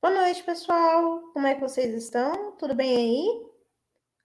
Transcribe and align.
Boa 0.00 0.14
noite, 0.14 0.44
pessoal. 0.44 1.22
Como 1.32 1.44
é 1.44 1.56
que 1.56 1.60
vocês 1.60 1.92
estão? 1.92 2.52
Tudo 2.52 2.72
bem 2.72 2.96
aí? 2.96 3.46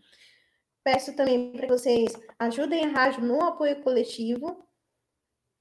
Peço 0.83 1.15
também 1.15 1.51
para 1.51 1.67
vocês 1.67 2.13
ajudem 2.39 2.83
a 2.83 2.89
rádio 2.89 3.21
no 3.21 3.43
apoio 3.43 3.79
coletivo, 3.83 4.67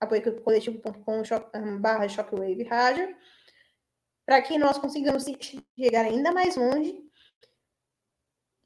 apoiocoletivo.com/barra 0.01 2.09
Shockwave 2.09 2.63
Rádio 2.63 3.15
para 4.27 4.41
que 4.43 4.59
nós 4.59 4.79
consigamos 4.79 5.25
chegar 5.79 6.05
ainda 6.05 6.33
mais 6.33 6.57
longe. 6.57 7.03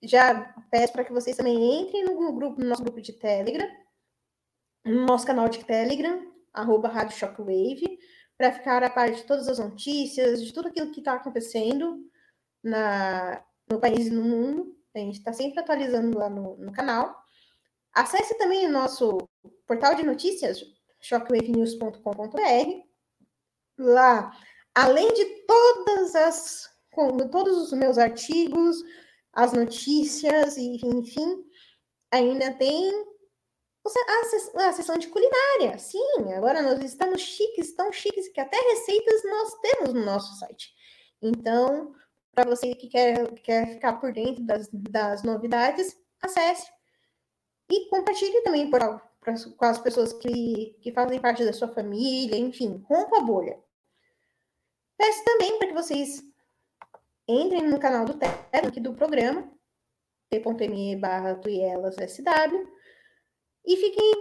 Já 0.03 0.55
peço 0.70 0.92
para 0.92 1.05
que 1.05 1.12
vocês 1.12 1.37
também 1.37 1.83
entrem 1.83 2.05
no 2.05 2.33
grupo, 2.33 2.61
no 2.61 2.69
nosso 2.69 2.83
grupo 2.83 3.01
de 3.01 3.12
Telegram, 3.12 3.69
no 4.84 5.06
nosso 5.06 5.27
canal 5.27 5.48
de 5.48 5.64
Telegram, 5.64 6.33
arroba 6.53 6.89
Rádio 6.89 7.17
Shockwave, 7.17 7.98
para 8.36 8.53
ficar 8.53 8.84
a 8.84 8.91
par 8.91 9.11
de 9.11 9.25
todas 9.25 9.48
as 9.48 9.59
notícias, 9.59 10.45
de 10.45 10.53
tudo 10.53 10.69
aquilo 10.69 10.92
que 10.92 11.01
está 11.01 11.14
acontecendo 11.14 12.09
na, 12.62 13.45
no 13.69 13.81
país 13.81 14.06
e 14.06 14.11
no 14.11 14.23
mundo. 14.23 14.77
A 14.95 14.98
gente 15.01 15.19
está 15.19 15.33
sempre 15.33 15.61
atualizando 15.61 16.17
lá 16.17 16.31
no, 16.31 16.56
no 16.56 16.73
canal. 16.73 17.17
Acesse 17.92 18.39
também 18.39 18.67
o 18.67 18.70
nosso 18.70 19.19
portal 19.67 19.97
de 19.97 20.05
notícias, 20.05 20.62
shockwavenews.com.br. 21.01 22.89
Lá 23.79 24.33
além 24.79 25.12
de 25.12 25.25
todas 25.45 26.15
as 26.15 26.69
todos 27.31 27.57
os 27.59 27.73
meus 27.73 27.97
artigos, 27.97 28.77
as 29.33 29.53
notícias 29.53 30.57
e 30.57 30.81
enfim, 30.85 31.45
ainda 32.12 32.53
tem 32.55 32.93
a, 34.57 34.73
sessão 34.73 34.98
de 34.98 35.09
culinária. 35.09 35.79
Sim, 35.79 36.33
agora 36.33 36.61
nós 36.62 36.83
estamos 36.83 37.23
chiques, 37.23 37.75
tão 37.75 37.92
chiques 37.92 38.29
que 38.29 38.41
até 38.41 38.57
receitas 38.57 39.23
nós 39.25 39.55
temos 39.61 39.95
no 39.95 40.05
nosso 40.05 40.39
site. 40.39 40.73
Então, 41.23 41.92
para 42.33 42.48
você 42.48 42.75
que 42.75 42.89
quer, 42.89 43.33
quer 43.42 43.75
ficar 43.75 43.95
por 43.95 44.13
dentro 44.13 44.45
das, 44.45 44.69
das 44.73 45.23
novidades, 45.23 45.97
acesse 46.20 46.69
e 47.70 47.89
compartilhe 47.91 48.42
também 48.42 48.70
pra, 48.70 48.98
com 49.57 49.64
as 49.64 49.79
pessoas 49.79 50.13
que, 50.13 50.77
que 50.81 50.92
fazem 50.92 51.20
parte 51.20 51.45
da 51.45 51.52
sua 51.52 51.69
família, 51.69 52.36
enfim, 52.36 52.85
rompa 52.89 53.19
a 53.19 53.23
bolha. 53.23 53.67
Peço 54.98 55.25
também 55.25 55.59
para 55.59 55.69
que 55.69 55.75
vocês 55.75 56.23
entrem 57.29 57.69
no 57.69 57.79
canal 57.79 58.05
do 58.05 58.19
Telegram 58.19 58.69
aqui 58.69 58.81
do 58.81 58.95
programa, 58.95 59.48
t.me 60.29 60.97
barra 60.97 61.41
e 63.64 63.77
fiquem 63.77 64.13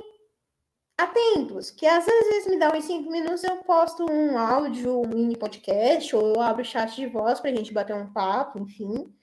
atentos, 0.97 1.71
que 1.71 1.85
às 1.85 2.05
vezes 2.05 2.47
me 2.47 2.59
dá 2.59 2.75
uns 2.75 2.85
5 2.85 3.09
minutos, 3.09 3.43
eu 3.43 3.63
posto 3.63 4.05
um 4.09 4.37
áudio, 4.37 5.01
um 5.01 5.07
mini 5.07 5.37
podcast, 5.37 6.15
ou 6.15 6.33
eu 6.33 6.41
abro 6.41 6.65
chat 6.65 6.95
de 6.95 7.07
voz 7.07 7.39
para 7.39 7.51
a 7.51 7.55
gente 7.55 7.73
bater 7.73 7.95
um 7.95 8.11
papo, 8.11 8.59
enfim. 8.59 9.13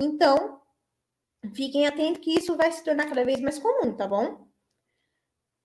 Então, 0.00 0.60
fiquem 1.54 1.86
atentos 1.86 2.22
que 2.22 2.38
isso 2.38 2.56
vai 2.56 2.72
se 2.72 2.82
tornar 2.84 3.08
cada 3.08 3.24
vez 3.24 3.40
mais 3.40 3.58
comum, 3.58 3.96
tá 3.96 4.06
bom? 4.06 4.48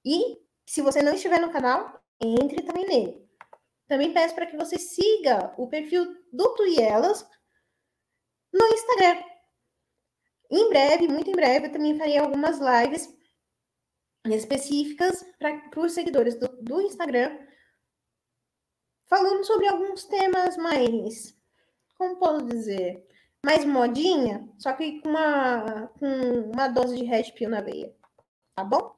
E 0.05 0.37
se 0.65 0.81
você 0.81 1.01
não 1.01 1.13
estiver 1.13 1.39
no 1.39 1.51
canal, 1.51 2.01
entre 2.21 2.61
também 2.63 2.85
nele. 2.85 3.22
Também 3.87 4.13
peço 4.13 4.33
para 4.33 4.45
que 4.45 4.57
você 4.57 4.77
siga 4.77 5.53
o 5.57 5.67
perfil 5.67 6.05
do 6.31 6.55
Tuielas 6.55 7.27
no 8.51 8.67
Instagram. 8.67 9.23
Em 10.49 10.69
breve, 10.69 11.07
muito 11.07 11.29
em 11.29 11.33
breve, 11.33 11.67
eu 11.67 11.71
também 11.71 11.97
farei 11.97 12.17
algumas 12.17 12.59
lives 12.59 13.09
específicas 14.31 15.25
para 15.37 15.79
os 15.81 15.93
seguidores 15.93 16.35
do, 16.39 16.47
do 16.61 16.81
Instagram, 16.81 17.37
falando 19.05 19.43
sobre 19.43 19.67
alguns 19.67 20.05
temas 20.05 20.55
mais, 20.55 21.35
como 21.97 22.17
posso 22.17 22.45
dizer, 22.45 23.05
mais 23.45 23.65
modinha, 23.65 24.49
só 24.57 24.73
que 24.73 25.01
com 25.01 25.09
uma, 25.09 25.87
com 25.99 26.51
uma 26.53 26.67
dose 26.69 26.97
de 26.97 27.03
red 27.03 27.31
pill 27.33 27.49
na 27.49 27.61
veia, 27.61 27.93
tá 28.55 28.63
bom? 28.63 28.95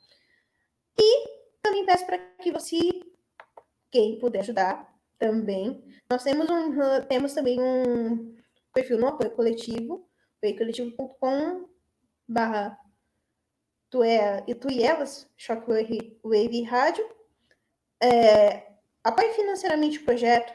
E 0.99 1.27
também 1.63 1.85
peço 1.85 2.05
para 2.05 2.19
que 2.19 2.51
você 2.51 2.75
quem 3.95 4.19
puder 4.19 4.41
ajudar 4.41 4.93
também. 5.17 5.81
Nós 6.09 6.21
temos, 6.21 6.49
um, 6.49 7.01
temos 7.07 7.33
também 7.33 7.57
um 7.61 8.35
perfil 8.73 8.99
no 8.99 9.07
apoio 9.07 9.31
coletivo, 9.31 10.05
apoiocoletivo.com 10.37 11.69
barra 12.27 12.77
Tuielas, 13.89 15.29
Shockwave 15.37 16.19
Wave 16.21 16.63
Rádio. 16.63 17.09
É, 18.03 18.73
apoie 19.01 19.33
financeiramente 19.33 19.99
o 19.99 20.03
projeto, 20.03 20.53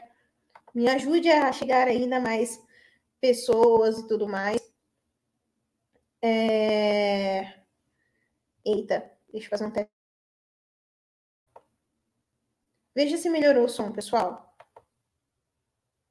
me 0.74 0.86
ajude 0.86 1.30
a 1.30 1.50
chegar 1.50 1.88
ainda 1.88 2.20
mais 2.20 2.62
pessoas 3.22 4.00
e 4.00 4.06
tudo 4.06 4.28
mais. 4.28 4.60
É... 6.22 7.54
Eita, 8.62 9.10
deixa 9.32 9.46
eu 9.46 9.50
fazer 9.50 9.64
um 9.64 9.70
teste. 9.70 9.99
Veja 13.00 13.16
se 13.16 13.30
melhorou 13.30 13.64
o 13.64 13.68
som, 13.68 13.90
pessoal. 13.90 14.54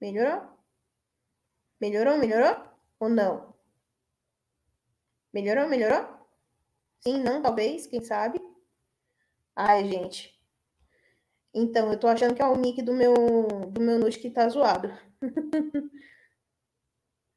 Melhorou? 0.01 0.41
Melhorou, 1.79 2.17
melhorou? 2.17 2.66
Ou 3.00 3.07
não? 3.07 3.53
Melhorou, 5.31 5.69
melhorou? 5.69 6.03
Sim, 7.01 7.22
não, 7.22 7.44
talvez, 7.44 7.85
quem 7.85 8.03
sabe? 8.03 8.41
Ai, 9.55 9.88
gente. 9.88 10.35
Então, 11.53 11.91
eu 11.91 12.00
tô 12.00 12.07
achando 12.07 12.33
que 12.33 12.41
é 12.41 12.45
o 12.47 12.57
mic 12.57 12.81
do 12.81 12.95
meu, 12.95 13.13
do 13.69 13.81
meu 13.81 14.00
note 14.00 14.17
que 14.17 14.31
tá 14.31 14.50
zoado. 14.50 14.88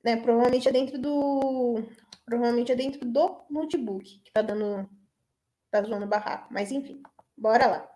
né, 0.02 0.16
provavelmente 0.16 0.66
é 0.66 0.72
dentro 0.72 0.98
do. 0.98 1.74
Provavelmente 2.24 2.72
é 2.72 2.74
dentro 2.74 3.04
do 3.04 3.44
notebook 3.50 4.18
que 4.20 4.32
tá 4.32 4.40
dando. 4.40 4.88
Tá 5.70 5.82
zoando 5.82 6.06
barraco. 6.06 6.50
Mas 6.50 6.72
enfim, 6.72 7.02
bora 7.36 7.66
lá. 7.66 7.91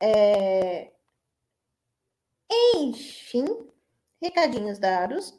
É... 0.00 0.92
Enfim, 2.76 3.44
recadinhos 4.22 4.78
dados. 4.78 5.38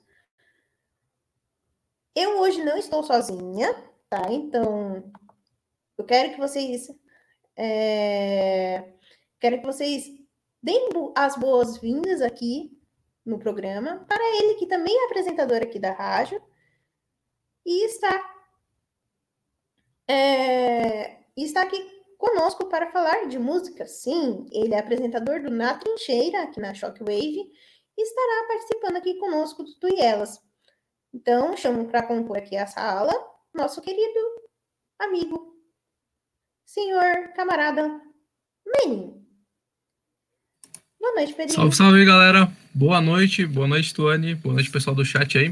Eu 2.16 2.40
hoje 2.40 2.64
não 2.64 2.78
estou 2.78 3.04
sozinha, 3.04 3.74
tá? 4.10 4.32
Então, 4.32 5.12
eu 5.98 6.06
quero 6.06 6.32
que 6.32 6.40
vocês. 6.40 6.88
É... 7.56 8.94
Quero 9.40 9.60
que 9.60 9.66
vocês 9.66 10.06
deem 10.62 10.90
as 11.16 11.38
boas-vindas 11.38 12.22
aqui 12.22 12.78
no 13.26 13.40
programa 13.40 14.06
para 14.08 14.24
ele, 14.38 14.56
que 14.56 14.68
também 14.68 14.94
é 14.94 15.06
apresentador 15.06 15.62
aqui 15.62 15.80
da 15.80 15.94
rádio 15.94 16.42
e 17.66 17.86
está, 17.86 18.36
é, 20.08 21.24
está 21.38 21.62
aqui 21.62 21.99
conosco 22.20 22.66
para 22.66 22.92
falar 22.92 23.28
de 23.28 23.40
música. 23.40 23.88
Sim, 23.88 24.46
ele 24.52 24.76
é 24.76 24.80
apresentador 24.80 25.42
do 25.42 25.50
Na 25.50 25.74
Trincheira, 25.76 26.44
aqui 26.44 26.60
na 26.60 26.74
Shockwave, 26.74 27.50
e 27.98 28.02
estará 28.02 28.48
participando 28.48 28.98
aqui 28.98 29.16
conosco 29.16 29.64
do 29.64 29.88
Elas. 29.98 30.40
Então, 31.12 31.58
chamo 31.58 31.86
para 31.86 32.04
compor 32.06 32.38
aqui 32.38 32.56
a 32.56 32.68
sala 32.68 33.12
nosso 33.56 33.82
querido 33.82 34.20
amigo, 35.00 35.56
senhor, 36.66 37.34
camarada 37.36 38.00
Menin. 38.68 39.16
Boa 41.00 41.16
noite, 41.16 41.34
Pedrinho. 41.34 41.56
Salve, 41.56 41.76
salve, 41.76 42.06
galera. 42.06 42.52
Boa 42.76 43.02
noite, 43.02 43.46
boa 43.46 43.68
noite, 43.68 43.94
Tuane. 43.94 44.36
Boa 44.36 44.54
noite, 44.54 44.70
pessoal 44.70 44.96
do 44.96 45.04
chat 45.04 45.38
aí. 45.38 45.50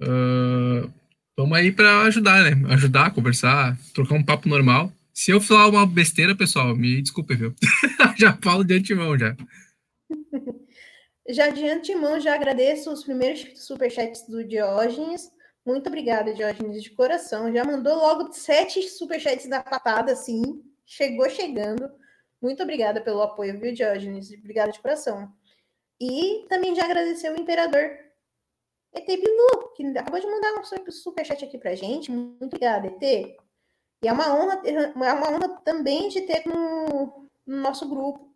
Uh, 0.00 0.90
vamos 1.36 1.58
aí 1.58 1.72
para 1.72 2.02
ajudar, 2.02 2.42
né? 2.42 2.72
Ajudar, 2.72 3.12
conversar, 3.12 3.76
trocar 3.92 4.14
um 4.14 4.24
papo 4.24 4.48
normal. 4.48 4.90
Se 5.16 5.30
eu 5.30 5.40
falar 5.40 5.68
uma 5.68 5.86
besteira, 5.86 6.36
pessoal, 6.36 6.76
me 6.76 7.00
desculpe, 7.00 7.34
viu? 7.34 7.54
já 8.20 8.36
falo 8.44 8.62
de 8.62 8.74
antemão, 8.74 9.18
já. 9.18 9.34
Já 11.26 11.48
de 11.48 11.66
antemão, 11.66 12.20
já 12.20 12.34
agradeço 12.34 12.92
os 12.92 13.02
primeiros 13.02 13.64
superchats 13.66 14.28
do 14.28 14.44
Diógenes. 14.44 15.32
Muito 15.64 15.86
obrigada, 15.86 16.34
Diógenes, 16.34 16.82
de 16.82 16.90
coração. 16.90 17.50
Já 17.50 17.64
mandou 17.64 17.96
logo 17.96 18.30
sete 18.30 18.82
superchats 18.90 19.48
da 19.48 19.62
patada, 19.62 20.12
assim. 20.12 20.62
Chegou 20.84 21.30
chegando. 21.30 21.90
Muito 22.40 22.62
obrigada 22.62 23.00
pelo 23.00 23.22
apoio, 23.22 23.58
viu, 23.58 23.72
Diógenes? 23.72 24.30
Obrigada 24.30 24.70
de 24.70 24.80
coração. 24.80 25.32
E 25.98 26.44
também 26.46 26.74
já 26.74 26.84
agradeceu 26.84 27.32
o 27.32 27.40
Imperador 27.40 27.90
ET 28.94 29.06
Bilu, 29.06 29.72
que 29.74 29.82
acabou 29.98 30.20
de 30.20 30.26
mandar 30.26 30.60
um 30.60 30.92
superchat 30.92 31.42
aqui 31.42 31.56
pra 31.56 31.74
gente. 31.74 32.12
Muito 32.12 32.44
obrigada, 32.44 32.86
ET. 32.86 33.45
E 34.02 34.08
é 34.08 34.12
uma 34.12 34.34
honra, 34.34 34.62
é 34.64 34.92
uma 34.94 35.30
honra 35.30 35.48
também 35.64 36.08
de 36.08 36.22
ter 36.22 36.46
no, 36.46 37.28
no 37.46 37.56
nosso 37.56 37.88
grupo 37.88 38.34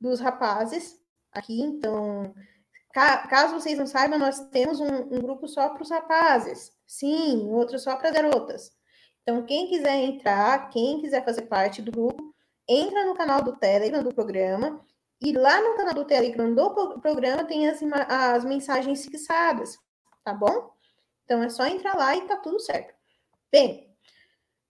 dos 0.00 0.20
rapazes 0.20 0.98
aqui. 1.32 1.60
Então, 1.60 2.34
ca, 2.92 3.26
caso 3.28 3.54
vocês 3.54 3.78
não 3.78 3.86
saibam, 3.86 4.18
nós 4.18 4.40
temos 4.48 4.80
um, 4.80 4.86
um 4.86 5.20
grupo 5.20 5.46
só 5.46 5.68
para 5.68 5.82
os 5.82 5.90
rapazes. 5.90 6.72
Sim, 6.86 7.48
outro 7.50 7.78
só 7.78 7.96
para 7.96 8.10
garotas. 8.10 8.72
Então, 9.22 9.44
quem 9.44 9.68
quiser 9.68 9.96
entrar, 9.96 10.70
quem 10.70 11.00
quiser 11.00 11.24
fazer 11.24 11.42
parte 11.42 11.82
do 11.82 11.92
grupo, 11.92 12.34
entra 12.68 13.04
no 13.04 13.14
canal 13.14 13.42
do 13.42 13.56
Telegram 13.56 14.02
do 14.02 14.14
programa. 14.14 14.84
E 15.20 15.32
lá 15.32 15.60
no 15.60 15.76
canal 15.76 15.94
do 15.94 16.04
Telegram 16.06 16.54
do 16.54 16.98
programa 17.00 17.44
tem 17.44 17.68
as, 17.68 17.80
as 18.08 18.44
mensagens 18.44 19.04
fixadas, 19.04 19.78
tá 20.24 20.32
bom? 20.32 20.72
Então 21.24 21.42
é 21.42 21.50
só 21.50 21.66
entrar 21.66 21.94
lá 21.94 22.16
e 22.16 22.26
tá 22.26 22.38
tudo 22.38 22.58
certo. 22.58 22.94
Bem, 23.52 23.89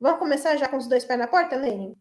Vamos 0.00 0.18
começar 0.18 0.56
já 0.56 0.66
com 0.66 0.78
os 0.78 0.88
dois 0.88 1.04
pés 1.04 1.18
na 1.18 1.26
porta, 1.26 1.56
Lênin? 1.56 1.94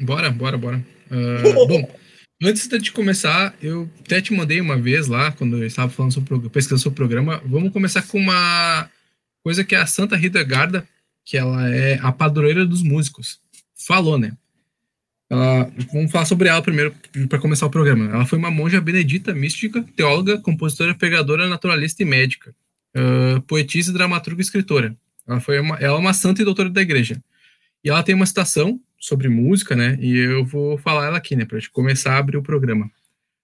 Bora, 0.00 0.30
bora, 0.30 0.56
bora. 0.56 0.86
Uh, 1.10 1.66
bom, 1.66 1.90
antes 2.42 2.68
de 2.68 2.92
começar, 2.92 3.56
eu 3.60 3.90
até 4.00 4.22
te 4.22 4.32
mandei 4.32 4.60
uma 4.60 4.76
vez 4.76 5.08
lá, 5.08 5.32
quando 5.32 5.56
eu 5.56 5.66
estava 5.66 5.90
falando 5.90 6.12
sobre 6.12 6.48
pesquisando 6.48 6.80
sobre 6.80 6.94
o 6.94 6.96
programa, 6.96 7.42
vamos 7.44 7.72
começar 7.72 8.02
com 8.02 8.18
uma 8.18 8.88
coisa 9.42 9.64
que 9.64 9.74
é 9.74 9.78
a 9.78 9.86
Santa 9.86 10.14
Rita 10.14 10.44
Garda, 10.44 10.86
que 11.24 11.36
ela 11.36 11.68
é 11.74 11.98
a 12.00 12.12
padroeira 12.12 12.64
dos 12.64 12.84
músicos. 12.84 13.40
Falou, 13.74 14.16
né? 14.16 14.32
Ela, 15.28 15.70
vamos 15.92 16.12
falar 16.12 16.24
sobre 16.24 16.48
ela 16.48 16.62
primeiro, 16.62 16.94
para 17.28 17.40
começar 17.40 17.66
o 17.66 17.70
programa. 17.70 18.14
Ela 18.14 18.24
foi 18.24 18.38
uma 18.38 18.50
monja 18.50 18.80
benedita, 18.80 19.34
mística, 19.34 19.82
teóloga, 19.96 20.38
compositora, 20.40 20.94
pregadora, 20.94 21.48
naturalista 21.48 22.02
e 22.02 22.06
médica, 22.06 22.54
uh, 22.96 23.42
poetisa, 23.42 23.92
dramaturga 23.92 24.40
e 24.40 24.44
escritora. 24.44 24.96
Ela 25.28 25.40
foi 25.40 25.60
uma, 25.60 25.76
ela 25.76 25.96
é 25.96 26.00
uma 26.00 26.14
santa 26.14 26.40
e 26.40 26.44
doutora 26.44 26.70
da 26.70 26.80
igreja. 26.80 27.22
E 27.84 27.90
ela 27.90 28.02
tem 28.02 28.14
uma 28.14 28.26
citação 28.26 28.80
sobre 28.98 29.28
música, 29.28 29.76
né? 29.76 29.98
E 30.00 30.16
eu 30.16 30.44
vou 30.44 30.78
falar 30.78 31.06
ela 31.06 31.18
aqui, 31.18 31.36
né? 31.36 31.44
Para 31.44 31.58
gente 31.58 31.70
começar 31.70 32.14
a 32.14 32.18
abrir 32.18 32.38
o 32.38 32.42
programa. 32.42 32.90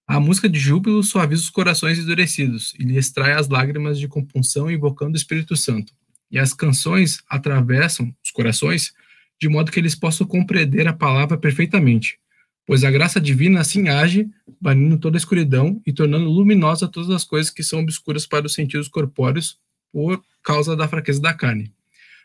A 0.07 0.19
música 0.19 0.49
de 0.49 0.59
júbilo 0.59 1.03
suaviza 1.03 1.43
os 1.43 1.51
corações 1.51 1.99
endurecidos 1.99 2.75
e 2.79 2.85
lhe 2.85 2.97
extrai 2.97 3.33
as 3.33 3.49
lágrimas 3.49 3.99
de 3.99 4.09
compunção 4.09 4.71
invocando 4.71 5.13
o 5.13 5.17
Espírito 5.17 5.57
Santo. 5.57 5.93
E 6.31 6.39
as 6.39 6.53
canções 6.53 7.23
atravessam 7.29 8.15
os 8.23 8.31
corações 8.31 8.93
de 9.41 9.49
modo 9.49 9.71
que 9.71 9.79
eles 9.79 9.95
possam 9.95 10.27
compreender 10.27 10.89
a 10.89 10.93
palavra 10.93 11.37
perfeitamente. 11.37 12.19
Pois 12.67 12.83
a 12.83 12.91
graça 12.91 13.21
divina 13.21 13.61
assim 13.61 13.89
age, 13.89 14.29
banindo 14.61 14.99
toda 14.99 15.17
a 15.17 15.19
escuridão 15.19 15.81
e 15.87 15.93
tornando 15.93 16.31
luminosa 16.31 16.89
todas 16.89 17.11
as 17.11 17.25
coisas 17.25 17.51
que 17.51 17.63
são 17.63 17.81
obscuras 17.81 18.27
para 18.27 18.47
os 18.47 18.55
sentidos 18.55 18.89
corpóreos 18.89 19.59
por 19.93 20.23
causa 20.45 20.77
da 20.77 20.87
fraqueza 20.87 21.21
da 21.21 21.33
carne. 21.33 21.73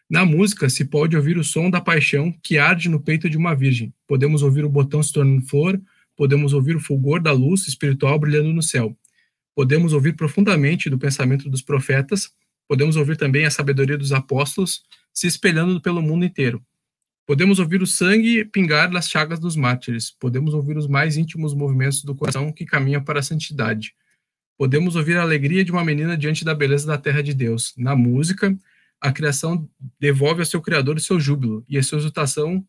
Na 0.09 0.25
música 0.25 0.69
se 0.69 0.85
pode 0.85 1.15
ouvir 1.15 1.37
o 1.37 1.43
som 1.43 1.69
da 1.69 1.79
paixão 1.79 2.33
que 2.43 2.57
arde 2.57 2.89
no 2.89 2.99
peito 2.99 3.29
de 3.29 3.37
uma 3.37 3.55
virgem. 3.55 3.93
Podemos 4.05 4.43
ouvir 4.43 4.65
o 4.65 4.69
botão 4.69 5.01
se 5.01 5.13
tornando 5.13 5.45
flor, 5.47 5.81
podemos 6.17 6.51
ouvir 6.51 6.75
o 6.75 6.79
fulgor 6.79 7.21
da 7.21 7.31
luz 7.31 7.67
espiritual 7.67 8.19
brilhando 8.19 8.51
no 8.51 8.61
céu. 8.61 8.97
Podemos 9.55 9.93
ouvir 9.93 10.15
profundamente 10.15 10.89
do 10.89 10.97
pensamento 10.97 11.49
dos 11.49 11.61
profetas, 11.61 12.31
podemos 12.67 12.95
ouvir 12.95 13.17
também 13.17 13.45
a 13.45 13.51
sabedoria 13.51 13.97
dos 13.97 14.11
apóstolos 14.11 14.83
se 15.13 15.27
espelhando 15.27 15.81
pelo 15.81 16.01
mundo 16.01 16.25
inteiro. 16.25 16.61
Podemos 17.25 17.59
ouvir 17.59 17.81
o 17.81 17.87
sangue 17.87 18.43
pingar 18.43 18.89
das 18.89 19.07
chagas 19.07 19.39
dos 19.39 19.55
mártires, 19.55 20.11
podemos 20.19 20.53
ouvir 20.55 20.75
os 20.75 20.87
mais 20.87 21.15
íntimos 21.15 21.53
movimentos 21.53 22.03
do 22.03 22.15
coração 22.15 22.51
que 22.51 22.65
caminha 22.65 22.99
para 22.99 23.19
a 23.19 23.23
santidade. 23.23 23.93
Podemos 24.59 24.97
ouvir 24.97 25.15
a 25.15 25.21
alegria 25.21 25.63
de 25.63 25.71
uma 25.71 25.85
menina 25.85 26.17
diante 26.17 26.43
da 26.43 26.53
beleza 26.53 26.85
da 26.85 26.97
terra 26.97 27.23
de 27.23 27.33
Deus. 27.33 27.73
Na 27.77 27.95
música, 27.95 28.53
a 28.99 29.09
criação 29.09 29.69
devolve 29.97 30.41
ao 30.41 30.45
seu 30.45 30.61
criador 30.61 30.97
o 30.97 30.99
seu 30.99 31.17
júbilo 31.17 31.63
e 31.69 31.77
a 31.77 31.81
sua 31.81 31.97
exultação 31.97 32.61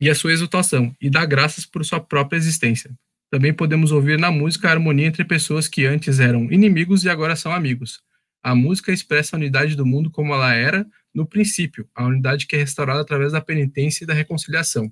e 0.00 0.08
a 0.08 0.14
sua 0.14 0.32
exultação 0.32 0.96
e 0.98 1.10
dá 1.10 1.26
graças 1.26 1.66
por 1.66 1.84
sua 1.84 2.00
própria 2.00 2.38
existência. 2.38 2.90
Também 3.30 3.52
podemos 3.52 3.92
ouvir 3.92 4.18
na 4.18 4.30
música 4.30 4.68
a 4.68 4.70
harmonia 4.70 5.06
entre 5.06 5.22
pessoas 5.22 5.68
que 5.68 5.84
antes 5.84 6.18
eram 6.18 6.50
inimigos 6.50 7.04
e 7.04 7.10
agora 7.10 7.36
são 7.36 7.52
amigos. 7.52 8.00
A 8.42 8.54
música 8.54 8.90
expressa 8.90 9.36
a 9.36 9.38
unidade 9.38 9.76
do 9.76 9.84
mundo 9.84 10.10
como 10.10 10.32
ela 10.32 10.54
era 10.54 10.86
no 11.14 11.26
princípio, 11.26 11.86
a 11.94 12.06
unidade 12.06 12.46
que 12.46 12.56
é 12.56 12.58
restaurada 12.58 13.02
através 13.02 13.32
da 13.32 13.40
penitência 13.42 14.04
e 14.04 14.06
da 14.06 14.14
reconciliação. 14.14 14.90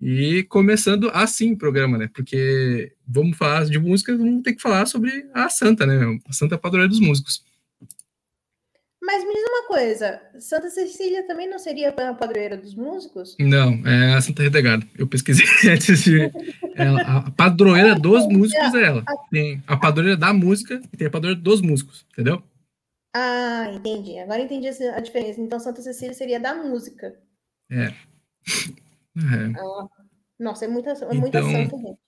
E 0.00 0.44
começando 0.44 1.10
assim 1.12 1.52
o 1.52 1.58
programa, 1.58 1.98
né? 1.98 2.08
Porque 2.14 2.92
vamos 3.06 3.36
falar 3.36 3.66
de 3.66 3.78
música, 3.78 4.16
vamos 4.16 4.42
ter 4.42 4.54
que 4.54 4.62
falar 4.62 4.86
sobre 4.86 5.28
a 5.34 5.48
Santa, 5.50 5.84
né? 5.84 6.18
A 6.26 6.32
Santa 6.32 6.56
Padroeira 6.56 6.88
dos 6.88 7.00
Músicos. 7.00 7.44
Mas 9.02 9.24
me 9.24 9.32
diz 9.32 9.42
uma 9.42 9.66
coisa, 9.66 10.22
Santa 10.38 10.70
Cecília 10.70 11.26
também 11.26 11.48
não 11.50 11.58
seria 11.58 11.88
a 11.88 12.14
padroeira 12.14 12.56
dos 12.56 12.74
músicos? 12.74 13.34
Não, 13.40 13.84
é 13.86 14.14
a 14.14 14.20
Santa 14.20 14.42
Redegarda. 14.42 14.86
Eu 14.96 15.06
pesquisei 15.08 15.46
antes 15.72 16.04
de. 16.04 16.30
Ela, 16.76 17.00
a 17.00 17.30
padroeira 17.30 17.94
dos 17.94 18.26
músicos 18.28 18.72
é 18.74 18.84
ela. 18.84 19.02
Tem 19.30 19.62
a 19.66 19.76
padroeira 19.76 20.16
da 20.16 20.32
música 20.32 20.80
e 20.92 20.96
tem 20.96 21.06
a 21.06 21.10
padroeira 21.10 21.40
dos 21.40 21.60
músicos, 21.60 22.06
entendeu? 22.12 22.42
Ah, 23.12 23.72
entendi. 23.74 24.18
Agora 24.18 24.42
entendi 24.42 24.68
a 24.68 25.00
diferença. 25.00 25.40
Então 25.40 25.58
Santa 25.58 25.82
Cecília 25.82 26.14
seria 26.14 26.38
da 26.38 26.54
música. 26.54 27.18
É. 27.70 27.92
É. 29.16 29.52
Ah, 29.58 29.88
nossa, 30.40 30.64
é 30.64 30.68
muita, 30.68 30.90
é 30.90 31.14
muita 31.14 31.38
então, 31.38 31.52
santa, 31.52 31.76
gente. 31.76 31.98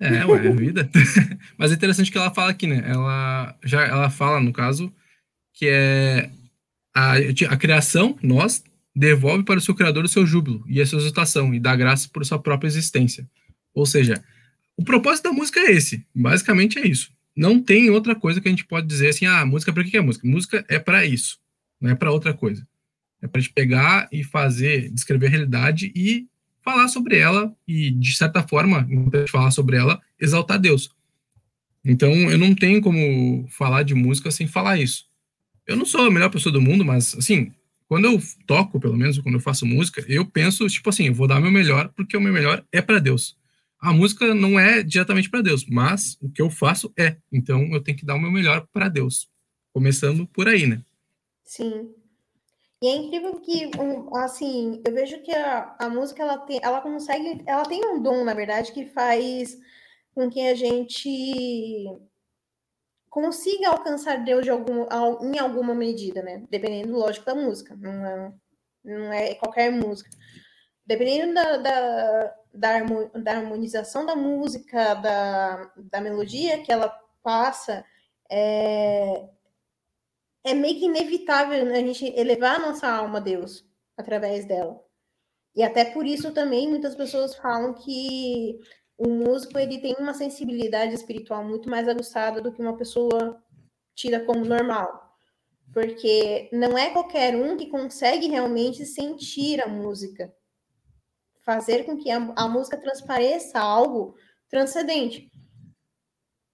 É, 0.00 0.26
ué, 0.26 0.46
é 0.46 0.50
vida. 0.50 0.90
Mas 1.56 1.70
é 1.70 1.74
interessante 1.74 2.10
que 2.10 2.18
ela 2.18 2.34
fala 2.34 2.50
aqui, 2.50 2.66
né? 2.66 2.82
Ela 2.84 3.56
já 3.64 3.82
ela 3.82 4.10
fala, 4.10 4.40
no 4.40 4.52
caso, 4.52 4.92
que 5.54 5.68
é 5.68 6.28
a, 6.92 7.12
a 7.48 7.56
criação, 7.56 8.18
nós, 8.20 8.64
devolve 8.94 9.44
para 9.44 9.58
o 9.58 9.62
seu 9.62 9.74
criador 9.74 10.04
o 10.04 10.08
seu 10.08 10.26
júbilo 10.26 10.64
e 10.68 10.80
a 10.80 10.86
sua 10.86 10.98
exultação 10.98 11.54
e 11.54 11.60
dá 11.60 11.74
graça 11.76 12.08
por 12.12 12.26
sua 12.26 12.38
própria 12.38 12.66
existência. 12.66 13.30
Ou 13.72 13.86
seja, 13.86 14.22
o 14.76 14.84
propósito 14.84 15.24
da 15.24 15.32
música 15.32 15.60
é 15.60 15.70
esse. 15.70 16.04
Basicamente 16.12 16.80
é 16.80 16.86
isso. 16.86 17.12
Não 17.34 17.62
tem 17.62 17.88
outra 17.88 18.14
coisa 18.14 18.40
que 18.40 18.48
a 18.48 18.50
gente 18.50 18.66
pode 18.66 18.88
dizer 18.88 19.08
assim, 19.08 19.24
ah, 19.24 19.46
música 19.46 19.72
para 19.72 19.84
que 19.84 19.96
é 19.96 20.00
música? 20.00 20.26
Música 20.26 20.64
é 20.68 20.78
para 20.78 21.06
isso, 21.06 21.38
não 21.80 21.90
é 21.90 21.94
para 21.94 22.10
outra 22.10 22.34
coisa. 22.34 22.66
É 23.22 23.28
para 23.28 23.40
gente 23.40 23.54
pegar 23.54 24.08
e 24.10 24.24
fazer, 24.24 24.90
descrever 24.90 25.28
a 25.28 25.30
realidade 25.30 25.92
e 25.94 26.26
falar 26.62 26.88
sobre 26.88 27.18
ela 27.18 27.54
e, 27.66 27.90
de 27.90 28.14
certa 28.16 28.46
forma, 28.46 28.86
falar 29.28 29.50
sobre 29.50 29.76
ela, 29.76 30.00
exaltar 30.20 30.58
Deus. 30.58 30.90
Então, 31.84 32.12
eu 32.30 32.38
não 32.38 32.54
tenho 32.54 32.80
como 32.80 33.46
falar 33.48 33.82
de 33.82 33.94
música 33.94 34.30
sem 34.30 34.46
falar 34.46 34.78
isso. 34.78 35.06
Eu 35.66 35.76
não 35.76 35.84
sou 35.84 36.06
a 36.06 36.10
melhor 36.10 36.30
pessoa 36.30 36.52
do 36.52 36.60
mundo, 36.60 36.84
mas, 36.84 37.14
assim, 37.16 37.52
quando 37.88 38.06
eu 38.06 38.22
toco, 38.46 38.80
pelo 38.80 38.96
menos, 38.96 39.18
quando 39.18 39.34
eu 39.34 39.40
faço 39.40 39.66
música, 39.66 40.04
eu 40.08 40.24
penso, 40.24 40.66
tipo 40.68 40.88
assim, 40.88 41.08
eu 41.08 41.14
vou 41.14 41.26
dar 41.26 41.40
meu 41.40 41.50
melhor, 41.50 41.88
porque 41.94 42.16
o 42.16 42.20
meu 42.20 42.32
melhor 42.32 42.64
é 42.72 42.80
para 42.80 42.98
Deus. 42.98 43.36
A 43.80 43.92
música 43.92 44.32
não 44.32 44.58
é 44.58 44.82
diretamente 44.82 45.28
para 45.28 45.42
Deus, 45.42 45.66
mas 45.66 46.16
o 46.20 46.30
que 46.30 46.40
eu 46.40 46.48
faço 46.48 46.92
é. 46.96 47.16
Então, 47.32 47.64
eu 47.72 47.80
tenho 47.80 47.98
que 47.98 48.06
dar 48.06 48.14
o 48.14 48.20
meu 48.20 48.30
melhor 48.30 48.66
para 48.72 48.88
Deus. 48.88 49.28
Começando 49.72 50.26
por 50.26 50.46
aí, 50.46 50.66
né? 50.66 50.82
Sim. 51.44 51.90
E 52.82 52.88
é 52.88 52.96
incrível 52.96 53.40
que, 53.40 53.70
assim, 54.16 54.82
eu 54.84 54.92
vejo 54.92 55.22
que 55.22 55.30
a, 55.32 55.76
a 55.78 55.88
música, 55.88 56.20
ela, 56.20 56.38
tem, 56.38 56.58
ela 56.60 56.80
consegue, 56.80 57.40
ela 57.46 57.64
tem 57.64 57.80
um 57.86 58.02
dom, 58.02 58.24
na 58.24 58.34
verdade, 58.34 58.72
que 58.72 58.86
faz 58.86 59.56
com 60.12 60.28
que 60.28 60.40
a 60.48 60.54
gente 60.56 61.86
consiga 63.08 63.68
alcançar 63.68 64.24
Deus 64.24 64.42
de 64.42 64.50
algum, 64.50 64.84
em 65.22 65.38
alguma 65.38 65.76
medida, 65.76 66.22
né? 66.22 66.44
Dependendo, 66.50 66.98
lógico, 66.98 67.24
da 67.24 67.36
música. 67.36 67.76
Não 67.76 68.04
é, 68.04 68.32
não 68.84 69.12
é 69.12 69.34
qualquer 69.36 69.70
música. 69.70 70.10
Dependendo 70.84 71.34
da, 71.34 71.56
da, 71.58 72.34
da, 73.14 73.32
harmonização 73.32 74.04
da 74.04 74.16
música, 74.16 74.94
da, 74.94 75.72
da 75.76 76.00
melodia 76.00 76.60
que 76.64 76.72
ela 76.72 76.88
passa, 77.22 77.84
é, 78.28 79.28
é 80.44 80.54
meio 80.54 80.78
que 80.78 80.86
inevitável 80.86 81.70
a 81.70 81.78
gente 81.78 82.06
elevar 82.16 82.56
a 82.56 82.66
nossa 82.66 82.88
alma 82.88 83.18
a 83.18 83.20
Deus 83.20 83.64
através 83.96 84.44
dela. 84.44 84.82
E 85.54 85.62
até 85.62 85.84
por 85.84 86.06
isso 86.06 86.32
também 86.32 86.68
muitas 86.68 86.94
pessoas 86.94 87.36
falam 87.36 87.74
que 87.74 88.58
o 88.96 89.08
músico 89.08 89.58
ele 89.58 89.80
tem 89.80 89.94
uma 89.98 90.14
sensibilidade 90.14 90.94
espiritual 90.94 91.44
muito 91.44 91.68
mais 91.68 91.88
aguçada 91.88 92.40
do 92.40 92.52
que 92.52 92.60
uma 92.60 92.76
pessoa 92.76 93.42
tida 93.94 94.24
como 94.24 94.44
normal. 94.44 95.16
Porque 95.72 96.50
não 96.52 96.76
é 96.76 96.90
qualquer 96.90 97.34
um 97.34 97.56
que 97.56 97.68
consegue 97.68 98.28
realmente 98.28 98.84
sentir 98.84 99.60
a 99.62 99.68
música. 99.68 100.34
Fazer 101.44 101.84
com 101.84 101.96
que 101.96 102.10
a, 102.10 102.18
a 102.36 102.48
música 102.48 102.78
transpareça 102.78 103.58
algo 103.58 104.14
transcendente. 104.48 105.30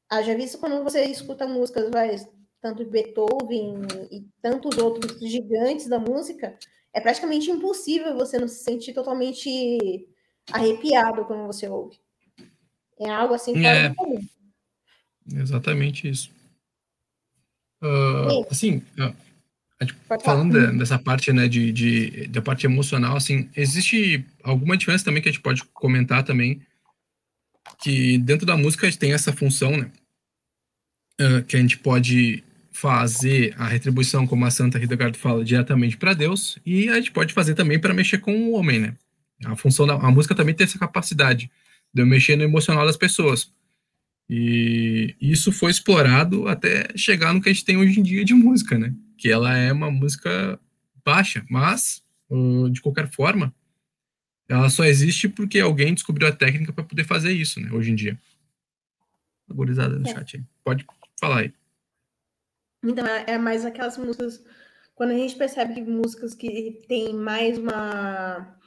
Haja 0.08 0.34
visto 0.34 0.58
quando 0.58 0.82
você 0.82 1.04
escuta 1.04 1.46
músicas, 1.46 1.90
vai, 1.90 2.16
tanto 2.60 2.84
de 2.84 2.90
Beethoven 2.90 3.82
e 4.10 4.26
tantos 4.42 4.76
outros 4.78 5.18
gigantes 5.20 5.88
da 5.88 5.98
música, 5.98 6.56
é 6.92 7.00
praticamente 7.00 7.50
impossível 7.50 8.16
você 8.16 8.38
não 8.38 8.48
se 8.48 8.62
sentir 8.64 8.92
totalmente 8.92 10.08
arrepiado 10.50 11.24
quando 11.24 11.46
você 11.46 11.68
ouve. 11.68 11.96
É 13.00 13.10
algo 13.10 13.34
assim 13.34 13.54
fora 13.54 13.68
é. 13.68 13.94
comum. 13.94 14.20
Exatamente 15.32 16.08
isso. 16.08 16.30
Uh, 17.80 18.44
assim, 18.50 18.82
uh, 18.98 19.14
falando 20.24 20.58
de, 20.58 20.78
dessa 20.78 20.98
parte, 20.98 21.32
né, 21.32 21.46
de, 21.46 21.70
de, 21.70 22.26
da 22.26 22.42
parte 22.42 22.66
emocional, 22.66 23.16
assim, 23.16 23.48
existe 23.54 24.24
alguma 24.42 24.76
diferença 24.76 25.04
também 25.04 25.22
que 25.22 25.28
a 25.28 25.32
gente 25.32 25.42
pode 25.42 25.64
comentar 25.66 26.24
também, 26.24 26.60
que 27.78 28.18
dentro 28.18 28.44
da 28.44 28.56
música 28.56 28.86
a 28.86 28.90
gente 28.90 28.98
tem 28.98 29.12
essa 29.12 29.32
função, 29.32 29.76
né, 29.76 29.92
uh, 31.20 31.44
que 31.44 31.56
a 31.56 31.60
gente 31.60 31.78
pode 31.78 32.42
fazer 32.80 33.54
a 33.58 33.66
retribuição, 33.66 34.24
como 34.24 34.44
a 34.44 34.50
Santa 34.52 34.78
Hildegard 34.78 35.18
fala, 35.18 35.44
diretamente 35.44 35.96
para 35.96 36.14
Deus, 36.14 36.60
e 36.64 36.88
a 36.88 36.94
gente 36.94 37.10
pode 37.10 37.34
fazer 37.34 37.56
também 37.56 37.76
para 37.76 37.92
mexer 37.92 38.18
com 38.18 38.32
o 38.32 38.52
homem, 38.52 38.78
né? 38.78 38.94
A 39.44 39.56
função 39.56 39.84
da 39.84 39.94
a 39.94 40.10
música 40.12 40.32
também 40.32 40.54
tem 40.54 40.64
essa 40.64 40.78
capacidade 40.78 41.50
de 41.92 42.02
eu 42.02 42.06
mexer 42.06 42.36
no 42.36 42.44
emocional 42.44 42.86
das 42.86 42.96
pessoas. 42.96 43.52
E 44.30 45.16
isso 45.20 45.50
foi 45.50 45.72
explorado 45.72 46.46
até 46.46 46.88
chegar 46.96 47.34
no 47.34 47.40
que 47.40 47.48
a 47.48 47.52
gente 47.52 47.64
tem 47.64 47.76
hoje 47.76 47.98
em 47.98 48.02
dia 48.02 48.24
de 48.24 48.32
música, 48.32 48.78
né? 48.78 48.94
Que 49.16 49.28
ela 49.28 49.56
é 49.56 49.72
uma 49.72 49.90
música 49.90 50.60
baixa, 51.04 51.44
mas 51.50 52.04
de 52.70 52.80
qualquer 52.80 53.10
forma, 53.10 53.52
ela 54.48 54.70
só 54.70 54.84
existe 54.84 55.28
porque 55.28 55.58
alguém 55.58 55.94
descobriu 55.94 56.28
a 56.28 56.32
técnica 56.32 56.72
para 56.72 56.84
poder 56.84 57.02
fazer 57.02 57.32
isso, 57.32 57.58
né? 57.58 57.72
Hoje 57.72 57.90
em 57.90 57.96
dia. 57.96 58.16
Agorizada 59.50 59.98
no 59.98 60.08
é. 60.08 60.12
chat 60.12 60.36
aí. 60.36 60.44
Pode 60.62 60.86
falar 61.18 61.40
aí. 61.40 61.52
Então, 62.88 63.06
é, 63.06 63.24
é 63.28 63.38
mais 63.38 63.64
aquelas 63.64 63.96
músicas. 63.98 64.42
Quando 64.94 65.10
a 65.10 65.14
gente 65.14 65.36
percebe 65.36 65.74
que 65.74 65.82
músicas 65.82 66.34
que 66.34 66.84
tem 66.88 67.12
mais 67.12 67.58
uma, 67.58 68.58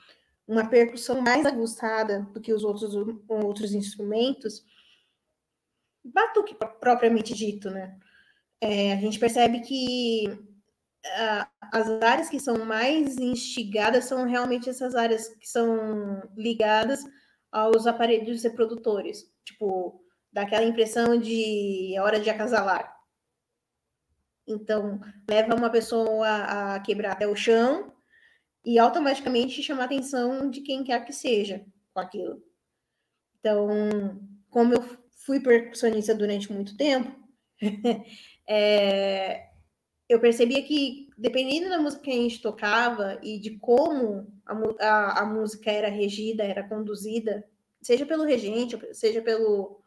uma 0.48 0.70
percussão 0.70 1.22
mais 1.22 1.46
aguçada 1.46 2.22
do 2.34 2.40
que 2.40 2.54
os 2.54 2.63
outros, 2.63 2.94
outros 3.28 3.74
instrumentos, 3.74 4.63
batuque 6.04 6.56
propriamente 6.80 7.34
dito, 7.34 7.70
né? 7.70 7.98
É, 8.60 8.94
a 8.94 8.98
gente 8.98 9.20
percebe 9.20 9.62
que 9.62 10.25
as 11.72 11.90
áreas 12.01 12.30
que 12.30 12.40
são 12.40 12.63
mais 12.63 13.18
instigadas 13.18 14.06
são 14.06 14.25
realmente 14.25 14.70
essas 14.70 14.94
áreas 14.96 15.30
que 15.30 15.50
são 15.50 16.22
ligadas 16.38 17.04
aos 17.51 17.88
aparelhos 17.88 18.44
reprodutores. 18.44 19.25
Tipo, 19.44 20.01
dá 20.32 20.44
aquela 20.44 20.66
impressão 20.66 21.20
de 21.20 21.96
é 21.96 22.01
hora 22.01 22.20
de 22.20 22.30
acasalar. 22.30 23.00
Então, 24.51 25.00
leva 25.29 25.55
uma 25.55 25.70
pessoa 25.70 26.27
a 26.27 26.79
quebrar 26.79 27.13
até 27.13 27.27
o 27.27 27.36
chão 27.36 27.93
e 28.63 28.77
automaticamente 28.77 29.63
chama 29.63 29.81
a 29.81 29.86
atenção 29.86 30.50
de 30.50 30.62
quem 30.62 30.84
quer 30.84 31.03
que 31.05 31.13
seja 31.13 31.65
com 31.93 32.00
aquilo. 32.00 32.41
Então, 33.39 33.67
como 34.50 34.74
eu 34.74 34.84
fui 35.25 35.39
percussionista 35.39 36.13
durante 36.13 36.51
muito 36.51 36.77
tempo, 36.77 37.12
é, 38.48 39.48
eu 40.08 40.20
percebia 40.20 40.62
que, 40.63 41.10
dependendo 41.17 41.70
da 41.70 41.79
música 41.79 42.03
que 42.03 42.12
a 42.12 42.15
gente 42.15 42.41
tocava 42.41 43.20
e 43.24 43.39
de 43.39 43.58
como 43.60 44.27
a, 44.46 44.86
a, 44.86 45.22
a 45.22 45.25
música 45.25 45.72
era 45.72 45.89
regida, 45.89 46.43
era 46.43 46.67
conduzida, 46.67 47.43
seja 47.81 48.05
pelo 48.05 48.24
regente, 48.24 48.77
seja 48.93 49.22
pelo, 49.22 49.81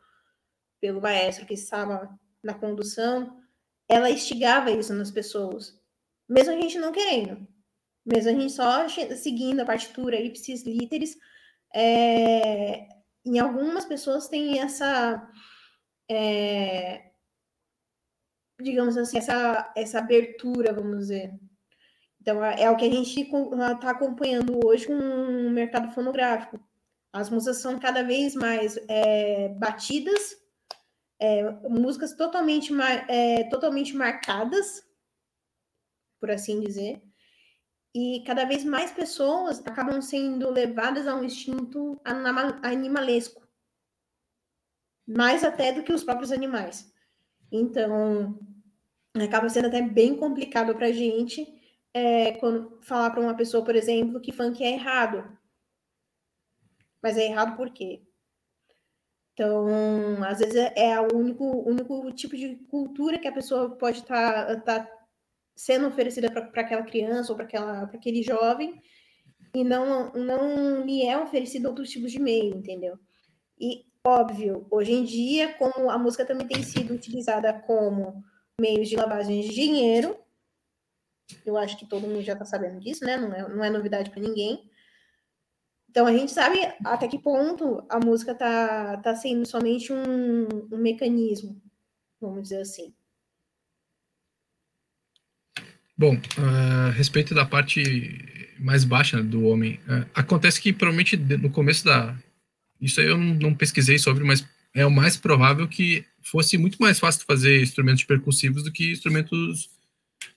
pelo 0.81 1.01
maestro 1.01 1.47
que 1.47 1.55
estava 1.55 2.09
na 2.43 2.55
condução, 2.55 3.41
ela 3.89 4.11
instigava 4.11 4.71
isso 4.71 4.93
nas 4.95 5.11
pessoas, 5.11 5.79
mesmo 6.29 6.53
a 6.53 6.61
gente 6.61 6.79
não 6.79 6.93
querendo, 6.93 7.47
mesmo 8.05 8.31
a 8.31 8.33
gente 8.33 8.53
só 8.53 8.89
seguindo 8.89 9.61
a 9.61 9.67
partitura 9.67 10.21
ipsis 10.21 10.65
literis, 10.65 11.17
é, 11.75 12.87
em 13.25 13.39
algumas 13.39 13.85
pessoas 13.85 14.29
tem 14.29 14.61
essa, 14.61 15.29
é, 16.11 17.11
digamos 18.61 18.97
assim, 18.97 19.19
essa, 19.19 19.73
essa 19.77 19.99
abertura, 19.99 20.73
vamos 20.73 20.99
dizer. 20.99 21.33
Então, 22.21 22.43
é, 22.45 22.63
é 22.63 22.71
o 22.71 22.77
que 22.77 22.85
a 22.85 22.91
gente 22.91 23.21
está 23.21 23.91
acompanhando 23.91 24.61
hoje 24.65 24.87
com 24.87 24.95
o 24.95 25.51
mercado 25.51 25.93
fonográfico. 25.93 26.59
As 27.13 27.31
músicas 27.31 27.59
são 27.59 27.79
cada 27.79 28.03
vez 28.03 28.35
mais 28.35 28.79
é, 28.89 29.49
batidas 29.51 30.37
é, 31.25 31.51
músicas 31.69 32.13
totalmente, 32.13 32.71
é, 33.09 33.45
totalmente 33.45 33.97
marcadas, 33.97 34.87
por 36.21 36.31
assim 36.31 36.61
dizer, 36.61 37.03
e 37.95 38.23
cada 38.27 38.45
vez 38.45 38.63
mais 38.63 38.93
pessoas 38.93 39.61
acabam 39.61 40.03
sendo 40.03 40.51
levadas 40.51 41.07
a 41.07 41.15
um 41.15 41.25
instinto 41.25 41.99
animalesco, 42.63 43.43
mais 45.07 45.43
até 45.43 45.73
do 45.73 45.83
que 45.83 45.93
os 45.93 46.05
próprios 46.05 46.31
animais. 46.31 46.93
Então, 47.51 48.39
acaba 49.15 49.49
sendo 49.49 49.69
até 49.69 49.81
bem 49.81 50.17
complicado 50.17 50.75
para 50.75 50.89
a 50.89 50.93
gente 50.93 51.47
é, 51.95 52.33
quando 52.33 52.81
falar 52.83 53.11
para 53.11 53.21
uma 53.21 53.37
pessoa, 53.37 53.65
por 53.65 53.77
exemplo, 53.77 54.21
que 54.21 54.33
funk 54.33 54.63
é 54.63 54.73
errado. 54.73 55.39
Mas 57.03 57.17
é 57.17 57.27
errado 57.27 57.57
por 57.57 57.71
quê? 57.71 58.03
Então, 59.35 59.67
às 60.25 60.39
vezes 60.39 60.55
é 60.77 60.99
o 61.01 61.09
único, 61.13 61.45
único 61.69 62.11
tipo 62.13 62.37
de 62.37 62.55
cultura 62.71 63.19
que 63.19 63.27
a 63.27 63.33
pessoa 63.33 63.77
pode 63.77 63.99
estar 63.99 64.47
tá, 64.47 64.61
tá 64.61 64.91
sendo 65.57 65.89
oferecida 65.89 66.31
para 66.31 66.63
aquela 66.63 66.83
criança 66.83 67.33
ou 67.33 67.37
para 67.37 67.83
aquele 67.93 68.23
jovem, 68.23 68.81
e 69.53 69.65
não, 69.65 70.13
não 70.13 70.85
lhe 70.85 71.05
é 71.05 71.19
oferecido 71.19 71.67
outros 71.67 71.91
tipos 71.91 72.13
de 72.13 72.21
meio, 72.21 72.57
entendeu? 72.57 72.97
E, 73.59 73.85
óbvio, 74.07 74.67
hoje 74.71 74.93
em 74.93 75.05
dia, 75.05 75.55
como 75.55 75.91
a 75.91 75.99
música 75.99 76.25
também 76.25 76.47
tem 76.47 76.63
sido 76.63 76.95
utilizada 76.95 77.53
como 77.53 78.23
meio 78.61 78.85
de 78.85 78.97
lavagem 78.97 79.41
de 79.41 79.49
dinheiro, 79.49 80.17
eu 81.45 81.57
acho 81.57 81.77
que 81.77 81.87
todo 81.87 82.07
mundo 82.07 82.23
já 82.23 82.35
está 82.35 82.45
sabendo 82.45 82.81
disso, 82.81 83.05
né? 83.05 83.17
Não 83.17 83.33
é, 83.33 83.49
não 83.49 83.65
é 83.65 83.71
novidade 83.71 84.11
para 84.11 84.21
ninguém. 84.21 84.71
Então 85.95 86.09
a 86.09 86.13
gente 86.13 86.33
sabe 86.33 86.59
até 86.85 87.07
que 87.07 87.21
ponto 87.21 87.85
a 87.89 88.01
música 88.01 88.35
tá, 88.35 88.97
tá 88.97 89.15
sendo 89.15 89.47
somente 89.47 89.93
um, 89.93 90.49
um 90.73 90.77
mecanismo, 90.77 91.63
vamos 92.21 92.43
dizer 92.43 92.63
assim. 92.63 92.93
Bom, 95.97 96.19
a 96.37 96.91
respeito 96.91 97.33
da 97.33 97.47
parte 97.47 98.51
mais 98.59 98.83
baixa 98.83 99.23
do 99.23 99.45
homem, 99.45 99.75
uh, 99.87 100.05
acontece 100.13 100.61
que 100.61 100.73
provavelmente 100.73 101.17
no 101.17 101.49
começo 101.49 101.85
da. 101.85 102.19
Isso 102.81 103.01
aí 103.01 103.07
eu 103.07 103.17
não, 103.17 103.35
não, 103.35 103.55
pesquisei 103.55 103.97
sobre, 103.97 104.25
mas 104.25 104.45
é 104.75 104.85
o 104.85 104.91
mais 104.91 105.17
provável 105.17 105.69
que 105.69 106.05
fosse 106.21 106.59
muito 106.59 106.77
mais 106.79 106.99
fácil 106.99 107.25
fazer 107.25 107.63
instrumentos 107.63 108.03
percussivos 108.03 108.65
do 108.65 108.73
que 108.73 108.91
instrumentos 108.91 109.71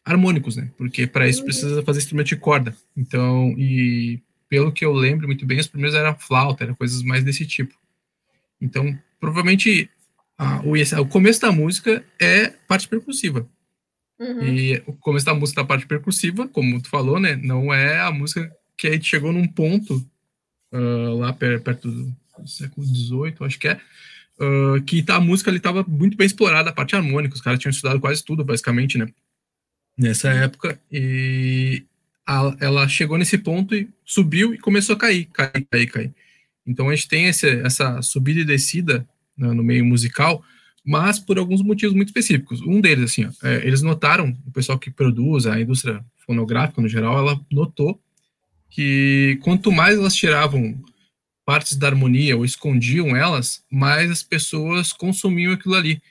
harmônicos, 0.06 0.56
né? 0.56 0.70
Porque 0.78 1.08
para 1.08 1.28
isso 1.28 1.40
uhum. 1.40 1.46
precisa 1.46 1.82
fazer 1.82 1.98
instrumento 1.98 2.28
de 2.28 2.36
corda. 2.36 2.78
Então, 2.96 3.56
e 3.58 4.22
pelo 4.50 4.72
que 4.72 4.86
eu 4.86 4.94
lembro 4.94 5.28
muito 5.28 5.46
bem, 5.46 5.60
os 5.60 5.68
primeiros 5.68 5.98
eram 5.98 6.18
flauta, 6.18 6.64
eram 6.64 6.76
coisas 6.76 7.02
mais 7.04 7.24
desse 7.24 7.46
tipo. 7.46 7.76
Então, 8.62 8.98
provavelmente, 9.20 9.90
a, 10.38 10.62
o, 10.62 10.74
o 11.02 11.08
começo 11.08 11.42
da 11.42 11.52
música 11.52 12.04
é 12.20 12.48
parte 12.68 12.88
percussiva. 12.88 13.48
Uhum. 14.20 14.44
E 14.44 14.84
o 14.88 14.94
começo 14.94 15.26
da 15.26 15.34
música 15.34 15.62
da 15.62 15.68
parte 15.68 15.86
percussiva, 15.86 16.48
como 16.48 16.82
tu 16.82 16.90
falou, 16.90 17.20
né? 17.20 17.36
Não 17.36 17.74
é 17.74 18.00
a 18.00 18.12
música 18.12 18.52
que 18.78 18.88
a 18.88 18.92
gente 18.92 19.08
chegou 19.08 19.32
num 19.32 19.48
ponto 19.48 19.96
uh, 20.74 21.18
lá 21.18 21.34
perto 21.34 21.90
do 21.90 22.48
século 22.48 22.86
XVIII, 22.86 23.36
acho 23.42 23.60
que 23.60 23.68
é, 23.68 23.80
uh, 24.40 24.82
que 24.84 25.04
tá, 25.04 25.16
a 25.16 25.22
música 25.22 25.50
ali 25.50 25.58
estava 25.58 25.84
muito 25.88 26.18
bem 26.18 26.26
explorada, 26.26 26.70
a 26.70 26.74
parte 26.74 26.96
harmônica, 26.96 27.36
os 27.36 27.42
caras 27.42 27.60
tinham 27.60 27.72
estudado 27.72 28.00
quase 28.00 28.24
tudo, 28.24 28.44
basicamente, 28.44 28.98
né? 28.98 29.08
Nessa 29.98 30.30
época, 30.30 30.80
e 30.92 31.84
ela 32.60 32.88
chegou 32.88 33.18
nesse 33.18 33.38
ponto 33.38 33.74
e 33.74 33.90
subiu 34.06 34.54
e 34.54 34.58
começou 34.58 34.96
a 34.96 35.00
cair, 35.00 35.26
cair, 35.32 35.66
cair, 35.72 35.88
cair. 35.88 36.14
Então 36.66 36.90
a 36.90 36.96
gente 36.96 37.08
tem 37.08 37.28
esse, 37.28 37.48
essa 37.62 38.02
subida 38.02 38.42
e 38.42 38.46
descida 38.46 39.08
né, 39.38 39.54
no 39.54 39.64
meio 39.64 39.86
musical, 39.86 40.44
mas 40.84 41.18
por 41.20 41.38
alguns 41.38 41.62
motivos 41.62 41.96
muito 41.96 42.10
específicos. 42.10 42.62
Um 42.62 42.82
deles, 42.82 43.12
assim, 43.12 43.26
ó, 43.26 43.48
é, 43.48 43.66
eles 43.66 43.82
notaram, 43.82 44.38
o 44.46 44.52
pessoal 44.52 44.78
que 44.78 44.92
produz, 44.92 45.46
a 45.46 45.60
indústria 45.60 46.04
fonográfica 46.26 46.82
no 46.82 46.90
geral, 46.90 47.18
ela 47.18 47.40
notou 47.50 48.00
que 48.70 49.40
quanto 49.42 49.72
mais 49.72 49.98
elas 49.98 50.14
tiravam 50.14 50.78
partes 51.46 51.78
da 51.78 51.88
harmonia 51.88 52.36
ou 52.36 52.44
escondiam 52.44 53.16
elas, 53.16 53.64
mais 53.72 54.12
as 54.12 54.22
pessoas 54.22 54.92
consumiam 54.92 55.54
aquilo 55.54 55.76
ali. 55.76 56.02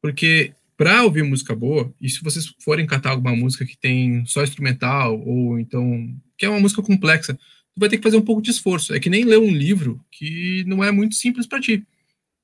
Porque 0.00 0.52
para 0.76 1.04
ouvir 1.04 1.22
música 1.22 1.54
boa, 1.54 1.92
e 2.00 2.08
se 2.08 2.22
vocês 2.22 2.52
forem 2.60 2.86
catar 2.86 3.10
alguma 3.10 3.34
música 3.34 3.64
que 3.64 3.76
tem 3.76 4.24
só 4.26 4.42
instrumental, 4.42 5.20
ou 5.20 5.58
então 5.58 6.14
que 6.36 6.44
é 6.44 6.48
uma 6.48 6.60
música 6.60 6.82
complexa, 6.82 7.34
tu 7.34 7.78
vai 7.78 7.88
ter 7.88 7.96
que 7.96 8.02
fazer 8.02 8.16
um 8.16 8.22
pouco 8.22 8.42
de 8.42 8.50
esforço. 8.50 8.94
É 8.94 9.00
que 9.00 9.10
nem 9.10 9.24
ler 9.24 9.38
um 9.38 9.50
livro 9.50 10.04
que 10.10 10.64
não 10.66 10.82
é 10.82 10.90
muito 10.90 11.14
simples 11.14 11.46
para 11.46 11.60
ti. 11.60 11.86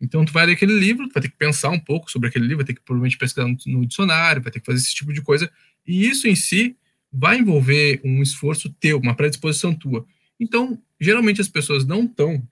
Então, 0.01 0.25
tu 0.25 0.33
vai 0.33 0.47
ler 0.47 0.53
aquele 0.53 0.79
livro, 0.79 1.09
tu 1.09 1.13
vai 1.13 1.23
ter 1.23 1.29
que 1.29 1.37
pensar 1.37 1.71
um 1.71 1.79
pouco 1.79 2.11
sobre 2.11 2.29
aquele 2.29 2.45
livro, 2.45 2.59
vai 2.59 2.67
ter 2.67 2.75
que 2.75 2.81
provavelmente 2.81 3.19
pesquisar 3.19 3.47
no, 3.47 3.57
no 3.67 3.87
dicionário, 3.87 4.43
vai 4.43 4.51
ter 4.51 4.61
que 4.61 4.67
fazer 4.67 4.79
esse 4.79 4.95
tipo 4.95 5.13
de 5.13 5.21
coisa. 5.21 5.51
E 5.87 6.07
isso 6.07 6.27
em 6.27 6.35
si 6.35 6.77
vai 7.13 7.39
envolver 7.39 8.01
um 8.05 8.23
esforço 8.23 8.71
teu, 8.81 8.99
uma 8.99 9.15
predisposição 9.15 9.75
tua. 9.75 10.07
Então, 10.39 10.81
geralmente 10.99 11.41
as 11.41 11.49
pessoas 11.49 11.85
não 11.85 12.05
estão 12.05 12.43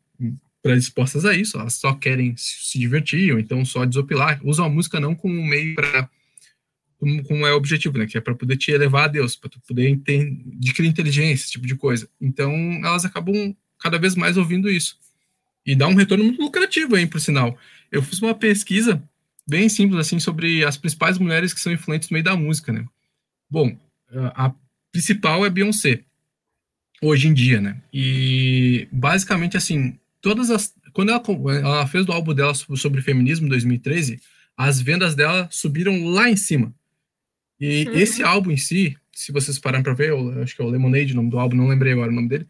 predispostas 0.62 1.24
a 1.24 1.34
isso, 1.34 1.58
elas 1.58 1.74
só 1.74 1.94
querem 1.94 2.34
se 2.36 2.78
divertir, 2.78 3.32
ou 3.32 3.38
então 3.38 3.64
só 3.64 3.84
desopilar, 3.84 4.40
usam 4.44 4.66
a 4.66 4.68
música 4.68 4.98
não 4.98 5.14
como 5.14 5.34
um 5.34 5.46
meio 5.46 5.74
para 5.74 6.10
como, 6.98 7.22
como, 7.22 7.46
é 7.46 7.52
o 7.52 7.56
objetivo, 7.56 7.96
né, 7.96 8.06
que 8.06 8.18
é 8.18 8.20
para 8.20 8.34
poder 8.34 8.56
te 8.56 8.72
elevar 8.72 9.04
a 9.04 9.08
Deus, 9.08 9.36
para 9.36 9.48
tu 9.48 9.60
poder 9.60 9.98
adquirir 10.58 10.88
inteligência, 10.88 11.44
esse 11.44 11.52
tipo 11.52 11.66
de 11.66 11.76
coisa. 11.76 12.08
Então, 12.20 12.52
elas 12.84 13.04
acabam 13.04 13.54
cada 13.78 13.98
vez 13.98 14.16
mais 14.16 14.36
ouvindo 14.36 14.68
isso. 14.68 14.98
E 15.64 15.76
dá 15.76 15.86
um 15.86 15.94
retorno 15.94 16.24
muito 16.24 16.42
lucrativo, 16.42 16.96
hein, 16.96 17.06
por 17.06 17.20
sinal. 17.20 17.56
Eu 17.92 18.02
fiz 18.02 18.20
uma 18.20 18.34
pesquisa 18.34 19.00
bem 19.46 19.68
simples, 19.68 20.00
assim, 20.00 20.18
sobre 20.18 20.64
as 20.64 20.76
principais 20.76 21.18
mulheres 21.18 21.54
que 21.54 21.60
são 21.60 21.72
influentes 21.72 22.10
no 22.10 22.14
meio 22.14 22.24
da 22.24 22.36
música, 22.36 22.72
né. 22.72 22.84
Bom, 23.48 23.78
a 24.34 24.52
principal 24.90 25.46
é 25.46 25.50
Beyoncé, 25.50 26.00
hoje 27.00 27.28
em 27.28 27.34
dia, 27.34 27.60
né. 27.60 27.80
E, 27.92 28.88
basicamente, 28.90 29.56
assim, 29.56 29.97
todas 30.20 30.50
as... 30.50 30.74
Quando 30.92 31.10
ela, 31.10 31.22
ela 31.58 31.86
fez 31.86 32.06
o 32.06 32.12
álbum 32.12 32.34
dela 32.34 32.54
sobre 32.54 33.02
feminismo, 33.02 33.46
em 33.46 33.50
2013, 33.50 34.20
as 34.56 34.80
vendas 34.80 35.14
dela 35.14 35.48
subiram 35.50 36.06
lá 36.08 36.28
em 36.28 36.36
cima. 36.36 36.74
E 37.60 37.86
uhum. 37.86 37.94
esse 37.94 38.22
álbum 38.22 38.50
em 38.50 38.56
si, 38.56 38.96
se 39.12 39.32
vocês 39.32 39.58
pararem 39.58 39.82
para 39.82 39.94
ver, 39.94 40.10
eu 40.10 40.42
acho 40.42 40.54
que 40.54 40.62
é 40.62 40.64
o 40.64 40.68
Lemonade, 40.68 41.12
o 41.12 41.16
nome 41.16 41.30
do 41.30 41.38
álbum, 41.38 41.56
não 41.56 41.68
lembrei 41.68 41.92
agora 41.92 42.10
o 42.10 42.14
nome 42.14 42.28
dele, 42.28 42.46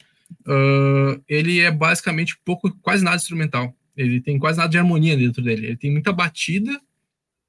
uh, 0.46 1.22
ele 1.28 1.60
é 1.60 1.70
basicamente 1.70 2.38
pouco, 2.44 2.70
quase 2.82 3.02
nada 3.02 3.16
instrumental. 3.16 3.74
Ele 3.96 4.20
tem 4.20 4.38
quase 4.38 4.58
nada 4.58 4.70
de 4.70 4.78
harmonia 4.78 5.16
dentro 5.16 5.42
dele. 5.42 5.66
Ele 5.66 5.76
tem 5.76 5.90
muita 5.90 6.12
batida 6.12 6.80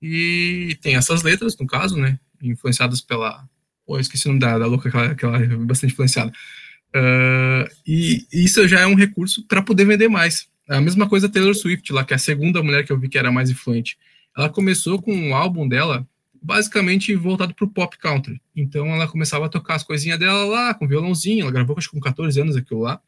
e 0.02 0.78
tem 0.82 0.96
essas 0.96 1.22
letras, 1.22 1.56
no 1.58 1.68
caso, 1.68 1.96
né? 1.96 2.20
Influenciadas 2.42 3.02
pela. 3.02 3.48
Pô, 3.86 3.98
eu 3.98 4.02
esqueci 4.02 4.26
o 4.26 4.30
nome 4.30 4.40
da, 4.40 4.58
da 4.58 4.66
louca, 4.66 4.90
aquela, 4.90 5.12
aquela 5.12 5.38
é 5.38 5.48
bastante 5.58 5.94
influenciada. 5.94 6.32
Uh, 6.96 7.70
e 7.86 8.26
isso 8.32 8.68
já 8.68 8.82
é 8.82 8.88
um 8.88 8.96
recurso 8.96 9.46
para 9.48 9.62
poder 9.62 9.86
vender 9.86 10.08
mais. 10.08 10.48
A 10.68 10.82
mesma 10.82 11.08
coisa 11.08 11.30
Taylor 11.30 11.54
Swift, 11.56 11.92
lá, 11.92 12.04
que 12.04 12.14
é 12.14 12.16
a 12.16 12.20
segunda 12.20 12.62
mulher 12.62 12.86
que 12.86 12.92
eu 12.92 13.00
vi 13.00 13.10
que 13.10 13.18
era 13.18 13.32
mais 13.32 13.50
influente. 13.50 13.98
Ela 14.38 14.50
começou 14.50 15.02
com 15.02 15.14
um 15.14 15.36
álbum 15.36 15.68
dela 15.68 16.08
basicamente 16.42 17.14
voltado 17.16 17.54
para 17.54 17.66
o 17.66 17.70
pop 17.70 17.98
country. 17.98 18.42
Então 18.56 18.88
ela 18.88 19.08
começava 19.08 19.46
a 19.46 19.50
tocar 19.50 19.76
as 19.76 19.84
coisinhas 19.84 20.20
dela 20.20 20.46
lá, 20.46 20.74
com 20.74 20.88
violãozinho, 20.88 21.42
ela 21.42 21.52
gravou 21.52 21.78
acho 21.78 21.92
com 21.92 22.00
14 22.00 22.40
anos 22.40 22.56
aquilo 22.56 22.82
lá. 22.82 23.02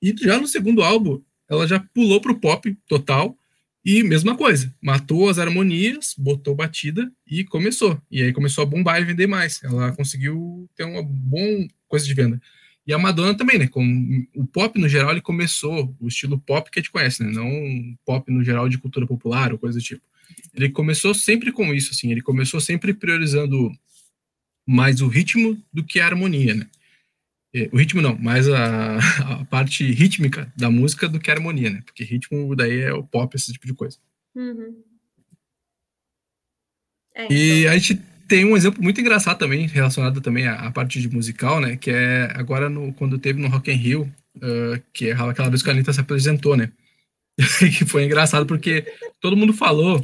E 0.00 0.14
já 0.20 0.38
no 0.38 0.46
segundo 0.46 0.82
álbum, 0.82 1.22
ela 1.48 1.66
já 1.66 1.80
pulou 1.94 2.20
para 2.20 2.32
o 2.32 2.38
pop 2.38 2.76
total 2.88 3.36
e 3.84 4.02
mesma 4.02 4.36
coisa, 4.36 4.72
matou 4.80 5.28
as 5.28 5.38
harmonias, 5.38 6.14
botou 6.16 6.54
batida 6.54 7.10
e 7.26 7.44
começou. 7.44 8.00
E 8.10 8.22
aí 8.22 8.32
começou 8.32 8.62
a 8.62 8.66
bombar 8.66 9.00
e 9.00 9.04
vender 9.04 9.26
mais. 9.26 9.62
Ela 9.62 9.92
conseguiu 9.92 10.68
ter 10.76 10.84
uma 10.84 11.02
boa 11.02 11.66
coisa 11.88 12.06
de 12.06 12.14
venda. 12.14 12.40
E 12.86 12.92
a 12.92 12.98
Madonna 12.98 13.36
também, 13.36 13.58
né? 13.58 13.68
Com 13.68 14.26
o 14.34 14.46
pop 14.46 14.78
no 14.78 14.88
geral, 14.88 15.12
ele 15.12 15.20
começou 15.20 15.94
o 16.00 16.08
estilo 16.08 16.38
pop 16.38 16.70
que 16.70 16.78
a 16.78 16.82
gente 16.82 16.90
conhece, 16.90 17.22
né? 17.22 17.30
Não 17.30 17.96
pop 18.04 18.30
no 18.30 18.42
geral 18.42 18.68
de 18.68 18.78
cultura 18.78 19.06
popular 19.06 19.52
ou 19.52 19.58
coisa 19.58 19.78
do 19.78 19.82
tipo 19.82 20.02
ele 20.54 20.70
começou 20.70 21.14
sempre 21.14 21.52
com 21.52 21.72
isso, 21.72 21.90
assim, 21.92 22.10
ele 22.10 22.22
começou 22.22 22.60
sempre 22.60 22.92
priorizando 22.92 23.70
mais 24.66 25.00
o 25.00 25.08
ritmo 25.08 25.60
do 25.72 25.84
que 25.84 26.00
a 26.00 26.06
harmonia, 26.06 26.54
né? 26.54 26.68
É, 27.54 27.68
o 27.72 27.76
ritmo 27.76 28.00
não, 28.00 28.16
mais 28.16 28.48
a, 28.48 28.98
a, 29.40 29.44
parte 29.46 29.84
rítmica 29.90 30.52
da 30.56 30.70
música 30.70 31.08
do 31.08 31.20
que 31.20 31.30
a 31.30 31.34
harmonia, 31.34 31.70
né? 31.70 31.82
Porque 31.84 32.04
ritmo 32.04 32.54
daí 32.54 32.80
é 32.80 32.92
o 32.92 33.02
pop, 33.02 33.34
esse 33.34 33.52
tipo 33.52 33.66
de 33.66 33.74
coisa. 33.74 33.98
Uhum. 34.34 34.82
É, 37.14 37.24
então... 37.24 37.36
E 37.36 37.68
a 37.68 37.76
gente 37.76 38.00
tem 38.32 38.46
um 38.46 38.56
exemplo 38.56 38.82
muito 38.82 38.98
engraçado 38.98 39.36
também, 39.36 39.66
relacionado 39.66 40.18
também 40.22 40.46
à, 40.46 40.54
à, 40.54 40.70
parte 40.70 40.98
de 40.98 41.06
musical, 41.14 41.60
né? 41.60 41.76
Que 41.76 41.90
é 41.90 42.32
agora 42.34 42.70
no, 42.70 42.90
quando 42.94 43.18
teve 43.18 43.38
no 43.38 43.48
Rock 43.48 43.70
in 43.70 43.74
Rio, 43.74 44.10
uh, 44.36 44.82
que 44.90 45.10
é 45.10 45.12
aquela 45.12 45.50
vez 45.50 45.62
que 45.62 45.68
a 45.68 45.72
Anitta 45.74 45.92
se 45.92 46.00
apresentou, 46.00 46.56
né? 46.56 46.72
que 47.36 47.84
foi 47.84 48.06
engraçado 48.06 48.46
porque 48.46 48.86
todo 49.20 49.36
mundo 49.36 49.52
falou 49.52 50.02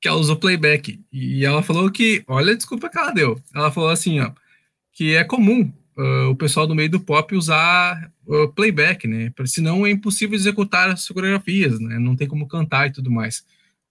que 0.00 0.06
ela 0.06 0.18
usou 0.18 0.36
playback. 0.36 1.00
E 1.12 1.44
ela 1.44 1.64
falou 1.64 1.90
que, 1.90 2.22
olha 2.28 2.52
a 2.52 2.56
desculpa 2.56 2.88
que 2.88 2.96
ela 2.96 3.10
deu. 3.10 3.42
Ela 3.52 3.72
falou 3.72 3.90
assim, 3.90 4.20
ó, 4.20 4.30
que 4.92 5.16
é 5.16 5.24
comum 5.24 5.72
uh, 5.98 6.28
o 6.30 6.36
pessoal 6.36 6.68
do 6.68 6.76
meio 6.76 6.90
do 6.90 7.00
pop 7.00 7.34
usar 7.34 8.08
uh, 8.24 8.52
playback, 8.52 9.08
né? 9.08 9.32
Senão 9.46 9.84
é 9.84 9.90
impossível 9.90 10.36
executar 10.36 10.90
as 10.90 11.08
coreografias, 11.08 11.80
né? 11.80 11.98
Não 11.98 12.14
tem 12.14 12.28
como 12.28 12.46
cantar 12.46 12.86
e 12.86 12.92
tudo 12.92 13.10
mais. 13.10 13.44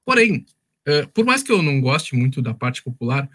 Porém, 0.05 0.45
uh, 0.87 1.05
por 1.13 1.25
mais 1.25 1.43
que 1.43 1.51
eu 1.51 1.61
não 1.61 1.81
goste 1.81 2.15
muito 2.15 2.41
da 2.41 2.53
parte 2.53 2.81
popular, 2.81 3.29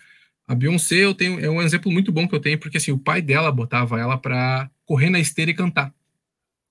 a 0.48 0.54
Beyoncé 0.54 1.04
eu 1.04 1.14
tenho, 1.14 1.38
é 1.38 1.50
um 1.50 1.60
exemplo 1.60 1.92
muito 1.92 2.10
bom 2.10 2.26
que 2.26 2.34
eu 2.34 2.40
tenho, 2.40 2.58
porque 2.58 2.78
assim, 2.78 2.90
o 2.90 2.98
pai 2.98 3.20
dela 3.20 3.52
botava 3.52 4.00
ela 4.00 4.16
para 4.16 4.70
correr 4.86 5.10
na 5.10 5.20
esteira 5.20 5.50
e 5.50 5.54
cantar. 5.54 5.94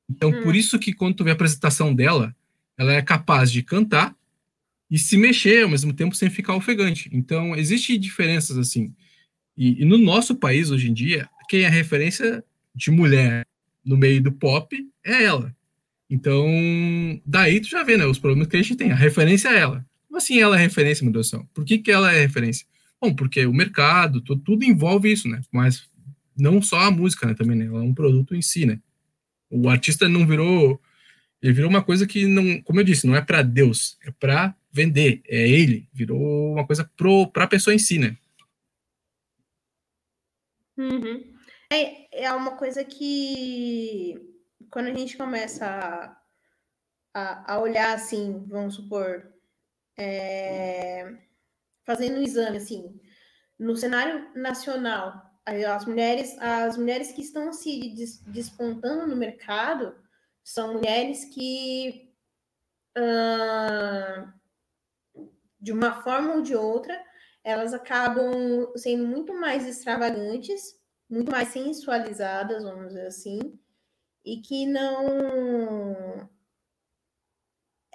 Então, 0.10 0.32
hum. 0.32 0.42
por 0.42 0.56
isso 0.56 0.80
que 0.80 0.92
quando 0.92 1.16
tu 1.16 1.24
vê 1.24 1.30
a 1.30 1.34
apresentação 1.34 1.94
dela, 1.94 2.36
ela 2.76 2.92
é 2.92 3.02
capaz 3.04 3.52
de 3.52 3.62
cantar 3.62 4.16
e 4.90 4.98
se 4.98 5.16
mexer 5.16 5.64
ao 5.64 5.70
mesmo 5.70 5.94
tempo 5.94 6.16
sem 6.16 6.28
ficar 6.28 6.56
ofegante. 6.56 7.08
Então, 7.14 7.56
existem 7.56 8.00
diferenças 8.00 8.58
assim. 8.58 8.96
E, 9.56 9.84
e, 9.84 9.86
no 9.86 10.00
nosso 10.00 10.36
país, 10.36 10.72
hoje 10.72 10.90
em 10.90 10.94
dia, 10.94 11.30
quem 11.48 11.62
é 11.62 11.70
referência 11.70 12.44
de 12.74 12.90
mulher 12.90 13.46
no 13.86 13.96
meio 13.96 14.24
do 14.24 14.32
pop 14.32 14.76
é 15.04 15.24
ela. 15.24 15.56
Então, 16.10 16.48
daí 17.24 17.60
tu 17.60 17.68
já 17.68 17.84
vê, 17.84 17.96
né, 17.96 18.06
os 18.06 18.18
problemas 18.18 18.48
que 18.48 18.58
a 18.58 18.62
gente 18.62 18.76
tem. 18.76 18.92
A 18.92 18.96
referência 18.96 19.50
é 19.50 19.60
ela. 19.60 19.86
Como 20.08 20.18
assim 20.18 20.40
ela 20.40 20.58
é 20.58 20.62
referência, 20.62 21.04
meu 21.04 21.14
Deus 21.14 21.28
do 21.28 21.30
céu? 21.30 21.48
Por 21.54 21.64
que, 21.64 21.78
que 21.78 21.92
ela 21.92 22.12
é 22.12 22.22
referência? 22.22 22.66
Bom, 23.02 23.16
porque 23.16 23.46
o 23.46 23.54
mercado, 23.54 24.22
tudo, 24.22 24.42
tudo 24.42 24.64
envolve 24.64 25.12
isso, 25.12 25.28
né? 25.28 25.42
Mas 25.52 25.90
não 26.36 26.62
só 26.62 26.80
a 26.80 26.92
música, 26.92 27.28
né, 27.28 27.34
também, 27.34 27.56
né? 27.56 27.66
Ela 27.66 27.80
é 27.80 27.84
um 27.84 27.94
produto 27.94 28.36
em 28.36 28.42
si, 28.42 28.66
né? 28.66 28.80
O 29.50 29.70
artista 29.70 30.08
não 30.08 30.26
virou... 30.26 30.82
Ele 31.42 31.54
virou 31.54 31.70
uma 31.70 31.84
coisa 31.84 32.08
que, 32.08 32.26
não, 32.26 32.62
como 32.64 32.80
eu 32.80 32.84
disse, 32.84 33.06
não 33.06 33.16
é 33.16 33.22
para 33.22 33.44
Deus, 33.44 33.98
é 34.04 34.12
para 34.12 34.56
vender, 34.72 35.22
é 35.28 35.48
ele, 35.48 35.88
virou 35.94 36.54
uma 36.54 36.66
coisa 36.66 36.90
para 37.32 37.44
a 37.44 37.48
pessoa 37.48 37.74
em 37.74 37.80
si, 37.80 38.00
né? 38.00 38.18
Uhum. 40.78 41.34
É, 41.72 42.24
é 42.26 42.34
uma 42.34 42.58
coisa 42.58 42.84
que 42.84 44.16
quando 44.70 44.88
a 44.88 44.94
gente 44.94 45.18
começa 45.18 45.66
a, 45.66 46.18
a, 47.14 47.54
a 47.54 47.60
olhar 47.60 47.94
assim, 47.94 48.46
vamos 48.48 48.76
supor, 48.76 49.32
é, 49.98 51.18
fazendo 51.88 52.20
um 52.20 52.22
exame 52.22 52.58
assim, 52.58 53.02
no 53.58 53.76
cenário 53.76 54.30
nacional, 54.36 55.26
as 55.46 55.86
mulheres, 55.86 56.38
as 56.40 56.78
mulheres 56.78 57.14
que 57.14 57.22
estão 57.22 57.54
se 57.54 57.96
despontando 58.28 59.08
no 59.08 59.16
mercado 59.16 59.96
são 60.44 60.74
mulheres 60.74 61.26
que 61.34 62.14
uh, 62.98 64.32
de 65.60 65.72
uma 65.72 66.02
forma 66.02 66.36
ou 66.36 66.42
de 66.42 66.56
outra, 66.56 67.02
elas 67.44 67.74
acabam 67.74 68.72
sendo 68.76 69.08
muito 69.08 69.34
mais 69.34 69.66
extravagantes, 69.66 70.78
muito 71.10 71.32
mais 71.32 71.48
sensualizadas, 71.48 72.64
vamos 72.64 72.90
dizer 72.90 73.08
assim, 73.08 73.58
e 74.26 74.42
que 74.42 74.66
não. 74.66 76.30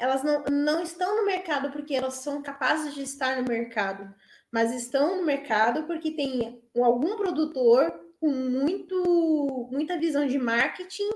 Elas 0.02 0.24
não, 0.24 0.42
não 0.50 0.82
estão 0.82 1.14
no 1.14 1.24
mercado 1.24 1.70
porque 1.70 1.94
elas 1.94 2.14
são 2.14 2.42
capazes 2.42 2.92
de 2.92 3.02
estar 3.02 3.40
no 3.40 3.48
mercado, 3.48 4.12
mas 4.50 4.72
estão 4.72 5.18
no 5.18 5.24
mercado 5.24 5.86
porque 5.86 6.10
tem 6.10 6.60
algum 6.74 7.16
produtor 7.16 8.04
com 8.18 8.28
muito, 8.28 9.68
muita 9.70 9.96
visão 9.96 10.26
de 10.26 10.36
marketing 10.38 11.08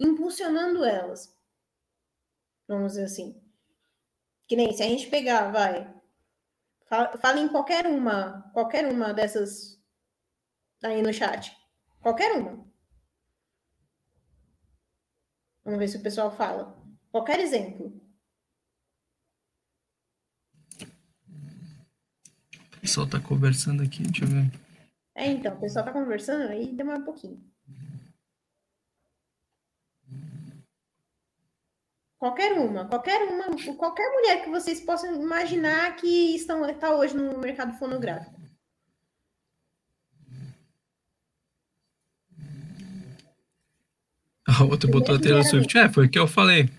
impulsionando 0.00 0.84
elas. 0.84 1.32
Vamos 2.66 2.94
dizer 2.94 3.04
assim. 3.04 3.40
Que 4.48 4.56
nem 4.56 4.72
se 4.72 4.82
a 4.82 4.86
gente 4.86 5.06
pegar, 5.06 5.52
vai. 5.52 5.88
Fala, 6.86 7.16
fala 7.18 7.38
em 7.38 7.46
qualquer 7.46 7.86
uma, 7.86 8.50
qualquer 8.52 8.84
uma 8.92 9.14
dessas 9.14 9.80
aí 10.82 11.02
no 11.02 11.12
chat. 11.12 11.56
Qualquer 12.00 12.32
uma. 12.32 12.66
Vamos 15.64 15.78
ver 15.78 15.86
se 15.86 15.98
o 15.98 16.02
pessoal 16.02 16.32
fala. 16.32 16.76
Qualquer 17.12 17.38
exemplo. 17.38 17.97
Pessoal 22.88 23.06
tá 23.06 23.20
conversando 23.20 23.82
aqui, 23.82 24.02
deixa 24.02 24.24
eu 24.24 24.28
ver. 24.28 24.50
É, 25.14 25.26
então, 25.26 25.54
o 25.54 25.60
pessoal 25.60 25.84
tá 25.84 25.92
conversando, 25.92 26.48
aí 26.50 26.72
demora 26.72 26.98
um 26.98 27.04
pouquinho. 27.04 27.38
Qualquer 32.18 32.52
uma, 32.54 32.88
qualquer 32.88 33.22
uma, 33.28 33.76
qualquer 33.76 34.10
mulher 34.10 34.42
que 34.42 34.50
vocês 34.50 34.80
possam 34.80 35.14
imaginar 35.14 35.94
que 35.96 36.34
estão 36.34 36.66
está 36.68 36.96
hoje 36.96 37.14
no 37.14 37.38
mercado 37.38 37.78
fonográfico. 37.78 38.38
A 44.48 44.64
outra 44.64 44.90
botou 44.90 45.14
a 45.14 45.20
Taylor 45.20 45.44
Swift. 45.44 45.76
É, 45.76 45.90
foi 45.90 46.06
o 46.06 46.10
que 46.10 46.18
eu 46.18 46.26
falei. 46.26 46.70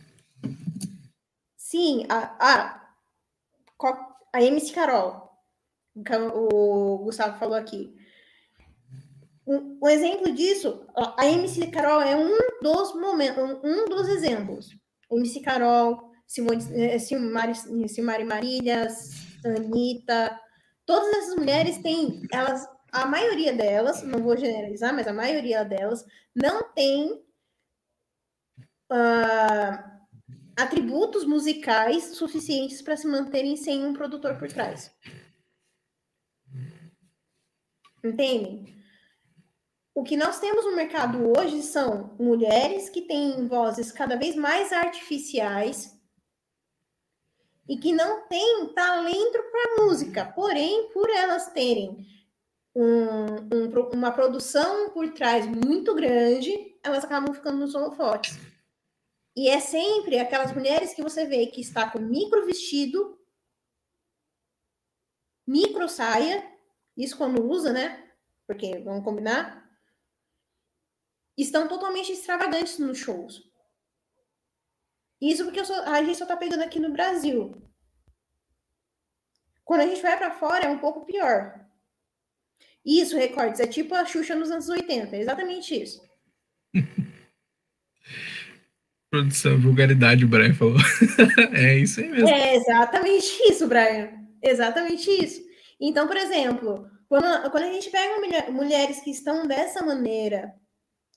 Sim, 1.56 2.06
a, 2.10 2.36
a, 2.40 2.94
a 4.34 4.42
MC 4.42 4.74
Carol, 4.74 5.29
o 6.34 6.98
Gustavo 7.00 7.38
falou 7.38 7.56
aqui. 7.56 7.96
Um, 9.46 9.80
um 9.82 9.88
exemplo 9.88 10.32
disso, 10.32 10.86
a 11.18 11.26
MC 11.26 11.68
Carol 11.68 12.02
é 12.02 12.16
um 12.16 12.38
dos 12.62 12.94
momentos, 12.94 13.60
um 13.64 13.86
dos 13.86 14.08
exemplos. 14.08 14.70
MC 15.12 15.42
Carol, 15.42 16.12
Simone, 16.28 16.64
eh, 16.76 18.24
Marílias, 18.24 19.10
Anitta, 19.44 20.40
todas 20.86 21.10
essas 21.18 21.36
mulheres 21.36 21.80
têm, 21.80 22.22
elas, 22.32 22.68
a 22.92 23.08
maioria 23.08 23.54
delas, 23.54 24.04
não 24.04 24.22
vou 24.22 24.38
generalizar, 24.38 24.94
mas 24.94 25.08
a 25.08 25.14
maioria 25.14 25.66
delas 25.66 26.06
não 26.36 26.72
tem 26.74 27.14
uh, 28.92 30.00
atributos 30.56 31.26
musicais 31.26 32.16
suficientes 32.16 32.82
para 32.82 32.98
se 32.98 33.08
manterem 33.08 33.56
sem 33.56 33.86
um 33.86 33.94
produtor 33.94 34.38
por 34.38 34.48
trás. 34.52 34.92
Entendem? 38.04 38.80
O 39.94 40.04
que 40.04 40.16
nós 40.16 40.40
temos 40.40 40.66
no 40.66 40.76
mercado 40.76 41.34
hoje 41.38 41.62
são 41.62 42.16
mulheres 42.20 42.90
que 42.90 43.02
têm 43.02 43.48
vozes 43.48 43.92
cada 43.92 44.16
vez 44.16 44.36
mais 44.36 44.72
artificiais 44.72 46.00
e 47.68 47.78
que 47.78 47.92
não 47.92 48.28
têm 48.28 48.74
talento 48.74 49.40
para 49.52 49.84
música, 49.84 50.26
porém, 50.26 50.90
por 50.92 51.10
elas 51.10 51.52
terem 51.52 52.08
um, 52.74 53.26
um, 53.54 53.90
uma 53.94 54.12
produção 54.12 54.90
por 54.92 55.12
trás 55.12 55.46
muito 55.46 55.94
grande, 55.94 56.80
elas 56.84 57.04
acabam 57.04 57.34
ficando 57.34 57.58
nos 57.58 57.76
holofotes. 57.76 58.38
E 59.36 59.50
é 59.50 59.60
sempre 59.60 60.18
aquelas 60.18 60.54
mulheres 60.54 60.94
que 60.94 61.04
você 61.04 61.26
vê 61.26 61.48
que 61.48 61.62
está 61.62 61.90
com 61.90 62.00
micro 62.00 62.46
vestido, 62.46 63.20
micro 65.46 65.88
saia, 65.88 66.49
isso 67.00 67.18
quando 67.18 67.42
usa, 67.42 67.72
né? 67.72 68.04
Porque 68.46 68.78
vamos 68.80 69.06
combinar, 69.06 69.66
estão 71.38 71.68
totalmente 71.68 72.12
extravagantes 72.12 72.78
nos 72.78 72.98
shows. 72.98 73.42
Isso 75.22 75.46
porque 75.46 75.64
sou, 75.64 75.76
a 75.84 76.04
gente 76.04 76.18
só 76.18 76.26
tá 76.26 76.36
pegando 76.36 76.64
aqui 76.64 76.80
no 76.80 76.92
Brasil. 76.92 77.56
Quando 79.64 79.82
a 79.82 79.88
gente 79.88 80.02
vai 80.02 80.18
para 80.18 80.32
fora 80.32 80.66
é 80.66 80.70
um 80.70 80.80
pouco 80.80 81.06
pior. 81.06 81.66
Isso, 82.86 83.16
recordes, 83.16 83.62
é 83.62 83.68
tipo 83.68 83.96
a 83.96 84.06
Xuxa 84.06 84.36
nos 84.36 84.52
anos 84.52 84.68
80, 84.68 85.16
é 85.16 85.22
exatamente 85.22 85.82
isso. 85.82 86.02
Produção, 89.10 89.60
vulgaridade, 89.60 90.26
o 90.26 90.28
Brian 90.28 90.54
falou. 90.54 90.78
é 91.54 91.78
isso 91.78 92.00
aí 92.00 92.10
mesmo. 92.10 92.28
É 92.28 92.56
exatamente 92.56 93.28
isso, 93.50 93.68
Brian. 93.68 94.12
Exatamente 94.42 95.10
isso. 95.10 95.49
Então, 95.80 96.08
por 96.08 96.18
exemplo, 96.18 96.90
quando, 97.08 97.52
quando 97.52 97.64
a 97.64 97.72
gente 97.72 97.90
pega 97.90 98.20
mulher, 98.20 98.52
mulheres 98.52 99.00
que 99.00 99.12
estão 99.12 99.48
dessa 99.48 99.84
maneira, 99.84 100.54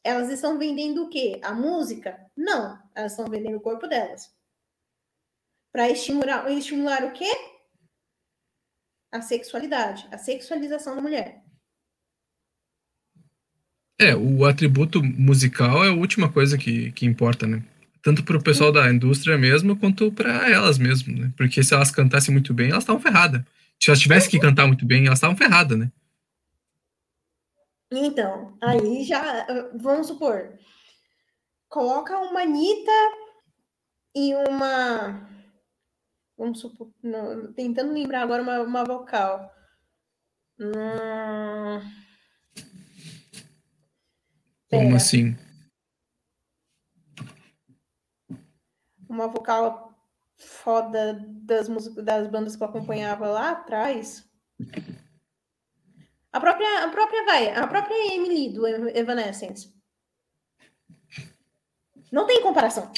elas 0.04 0.30
estão 0.30 0.58
vendendo 0.58 1.04
o 1.04 1.08
quê? 1.08 1.40
A 1.42 1.52
música? 1.52 2.18
Não, 2.36 2.78
elas 2.94 3.12
estão 3.12 3.26
vendendo 3.26 3.56
o 3.56 3.60
corpo 3.60 3.86
delas. 3.86 4.32
Para 5.72 5.90
estimular, 5.90 6.50
estimular 6.50 7.04
o 7.04 7.12
quê? 7.12 7.30
A 9.10 9.20
sexualidade, 9.20 10.08
a 10.10 10.18
sexualização 10.18 10.96
da 10.96 11.02
mulher. 11.02 11.42
É, 14.00 14.16
o 14.16 14.44
atributo 14.44 15.02
musical 15.02 15.84
é 15.84 15.88
a 15.88 15.94
última 15.94 16.32
coisa 16.32 16.58
que, 16.58 16.90
que 16.92 17.06
importa, 17.06 17.46
né? 17.46 17.62
tanto 18.02 18.24
para 18.24 18.36
o 18.36 18.42
pessoal 18.42 18.72
da 18.72 18.92
indústria 18.92 19.38
mesmo, 19.38 19.76
quanto 19.76 20.10
para 20.10 20.50
elas 20.50 20.76
mesmo, 20.76 21.16
né? 21.16 21.32
Porque 21.36 21.62
se 21.62 21.72
elas 21.72 21.90
cantassem 21.90 22.32
muito 22.32 22.52
bem, 22.52 22.70
elas 22.70 22.82
estavam 22.82 23.00
ferradas. 23.00 23.42
Se 23.82 23.90
elas 23.90 23.98
tivessem 23.98 24.30
que 24.30 24.38
cantar 24.38 24.68
muito 24.68 24.86
bem, 24.86 25.06
elas 25.06 25.18
estavam 25.18 25.36
ferradas, 25.36 25.76
né? 25.76 25.90
Então, 27.90 28.56
aí 28.62 29.02
já, 29.02 29.44
vamos 29.74 30.06
supor, 30.06 30.56
coloca 31.68 32.16
uma 32.16 32.42
Anitta 32.42 32.92
e 34.14 34.36
uma. 34.36 35.28
Vamos 36.38 36.60
supor, 36.60 36.92
não, 37.02 37.52
tentando 37.54 37.92
lembrar 37.92 38.22
agora 38.22 38.40
uma, 38.40 38.60
uma 38.60 38.84
vocal. 38.84 39.52
Hum... 40.60 41.80
Como 44.70 44.94
assim? 44.94 45.36
uma 49.08 49.26
vocal 49.26 49.91
foda 50.44 51.18
das, 51.42 51.68
das 51.94 52.28
bandas 52.28 52.56
que 52.56 52.62
eu 52.62 52.66
acompanhava 52.66 53.28
lá 53.28 53.50
atrás. 53.52 54.24
A 56.32 56.40
própria, 56.40 56.84
a 56.84 56.88
própria 56.88 57.24
vai, 57.24 57.50
a 57.50 57.66
própria 57.66 58.14
Emily 58.14 58.52
do 58.52 58.66
Evanescence. 58.66 59.72
Não 62.10 62.26
tem 62.26 62.42
comparação. 62.42 62.90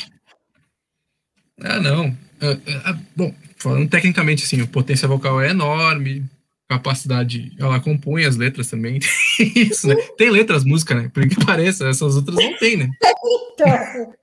Ah, 1.60 1.80
não. 1.80 2.16
Ah, 2.40 2.90
ah, 2.90 2.98
bom, 3.16 3.34
falando 3.56 3.88
tecnicamente, 3.88 4.44
assim, 4.44 4.60
o 4.60 4.68
potência 4.68 5.08
vocal 5.08 5.40
é 5.40 5.50
enorme, 5.50 6.24
capacidade, 6.68 7.52
ela 7.58 7.80
compõe 7.80 8.24
as 8.24 8.36
letras 8.36 8.68
também. 8.68 8.98
Isso, 9.54 9.88
né? 9.88 9.96
Tem 10.16 10.30
letras, 10.30 10.64
música, 10.64 10.94
né? 10.94 11.10
Por 11.12 11.28
que 11.28 11.44
pareça, 11.44 11.88
essas 11.88 12.16
outras 12.16 12.36
não 12.36 12.56
tem, 12.58 12.76
né? 12.76 12.90
então. 13.52 14.14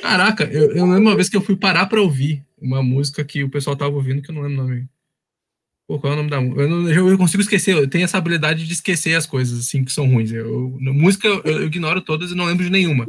Caraca, 0.00 0.44
eu, 0.44 0.72
eu 0.72 0.86
lembro 0.86 1.00
uma 1.00 1.16
vez 1.16 1.28
que 1.28 1.36
eu 1.36 1.40
fui 1.40 1.56
parar 1.56 1.86
pra 1.86 2.00
ouvir 2.00 2.46
uma 2.60 2.82
música 2.82 3.24
que 3.24 3.42
o 3.44 3.50
pessoal 3.50 3.76
tava 3.76 3.94
ouvindo, 3.94 4.22
que 4.22 4.30
eu 4.30 4.34
não 4.34 4.42
lembro 4.42 4.60
o 4.60 4.66
nome. 4.66 4.88
Pô, 5.86 5.98
qual 5.98 6.12
é 6.12 6.14
o 6.14 6.18
nome 6.18 6.30
da 6.30 6.40
música? 6.40 6.62
Eu, 6.62 6.68
não, 6.68 6.90
eu, 6.90 7.16
consigo 7.16 7.40
esquecer, 7.40 7.74
eu 7.74 7.88
tenho 7.88 8.04
essa 8.04 8.18
habilidade 8.18 8.66
de 8.66 8.72
esquecer 8.72 9.14
as 9.14 9.24
coisas, 9.24 9.58
assim, 9.58 9.84
que 9.84 9.92
são 9.92 10.06
ruins. 10.06 10.30
Eu, 10.30 10.76
música 10.80 11.26
eu, 11.26 11.42
eu, 11.44 11.66
ignoro 11.66 12.02
todas 12.02 12.30
e 12.30 12.34
não 12.34 12.44
lembro 12.44 12.64
de 12.64 12.70
nenhuma. 12.70 13.06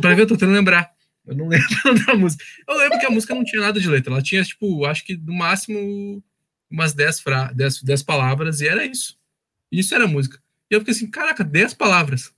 Pra 0.00 0.14
ver, 0.14 0.22
eu 0.22 0.26
tô 0.26 0.34
tentando 0.34 0.52
lembrar. 0.52 0.90
Eu 1.26 1.34
não 1.34 1.48
lembro 1.48 2.06
da 2.06 2.14
música. 2.14 2.44
Eu 2.66 2.76
lembro 2.76 2.98
que 2.98 3.06
a 3.06 3.10
música 3.10 3.34
não 3.34 3.44
tinha 3.44 3.62
nada 3.62 3.80
de 3.80 3.88
letra. 3.88 4.12
Ela 4.12 4.22
tinha, 4.22 4.42
tipo, 4.42 4.84
acho 4.84 5.04
que 5.04 5.16
no 5.16 5.32
máximo 5.32 6.22
umas 6.70 6.92
10, 6.92 7.20
fra 7.20 7.52
10, 7.52 7.82
10 7.82 8.02
palavras 8.02 8.60
e 8.60 8.68
era 8.68 8.84
isso. 8.84 9.16
Isso 9.72 9.94
era 9.94 10.06
música. 10.06 10.38
E 10.70 10.74
eu 10.74 10.80
fiquei 10.80 10.92
assim, 10.92 11.10
caraca, 11.10 11.42
10 11.42 11.74
palavras. 11.74 12.32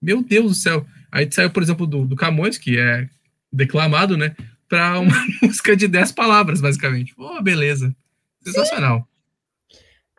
Meu 0.00 0.22
Deus 0.22 0.48
do 0.48 0.54
céu. 0.54 0.86
Aí 1.10 1.30
saiu, 1.30 1.50
por 1.50 1.62
exemplo, 1.62 1.86
do, 1.86 2.06
do 2.06 2.16
Camões, 2.16 2.58
que 2.58 2.78
é 2.78 3.08
declamado, 3.52 4.16
né? 4.16 4.34
Para 4.68 4.98
uma 4.98 5.26
música 5.42 5.76
de 5.76 5.86
10 5.88 6.12
palavras, 6.12 6.60
basicamente. 6.60 7.14
Pô, 7.14 7.36
oh, 7.36 7.42
beleza. 7.42 7.94
Sensacional. 8.42 9.00
Sim. 9.00 9.14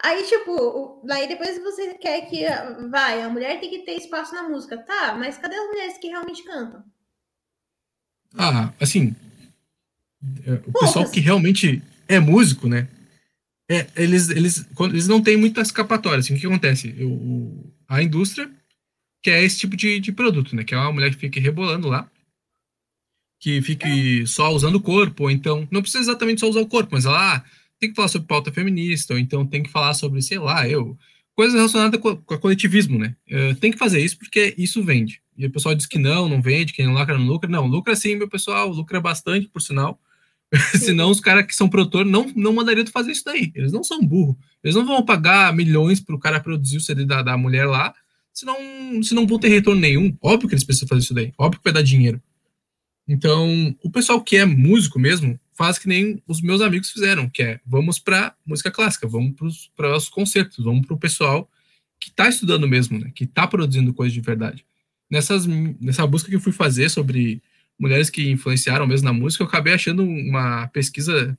Aí, 0.03 0.23
tipo, 0.23 1.01
daí 1.05 1.27
depois 1.27 1.57
você 1.63 1.95
quer 1.95 2.29
que. 2.29 2.43
Vai, 2.89 3.21
a 3.21 3.29
mulher 3.29 3.59
tem 3.59 3.69
que 3.69 3.79
ter 3.79 3.93
espaço 3.93 4.33
na 4.35 4.43
música. 4.43 4.77
Tá, 4.77 5.15
mas 5.17 5.37
cadê 5.37 5.55
as 5.55 5.67
mulheres 5.67 5.97
que 5.97 6.07
realmente 6.07 6.43
cantam? 6.43 6.83
Ah, 8.37 8.71
assim. 8.79 9.15
É, 10.45 10.53
o 10.53 10.71
Poucas. 10.71 10.81
pessoal 10.81 11.09
que 11.09 11.19
realmente 11.19 11.81
é 12.07 12.19
músico, 12.19 12.67
né? 12.67 12.87
É, 13.69 13.87
eles, 13.95 14.29
eles, 14.29 14.65
eles 14.79 15.07
não 15.07 15.21
têm 15.21 15.37
muita 15.37 15.61
escapatória. 15.61 16.19
Assim, 16.19 16.35
o 16.35 16.39
que 16.39 16.45
acontece? 16.45 16.93
Eu, 16.97 17.73
a 17.87 18.01
indústria 18.03 18.49
que 19.25 19.31
é 19.31 19.43
esse 19.43 19.57
tipo 19.57 19.75
de, 19.75 19.99
de 19.99 20.11
produto, 20.11 20.55
né? 20.55 20.63
Que 20.63 20.75
é 20.75 20.77
uma 20.77 20.91
mulher 20.91 21.09
que 21.09 21.17
fique 21.17 21.39
rebolando 21.39 21.87
lá, 21.87 22.07
que 23.45 23.61
fique 23.61 24.25
só 24.25 24.51
usando 24.51 24.77
o 24.77 24.81
corpo, 24.81 25.25
ou 25.25 25.29
então, 25.29 25.67
não 25.69 25.83
precisa 25.83 26.01
exatamente 26.01 26.39
só 26.39 26.49
usar 26.49 26.61
o 26.61 26.65
corpo, 26.65 26.89
mas 26.93 27.05
ela 27.05 27.35
ah, 27.35 27.43
tem 27.79 27.91
que 27.91 27.95
falar 27.95 28.07
sobre 28.07 28.27
pauta 28.27 28.51
feminista, 28.51 29.13
ou 29.13 29.19
então 29.19 29.45
tem 29.45 29.61
que 29.61 29.69
falar 29.69 29.93
sobre, 29.93 30.19
sei 30.23 30.39
lá, 30.39 30.67
eu, 30.67 30.97
coisas 31.35 31.53
relacionadas 31.53 32.01
com, 32.01 32.17
com 32.17 32.37
coletivismo, 32.39 32.97
né? 32.97 33.15
Uh, 33.29 33.53
tem 33.57 33.71
que 33.71 33.77
fazer 33.77 34.03
isso 34.03 34.17
porque 34.17 34.55
isso 34.57 34.83
vende. 34.83 35.21
E 35.37 35.45
o 35.45 35.51
pessoal 35.51 35.75
diz 35.75 35.85
que 35.85 35.99
não, 35.99 36.27
não 36.27 36.41
vende, 36.41 36.73
que 36.73 36.83
não 36.83 36.93
lacra, 36.93 37.19
não 37.19 37.27
lucra. 37.27 37.47
Não, 37.47 37.67
lucra 37.67 37.95
sim, 37.95 38.15
meu 38.15 38.27
pessoal, 38.27 38.67
lucra 38.69 38.99
bastante, 38.99 39.47
por 39.47 39.61
sinal. 39.61 40.01
Senão 40.79 41.11
os 41.11 41.19
caras 41.19 41.45
que 41.45 41.53
são 41.53 41.69
produtor 41.69 42.03
não, 42.03 42.25
não 42.35 42.51
mandariam 42.51 42.87
fazer 42.87 43.11
isso 43.11 43.25
daí. 43.25 43.51
Eles 43.53 43.71
não 43.71 43.83
são 43.83 44.03
burro. 44.03 44.35
Eles 44.63 44.75
não 44.75 44.87
vão 44.87 45.05
pagar 45.05 45.53
milhões 45.53 45.99
pro 45.99 46.17
cara 46.17 46.39
produzir 46.39 46.77
o 46.77 46.81
CD 46.81 47.05
da, 47.05 47.21
da 47.21 47.37
mulher 47.37 47.67
lá 47.67 47.93
se 48.33 48.43
não, 48.43 49.03
se 49.03 49.13
não 49.13 49.27
vão 49.27 49.37
ter 49.37 49.49
retorno 49.49 49.79
nenhum. 49.79 50.17
Óbvio 50.19 50.49
que 50.49 50.55
eles 50.55 50.63
precisam 50.63 50.87
fazer 50.87 51.01
isso 51.01 51.13
daí. 51.13 51.31
Óbvio 51.37 51.59
que 51.59 51.63
vai 51.63 51.73
dar 51.73 51.83
dinheiro. 51.83 52.19
Então, 53.07 53.75
o 53.83 53.89
pessoal 53.89 54.21
que 54.21 54.37
é 54.37 54.45
músico 54.45 54.97
mesmo, 54.97 55.39
faz 55.53 55.77
que 55.77 55.87
nem 55.87 56.21
os 56.27 56.41
meus 56.41 56.61
amigos 56.61 56.91
fizeram, 56.91 57.29
que 57.29 57.41
é 57.41 57.59
vamos 57.65 57.97
para 57.97 58.35
música 58.45 58.69
clássica, 58.69 59.07
vamos 59.07 59.69
para 59.75 59.95
os 59.95 60.09
concertos, 60.09 60.63
vamos 60.63 60.85
para 60.85 60.95
o 60.95 60.99
pessoal 60.99 61.49
que 61.99 62.09
está 62.09 62.27
estudando 62.27 62.67
mesmo, 62.67 62.99
né, 62.99 63.11
que 63.15 63.23
está 63.23 63.47
produzindo 63.47 63.93
coisa 63.93 64.13
de 64.13 64.21
verdade. 64.21 64.65
Nessas, 65.09 65.45
nessa 65.45 66.05
busca 66.05 66.29
que 66.29 66.35
eu 66.35 66.41
fui 66.41 66.51
fazer 66.51 66.89
sobre 66.89 67.41
mulheres 67.79 68.09
que 68.09 68.29
influenciaram 68.29 68.85
mesmo 68.85 69.05
na 69.05 69.13
música, 69.13 69.43
eu 69.43 69.47
acabei 69.47 69.73
achando 69.73 70.03
uma 70.03 70.67
pesquisa 70.67 71.37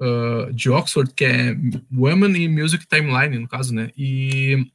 uh, 0.00 0.52
de 0.52 0.68
Oxford, 0.68 1.12
que 1.14 1.24
é 1.24 1.56
Women 1.92 2.44
in 2.44 2.48
Music 2.48 2.86
Timeline, 2.86 3.38
no 3.38 3.48
caso, 3.48 3.74
né, 3.74 3.90
e 3.96 4.66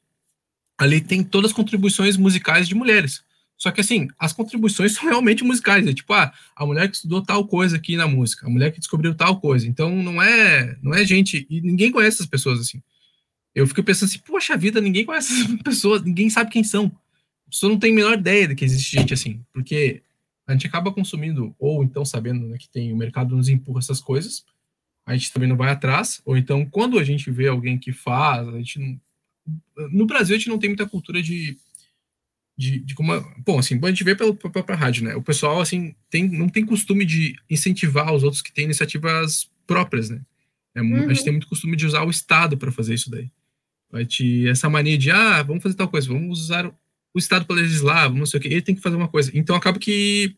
ali 0.77 0.99
tem 0.99 1.23
todas 1.23 1.51
as 1.51 1.55
contribuições 1.55 2.17
musicais 2.17 2.67
de 2.67 2.73
mulheres. 2.73 3.23
Só 3.59 3.71
que, 3.71 3.81
assim, 3.81 4.07
as 4.17 4.31
contribuições 4.31 4.93
são 4.93 5.03
realmente 5.03 5.43
musicais. 5.43 5.85
É 5.85 5.93
tipo, 5.93 6.13
ah, 6.13 6.33
a 6.55 6.65
mulher 6.65 6.87
que 6.87 6.95
estudou 6.95 7.21
tal 7.21 7.45
coisa 7.45 7.75
aqui 7.75 7.97
na 7.97 8.07
música, 8.07 8.47
a 8.47 8.49
mulher 8.49 8.71
que 8.71 8.79
descobriu 8.79 9.13
tal 9.13 9.41
coisa. 9.41 9.67
Então, 9.67 9.93
não 9.93 10.21
é, 10.21 10.77
não 10.81 10.93
é 10.93 11.05
gente. 11.05 11.45
E 11.49 11.59
ninguém 11.59 11.91
conhece 11.91 12.15
essas 12.15 12.25
pessoas, 12.25 12.61
assim. 12.61 12.81
Eu 13.53 13.67
fico 13.67 13.83
pensando 13.83 14.07
assim, 14.07 14.19
poxa 14.19 14.55
vida, 14.55 14.79
ninguém 14.79 15.03
conhece 15.03 15.33
essas 15.33 15.55
pessoas, 15.61 16.01
ninguém 16.01 16.29
sabe 16.29 16.49
quem 16.49 16.63
são. 16.63 16.85
A 17.47 17.49
pessoa 17.49 17.69
não 17.69 17.77
tem 17.77 17.91
a 17.91 17.95
menor 17.95 18.13
ideia 18.13 18.47
de 18.47 18.55
que 18.55 18.63
existe 18.63 18.95
gente 18.95 19.13
assim. 19.13 19.43
Porque 19.51 20.01
a 20.47 20.53
gente 20.53 20.65
acaba 20.65 20.93
consumindo, 20.93 21.53
ou 21.59 21.83
então 21.83 22.05
sabendo 22.05 22.47
né, 22.47 22.57
que 22.57 22.69
tem 22.69 22.93
o 22.93 22.97
mercado 22.97 23.35
nos 23.35 23.49
empurra 23.49 23.79
essas 23.79 23.99
coisas, 23.99 24.45
a 25.05 25.17
gente 25.17 25.33
também 25.33 25.49
não 25.49 25.57
vai 25.57 25.69
atrás. 25.69 26.21
Ou 26.25 26.37
então, 26.37 26.65
quando 26.65 26.97
a 26.97 27.03
gente 27.03 27.29
vê 27.29 27.49
alguém 27.49 27.77
que 27.77 27.91
faz, 27.91 28.47
a 28.47 28.57
gente 28.57 28.79
não. 28.79 29.01
No 29.91 30.05
Brasil, 30.05 30.35
a 30.35 30.37
gente 30.37 30.49
não 30.49 30.59
tem 30.59 30.69
muita 30.69 30.87
cultura 30.87 31.21
de 31.21 31.57
de, 32.59 32.79
de 32.81 32.93
como. 32.93 33.13
Bom, 33.45 33.57
assim, 33.57 33.79
a 33.81 33.87
gente 33.87 34.03
vê 34.03 34.13
pela 34.13 34.33
própria 34.33 34.75
rádio, 34.75 35.05
né? 35.05 35.15
O 35.15 35.21
pessoal, 35.21 35.61
assim, 35.61 35.95
tem, 36.09 36.27
não 36.27 36.49
tem 36.49 36.65
costume 36.65 37.05
de 37.05 37.33
incentivar 37.49 38.13
os 38.13 38.21
outros 38.21 38.41
que 38.41 38.51
têm 38.51 38.65
iniciativas 38.65 39.49
próprias, 39.65 40.09
né? 40.09 40.19
É, 40.75 40.81
uhum. 40.81 41.05
A 41.05 41.13
gente 41.13 41.23
tem 41.23 41.31
muito 41.31 41.47
costume 41.47 41.77
de 41.77 41.85
usar 41.85 42.03
o 42.03 42.09
Estado 42.09 42.57
para 42.57 42.69
fazer 42.69 42.95
isso 42.95 43.09
daí. 43.09 43.31
Vai 43.89 44.05
te, 44.05 44.45
essa 44.49 44.69
mania 44.69 44.97
de, 44.97 45.09
ah, 45.09 45.41
vamos 45.41 45.63
fazer 45.63 45.75
tal 45.75 45.87
coisa, 45.87 46.09
vamos 46.09 46.37
usar 46.37 46.67
o 46.67 47.17
Estado 47.17 47.45
para 47.45 47.55
legislar, 47.55 48.03
vamos 48.03 48.19
não 48.19 48.25
sei 48.25 48.39
o 48.39 48.43
que, 48.43 48.49
ele 48.49 48.61
tem 48.61 48.75
que 48.75 48.81
fazer 48.81 48.97
uma 48.97 49.07
coisa. 49.07 49.31
Então 49.33 49.55
acaba 49.55 49.79
que 49.79 50.35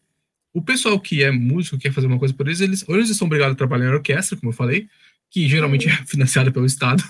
o 0.53 0.61
pessoal 0.61 0.99
que 0.99 1.23
é 1.23 1.31
músico, 1.31 1.79
quer 1.79 1.91
fazer 1.91 2.05
uma 2.05 2.19
coisa 2.19 2.35
por 2.35 2.47
eles, 2.47 2.61
eles 2.61 2.85
ou 2.87 2.95
eles 2.95 3.17
são 3.17 3.25
obrigados 3.25 3.53
a 3.53 3.57
trabalhar 3.57 3.87
em 3.87 3.93
orquestra, 3.95 4.37
como 4.37 4.51
eu 4.51 4.55
falei, 4.55 4.87
que 5.27 5.49
geralmente 5.49 5.89
é 5.89 5.95
financiada 6.05 6.51
pelo 6.51 6.67
Estado, 6.67 7.03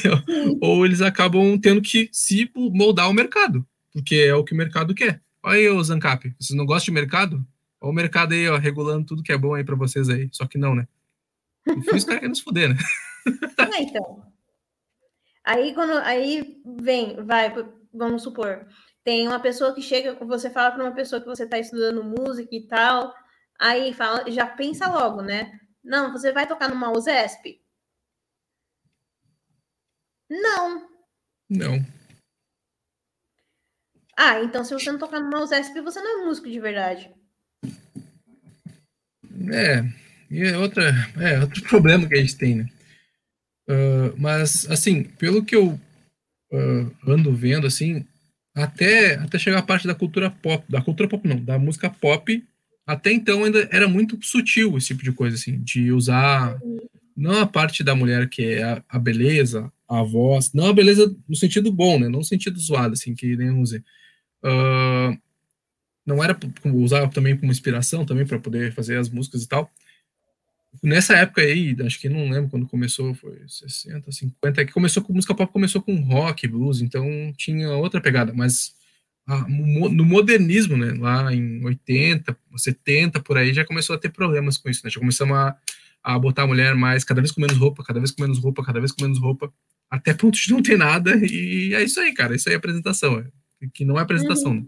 ou 0.62 0.86
eles 0.86 1.02
acabam 1.02 1.58
tendo 1.58 1.82
que 1.82 2.08
se 2.10 2.50
moldar 2.54 3.04
ao 3.04 3.12
mercado 3.12 3.66
porque 3.96 4.16
é 4.16 4.34
o 4.34 4.44
que 4.44 4.52
o 4.52 4.56
mercado 4.56 4.94
quer. 4.94 5.22
Olha 5.42 5.56
aí, 5.56 5.68
ô 5.70 5.82
Zancap, 5.82 6.22
vocês 6.38 6.54
não 6.54 6.66
gostam 6.66 6.92
de 6.92 7.00
mercado? 7.00 7.36
Olha 7.80 7.90
o 7.90 7.94
mercado 7.94 8.34
aí, 8.34 8.46
ó, 8.46 8.58
regulando 8.58 9.06
tudo 9.06 9.22
que 9.22 9.32
é 9.32 9.38
bom 9.38 9.54
aí 9.54 9.64
para 9.64 9.74
vocês 9.74 10.10
aí. 10.10 10.28
Só 10.32 10.46
que 10.46 10.58
não, 10.58 10.74
né? 10.74 10.86
Enfim, 11.66 11.96
os 11.96 12.04
caras 12.04 12.20
querem 12.20 12.28
nos 12.28 12.40
foder, 12.40 12.68
né? 12.68 12.76
É, 13.74 13.82
então. 13.82 14.22
Aí, 15.42 15.74
quando, 15.74 15.96
aí 16.00 16.62
vem, 16.80 17.24
vai, 17.24 17.52
vamos 17.92 18.22
supor, 18.22 18.66
tem 19.02 19.26
uma 19.26 19.40
pessoa 19.40 19.74
que 19.74 19.80
chega, 19.80 20.14
você 20.26 20.50
fala 20.50 20.70
para 20.72 20.84
uma 20.84 20.94
pessoa 20.94 21.20
que 21.20 21.26
você 21.26 21.44
está 21.44 21.58
estudando 21.58 22.04
música 22.04 22.54
e 22.54 22.68
tal, 22.68 23.12
aí 23.58 23.94
fala, 23.94 24.30
já 24.30 24.46
pensa 24.46 24.88
logo, 24.88 25.22
né? 25.22 25.58
Não, 25.82 26.12
você 26.12 26.32
vai 26.32 26.46
tocar 26.46 26.68
numa 26.68 26.92
USESP? 26.92 27.60
Não. 30.30 30.86
Não. 31.48 31.95
Ah, 34.16 34.42
então 34.42 34.64
se 34.64 34.72
você 34.72 34.90
não 34.90 34.98
tocar 34.98 35.20
no 35.20 35.42
USESP, 35.42 35.80
você 35.80 36.00
não 36.00 36.22
é 36.22 36.26
músico 36.26 36.48
de 36.48 36.58
verdade. 36.58 37.10
É, 39.52 39.84
e 40.30 40.42
é, 40.42 40.56
outra, 40.56 40.90
é 41.20 41.38
outro 41.40 41.62
problema 41.62 42.08
que 42.08 42.14
a 42.14 42.20
gente 42.20 42.36
tem, 42.36 42.56
né? 42.56 42.68
Uh, 43.68 44.14
mas, 44.16 44.68
assim, 44.70 45.02
pelo 45.02 45.44
que 45.44 45.54
eu 45.54 45.78
uh, 46.52 47.10
ando 47.10 47.34
vendo, 47.34 47.66
assim, 47.66 48.06
até, 48.54 49.16
até 49.16 49.38
chegar 49.38 49.58
a 49.58 49.62
parte 49.62 49.86
da 49.86 49.94
cultura 49.94 50.30
pop, 50.30 50.64
da 50.68 50.80
cultura 50.80 51.08
pop 51.08 51.28
não, 51.28 51.36
da 51.36 51.58
música 51.58 51.90
pop, 51.90 52.42
até 52.86 53.12
então 53.12 53.44
ainda 53.44 53.68
era 53.70 53.88
muito 53.88 54.18
sutil 54.22 54.78
esse 54.78 54.88
tipo 54.88 55.02
de 55.02 55.12
coisa, 55.12 55.36
assim, 55.36 55.58
de 55.62 55.92
usar 55.92 56.58
não 57.16 57.40
a 57.40 57.46
parte 57.46 57.82
da 57.82 57.94
mulher 57.94 58.28
que 58.28 58.42
é 58.42 58.62
a, 58.62 58.82
a 58.88 58.98
beleza, 58.98 59.70
a 59.88 60.02
voz, 60.02 60.52
não 60.52 60.68
a 60.68 60.72
beleza 60.72 61.14
no 61.28 61.36
sentido 61.36 61.72
bom, 61.72 61.98
né, 61.98 62.08
não 62.08 62.20
no 62.20 62.24
sentido 62.24 62.58
zoado, 62.58 62.94
assim, 62.94 63.14
que 63.14 63.36
nem 63.36 63.50
usei, 63.50 63.82
Uh, 64.44 65.18
não 66.06 66.22
era 66.22 66.38
usar 66.64 67.08
também 67.08 67.36
como 67.36 67.50
inspiração 67.50 68.06
também 68.06 68.24
para 68.24 68.38
poder 68.38 68.72
fazer 68.72 68.96
as 68.96 69.08
músicas 69.10 69.42
e 69.42 69.48
tal. 69.48 69.70
Nessa 70.82 71.16
época 71.16 71.40
aí, 71.40 71.74
acho 71.84 71.98
que 72.00 72.08
não 72.08 72.30
lembro 72.30 72.50
quando 72.50 72.66
começou, 72.66 73.14
foi 73.14 73.40
60, 73.46 74.12
50, 74.12 74.64
que 74.64 74.72
começou 74.72 75.02
com 75.02 75.12
música 75.12 75.34
pop, 75.34 75.52
começou 75.52 75.82
com 75.82 75.96
rock, 76.02 76.46
blues, 76.46 76.80
então 76.80 77.32
tinha 77.36 77.70
outra 77.70 78.00
pegada, 78.00 78.32
mas 78.34 78.74
a, 79.26 79.48
no 79.48 80.04
modernismo, 80.04 80.76
né, 80.76 80.92
lá 80.98 81.34
em 81.34 81.64
80, 81.64 82.36
70, 82.56 83.20
por 83.20 83.38
aí, 83.38 83.52
já 83.52 83.64
começou 83.64 83.96
a 83.96 83.98
ter 83.98 84.10
problemas 84.10 84.58
com 84.58 84.68
isso, 84.68 84.82
né, 84.84 84.90
já 84.90 85.00
começamos 85.00 85.36
a, 85.36 85.56
a 86.02 86.18
botar 86.18 86.42
a 86.42 86.46
mulher 86.46 86.74
mais, 86.74 87.04
cada 87.04 87.20
vez 87.20 87.32
com 87.32 87.40
menos 87.40 87.56
roupa, 87.56 87.82
cada 87.82 87.98
vez 87.98 88.10
com 88.10 88.22
menos 88.22 88.38
roupa, 88.38 88.62
cada 88.62 88.78
vez 88.78 88.92
com 88.92 89.02
menos 89.02 89.18
roupa, 89.18 89.52
até 89.90 90.12
ponto 90.12 90.38
de 90.38 90.50
não 90.50 90.62
ter 90.62 90.76
nada, 90.76 91.16
e 91.16 91.74
é 91.74 91.82
isso 91.82 91.98
aí, 92.00 92.12
cara, 92.12 92.36
isso 92.36 92.48
aí 92.48 92.54
é 92.54 92.58
apresentação, 92.58 93.18
é 93.18 93.24
que 93.72 93.84
não 93.84 93.98
é 93.98 94.02
apresentação. 94.02 94.52
Uhum. 94.52 94.66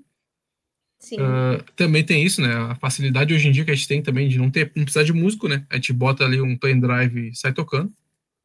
Uh, 1.12 1.62
também 1.76 2.04
tem 2.04 2.24
isso, 2.24 2.42
né? 2.42 2.52
A 2.54 2.74
facilidade 2.74 3.32
hoje 3.32 3.48
em 3.48 3.52
dia 3.52 3.64
que 3.64 3.70
a 3.70 3.74
gente 3.74 3.86
tem 3.86 4.02
também 4.02 4.28
de 4.28 4.38
não 4.38 4.50
ter, 4.50 4.72
não 4.74 4.84
precisar 4.84 5.04
de 5.04 5.12
músico, 5.12 5.46
né? 5.46 5.64
A 5.70 5.76
gente 5.76 5.92
bota 5.92 6.24
ali 6.24 6.40
um 6.40 6.56
pendrive 6.56 7.28
e 7.28 7.34
sai 7.34 7.52
tocando. 7.52 7.92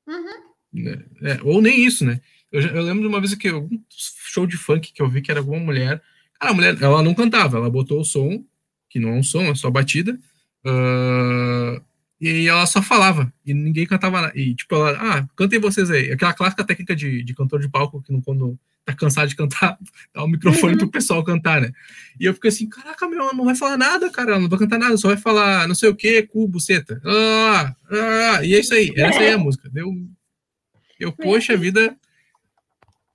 Uhum. 0.08 0.88
É, 0.88 1.32
é, 1.32 1.39
ou 1.43 1.62
nem 1.62 1.84
isso, 1.84 2.06
né? 2.06 2.21
Eu, 2.51 2.62
eu, 2.62 2.84
lembro 2.84 3.01
de 3.01 3.08
uma 3.08 3.19
vez 3.19 3.34
que 3.34 3.51
um 3.51 3.82
show 3.89 4.45
de 4.45 4.58
funk 4.58 4.93
que 4.93 5.01
eu 5.01 5.10
vi 5.10 5.21
que 5.21 5.32
era 5.32 5.39
alguma 5.39 5.60
mulher. 5.60 6.01
Cara, 6.39 6.51
a 6.51 6.53
mulher, 6.53 6.77
ela 6.82 7.01
não 7.01 7.15
cantava, 7.15 7.58
ela 7.58 7.69
botou 7.69 8.01
o 8.01 8.06
som, 8.06 8.45
que 8.89 8.99
não 8.99 9.10
é 9.10 9.13
um 9.13 9.23
som, 9.23 9.43
é 9.43 9.56
só 9.56 9.71
batida. 9.71 10.19
Uh, 10.63 11.82
e 12.23 12.47
ela 12.47 12.65
só 12.65 12.81
falava, 12.81 13.31
e 13.45 13.53
ninguém 13.53 13.86
cantava. 13.86 14.31
E 14.33 14.55
tipo, 14.55 14.73
ela, 14.75 14.91
ah, 14.91 15.27
cantem 15.36 15.59
vocês 15.59 15.91
aí. 15.91 16.09
Aquela 16.09 16.33
clássica 16.33 16.63
técnica 16.63 16.95
de, 16.95 17.21
de 17.21 17.33
cantor 17.33 17.59
de 17.59 17.67
palco 17.67 18.01
que 18.01 18.13
não, 18.13 18.21
quando 18.21 18.57
tá 18.86 18.93
cansado 18.93 19.27
de 19.27 19.36
cantar, 19.36 19.77
dá 20.15 20.23
o 20.23 20.27
microfone 20.27 20.73
uhum. 20.73 20.79
pro 20.79 20.91
pessoal 20.91 21.21
cantar, 21.21 21.59
né? 21.59 21.73
E 22.17 22.23
eu 22.23 22.33
fiquei 22.33 22.47
assim, 22.47 22.69
caraca, 22.69 23.09
meu, 23.09 23.19
ela 23.19 23.33
não 23.33 23.43
vai 23.43 23.55
falar 23.55 23.75
nada, 23.75 24.09
cara, 24.09 24.31
ela 24.31 24.39
não 24.39 24.47
vai 24.47 24.57
cantar 24.57 24.79
nada, 24.79 24.95
só 24.95 25.09
vai 25.09 25.17
falar 25.17 25.67
não 25.67 25.75
sei 25.75 25.89
o 25.89 25.95
que, 25.95 26.23
cu, 26.23 26.47
buceta. 26.47 27.01
Ah, 27.05 27.75
ah, 27.91 28.45
e 28.45 28.55
é 28.55 28.59
isso 28.62 28.73
aí, 28.73 28.93
essa 28.95 29.19
aí 29.19 29.27
é 29.27 29.33
a 29.33 29.38
música. 29.38 29.69
Deu, 29.69 29.91
eu, 30.97 31.12
poxa 31.12 31.57
vida, 31.57 31.89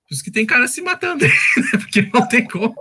por 0.07 0.13
isso 0.13 0.23
que 0.23 0.29
tem 0.29 0.45
cara 0.45 0.67
se 0.67 0.83
matando, 0.83 1.25
né? 1.25 1.31
porque 1.79 2.07
não 2.13 2.27
tem 2.27 2.47
como. 2.47 2.75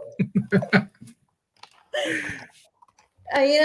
Aí, 3.30 3.58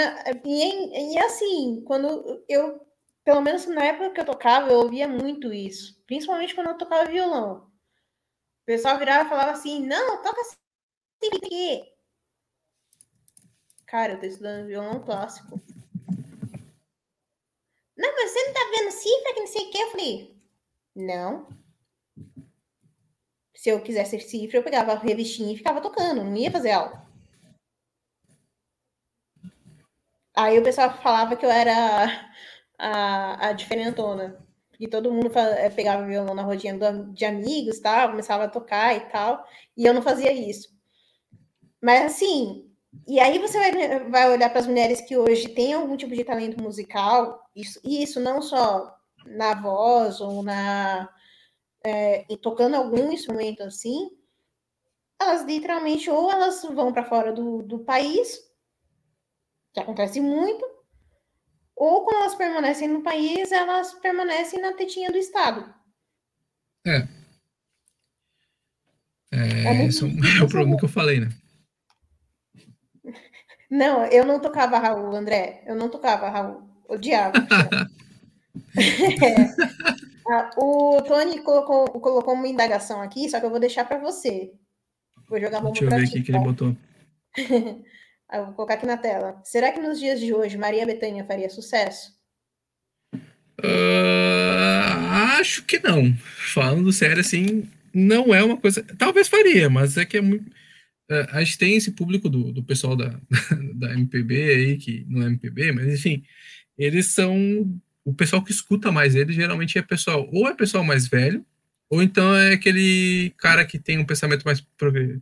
e, 0.44 1.14
e 1.14 1.18
assim, 1.18 1.82
quando 1.86 2.44
eu, 2.48 2.80
pelo 3.24 3.40
menos 3.40 3.66
na 3.66 3.84
época 3.84 4.10
que 4.10 4.20
eu 4.20 4.24
tocava, 4.24 4.70
eu 4.70 4.78
ouvia 4.78 5.08
muito 5.08 5.52
isso, 5.52 6.02
principalmente 6.06 6.54
quando 6.54 6.68
eu 6.68 6.78
tocava 6.78 7.10
violão. 7.10 7.70
O 8.62 8.66
pessoal 8.66 8.98
virava 8.98 9.26
e 9.26 9.28
falava 9.28 9.50
assim: 9.52 9.86
não, 9.86 10.22
toca 10.22 10.40
assim 10.40 10.56
aqui. 11.36 11.82
Cara, 13.86 14.14
eu 14.14 14.20
tô 14.20 14.26
estudando 14.26 14.66
violão 14.66 15.00
clássico. 15.02 15.60
Não, 17.96 18.12
mas 18.12 18.30
você 18.30 18.46
não 18.46 18.52
tá 18.52 18.60
vendo 18.76 18.90
cifra 18.90 19.34
que 19.34 19.40
não 19.40 19.46
sei 19.46 19.62
o 19.62 19.70
que? 19.70 19.78
Eu 19.78 19.90
falei: 19.90 20.42
não. 20.94 21.48
Se 23.54 23.70
eu 23.70 23.82
quisesse 23.82 24.20
cifra, 24.20 24.58
eu 24.58 24.62
pegava 24.62 24.92
a 24.92 24.98
revistinha 24.98 25.52
e 25.52 25.56
ficava 25.56 25.80
tocando, 25.80 26.22
não 26.22 26.36
ia 26.36 26.50
fazer 26.50 26.72
aula. 26.72 27.03
Aí 30.34 30.58
o 30.58 30.62
pessoal 30.62 30.92
falava 30.98 31.36
que 31.36 31.46
eu 31.46 31.50
era 31.50 32.30
a, 32.78 33.48
a 33.48 33.52
diferentona 33.52 34.44
que 34.76 34.88
todo 34.88 35.12
mundo 35.12 35.30
eh, 35.36 35.70
pegava 35.70 36.06
violão 36.06 36.34
na 36.34 36.42
rodinha 36.42 36.76
de 37.12 37.24
amigos, 37.24 37.80
tal, 37.80 38.10
começava 38.10 38.44
a 38.44 38.48
tocar 38.48 38.94
e 38.96 39.00
tal, 39.08 39.44
e 39.76 39.86
eu 39.86 39.94
não 39.94 40.02
fazia 40.02 40.32
isso. 40.32 40.68
Mas 41.80 42.12
assim, 42.12 42.70
e 43.06 43.20
aí 43.20 43.38
você 43.38 43.58
vai, 43.58 44.10
vai 44.10 44.30
olhar 44.30 44.50
para 44.50 44.60
as 44.60 44.66
mulheres 44.66 45.00
que 45.00 45.16
hoje 45.16 45.48
têm 45.48 45.74
algum 45.74 45.96
tipo 45.96 46.14
de 46.14 46.24
talento 46.24 46.62
musical, 46.62 47.40
isso, 47.54 47.80
isso 47.84 48.20
não 48.20 48.42
só 48.42 48.94
na 49.26 49.54
voz 49.54 50.20
ou 50.20 50.42
na 50.42 51.08
é, 51.84 52.24
tocando 52.42 52.74
algum 52.76 53.12
instrumento 53.12 53.62
assim, 53.62 54.10
elas 55.20 55.44
literalmente 55.44 56.10
ou 56.10 56.30
elas 56.30 56.62
vão 56.62 56.92
para 56.92 57.04
fora 57.04 57.32
do, 57.32 57.62
do 57.62 57.80
país, 57.80 58.40
que 59.74 59.80
acontece 59.80 60.20
muito, 60.20 60.64
ou 61.74 62.04
quando 62.04 62.18
elas 62.18 62.36
permanecem 62.36 62.88
no 62.88 63.02
país, 63.02 63.50
elas 63.50 63.92
permanecem 63.94 64.60
na 64.60 64.72
tetinha 64.72 65.10
do 65.10 65.18
Estado. 65.18 65.74
É. 66.86 67.08
É, 69.32 69.64
é, 69.66 69.86
isso 69.86 70.06
é 70.40 70.44
o 70.44 70.48
problema 70.48 70.78
que 70.78 70.84
eu 70.84 70.88
falei, 70.88 71.18
né? 71.20 71.28
Não, 73.68 74.04
eu 74.06 74.24
não 74.24 74.38
tocava 74.38 74.78
Raul, 74.78 75.16
André. 75.16 75.64
Eu 75.66 75.74
não 75.74 75.88
tocava 75.88 76.30
Raul. 76.30 76.62
Odiava. 76.88 77.34
É. 80.26 80.50
O 80.56 81.02
Tony 81.02 81.42
colocou, 81.42 81.84
colocou 82.00 82.32
uma 82.32 82.48
indagação 82.48 83.02
aqui, 83.02 83.28
só 83.28 83.38
que 83.38 83.46
eu 83.46 83.50
vou 83.50 83.60
deixar 83.60 83.84
para 83.84 83.98
você. 83.98 84.52
Vou 85.28 85.38
jogar 85.38 85.60
uma 85.60 85.70
Deixa 85.70 85.84
eu 85.84 85.90
ver 85.90 86.04
o 86.04 86.24
que 86.24 86.30
ele 86.30 86.38
botou. 86.38 86.76
Eu 88.32 88.46
vou 88.46 88.54
colocar 88.54 88.74
aqui 88.74 88.86
na 88.86 88.96
tela. 88.96 89.40
Será 89.44 89.70
que 89.72 89.80
nos 89.80 89.98
dias 89.98 90.18
de 90.20 90.32
hoje 90.32 90.56
Maria 90.56 90.86
Bethânia 90.86 91.24
faria 91.24 91.50
sucesso? 91.50 92.12
Uh, 93.60 95.10
acho 95.38 95.64
que 95.64 95.78
não. 95.78 96.14
Falando 96.52 96.92
sério, 96.92 97.20
assim, 97.20 97.68
não 97.92 98.34
é 98.34 98.42
uma 98.42 98.56
coisa. 98.56 98.82
Talvez 98.98 99.28
faria, 99.28 99.70
mas 99.70 99.96
é 99.96 100.04
que 100.04 100.16
é 100.16 100.20
muito. 100.20 100.48
Uh, 101.10 101.28
a 101.30 101.44
gente 101.44 101.58
tem 101.58 101.76
esse 101.76 101.92
público 101.92 102.28
do, 102.28 102.52
do 102.52 102.62
pessoal 102.62 102.96
da, 102.96 103.20
da 103.74 103.92
MPB 103.92 104.50
aí, 104.50 104.76
que 104.76 105.04
não 105.08 105.22
é 105.22 105.26
MPB, 105.26 105.72
mas 105.72 105.86
enfim, 105.86 106.24
eles 106.76 107.06
são. 107.08 107.36
O 108.04 108.12
pessoal 108.12 108.42
que 108.42 108.52
escuta 108.52 108.92
mais 108.92 109.14
eles 109.14 109.34
geralmente 109.34 109.78
é 109.78 109.82
pessoal, 109.82 110.28
ou 110.30 110.46
é 110.46 110.54
pessoal 110.54 110.84
mais 110.84 111.08
velho, 111.08 111.44
ou 111.88 112.02
então 112.02 112.34
é 112.34 112.52
aquele 112.52 113.32
cara 113.38 113.64
que 113.64 113.78
tem 113.78 113.98
um 113.98 114.04
pensamento 114.04 114.44
mais, 114.44 114.62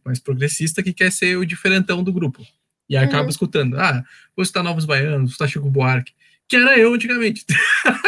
mais 0.05 0.19
progressista 0.19 0.83
que 0.83 0.93
quer 0.93 1.13
ser 1.13 1.37
o 1.37 1.47
diferentão 1.47 2.03
do 2.03 2.13
grupo. 2.13 2.45
E 2.93 2.97
acaba 2.99 3.23
uhum. 3.23 3.31
escutando. 3.31 3.81
Ah, 3.81 4.05
vou 4.37 4.43
escutar 4.43 4.63
Novos 4.63 4.85
Baianos, 4.85 5.21
vou 5.21 5.25
escutar 5.25 5.49
Chico 5.49 5.71
Buarque. 5.71 6.13
Que 6.47 6.57
era 6.57 6.79
eu 6.79 6.93
antigamente. 6.93 7.43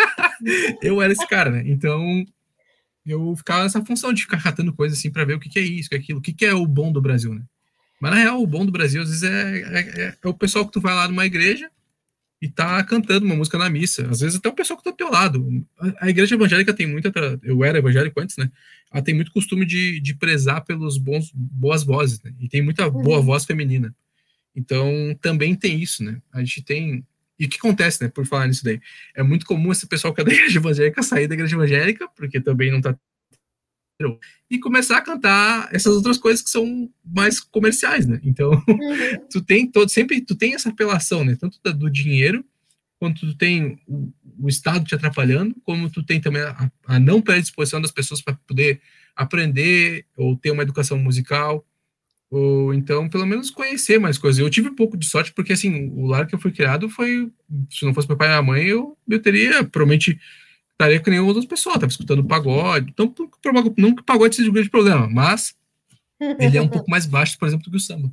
eu 0.82 1.00
era 1.00 1.10
esse 1.10 1.26
cara, 1.26 1.48
né? 1.48 1.62
Então, 1.64 2.22
eu 3.06 3.34
ficava 3.34 3.62
nessa 3.62 3.82
função 3.82 4.12
de 4.12 4.20
ficar 4.20 4.42
catando 4.42 4.74
coisas 4.74 4.98
assim 4.98 5.10
para 5.10 5.24
ver 5.24 5.36
o 5.36 5.40
que, 5.40 5.48
que, 5.48 5.58
é 5.58 5.62
isso, 5.62 5.88
que 5.88 5.94
é 5.94 5.98
aquilo, 5.98 6.18
o 6.18 6.22
que, 6.22 6.34
que, 6.34 6.44
é 6.44 6.52
o 6.52 6.66
bom 6.66 6.92
do 6.92 7.00
Brasil, 7.00 7.32
né? 7.32 7.40
Mas 7.98 8.10
na 8.10 8.18
real, 8.18 8.42
o 8.42 8.46
bom 8.46 8.66
do 8.66 8.70
Brasil, 8.70 9.00
às 9.00 9.08
vezes, 9.08 9.22
é, 9.22 9.58
é, 9.58 10.16
é, 10.22 10.28
o 10.28 10.34
pessoal 10.34 10.66
que 10.66 10.72
tu 10.72 10.82
vai 10.82 10.92
lá 10.92 11.08
numa 11.08 11.24
igreja 11.24 11.70
e 12.42 12.46
tá 12.46 12.84
cantando 12.84 13.24
uma 13.24 13.36
música 13.36 13.56
na 13.56 13.70
missa. 13.70 14.06
Às 14.10 14.20
vezes 14.20 14.36
até 14.36 14.50
o 14.50 14.54
pessoal 14.54 14.76
que 14.76 14.84
tá 14.84 14.90
do 14.90 14.96
teu 14.98 15.10
lado. 15.10 15.66
A, 15.80 16.04
a 16.04 16.10
igreja 16.10 16.34
evangélica 16.34 16.74
tem 16.74 16.86
muita. 16.86 17.10
Eu 17.42 17.64
era 17.64 17.78
evangélico 17.78 18.20
antes, 18.20 18.36
né? 18.36 18.50
Ela 18.92 19.02
tem 19.02 19.14
muito 19.14 19.32
costume 19.32 19.64
de, 19.64 19.98
de 19.98 20.14
prezar 20.14 20.62
pelos 20.62 20.98
bons 20.98 21.30
boas 21.32 21.82
vozes, 21.82 22.22
né? 22.22 22.34
E 22.38 22.50
tem 22.50 22.60
muita 22.60 22.90
boa 22.90 23.16
uhum. 23.16 23.24
voz 23.24 23.46
feminina. 23.46 23.94
Então, 24.54 25.16
também 25.20 25.54
tem 25.54 25.80
isso, 25.80 26.02
né? 26.02 26.20
A 26.32 26.40
gente 26.40 26.62
tem 26.62 27.04
e 27.38 27.46
o 27.46 27.48
que 27.48 27.58
acontece, 27.58 28.00
né, 28.00 28.08
por 28.08 28.24
falar 28.24 28.46
nisso 28.46 28.64
daí? 28.64 28.80
É 29.14 29.22
muito 29.22 29.44
comum 29.44 29.72
esse 29.72 29.86
pessoal 29.88 30.14
que 30.14 30.20
é 30.20 30.24
da 30.24 30.30
igreja 30.32 30.58
evangélica 30.58 31.02
sair 31.02 31.26
da 31.26 31.34
igreja 31.34 31.56
evangélica, 31.56 32.08
porque 32.16 32.40
também 32.40 32.70
não 32.70 32.80
tá 32.80 32.96
e 34.50 34.58
começar 34.58 34.98
a 34.98 35.02
cantar 35.02 35.68
essas 35.72 35.94
outras 35.94 36.18
coisas 36.18 36.42
que 36.42 36.50
são 36.50 36.90
mais 37.04 37.38
comerciais, 37.38 38.06
né? 38.06 38.20
Então, 38.24 38.50
uhum. 38.68 39.26
tu 39.30 39.40
tem 39.40 39.70
todo 39.70 39.88
sempre 39.88 40.20
tu 40.20 40.34
tem 40.34 40.54
essa 40.54 40.68
apelação, 40.68 41.24
né? 41.24 41.36
Tanto 41.38 41.60
do 41.72 41.88
dinheiro, 41.88 42.44
quanto 42.98 43.20
tu 43.20 43.36
tem 43.36 43.78
o, 43.86 44.12
o 44.40 44.48
Estado 44.48 44.84
te 44.84 44.94
atrapalhando, 44.94 45.54
como 45.62 45.88
tu 45.88 46.02
tem 46.02 46.20
também 46.20 46.42
a, 46.42 46.70
a 46.86 46.98
não 46.98 47.22
predisposição 47.22 47.80
das 47.80 47.92
pessoas 47.92 48.20
para 48.20 48.34
poder 48.34 48.80
aprender 49.14 50.06
ou 50.16 50.36
ter 50.36 50.50
uma 50.50 50.64
educação 50.64 50.98
musical 50.98 51.64
ou 52.34 52.74
então 52.74 53.08
pelo 53.08 53.24
menos 53.24 53.50
conhecer 53.50 54.00
mais 54.00 54.18
coisas. 54.18 54.40
Eu 54.40 54.50
tive 54.50 54.68
um 54.68 54.74
pouco 54.74 54.96
de 54.96 55.06
sorte 55.06 55.32
porque 55.32 55.52
assim, 55.52 55.90
o 55.94 56.06
lar 56.06 56.26
que 56.26 56.34
eu 56.34 56.38
fui 56.38 56.50
criado 56.50 56.88
foi, 56.88 57.30
se 57.70 57.84
não 57.84 57.94
fosse 57.94 58.08
meu 58.08 58.16
pai 58.16 58.26
e 58.26 58.30
minha 58.30 58.42
mãe, 58.42 58.64
eu, 58.64 58.96
eu 59.08 59.22
teria 59.22 59.62
provavelmente 59.64 60.18
estaria 60.72 61.00
com 61.00 61.08
nenhuma 61.08 61.28
outras 61.28 61.46
pessoas, 61.46 61.76
tava 61.76 61.86
escutando 61.86 62.24
pagode, 62.24 62.90
então 62.90 63.14
não 63.78 63.94
que 63.94 64.02
pagode 64.02 64.34
seja 64.34 64.50
um 64.50 64.52
grande 64.52 64.70
problema, 64.70 65.08
mas 65.08 65.54
ele 66.40 66.58
é 66.58 66.62
um 66.62 66.68
pouco 66.68 66.90
mais 66.90 67.06
baixo, 67.06 67.38
por 67.38 67.46
exemplo, 67.46 67.64
do 67.64 67.70
que 67.70 67.76
o 67.76 67.80
samba. 67.80 68.12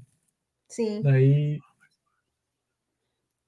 Sim. 0.68 1.02
Daí 1.02 1.60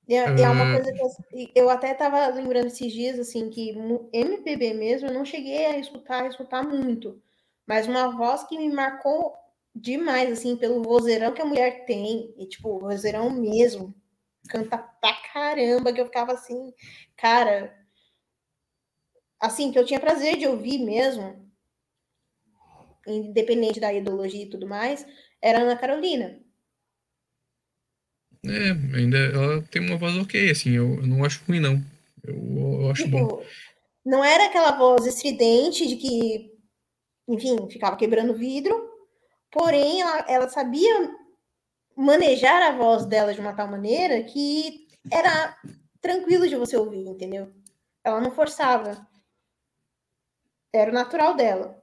é, 0.10 0.16
é 0.18 0.50
uma 0.50 0.70
ah. 0.70 0.74
coisa 0.74 0.92
que 0.92 1.02
eu, 1.02 1.50
eu 1.56 1.70
até 1.70 1.92
estava 1.92 2.28
lembrando 2.28 2.68
esses 2.68 2.92
dias, 2.92 3.20
assim, 3.20 3.50
que 3.50 3.74
MPB 4.12 4.74
mesmo, 4.74 5.08
eu 5.08 5.14
não 5.14 5.24
cheguei 5.24 5.68
a 5.68 5.78
escutar, 5.78 6.24
a 6.24 6.28
escutar 6.28 6.64
muito. 6.64 7.22
Mas 7.66 7.88
uma 7.88 8.10
voz 8.10 8.44
que 8.44 8.58
me 8.58 8.70
marcou 8.70 9.34
demais, 9.76 10.32
assim, 10.32 10.56
pelo 10.56 10.84
vozeirão 10.84 11.34
que 11.34 11.42
a 11.42 11.46
mulher 11.46 11.86
tem, 11.86 12.34
e, 12.38 12.48
tipo, 12.48 12.80
vozeirão 12.80 13.30
mesmo, 13.30 13.94
canta 14.48 14.78
pra 14.78 15.14
caramba, 15.34 15.92
que 15.92 16.00
eu 16.00 16.06
ficava 16.06 16.34
assim, 16.34 16.74
cara, 17.16 17.76
assim, 19.40 19.72
que 19.72 19.80
eu 19.80 19.86
tinha 19.86 20.00
prazer 20.00 20.38
de 20.38 20.48
ouvir 20.48 20.80
mesmo, 20.80 21.52
independente 23.08 23.80
da 23.80 23.94
ideologia 23.94 24.44
e 24.44 24.50
tudo 24.50 24.68
mais, 24.68 25.06
era 25.42 25.60
Ana 25.60 25.78
Carolina. 25.78 26.40
É, 28.46 28.72
ainda 28.98 29.18
ela 29.18 29.62
tem 29.64 29.82
uma 29.82 29.98
voz 29.98 30.16
ok, 30.18 30.50
assim, 30.50 30.72
eu, 30.72 30.96
eu 30.96 31.08
não 31.08 31.24
acho 31.24 31.44
ruim, 31.48 31.60
não. 31.60 31.82
Eu, 32.24 32.82
eu 32.82 32.92
acho 32.92 33.04
tipo, 33.04 33.18
bom. 33.18 33.46
Não 34.06 34.24
era 34.24 34.48
aquela 34.48 34.78
voz 34.78 35.06
estridente 35.06 35.88
de 35.88 35.96
que, 35.96 36.54
enfim, 37.28 37.70
ficava 37.70 37.96
quebrando 37.96 38.34
vidro, 38.34 38.93
Porém, 39.54 40.02
ela, 40.02 40.26
ela 40.28 40.50
sabia 40.50 41.16
manejar 41.96 42.60
a 42.64 42.76
voz 42.76 43.06
dela 43.06 43.36
de 43.36 43.40
uma 43.40 43.54
tal 43.54 43.68
maneira 43.68 44.24
que 44.24 44.88
era 45.12 45.56
tranquilo 46.02 46.50
de 46.50 46.56
você 46.56 46.76
ouvir, 46.76 47.08
entendeu? 47.08 47.54
Ela 48.04 48.20
não 48.20 48.32
forçava. 48.32 49.08
Era 50.74 50.90
o 50.90 50.94
natural 50.94 51.36
dela. 51.36 51.80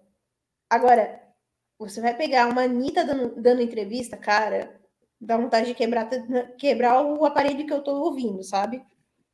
Agora, 0.68 1.22
você 1.78 2.00
vai 2.00 2.16
pegar 2.16 2.48
uma 2.48 2.62
Anitta 2.62 3.04
dando, 3.04 3.40
dando 3.40 3.62
entrevista, 3.62 4.16
cara, 4.16 4.80
dá 5.20 5.36
vontade 5.36 5.68
de 5.68 5.74
quebrar, 5.74 6.10
quebrar 6.58 7.02
o 7.02 7.24
aparelho 7.24 7.64
que 7.64 7.72
eu 7.72 7.82
tô 7.82 7.92
ouvindo, 8.02 8.42
sabe? 8.42 8.82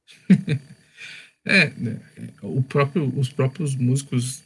é, 1.42 1.70
né, 1.70 2.00
o 2.42 2.62
próprio, 2.62 3.18
os 3.18 3.32
próprios 3.32 3.74
músicos 3.74 4.45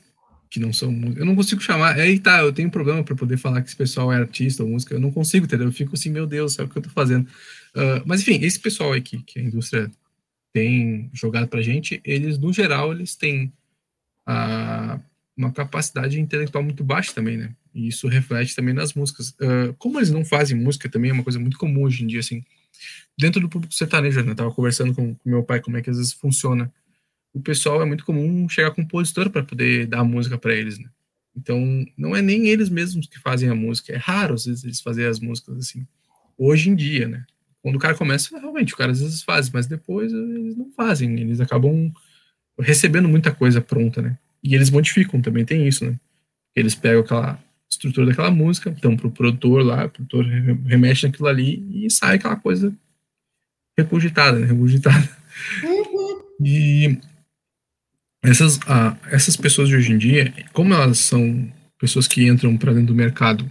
que 0.51 0.59
não 0.59 0.73
são 0.73 0.93
Eu 1.17 1.25
não 1.25 1.37
consigo 1.37 1.61
chamar. 1.61 1.97
Aí 1.97 2.19
tá, 2.19 2.41
eu 2.41 2.53
tenho 2.53 2.69
um 2.69 2.73
problema 2.73 3.05
para 3.05 3.15
poder 3.15 3.37
falar 3.37 3.63
que 3.63 3.69
esse 3.69 3.77
pessoal 3.77 4.13
é 4.13 4.17
artista 4.17 4.65
ou 4.65 4.69
música. 4.69 4.93
Eu 4.93 5.01
não 5.01 5.13
consigo, 5.13 5.47
entendeu? 5.47 5.69
Eu 5.69 5.73
fico 5.73 5.95
assim, 5.95 6.11
meu 6.11 6.27
Deus, 6.27 6.55
sabe 6.55 6.69
o 6.69 6.73
que 6.73 6.79
eu 6.79 6.83
tô 6.83 6.91
fazendo? 6.91 7.25
Uh, 7.75 8.03
mas 8.05 8.21
enfim, 8.21 8.45
esse 8.45 8.59
pessoal 8.59 8.93
aqui 8.93 9.23
que 9.23 9.39
a 9.39 9.43
indústria 9.43 9.89
tem 10.53 11.09
jogado 11.13 11.47
pra 11.47 11.63
gente, 11.63 12.01
eles, 12.05 12.37
no 12.37 12.53
geral, 12.53 12.93
eles 12.93 13.15
têm 13.15 13.53
uh, 14.29 15.01
uma 15.37 15.53
capacidade 15.53 16.19
intelectual 16.19 16.65
muito 16.65 16.83
baixa 16.83 17.15
também, 17.15 17.37
né? 17.37 17.55
E 17.73 17.87
isso 17.87 18.09
reflete 18.09 18.57
também 18.57 18.75
nas 18.75 18.93
músicas. 18.93 19.31
Uh, 19.31 19.73
como 19.79 20.01
eles 20.01 20.11
não 20.11 20.25
fazem 20.25 20.59
música 20.59 20.89
também 20.89 21.13
é 21.13 21.15
uma 21.15 21.23
coisa 21.23 21.39
muito 21.39 21.57
comum 21.57 21.85
hoje 21.85 22.03
em 22.03 22.09
dia, 22.09 22.19
assim. 22.19 22.43
Dentro 23.17 23.41
do 23.41 23.49
público 23.49 23.73
sertanejo, 23.73 24.21
né? 24.25 24.33
Eu 24.33 24.37
tava 24.37 24.51
conversando 24.51 24.93
com, 24.93 25.15
com 25.15 25.31
meu 25.31 25.45
pai 25.45 25.61
como 25.61 25.77
é 25.77 25.83
que 25.83 25.91
às 25.91 25.97
vezes 25.97 26.13
funciona 26.13 26.73
o 27.33 27.41
pessoal 27.41 27.81
é 27.83 27.85
muito 27.85 28.05
comum 28.05 28.49
chegar 28.49 28.71
compositor 28.73 29.31
para 29.31 29.43
poder 29.43 29.87
dar 29.87 30.05
música 30.05 30.37
para 30.37 30.55
eles, 30.55 30.79
né? 30.79 30.89
Então, 31.37 31.87
não 31.97 32.15
é 32.15 32.21
nem 32.21 32.49
eles 32.49 32.69
mesmos 32.69 33.07
que 33.07 33.19
fazem 33.19 33.49
a 33.49 33.55
música, 33.55 33.93
é 33.93 33.97
raro 33.97 34.35
às 34.35 34.45
vezes 34.45 34.65
eles 34.65 34.81
fazerem 34.81 35.11
as 35.11 35.21
músicas 35.21 35.57
assim. 35.59 35.87
Hoje 36.37 36.71
em 36.71 36.75
dia, 36.75 37.07
né? 37.07 37.25
Quando 37.63 37.77
o 37.77 37.79
cara 37.79 37.95
começa, 37.95 38.39
realmente, 38.39 38.75
o 38.75 38.77
cara 38.77 38.93
às 38.93 39.01
vezes 39.01 39.23
faz, 39.23 39.51
mas 39.51 39.67
depois 39.67 40.13
eles 40.13 40.57
não 40.57 40.71
fazem, 40.73 41.21
eles 41.21 41.41
acabam 41.41 41.93
recebendo 42.59 43.09
muita 43.09 43.33
coisa 43.33 43.61
pronta, 43.61 44.03
né? 44.03 44.19
E 44.43 44.55
eles 44.55 44.71
modificam 44.71 45.21
também, 45.21 45.45
tem 45.45 45.67
isso, 45.69 45.85
né? 45.85 45.99
Eles 46.57 46.75
pegam 46.75 47.01
aquela 47.01 47.39
estrutura 47.71 48.07
daquela 48.07 48.31
música, 48.31 48.71
então 48.71 48.97
pro 48.97 49.11
produtor 49.11 49.65
lá, 49.65 49.85
o 49.85 49.91
produtor 49.91 50.27
remexe 50.67 51.07
naquilo 51.07 51.29
ali 51.29 51.85
e 51.85 51.91
sai 51.91 52.17
aquela 52.17 52.37
coisa 52.37 52.75
regurgitada, 53.79 54.39
né? 54.39 54.47
Regurgitada. 54.47 55.09
Uhum. 55.63 56.23
E 56.43 56.99
essas, 58.23 58.61
ah, 58.67 58.97
essas 59.11 59.37
pessoas 59.37 59.69
de 59.69 59.77
hoje 59.77 59.93
em 59.93 59.99
dia, 59.99 60.33
como 60.53 60.75
elas 60.75 60.99
são 60.99 61.51
pessoas 61.79 62.07
que 62.07 62.27
entram 62.27 62.57
para 62.57 62.73
dentro 62.73 62.89
do 62.89 62.95
mercado 62.95 63.51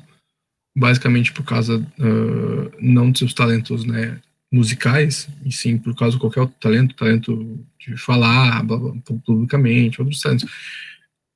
basicamente 0.75 1.34
por 1.34 1.43
causa 1.43 1.77
uh, 1.77 2.71
não 2.79 3.12
de 3.12 3.19
seus 3.19 3.34
talentos 3.34 3.84
né, 3.84 4.19
musicais, 4.51 5.27
e 5.45 5.51
sim 5.51 5.77
por 5.77 5.95
causa 5.95 6.15
de 6.15 6.21
qualquer 6.21 6.41
outro 6.41 6.55
talento, 6.60 6.95
talento 6.95 7.65
de 7.77 7.97
falar 7.97 8.63
blá, 8.63 8.77
blá, 8.77 8.93
publicamente, 9.26 10.01
outros 10.01 10.22
talentos, 10.22 10.49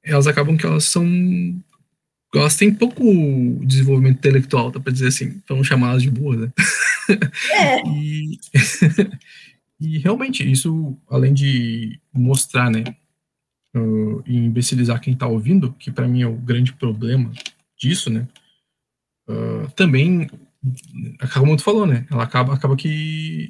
elas 0.01 0.27
acabam 0.27 0.55
que 0.55 0.65
elas 0.65 0.85
são 0.85 1.05
elas 2.35 2.55
têm 2.55 2.73
pouco 2.73 3.03
desenvolvimento 3.63 4.17
intelectual, 4.17 4.71
dá 4.71 4.79
para 4.79 4.91
dizer 4.91 5.09
assim, 5.09 5.39
vamos 5.47 5.67
chamá-las 5.67 6.01
de 6.01 6.09
boas, 6.09 6.39
né? 6.39 6.51
É. 7.51 7.83
e, 7.93 8.39
e 9.79 9.97
realmente, 9.99 10.49
isso, 10.49 10.97
além 11.07 11.31
de 11.31 11.99
mostrar, 12.11 12.71
né, 12.71 12.83
uh, 13.75 14.23
e 14.25 14.37
imbecilizar 14.37 14.99
quem 14.99 15.13
está 15.13 15.27
ouvindo, 15.27 15.73
que 15.73 15.91
para 15.91 16.07
mim 16.07 16.21
é 16.21 16.27
o 16.27 16.35
grande 16.35 16.73
problema 16.73 17.31
disso, 17.77 18.09
né? 18.09 18.27
Uh, 19.27 19.69
também, 19.75 20.29
como 21.33 21.55
tu 21.55 21.63
falou, 21.63 21.85
né? 21.85 22.05
Ela 22.09 22.23
acaba, 22.23 22.53
acaba 22.53 22.75
que 22.75 23.49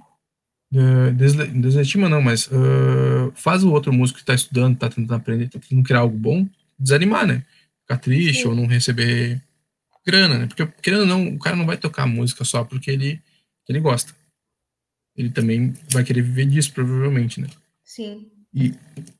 uh, 0.74 1.12
deslegitima 1.14 2.10
não, 2.10 2.22
mas 2.22 2.48
uh, 2.48 3.32
faz 3.36 3.64
o 3.64 3.72
outro 3.72 3.92
músico 3.92 4.18
que 4.18 4.24
está 4.24 4.34
estudando, 4.34 4.76
está 4.76 4.90
tentando 4.90 5.14
aprender, 5.14 5.46
está 5.46 5.60
tentando 5.60 5.84
criar 5.84 6.00
algo 6.00 6.18
bom, 6.18 6.48
desanimar, 6.78 7.26
né? 7.26 7.44
Ficar 7.82 7.98
triste 7.98 8.44
Sim. 8.44 8.50
ou 8.50 8.56
não 8.56 8.66
receber 8.66 9.42
grana, 10.06 10.40
né? 10.40 10.48
Porque, 10.48 10.66
querendo 10.82 11.02
ou 11.02 11.08
não, 11.08 11.28
o 11.30 11.40
cara 11.40 11.56
não 11.56 11.66
vai 11.66 11.78
tocar 11.78 12.06
música 12.06 12.44
só 12.44 12.64
porque 12.64 12.92
ele, 12.92 13.22
ele 13.68 13.80
gosta. 13.80 14.14
Ele 15.16 15.30
também 15.30 15.74
vai 15.92 16.04
querer 16.04 16.22
viver 16.22 16.46
disso, 16.46 16.74
provavelmente, 16.74 17.40
né? 17.40 17.48
Sim. 17.84 18.28
E 18.54 18.74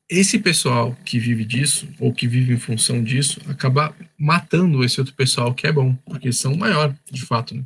esse 0.08 0.38
pessoal 0.38 0.96
que 1.04 1.18
vive 1.18 1.44
disso, 1.44 1.88
ou 1.98 2.12
que 2.12 2.28
vive 2.28 2.54
em 2.54 2.58
função 2.58 3.02
disso, 3.02 3.40
acaba 3.48 3.94
matando 4.16 4.84
esse 4.84 5.00
outro 5.00 5.14
pessoal 5.14 5.52
que 5.54 5.66
é 5.66 5.72
bom, 5.72 5.94
porque 6.06 6.32
são 6.32 6.56
maior, 6.56 6.94
de 7.10 7.22
fato, 7.22 7.54
né? 7.54 7.64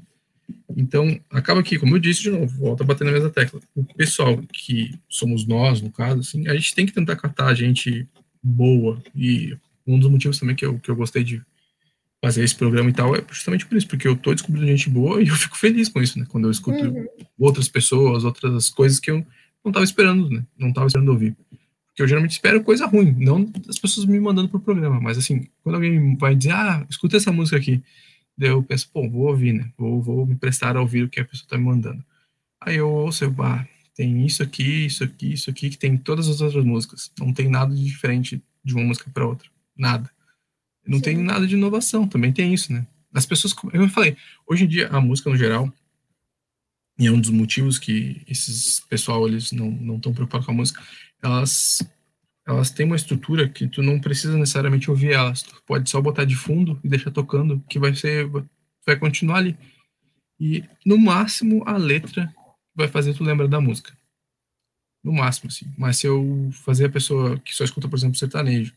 Então, 0.77 1.19
acaba 1.31 1.62
que, 1.62 1.79
como 1.79 1.97
eu 1.97 1.99
disse 1.99 2.23
de 2.23 2.31
novo, 2.31 2.47
volta 2.59 2.85
a 2.85 2.87
bater 2.87 3.05
na 3.05 3.12
mesma 3.12 3.31
tecla. 3.31 3.61
O 3.75 3.85
pessoal 3.85 4.41
que 4.53 4.99
somos 5.09 5.47
nós, 5.47 5.81
no 5.81 5.91
caso, 5.91 6.21
assim, 6.21 6.47
a 6.49 6.55
gente 6.55 6.75
tem 6.75 6.87
que 6.87 6.93
tentar 6.93 7.16
catar 7.16 7.55
gente 7.55 8.07
boa. 8.43 9.03
E 9.14 9.57
um 9.87 9.99
dos 9.99 10.11
motivos 10.11 10.39
também 10.39 10.55
que 10.55 10.64
eu, 10.64 10.79
que 10.79 10.91
eu 10.91 10.97
gostei 10.97 11.25
de 11.25 11.43
fazer 12.23 12.45
esse 12.45 12.55
programa 12.55 12.91
e 12.91 12.93
tal 12.93 13.14
é 13.14 13.25
justamente 13.31 13.64
por 13.66 13.77
isso, 13.77 13.87
porque 13.87 14.07
eu 14.07 14.16
tô 14.16 14.33
descobrindo 14.33 14.66
gente 14.66 14.91
boa 14.91 15.23
e 15.23 15.29
eu 15.29 15.37
fico 15.37 15.57
feliz 15.57 15.89
com 15.89 16.03
isso, 16.03 16.19
né? 16.19 16.27
Quando 16.29 16.47
eu 16.47 16.51
escuto 16.51 16.83
uhum. 16.83 17.07
outras 17.39 17.69
pessoas, 17.69 18.25
outras 18.25 18.71
coisas 18.71 18.99
que 18.99 19.11
eu 19.11 19.25
não 19.64 19.73
tava 19.73 19.85
esperando, 19.85 20.29
né? 20.31 20.45
Não 20.59 20.73
tava 20.73 20.87
esperando 20.87 21.11
ouvir. 21.11 21.37
Porque 21.99 22.05
eu 22.05 22.09
geralmente 22.09 22.30
espero 22.30 22.62
coisa 22.62 22.86
ruim, 22.86 23.11
não 23.18 23.51
as 23.68 23.76
pessoas 23.76 24.07
me 24.07 24.20
mandando 24.20 24.49
pro 24.49 24.61
programa, 24.61 25.01
mas 25.01 25.18
assim, 25.18 25.49
quando 25.64 25.74
alguém 25.74 26.16
vai 26.16 26.36
dizer, 26.36 26.53
ah, 26.53 26.86
escuta 26.88 27.16
essa 27.16 27.32
música 27.32 27.57
aqui, 27.57 27.82
daí 28.36 28.51
eu 28.51 28.62
penso, 28.62 28.88
pô, 28.92 29.09
vou 29.09 29.26
ouvir, 29.26 29.53
né? 29.53 29.72
Vou, 29.76 30.01
vou 30.01 30.24
me 30.24 30.36
prestar 30.36 30.76
a 30.76 30.80
ouvir 30.80 31.03
o 31.03 31.09
que 31.09 31.18
a 31.18 31.24
pessoa 31.24 31.49
tá 31.49 31.59
me 31.59 31.64
mandando. 31.64 32.05
Aí 32.61 32.76
eu 32.76 32.88
ouço, 32.88 33.24
eu, 33.24 33.34
ah, 33.40 33.66
tem 33.96 34.24
isso 34.24 34.44
aqui, 34.44 34.86
isso 34.86 35.03
aqui, 35.03 35.32
isso 35.32 35.51
aqui, 35.51 35.70
que 35.70 35.76
tem 35.76 35.96
todas 35.96 36.28
as 36.28 36.40
outras 36.40 36.64
músicas. 36.64 37.11
Não 37.18 37.32
tem 37.32 37.49
nada 37.49 37.74
de 37.74 37.84
diferente 37.84 38.40
de 38.62 38.74
uma 38.74 38.84
música 38.84 39.11
para 39.12 39.26
outra. 39.26 39.49
Nada. 39.76 40.09
Não 40.86 40.99
Sim. 40.99 41.03
tem 41.03 41.16
nada 41.16 41.49
de 41.49 41.57
inovação, 41.57 42.07
também 42.07 42.32
tem 42.32 42.55
isso, 42.55 42.72
né? 42.72 42.86
As 43.12 43.26
pessoas, 43.26 43.57
eu 43.72 43.88
falei, 43.88 44.16
hoje 44.46 44.66
em 44.66 44.68
dia 44.68 44.86
a 44.86 45.01
música 45.01 45.30
no 45.30 45.36
geral, 45.36 45.72
e 46.96 47.09
é 47.09 47.11
um 47.11 47.20
dos 47.20 47.30
motivos 47.30 47.76
que 47.76 48.22
esses 48.28 48.80
pessoal 48.80 49.26
eles 49.28 49.53
não 49.53 49.70
não 49.70 49.96
estão 49.96 50.12
preocupados 50.12 50.46
com 50.46 50.53
a 50.53 50.55
música, 50.55 50.82
elas 51.23 51.81
elas 52.47 52.71
têm 52.71 52.87
uma 52.87 52.97
estrutura 52.97 53.47
que 53.47 53.69
tu 53.69 53.83
não 53.83 54.01
precisa 54.01 54.35
necessariamente 54.39 54.91
ouvir 54.91 55.12
elas, 55.12 55.43
tu 55.43 55.62
pode 55.66 55.91
só 55.91 56.01
botar 56.01 56.25
de 56.25 56.35
fundo 56.35 56.81
e 56.83 56.89
deixar 56.89 57.11
tocando, 57.11 57.62
que 57.69 57.79
vai 57.79 57.95
ser 57.95 58.27
vai 58.87 58.97
continuar 58.97 59.39
ali. 59.39 59.57
E 60.41 60.64
no 60.87 60.97
máximo 60.97 61.62
a 61.66 61.77
letra 61.77 62.33
vai 62.75 62.89
fazer 62.89 63.12
tu 63.12 63.23
lembrar 63.23 63.49
da 63.49 63.61
música. 63.61 63.93
No 65.03 65.12
máximo, 65.12 65.49
assim. 65.49 65.66
Mas 65.77 65.99
se 65.99 66.07
eu 66.07 66.49
fazer 66.53 66.87
a 66.87 66.91
pessoa 66.91 67.39
que 67.39 67.55
só 67.55 67.64
escuta, 67.64 67.89
por 67.89 67.97
exemplo, 67.97 68.16
sertanejo, 68.16 68.73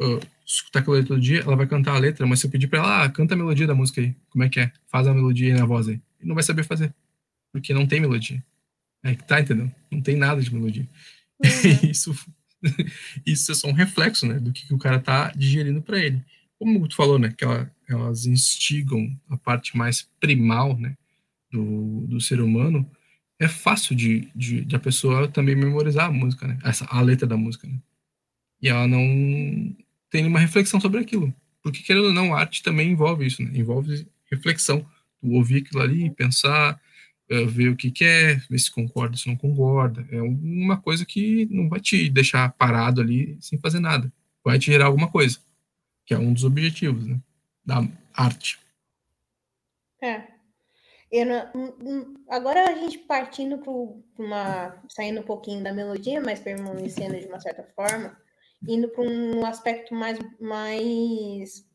uh, 0.00 0.20
escutar 0.44 0.80
letra 0.88 1.08
todo 1.08 1.20
dia, 1.20 1.40
ela 1.40 1.56
vai 1.56 1.66
cantar 1.66 1.94
a 1.94 1.98
letra, 1.98 2.26
mas 2.26 2.40
se 2.40 2.46
eu 2.46 2.50
pedir 2.50 2.68
pra 2.68 2.78
ela, 2.78 3.04
ah, 3.04 3.08
canta 3.10 3.34
a 3.34 3.36
melodia 3.36 3.66
da 3.66 3.74
música 3.74 4.00
aí, 4.00 4.14
como 4.30 4.44
é 4.44 4.48
que 4.48 4.60
é? 4.60 4.72
Faz 4.86 5.06
a 5.06 5.14
melodia 5.14 5.52
aí 5.52 5.58
na 5.60 5.66
voz 5.66 5.88
aí. 5.88 6.00
Ele 6.18 6.28
não 6.28 6.34
vai 6.34 6.42
saber 6.42 6.64
fazer, 6.64 6.94
porque 7.52 7.74
não 7.74 7.86
tem 7.86 8.00
melodia. 8.00 8.42
É 9.02 9.14
que 9.14 9.24
tá, 9.24 9.40
entendeu? 9.40 9.70
Não 9.90 10.00
tem 10.00 10.16
nada 10.16 10.40
de 10.40 10.52
melodia. 10.52 10.88
Uhum. 11.42 11.50
isso, 11.90 12.14
isso 13.24 13.52
é 13.52 13.54
só 13.54 13.68
um 13.68 13.72
reflexo, 13.72 14.26
né, 14.26 14.38
do 14.38 14.52
que, 14.52 14.66
que 14.66 14.74
o 14.74 14.78
cara 14.78 14.98
tá 14.98 15.32
digerindo 15.36 15.82
para 15.82 15.98
ele. 15.98 16.24
Como 16.58 16.86
tu 16.88 16.96
falou, 16.96 17.18
né, 17.18 17.32
que 17.36 17.44
ela, 17.44 17.70
elas 17.88 18.26
instigam 18.26 19.16
a 19.28 19.36
parte 19.36 19.76
mais 19.76 20.08
primal, 20.20 20.76
né, 20.76 20.96
do, 21.50 22.06
do 22.06 22.20
ser 22.20 22.40
humano, 22.40 22.88
é 23.38 23.46
fácil 23.46 23.94
de, 23.94 24.28
de, 24.34 24.64
de, 24.64 24.76
a 24.76 24.80
pessoa 24.80 25.28
também 25.28 25.54
memorizar 25.54 26.06
a 26.06 26.12
música, 26.12 26.46
né? 26.46 26.58
Essa, 26.64 26.84
a 26.86 27.00
letra 27.00 27.26
da 27.26 27.36
música, 27.36 27.68
né? 27.68 27.78
E 28.60 28.68
ela 28.68 28.88
não 28.88 28.98
tem 30.10 30.22
nenhuma 30.22 30.40
reflexão 30.40 30.80
sobre 30.80 31.00
aquilo. 31.00 31.32
Porque, 31.62 31.82
querendo 31.82 32.06
ou 32.06 32.12
não, 32.12 32.34
a 32.34 32.40
arte 32.40 32.62
também 32.62 32.90
envolve 32.90 33.26
isso, 33.26 33.42
né? 33.42 33.50
Envolve 33.54 34.08
reflexão. 34.30 34.84
Tu 35.20 35.30
ouvir 35.30 35.58
aquilo 35.58 35.82
ali, 35.82 36.10
pensar, 36.10 36.74
uh, 36.74 36.78
ver 37.28 37.68
o 37.68 37.76
que 37.76 37.90
quer, 37.90 38.44
ver 38.48 38.58
se 38.58 38.70
concorda, 38.70 39.16
se 39.16 39.28
não 39.28 39.36
concorda. 39.36 40.06
É 40.10 40.20
uma 40.20 40.80
coisa 40.80 41.04
que 41.04 41.46
não 41.50 41.68
vai 41.68 41.80
te 41.80 42.08
deixar 42.08 42.52
parado 42.52 43.00
ali 43.00 43.36
sem 43.40 43.58
fazer 43.58 43.80
nada. 43.80 44.10
Vai 44.44 44.58
te 44.58 44.66
gerar 44.66 44.86
alguma 44.86 45.10
coisa. 45.10 45.38
Que 46.06 46.14
é 46.14 46.18
um 46.18 46.32
dos 46.32 46.44
objetivos, 46.44 47.06
né? 47.06 47.20
Da 47.64 47.86
arte. 48.14 48.58
É. 50.02 50.38
Não, 51.24 52.14
agora 52.28 52.70
a 52.70 52.74
gente 52.74 52.98
partindo 52.98 53.58
para 53.58 53.72
uma. 54.18 54.82
saindo 54.88 55.20
um 55.20 55.24
pouquinho 55.24 55.62
da 55.62 55.72
melodia, 55.72 56.20
mas 56.20 56.40
permanecendo 56.40 57.18
de 57.18 57.26
uma 57.26 57.40
certa 57.40 57.62
forma, 57.74 58.16
indo 58.66 58.88
para 58.88 59.02
um 59.02 59.44
aspecto 59.44 59.94
mais, 59.94 60.18
mais 60.40 61.67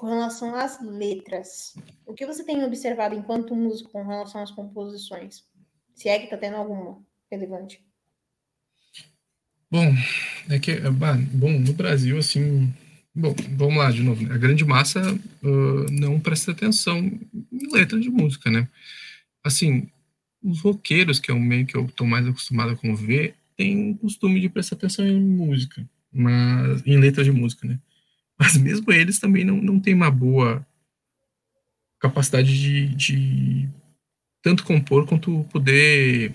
com 0.00 0.06
relação 0.06 0.54
às 0.54 0.80
letras. 0.82 1.74
O 2.06 2.14
que 2.14 2.24
você 2.24 2.42
tem 2.42 2.64
observado 2.64 3.14
enquanto 3.14 3.54
músico 3.54 3.90
com 3.90 4.02
relação 4.02 4.42
às 4.42 4.50
composições? 4.50 5.44
Se 5.94 6.08
é 6.08 6.18
que 6.18 6.24
está 6.24 6.38
tendo 6.38 6.56
alguma 6.56 6.98
relevante? 7.30 7.84
Bom, 9.70 9.92
é 10.48 10.58
que, 10.58 10.80
bom, 10.80 11.52
no 11.52 11.74
Brasil, 11.74 12.18
assim, 12.18 12.72
Bom, 13.14 13.34
vamos 13.50 13.76
lá 13.76 13.90
de 13.90 14.02
novo. 14.02 14.24
Né? 14.24 14.34
A 14.34 14.38
grande 14.38 14.64
massa 14.64 15.02
uh, 15.12 15.92
não 15.92 16.18
presta 16.18 16.52
atenção 16.52 16.98
em 16.98 17.72
letra 17.72 18.00
de 18.00 18.08
música, 18.08 18.48
né? 18.48 18.68
Assim, 19.44 19.88
os 20.42 20.60
roqueiros, 20.60 21.18
que 21.18 21.30
é 21.30 21.34
o 21.34 21.40
meio 21.40 21.66
que 21.66 21.76
eu 21.76 21.84
estou 21.84 22.06
mais 22.06 22.26
acostumado 22.26 22.70
a 22.70 22.76
conviver, 22.76 23.34
têm 23.56 23.94
costume 23.94 24.40
de 24.40 24.48
prestar 24.48 24.76
atenção 24.76 25.06
em 25.06 25.20
música, 25.20 25.84
mas 26.12 26.86
em 26.86 26.98
letra 26.98 27.24
de 27.24 27.32
música, 27.32 27.66
né? 27.66 27.80
Mas 28.40 28.56
mesmo 28.56 28.90
eles 28.90 29.18
também 29.18 29.44
não, 29.44 29.58
não 29.58 29.78
têm 29.78 29.92
uma 29.92 30.10
boa 30.10 30.66
capacidade 32.00 32.58
de, 32.58 32.88
de 32.94 33.68
tanto 34.42 34.64
compor 34.64 35.06
quanto 35.06 35.44
poder 35.52 36.34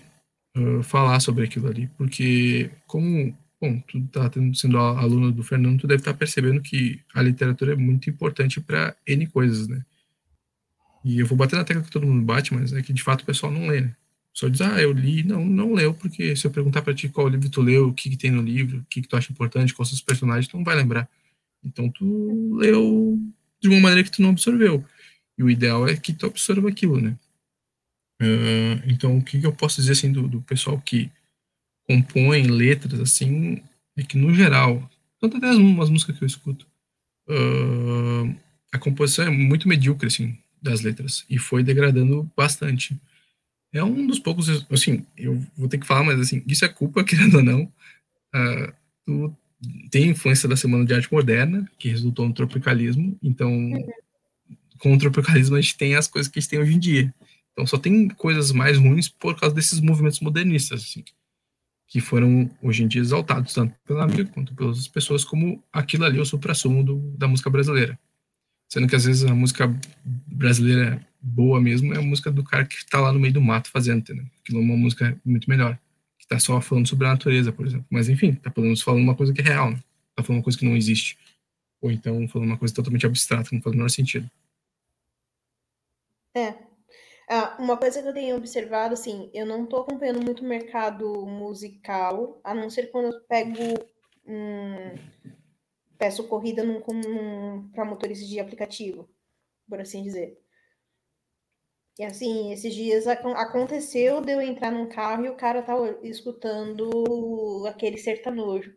uh, 0.56 0.84
falar 0.84 1.20
sobre 1.20 1.44
aquilo 1.44 1.68
ali, 1.68 1.90
porque 1.98 2.70
como 2.86 3.36
bom, 3.60 3.80
tu 3.88 4.00
tá 4.10 4.30
sendo 4.54 4.78
aluno 4.78 5.32
do 5.32 5.42
Fernando, 5.42 5.80
tu 5.80 5.88
deve 5.88 6.02
estar 6.02 6.14
tá 6.14 6.18
percebendo 6.18 6.62
que 6.62 7.02
a 7.14 7.24
literatura 7.24 7.74
é 7.74 7.76
muito 7.76 8.08
importante 8.08 8.62
para 8.62 8.96
N 9.08 9.26
coisas, 9.26 9.68
né? 9.68 9.84
E 11.04 11.20
eu 11.20 11.26
vou 11.26 11.38
bater 11.38 11.56
na 11.56 11.64
tecla 11.64 11.82
que 11.82 11.90
todo 11.90 12.06
mundo 12.06 12.24
bate, 12.24 12.54
mas 12.54 12.74
é 12.74 12.82
que 12.84 12.94
de 12.94 13.02
fato 13.02 13.22
o 13.22 13.26
pessoal 13.26 13.52
não 13.52 13.68
lê, 13.68 13.82
né? 13.82 13.96
Só 14.34 14.50
diz, 14.50 14.62
ah, 14.62 14.82
eu 14.82 14.92
li. 14.92 15.24
Não, 15.24 15.46
não 15.46 15.74
leu, 15.74 15.94
porque 15.94 16.36
se 16.36 16.46
eu 16.46 16.52
perguntar 16.52 16.82
para 16.82 16.94
ti 16.94 17.08
qual 17.08 17.30
livro 17.30 17.50
tu 17.50 17.62
leu, 17.62 17.88
o 17.88 17.94
que, 17.94 18.10
que 18.10 18.18
tem 18.18 18.32
no 18.32 18.42
livro, 18.42 18.80
o 18.80 18.86
que, 18.90 19.02
que 19.02 19.08
tu 19.08 19.16
acha 19.16 19.32
importante, 19.32 19.74
quais 19.74 19.90
são 19.90 19.96
os 19.96 20.02
personagens, 20.02 20.48
tu 20.48 20.58
não 20.58 20.64
vai 20.64 20.76
lembrar. 20.76 21.08
Então 21.66 21.90
tu 21.90 22.56
leu 22.56 23.20
de 23.62 23.68
uma 23.68 23.80
maneira 23.80 24.04
que 24.04 24.12
tu 24.12 24.22
não 24.22 24.30
absorveu. 24.30 24.86
E 25.38 25.44
o 25.44 25.50
ideal 25.50 25.88
é 25.88 25.96
que 25.96 26.14
tu 26.14 26.26
absorva 26.26 26.70
aquilo, 26.70 27.02
né? 27.02 27.18
Uh, 28.22 28.80
então, 28.88 29.18
o 29.18 29.24
que, 29.24 29.44
eu 29.44 29.52
posso 29.52 29.82
dizer 29.82 29.92
assim 29.92 30.12
do, 30.12 30.28
do 30.28 30.42
pessoal 30.42 30.80
que 30.80 31.12
compõem 31.84 32.48
letras, 32.48 33.00
assim, 33.00 33.62
é 33.98 34.04
que 34.04 34.18
no 34.18 34.34
geral, 34.34 34.90
tanto 35.20 35.38
até 35.38 35.50
as, 35.50 35.58
as 35.58 35.90
músicas 35.90 36.18
que 36.18 36.24
eu 36.24 36.28
escuto, 36.28 36.66
uh, 37.30 38.36
a 38.72 38.80
composição 38.80 39.26
é 39.26 39.30
muito 39.30 39.68
medíocre, 39.68 40.08
assim, 40.08 40.38
das 40.62 40.82
letras, 40.82 41.26
e 41.30 41.38
foi 41.38 41.64
degradando 41.64 42.30
bastante. 42.36 43.00
É 43.74 43.84
um 43.84 44.08
dos 44.08 44.20
poucos, 44.20 44.66
assim, 44.72 45.06
eu 45.18 45.46
vou 45.58 45.68
ter 45.68 45.78
que 45.78 45.86
falar, 45.86 46.04
mas 46.04 46.20
assim, 46.20 46.42
isso 46.48 46.64
é 46.64 46.70
culpa, 46.70 47.04
querendo 47.06 47.36
ou 47.36 47.44
não, 47.44 47.64
uh, 47.64 48.74
tu 49.06 49.36
tem 49.90 50.10
influência 50.10 50.48
da 50.48 50.56
Semana 50.56 50.86
de 50.86 50.94
Arte 50.94 51.12
Moderna, 51.12 51.70
que 51.78 51.90
resultou 51.90 52.28
no 52.28 52.34
tropicalismo, 52.34 53.18
então, 53.22 53.72
com 54.80 54.94
o 54.94 54.98
tropicalismo 54.98 55.56
a 55.56 55.62
gente 55.62 55.78
tem 55.78 55.96
as 55.96 56.08
coisas 56.08 56.32
que 56.32 56.40
a 56.40 56.42
gente 56.42 56.50
tem 56.50 56.60
hoje 56.60 56.76
em 56.76 56.80
dia. 56.80 57.14
Então 57.54 57.66
só 57.66 57.78
tem 57.78 58.10
coisas 58.10 58.52
mais 58.52 58.78
ruins 58.78 59.08
por 59.08 59.40
causa 59.40 59.56
desses 59.56 59.80
movimentos 59.80 60.20
modernistas, 60.20 60.84
assim 60.84 61.04
que 61.88 62.02
foram 62.02 62.50
hoje 62.62 62.84
em 62.84 62.88
dia 62.88 63.02
exaltados 63.02 63.54
tanto 63.54 63.74
pela 63.86 64.08
mídia 64.08 64.26
quanto 64.26 64.54
pelas 64.56 64.88
pessoas 64.88 65.24
como 65.24 65.64
aquilo 65.72 66.06
ali 66.06 66.18
é 66.18 66.22
o 66.22 66.26
supra-sumo 66.26 66.84
da 67.18 67.28
música 67.28 67.50
brasileira. 67.50 67.98
Sendo 68.68 68.88
que 68.88 68.96
às 68.96 69.06
vezes 69.06 69.24
a 69.24 69.36
música 69.36 69.74
brasileira 70.04 71.00
boa 71.22 71.62
mesmo 71.62 71.94
é 71.94 71.98
a 71.98 72.02
música 72.02 72.32
do 72.32 72.44
cara 72.44 72.66
que 72.66 72.76
está 72.76 73.00
lá 73.00 73.14
no 73.14 73.20
meio 73.20 73.34
do 73.34 73.42
mato 73.42 73.70
fazendo, 73.70 74.00
entendeu? 74.00 74.26
Aquilo 74.42 74.60
é 74.60 74.62
uma 74.62 74.76
música 74.76 75.20
muito 75.24 75.50
melhor, 75.50 75.78
que 76.28 76.36
está 76.36 76.40
só 76.40 76.60
falando 76.60 76.88
sobre 76.88 77.08
a 77.08 77.12
natureza, 77.12 77.52
por 77.52 77.66
exemplo. 77.66 77.86
Mas 77.90 78.10
enfim, 78.10 78.32
está 78.32 78.52
falando, 78.52 78.76
uma 79.02 79.16
coisa 79.16 79.34
que 79.34 79.42
é 79.42 79.44
real, 79.44 79.72
né? 79.72 79.80
Tá 80.16 80.24
falando 80.24 80.40
uma 80.40 80.44
coisa 80.44 80.58
que 80.58 80.66
não 80.66 80.76
existe. 80.76 81.18
Ou 81.82 81.92
então 81.92 82.28
falando 82.28 82.50
uma 82.50 82.58
coisa 82.58 82.74
totalmente 82.74 83.06
abstrata, 83.06 83.50
que 83.50 83.56
não 83.56 83.62
faz 83.62 83.74
o 83.74 83.78
menor 83.78 83.90
sentido. 83.90 84.30
É, 86.36 86.56
ah, 87.30 87.56
uma 87.60 87.78
coisa 87.78 88.02
que 88.02 88.08
eu 88.08 88.14
tenho 88.14 88.36
observado, 88.36 88.94
assim, 88.94 89.30
eu 89.34 89.46
não 89.46 89.66
tô 89.66 89.78
acompanhando 89.78 90.22
muito 90.22 90.44
o 90.44 90.48
mercado 90.48 91.26
musical, 91.26 92.40
a 92.44 92.54
não 92.54 92.70
ser 92.70 92.92
quando 92.92 93.14
eu 93.14 93.22
pego 93.22 93.96
peço 95.98 96.28
corrida 96.28 96.64
para 97.74 97.86
motorista 97.86 98.26
de 98.26 98.40
aplicativo, 98.40 99.10
por 99.68 99.80
assim 99.80 100.04
dizer. 100.04 100.40
E 101.98 102.04
assim, 102.04 102.52
esses 102.52 102.74
dias 102.74 103.08
aconteceu 103.08 104.20
de 104.20 104.34
eu 104.34 104.42
entrar 104.42 104.72
num 104.72 104.90
carro 104.90 105.26
e 105.26 105.30
o 105.30 105.36
cara 105.36 105.62
tava 105.62 105.94
tá 105.94 106.00
escutando 106.04 107.66
aquele 107.68 107.98
sertanojo. 107.98 108.76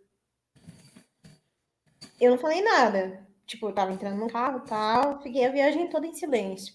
Eu 2.21 2.33
não 2.33 2.39
falei 2.39 2.63
nada. 2.63 3.27
Tipo, 3.45 3.69
eu 3.69 3.75
tava 3.75 3.93
entrando 3.93 4.19
no 4.19 4.31
carro 4.31 4.63
e 4.65 4.69
tal, 4.69 5.21
fiquei 5.23 5.45
a 5.45 5.51
viagem 5.51 5.89
toda 5.89 6.07
em 6.07 6.15
silêncio. 6.15 6.75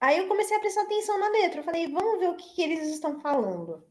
Aí 0.00 0.18
eu 0.18 0.28
comecei 0.28 0.56
a 0.56 0.60
prestar 0.60 0.82
atenção 0.82 1.18
na 1.18 1.28
letra. 1.30 1.60
Eu 1.60 1.64
falei, 1.64 1.90
vamos 1.90 2.18
ver 2.18 2.28
o 2.28 2.36
que, 2.36 2.54
que 2.54 2.62
eles 2.62 2.88
estão 2.88 3.20
falando. 3.20 3.86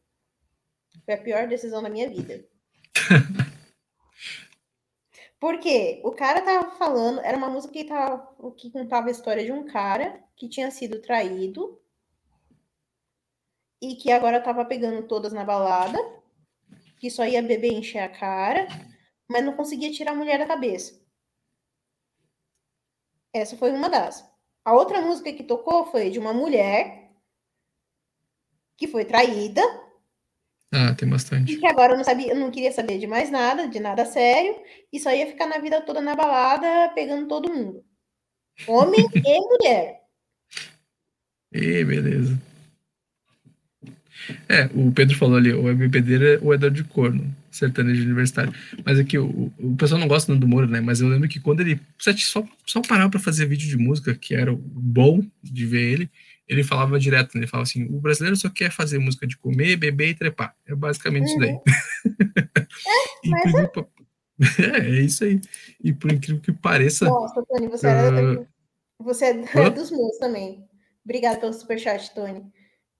Foi 1.06 1.14
a 1.14 1.22
pior 1.22 1.48
decisão 1.48 1.82
da 1.82 1.90
minha 1.90 2.10
vida. 2.10 2.46
Porque 5.40 6.02
o 6.04 6.12
cara 6.12 6.42
tava 6.42 6.72
falando, 6.72 7.20
era 7.20 7.38
uma 7.38 7.50
música 7.50 7.74
que, 7.74 7.84
tava, 7.84 8.36
que 8.58 8.72
contava 8.72 9.08
a 9.08 9.12
história 9.12 9.44
de 9.44 9.52
um 9.52 9.66
cara 9.66 10.24
que 10.36 10.50
tinha 10.50 10.72
sido 10.72 11.02
traído 11.02 11.80
e 13.82 13.96
que 13.96 14.12
agora 14.12 14.42
tava 14.42 14.66
pegando 14.66 15.08
todas 15.08 15.34
na 15.34 15.44
balada, 15.44 15.98
que 17.00 17.10
só 17.10 17.26
ia 17.26 17.42
beber 17.42 17.72
e 17.72 17.76
encher 17.76 18.00
a 18.00 18.10
cara, 18.10 18.68
mas 19.30 19.44
não 19.44 19.56
conseguia 19.56 19.92
tirar 19.92 20.12
a 20.12 20.16
mulher 20.16 20.40
da 20.40 20.48
cabeça. 20.48 21.00
Essa 23.34 23.58
foi 23.58 23.72
uma 23.72 23.90
das. 23.90 24.26
A 24.64 24.74
outra 24.74 25.02
música 25.02 25.32
que 25.34 25.44
tocou 25.44 25.86
foi 25.88 26.10
de 26.10 26.18
uma 26.18 26.34
mulher 26.34 27.12
que 28.78 28.88
foi 28.88 29.06
traída. 29.06 29.62
Ah, 30.78 30.94
tem 30.94 31.08
bastante. 31.08 31.54
E 31.54 31.58
que 31.58 31.66
agora 31.66 31.96
não 31.96 32.04
sabia, 32.04 32.36
não 32.36 32.52
queria 32.52 32.70
saber 32.70 33.00
de 33.00 33.08
mais 33.08 33.32
nada, 33.32 33.66
de 33.66 33.80
nada 33.80 34.06
sério, 34.06 34.58
e 34.92 35.00
só 35.00 35.10
ia 35.10 35.26
ficar 35.26 35.48
na 35.48 35.58
vida 35.58 35.80
toda 35.80 36.02
na 36.02 36.14
balada, 36.14 36.92
pegando 36.94 37.30
todo 37.30 37.50
mundo. 37.50 37.82
Homem 38.68 39.00
e 39.16 39.40
mulher. 39.40 40.02
E 41.54 41.86
beleza. 41.86 42.38
É, 44.50 44.66
o 44.76 44.92
Pedro 44.92 45.18
falou 45.18 45.38
ali, 45.38 45.54
o 45.54 45.70
é 45.70 46.40
o 46.42 46.54
Edor 46.54 46.72
de 46.72 46.84
corno, 46.84 47.34
sertanejo 47.50 48.04
universitário. 48.04 48.54
Mas 48.84 49.00
aqui, 49.00 49.18
o, 49.18 49.54
o 49.58 49.78
pessoal 49.78 50.02
não 50.02 50.10
gosta 50.10 50.36
do 50.36 50.48
Moro, 50.48 50.68
né? 50.68 50.82
Mas 50.82 51.00
eu 51.00 51.08
lembro 51.08 51.30
que 51.30 51.40
quando 51.40 51.62
ele 51.62 51.80
só, 51.98 52.44
só 52.66 52.82
parava 52.82 53.12
para 53.12 53.20
fazer 53.22 53.46
vídeo 53.46 53.70
de 53.70 53.78
música, 53.78 54.14
que 54.14 54.36
era 54.36 54.54
bom 54.54 55.24
de 55.42 55.66
ver 55.66 55.94
ele, 55.94 56.12
ele 56.48 56.64
falava 56.64 57.00
direto, 57.00 57.36
né? 57.36 57.42
ele 57.42 57.48
falava 57.48 57.68
assim, 57.68 57.86
o 57.86 58.00
brasileiro 58.00 58.36
só 58.36 58.50
quer 58.50 58.72
fazer 58.72 59.00
música 59.00 59.26
de 59.26 59.38
comer, 59.38 59.76
beber 59.76 60.10
e 60.10 60.16
trepar. 60.16 60.56
É 60.68 60.76
basicamente 60.76 61.24
uhum. 61.24 61.28
isso 61.28 61.40
daí. 61.40 61.60
É, 63.26 63.30
mas 63.30 63.56
é... 63.56 63.72
é, 64.78 64.80
é 64.80 65.02
isso 65.02 65.24
aí. 65.24 65.42
E 65.84 65.94
por 65.94 66.12
incrível 66.12 66.42
que 66.42 66.52
pareça... 66.52 67.06
Nossa, 67.06 67.44
Tony, 67.46 67.68
você, 67.68 67.88
uh... 67.88 68.42
é, 68.42 68.48
você 69.00 69.26
é 69.26 69.70
dos 69.72 69.90
meus 69.90 70.18
também. 70.18 70.68
Obrigada 71.04 71.40
pelo 71.40 71.54
superchat, 71.54 72.14
Tony. 72.14 72.46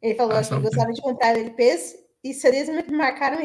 Ele 0.02 0.16
falou 0.16 0.36
ah, 0.36 0.42
que 0.42 0.60
gostava 0.60 0.92
de 0.92 1.02
comprar 1.02 1.38
LPs 1.38 1.96
e 2.24 2.34
me 2.72 2.98
marcaram 2.98 3.38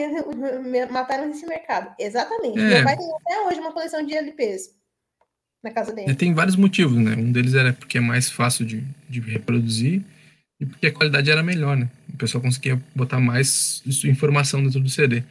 me 0.63 0.87
mataram 0.87 1.27
nesse 1.27 1.47
mercado. 1.47 1.95
Exatamente. 1.99 2.59
É. 2.59 2.63
Meu 2.63 2.85
pai 2.85 2.97
tem 2.97 3.15
até 3.15 3.47
hoje 3.47 3.61
uma 3.61 3.73
coleção 3.73 4.05
de 4.05 4.15
LPs 4.15 4.80
na 5.63 5.71
casa 5.71 5.93
dele. 5.93 6.15
Tem 6.15 6.33
vários 6.33 6.57
motivos, 6.57 6.97
né? 6.97 7.15
Um 7.17 7.31
deles 7.33 7.55
era 7.55 7.73
porque 7.73 7.99
é 7.99 8.01
mais 8.01 8.31
fácil 8.31 8.65
de, 8.65 8.83
de 9.09 9.21
reproduzir 9.21 10.03
e 10.59 10.67
porque 10.67 10.87
a 10.87 10.93
qualidade 10.93 11.31
era 11.31 11.43
melhor, 11.43 11.77
né? 11.77 11.91
O 12.13 12.17
pessoal 12.17 12.43
conseguia 12.43 12.81
botar 12.95 13.21
mais 13.21 13.83
informação 14.05 14.63
dentro 14.63 14.81
do 14.81 14.89
CD. 14.89 15.23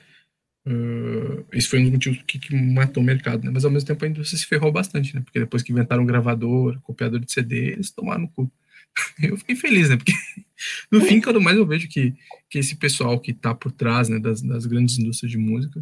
Uh, 0.67 1.45
esse 1.53 1.67
foi 1.67 1.79
um 1.79 1.83
dos 1.83 1.91
motivos 1.93 2.21
que, 2.27 2.37
que, 2.37 2.55
matou 2.55 3.01
o 3.01 3.05
mercado, 3.05 3.43
né? 3.43 3.51
Mas 3.51 3.65
ao 3.65 3.71
mesmo 3.71 3.87
tempo 3.87 4.03
a 4.03 4.07
indústria 4.07 4.37
se 4.37 4.45
ferrou 4.45 4.71
bastante, 4.71 5.15
né? 5.15 5.21
Porque 5.21 5.39
depois 5.39 5.63
que 5.63 5.71
inventaram 5.71 6.05
gravador, 6.05 6.79
copiador 6.81 7.19
de 7.19 7.31
CD, 7.31 7.73
eles 7.73 7.91
tomaram 7.91 8.21
no 8.21 8.29
cu. 8.29 8.51
Eu 9.21 9.37
fiquei 9.37 9.55
feliz, 9.55 9.89
né? 9.89 9.97
Porque 9.97 10.13
no 10.91 11.01
fim, 11.01 11.21
quando 11.21 11.41
mais 11.41 11.57
eu 11.57 11.65
vejo 11.65 11.87
que, 11.87 12.13
que 12.49 12.59
esse 12.59 12.75
pessoal 12.75 13.19
que 13.19 13.31
está 13.31 13.55
por 13.55 13.71
trás 13.71 14.09
né, 14.09 14.19
das, 14.19 14.41
das 14.41 14.65
grandes 14.65 14.97
indústrias 14.97 15.31
de 15.31 15.37
música, 15.37 15.81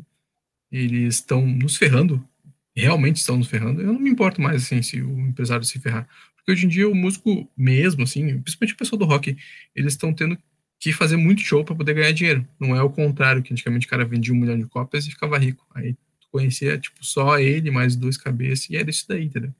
eles 0.72 1.16
estão 1.16 1.45
nos 1.45 1.78
ferrando, 1.78 2.24
realmente 2.82 3.17
estão 3.17 3.38
nos 3.38 3.47
ferrando. 3.47 3.82
Eu 3.82 3.93
não 3.93 3.99
me 3.99 4.09
importo 4.09 4.41
mais 4.41 4.63
assim 4.63 4.82
se 4.82 5.01
o 5.01 5.19
empresário 5.21 5.65
se 5.65 5.80
ferrar, 5.80 6.07
porque 6.36 6.51
hoje 6.51 6.65
em 6.65 6.69
dia 6.69 6.88
o 6.88 6.95
músico 6.95 7.49
mesmo, 7.57 8.03
assim, 8.03 8.39
principalmente 8.39 8.73
o 8.73 8.78
pessoal 8.78 8.99
do 8.99 9.05
rock, 9.05 9.36
eles 9.75 9.93
estão 9.93 10.13
tendo 10.13 10.38
que 10.80 10.93
fazer 10.93 11.17
muito 11.17 11.41
show 11.41 11.63
para 11.65 11.75
poder 11.75 11.93
ganhar 11.93 12.11
dinheiro. 12.11 12.47
Não 12.59 12.75
é 12.75 12.82
o 12.82 12.89
contrário, 12.89 13.41
que 13.41 13.51
antigamente 13.51 13.88
o 13.88 13.89
cara 13.89 14.05
vendia 14.05 14.34
um 14.34 14.38
milhão 14.38 14.57
de 14.57 14.65
cópias 14.65 15.07
e 15.07 15.09
ficava 15.09 15.38
rico. 15.38 15.65
Aí 15.73 15.93
tu 15.93 16.28
conhecia, 16.32 16.78
tipo, 16.78 17.03
só 17.03 17.39
ele, 17.39 17.71
mais 17.71 17.95
dois 17.95 18.15
cabeças, 18.15 18.69
e 18.69 18.78
era 18.78 18.89
isso 18.89 19.05
daí, 19.07 19.25
entendeu? 19.25 19.53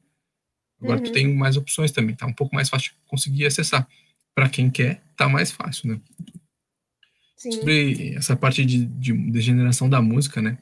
Agora 0.80 0.98
uhum. 0.98 1.04
tu 1.04 1.12
tem 1.12 1.34
mais 1.34 1.56
opções 1.56 1.90
também, 1.90 2.14
tá 2.14 2.24
um 2.24 2.32
pouco 2.32 2.54
mais 2.54 2.68
fácil 2.68 2.92
de 2.92 2.96
conseguir 3.06 3.46
acessar. 3.46 3.86
Para 4.34 4.48
quem 4.48 4.70
quer, 4.70 5.02
tá 5.16 5.28
mais 5.28 5.50
fácil, 5.50 5.88
né? 5.88 6.00
Sim. 7.36 7.52
Sobre 7.52 8.14
essa 8.14 8.36
parte 8.36 8.64
de, 8.64 8.84
de 8.84 9.12
degeneração 9.12 9.88
da 9.88 10.00
música, 10.00 10.40
né? 10.40 10.56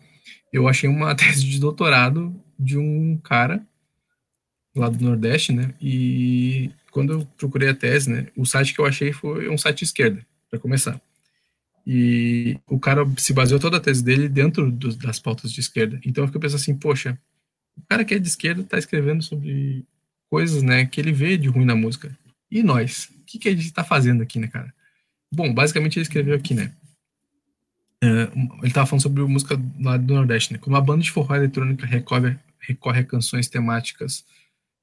Eu 0.52 0.66
achei 0.66 0.88
uma 0.88 1.14
tese 1.16 1.44
de 1.44 1.61
doutorado 1.61 2.34
de 2.59 2.78
um 2.78 3.16
cara 3.18 3.64
lá 4.74 4.88
do 4.88 5.02
Nordeste, 5.02 5.52
né? 5.52 5.74
E 5.80 6.70
quando 6.90 7.12
eu 7.12 7.26
procurei 7.36 7.68
a 7.68 7.74
tese, 7.74 8.11
né, 8.11 8.28
o 8.36 8.44
site 8.44 8.74
que 8.74 8.80
eu 8.80 8.86
achei 8.86 9.12
foi 9.12 9.48
um 9.48 9.59
site 9.59 9.82
esquerda, 9.82 10.24
para 10.50 10.59
começar. 10.59 11.00
E 11.86 12.59
o 12.66 12.80
cara 12.80 13.07
se 13.16 13.32
baseou 13.32 13.61
toda 13.61 13.76
a 13.76 13.80
tese 13.80 14.02
dele 14.02 14.28
dentro 14.28 14.72
das 14.72 15.18
pautas 15.18 15.52
de 15.52 15.61
esquerda. 15.61 16.00
Então 16.04 16.24
eu 16.24 16.28
fiquei 16.28 16.40
pensando 16.40 16.61
assim, 16.61 16.74
poxa, 16.74 17.18
o 17.76 17.82
cara 17.86 18.04
que 18.04 18.14
é 18.14 18.18
de 18.18 18.26
esquerda 18.26 18.62
está 18.62 18.78
escrevendo 18.78 19.22
sobre 19.22 19.86
coisas, 20.28 20.62
né, 20.62 20.86
que 20.86 21.00
ele 21.00 21.12
vê 21.12 21.36
de 21.36 21.48
ruim 21.48 21.64
na 21.64 21.76
música. 21.76 22.16
E 22.50 22.62
nós? 22.62 23.11
O 23.20 23.24
que, 23.24 23.38
que 23.38 23.48
a 23.48 23.52
gente 23.52 23.66
está 23.66 23.84
fazendo 23.84 24.22
aqui, 24.22 24.38
né, 24.38 24.48
cara? 24.48 24.72
Bom, 25.32 25.52
basicamente 25.52 25.98
ele 25.98 26.04
escreveu 26.04 26.34
aqui, 26.34 26.54
né? 26.54 26.72
É, 28.02 28.07
ele 28.09 28.68
estava 28.68 28.86
falando 28.86 29.02
sobre 29.02 29.22
música 29.24 29.61
lá 29.80 29.96
do 29.96 30.14
Nordeste, 30.14 30.52
né? 30.52 30.59
Como 30.59 30.76
a 30.76 30.80
banda 30.80 31.02
de 31.02 31.11
forró 31.11 31.34
eletrônica 31.34 31.86
recorre, 31.86 32.38
recorre 32.67 33.01
a 33.01 33.05
canções 33.05 33.49
temáticas 33.49 34.25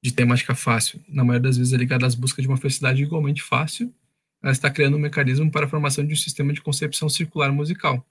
de 0.01 0.11
temática 0.11 0.53
fácil, 0.53 0.99
na 1.07 1.23
maioria 1.23 1.49
das 1.49 1.57
vezes 1.57 1.71
é 1.71 1.77
ligada 1.77 2.05
às 2.05 2.15
buscas 2.15 2.43
de 2.43 2.49
uma 2.49 2.57
felicidade 2.57 3.01
igualmente 3.01 3.41
fácil, 3.41 3.93
ela 4.41 4.51
está 4.51 4.69
criando 4.69 4.97
um 4.97 4.99
mecanismo 4.99 5.49
para 5.49 5.65
a 5.65 5.69
formação 5.69 6.05
de 6.05 6.13
um 6.13 6.17
sistema 6.17 6.51
de 6.51 6.61
concepção 6.61 7.07
circular 7.07 7.51
musical. 7.53 8.05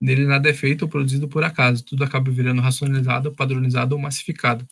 Nele 0.00 0.26
nada 0.26 0.48
é 0.48 0.54
feito 0.54 0.82
ou 0.82 0.88
produzido 0.88 1.26
por 1.26 1.42
acaso, 1.42 1.84
tudo 1.84 2.04
acaba 2.04 2.30
virando 2.30 2.60
racionalizado, 2.60 3.32
padronizado 3.32 3.96
ou 3.96 4.00
massificado 4.00 4.64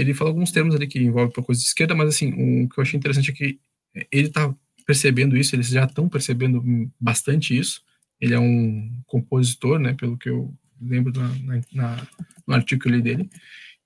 ele 0.00 0.14
fala 0.14 0.30
alguns 0.30 0.50
termos 0.50 0.74
ali 0.74 0.86
que 0.86 0.98
envolvem 0.98 1.32
para 1.32 1.42
coisa 1.42 1.60
de 1.60 1.66
esquerda, 1.66 1.94
mas 1.94 2.08
assim, 2.08 2.32
o 2.62 2.68
que 2.68 2.78
eu 2.78 2.82
achei 2.82 2.96
interessante 2.96 3.30
é 3.30 3.34
que 3.34 3.58
ele 4.10 4.28
está 4.28 4.54
percebendo 4.86 5.36
isso, 5.36 5.54
eles 5.54 5.68
já 5.68 5.84
estão 5.84 6.08
percebendo 6.08 6.90
bastante 6.98 7.56
isso. 7.56 7.82
Ele 8.20 8.34
é 8.34 8.38
um 8.38 8.90
compositor, 9.06 9.78
né, 9.78 9.94
pelo 9.94 10.16
que 10.16 10.28
eu 10.28 10.54
lembro 10.80 11.12
na, 11.12 11.60
na, 11.72 12.06
no 12.50 12.56
artigo 12.56 12.82
que 12.82 12.88
eu 12.88 12.92
li 12.92 13.02
dele. 13.02 13.30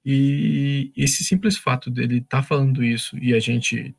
E 0.05 0.93
esse 0.97 1.25
simples 1.25 1.57
fato 1.57 1.91
dele 1.91 2.19
estar 2.19 2.39
tá 2.39 2.43
falando 2.43 2.85
isso 2.85 3.17
e 3.19 3.33
a 3.33 3.41
gente 3.41 3.95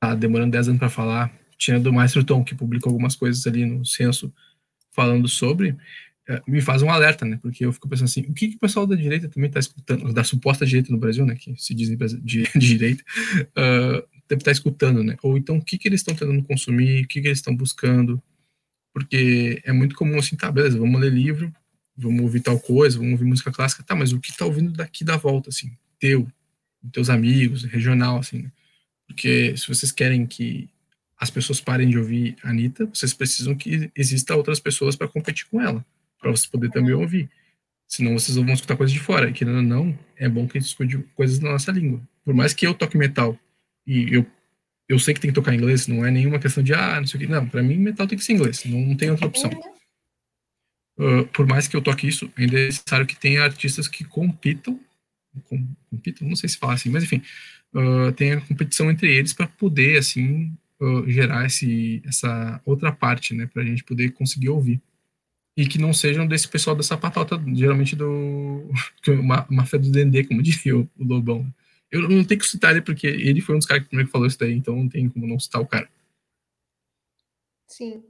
tá 0.00 0.14
demorando 0.14 0.52
10 0.52 0.68
anos 0.68 0.78
para 0.78 0.88
falar, 0.88 1.32
tinha 1.58 1.80
do 1.80 1.92
Maestro 1.92 2.22
Tom, 2.22 2.44
que 2.44 2.54
publicou 2.54 2.90
algumas 2.90 3.16
coisas 3.16 3.46
ali 3.46 3.64
no 3.64 3.84
censo 3.84 4.32
falando 4.92 5.26
sobre, 5.26 5.76
é, 6.28 6.42
me 6.46 6.60
faz 6.60 6.82
um 6.82 6.90
alerta, 6.90 7.24
né? 7.24 7.38
Porque 7.40 7.64
eu 7.64 7.72
fico 7.72 7.88
pensando 7.88 8.06
assim, 8.06 8.22
o 8.22 8.34
que, 8.34 8.48
que 8.48 8.56
o 8.56 8.60
pessoal 8.60 8.86
da 8.86 8.96
direita 8.96 9.28
também 9.28 9.48
está 9.48 9.60
escutando, 9.60 10.12
da 10.12 10.24
suposta 10.24 10.66
direita 10.66 10.92
no 10.92 10.98
Brasil, 10.98 11.24
né? 11.24 11.34
Que 11.34 11.54
se 11.56 11.74
dizem 11.74 11.96
de, 11.96 12.42
de 12.54 12.58
direita, 12.58 13.02
uh, 13.50 14.06
deve 14.28 14.40
estar 14.40 14.44
tá 14.44 14.52
escutando, 14.52 15.02
né? 15.02 15.16
Ou 15.22 15.36
então, 15.36 15.56
o 15.56 15.64
que, 15.64 15.78
que 15.78 15.88
eles 15.88 16.00
estão 16.00 16.14
tentando 16.14 16.42
consumir, 16.44 17.04
o 17.04 17.08
que, 17.08 17.20
que 17.20 17.28
eles 17.28 17.38
estão 17.38 17.54
buscando, 17.54 18.22
porque 18.92 19.60
é 19.64 19.72
muito 19.72 19.94
comum 19.94 20.18
assim, 20.18 20.36
tá, 20.36 20.50
beleza, 20.50 20.78
vamos 20.78 21.00
ler 21.00 21.12
livro, 21.12 21.52
vamos 21.96 22.20
ouvir 22.20 22.40
tal 22.40 22.58
coisa, 22.58 22.98
vamos 22.98 23.12
ouvir 23.12 23.24
música 23.24 23.50
clássica, 23.50 23.82
tá, 23.82 23.94
mas 23.94 24.12
o 24.12 24.20
que 24.20 24.36
tá 24.36 24.44
ouvindo 24.44 24.72
daqui 24.72 25.04
da 25.04 25.16
volta, 25.16 25.50
assim, 25.50 25.72
teu, 25.98 26.26
teus 26.92 27.08
amigos, 27.08 27.64
regional, 27.64 28.18
assim, 28.18 28.42
né? 28.42 28.52
Porque 29.06 29.56
se 29.56 29.68
vocês 29.68 29.92
querem 29.92 30.26
que 30.26 30.68
as 31.18 31.30
pessoas 31.30 31.60
parem 31.60 31.88
de 31.88 31.98
ouvir 31.98 32.36
a 32.42 32.50
Anitta, 32.50 32.86
vocês 32.86 33.14
precisam 33.14 33.54
que 33.54 33.90
exista 33.96 34.34
outras 34.34 34.60
pessoas 34.60 34.96
para 34.96 35.08
competir 35.08 35.46
com 35.46 35.60
ela 35.60 35.84
para 36.26 36.30
você 36.30 36.48
poder 36.48 36.70
também 36.70 36.92
ouvir. 36.92 37.30
Senão 37.86 38.18
vocês 38.18 38.36
vão 38.36 38.52
escutar 38.52 38.76
coisas 38.76 38.92
de 38.92 39.00
fora. 39.00 39.30
E 39.30 39.32
querendo 39.32 39.56
ou 39.56 39.62
não, 39.62 39.96
é 40.16 40.28
bom 40.28 40.46
que 40.46 40.58
a 40.58 40.60
gente 40.60 40.68
escute 40.68 40.98
coisas 41.14 41.38
na 41.38 41.52
nossa 41.52 41.70
língua. 41.70 42.00
Por 42.24 42.34
mais 42.34 42.52
que 42.52 42.66
eu 42.66 42.74
toque 42.74 42.98
metal 42.98 43.38
e 43.86 44.12
eu, 44.12 44.26
eu 44.88 44.98
sei 44.98 45.14
que 45.14 45.20
tem 45.20 45.30
que 45.30 45.34
tocar 45.34 45.54
inglês, 45.54 45.86
não 45.86 46.04
é 46.04 46.10
nenhuma 46.10 46.38
questão 46.38 46.62
de, 46.62 46.74
ah, 46.74 47.00
não 47.00 47.06
sei 47.06 47.18
o 47.18 47.20
que. 47.20 47.30
Não, 47.30 47.48
para 47.48 47.62
mim, 47.62 47.76
metal 47.76 48.06
tem 48.06 48.18
que 48.18 48.24
ser 48.24 48.32
inglês. 48.32 48.64
Não, 48.64 48.80
não 48.80 48.96
tem 48.96 49.10
outra 49.10 49.26
opção. 49.26 49.50
Uh, 50.98 51.26
por 51.28 51.46
mais 51.46 51.68
que 51.68 51.76
eu 51.76 51.82
toque 51.82 52.08
isso, 52.08 52.30
ainda 52.36 52.58
é 52.58 52.66
necessário 52.66 53.06
que 53.06 53.16
tenha 53.16 53.42
artistas 53.42 53.86
que 53.86 54.04
compitam. 54.04 54.80
Com, 55.44 55.66
compitam? 55.90 56.28
Não 56.28 56.36
sei 56.36 56.48
se 56.48 56.58
fala 56.58 56.74
assim, 56.74 56.90
mas 56.90 57.04
enfim. 57.04 57.22
Uh, 57.74 58.12
tenha 58.12 58.40
competição 58.40 58.90
entre 58.90 59.14
eles 59.14 59.32
para 59.34 59.46
poder, 59.46 59.98
assim, 59.98 60.52
uh, 60.80 61.08
gerar 61.10 61.44
esse, 61.46 62.02
essa 62.06 62.60
outra 62.64 62.90
parte, 62.92 63.34
né? 63.34 63.46
Para 63.46 63.62
a 63.62 63.66
gente 63.66 63.84
poder 63.84 64.12
conseguir 64.12 64.48
ouvir 64.48 64.80
e 65.56 65.66
que 65.66 65.78
não 65.78 65.92
sejam 65.92 66.26
desse 66.26 66.46
pessoal 66.46 66.76
dessa 66.76 66.98
patota, 66.98 67.42
geralmente 67.54 67.96
do 67.96 68.70
uma, 69.08 69.46
máfia 69.50 69.78
do 69.78 69.90
Dendê, 69.90 70.22
como 70.22 70.42
diria 70.42 70.76
o, 70.76 70.88
o 70.98 71.04
Lobão. 71.04 71.52
Eu 71.90 72.08
não 72.08 72.24
tenho 72.24 72.40
que 72.40 72.46
citar 72.46 72.72
ele 72.72 72.82
porque 72.82 73.06
ele 73.06 73.40
foi 73.40 73.54
um 73.54 73.58
dos 73.58 73.66
caras 73.66 73.84
que 73.84 73.88
primeiro 73.88 74.10
falou 74.10 74.26
isso 74.26 74.38
daí, 74.38 74.52
então 74.52 74.76
não 74.76 74.88
tem 74.88 75.08
como 75.08 75.26
não 75.26 75.38
citar 75.38 75.62
o 75.62 75.66
cara. 75.66 75.88
Sim. 77.66 78.04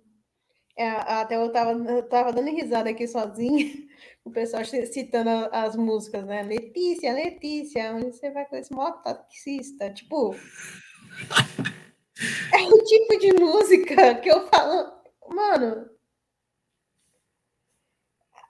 É, 0.77 0.89
até 0.89 1.37
eu 1.37 1.51
tava, 1.51 1.73
eu 1.73 2.03
tava 2.03 2.33
dando 2.33 2.51
risada 2.51 2.91
aqui 2.91 3.09
sozinha, 3.09 3.73
o 4.25 4.31
pessoal 4.31 4.63
citando 4.65 5.31
as 5.51 5.75
músicas, 5.75 6.25
né? 6.27 6.43
Letícia, 6.43 7.13
Letícia, 7.13 7.95
onde 7.95 8.13
você 8.13 8.31
vai 8.31 8.45
com 8.45 8.57
esse 8.57 8.73
mototaxista? 8.73 9.91
Tipo, 9.91 10.35
é 12.53 12.63
o 12.63 12.85
tipo 12.85 13.19
de 13.19 13.33
música 13.33 14.15
que 14.17 14.29
eu 14.29 14.47
falo, 14.49 14.93
mano, 15.29 15.89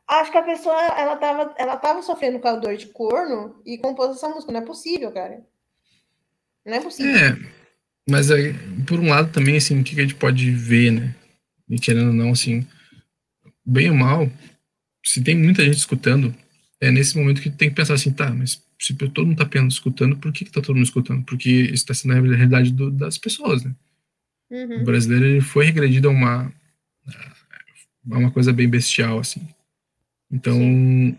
Acho 0.09 0.31
que 0.31 0.39
a 0.39 0.43
pessoa, 0.43 0.81
ela 0.97 1.17
tava, 1.17 1.53
ela 1.59 1.77
tava 1.77 2.01
sofrendo 2.01 2.39
com 2.39 2.47
a 2.47 2.55
dor 2.55 2.77
de 2.77 2.87
corno 2.87 3.61
e 3.67 3.77
compôs 3.77 4.13
essa 4.13 4.29
música. 4.29 4.53
Não 4.53 4.61
é 4.61 4.65
possível, 4.65 5.11
cara. 5.11 5.45
Não 6.65 6.75
é 6.75 6.81
possível. 6.81 7.13
É, 7.13 7.37
mas 8.09 8.31
aí, 8.31 8.55
por 8.87 9.01
um 9.01 9.11
lado 9.11 9.33
também, 9.33 9.57
assim, 9.57 9.81
o 9.81 9.85
que 9.85 9.99
a 9.99 10.03
gente 10.03 10.15
pode 10.15 10.49
ver, 10.53 10.93
né? 10.93 11.15
E 11.69 11.79
querendo 11.79 12.09
ou 12.09 12.15
não, 12.15 12.31
assim, 12.31 12.67
bem 13.65 13.91
ou 13.91 13.97
mal, 13.97 14.31
se 15.05 15.23
tem 15.23 15.37
muita 15.37 15.65
gente 15.65 15.79
escutando, 15.79 16.35
é 16.81 16.91
nesse 16.91 17.17
momento 17.17 17.41
que 17.41 17.51
tem 17.51 17.69
que 17.69 17.75
pensar 17.75 17.95
assim, 17.95 18.13
tá, 18.13 18.31
mas 18.31 18.63
se 18.79 18.95
todo 18.95 19.27
mundo 19.27 19.39
tá 19.39 19.45
apenas 19.45 19.75
escutando, 19.75 20.17
por 20.17 20.33
que, 20.33 20.45
que 20.45 20.53
tá 20.53 20.61
todo 20.61 20.77
mundo 20.77 20.85
escutando? 20.85 21.25
Porque 21.25 21.51
isso 21.51 21.75
está 21.75 21.95
sendo 21.95 22.13
a 22.13 22.21
realidade 22.21 22.73
do, 22.73 22.91
das 22.91 23.17
pessoas, 23.19 23.65
né? 23.65 23.75
Uhum. 24.51 24.83
O 24.83 24.85
brasileiro 24.85 25.25
ele 25.25 25.41
foi 25.41 25.65
regredido 25.65 26.09
a 26.09 26.11
uma, 26.11 26.53
a 28.11 28.19
uma 28.19 28.31
coisa 28.31 28.53
bem 28.53 28.69
bestial, 28.69 29.19
assim. 29.19 29.47
Então, 30.31 30.59
Sim. 30.59 31.17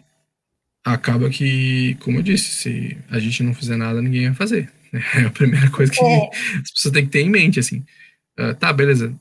acaba 0.86 1.30
que, 1.30 1.95
como 2.00 2.20
eu 2.20 2.24
disse, 2.24 2.52
se 2.52 2.98
a 3.10 3.20
gente 3.20 3.43
não 3.43 3.54
fizer 3.54 3.78
nada, 3.78 4.02
ninguém 4.02 4.28
vai 4.28 4.36
fazer. 4.36 4.72
É 5.16 5.26
a 5.26 5.30
primeira 5.30 5.70
coisa 5.70 5.91
que 5.91 6.00
é. 6.00 6.30
as 6.64 6.72
pessoas 6.72 6.93
têm 6.93 7.06
que 7.06 7.12
ter 7.12 7.20
em 7.20 7.30
mente, 7.30 7.60
assim. 7.60 7.84
Uh, 8.39 8.56
tá, 8.58 8.72
beleza. 8.72 9.14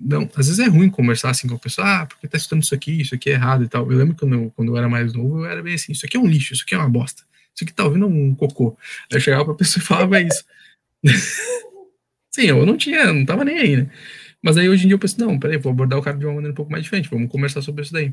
Não, 0.00 0.28
às 0.34 0.46
vezes 0.48 0.58
é 0.58 0.66
ruim 0.66 0.90
conversar 0.90 1.30
assim 1.30 1.48
com 1.48 1.54
a 1.54 1.58
pessoa, 1.58 1.86
ah, 1.86 2.06
porque 2.06 2.26
tá 2.26 2.36
estudando 2.36 2.62
isso 2.62 2.74
aqui, 2.74 3.00
isso 3.00 3.14
aqui 3.14 3.30
é 3.30 3.34
errado 3.34 3.64
e 3.64 3.68
tal. 3.68 3.90
Eu 3.90 3.98
lembro 3.98 4.16
quando 4.16 4.34
eu, 4.34 4.52
quando 4.56 4.68
eu 4.68 4.76
era 4.76 4.88
mais 4.88 5.12
novo, 5.12 5.40
eu 5.40 5.46
era 5.46 5.62
bem 5.62 5.74
assim, 5.74 5.92
isso 5.92 6.04
aqui 6.04 6.16
é 6.16 6.20
um 6.20 6.26
lixo, 6.26 6.52
isso 6.52 6.64
aqui 6.64 6.74
é 6.74 6.78
uma 6.78 6.88
bosta, 6.88 7.22
isso 7.54 7.64
aqui 7.64 7.72
tá 7.72 7.84
ouvindo 7.84 8.06
um 8.06 8.34
cocô. 8.34 8.76
Aí 9.10 9.16
eu 9.16 9.20
chegava 9.20 9.44
pra 9.44 9.54
pessoa 9.54 9.82
e 9.82 9.86
falava 9.86 10.20
isso. 10.20 10.44
Sim, 12.34 12.46
eu 12.46 12.66
não 12.66 12.76
tinha, 12.76 13.12
não 13.12 13.24
tava 13.24 13.44
nem 13.44 13.58
aí, 13.58 13.76
né? 13.76 13.90
Mas 14.42 14.56
aí 14.56 14.68
hoje 14.68 14.84
em 14.84 14.88
dia 14.88 14.94
eu 14.94 14.98
penso, 14.98 15.18
não, 15.20 15.38
peraí, 15.38 15.56
vou 15.56 15.72
abordar 15.72 15.98
o 15.98 16.02
cara 16.02 16.16
de 16.16 16.24
uma 16.24 16.34
maneira 16.34 16.52
um 16.52 16.56
pouco 16.56 16.72
mais 16.72 16.82
diferente, 16.84 17.08
vamos 17.08 17.30
conversar 17.30 17.62
sobre 17.62 17.82
isso 17.82 17.92
daí. 17.92 18.12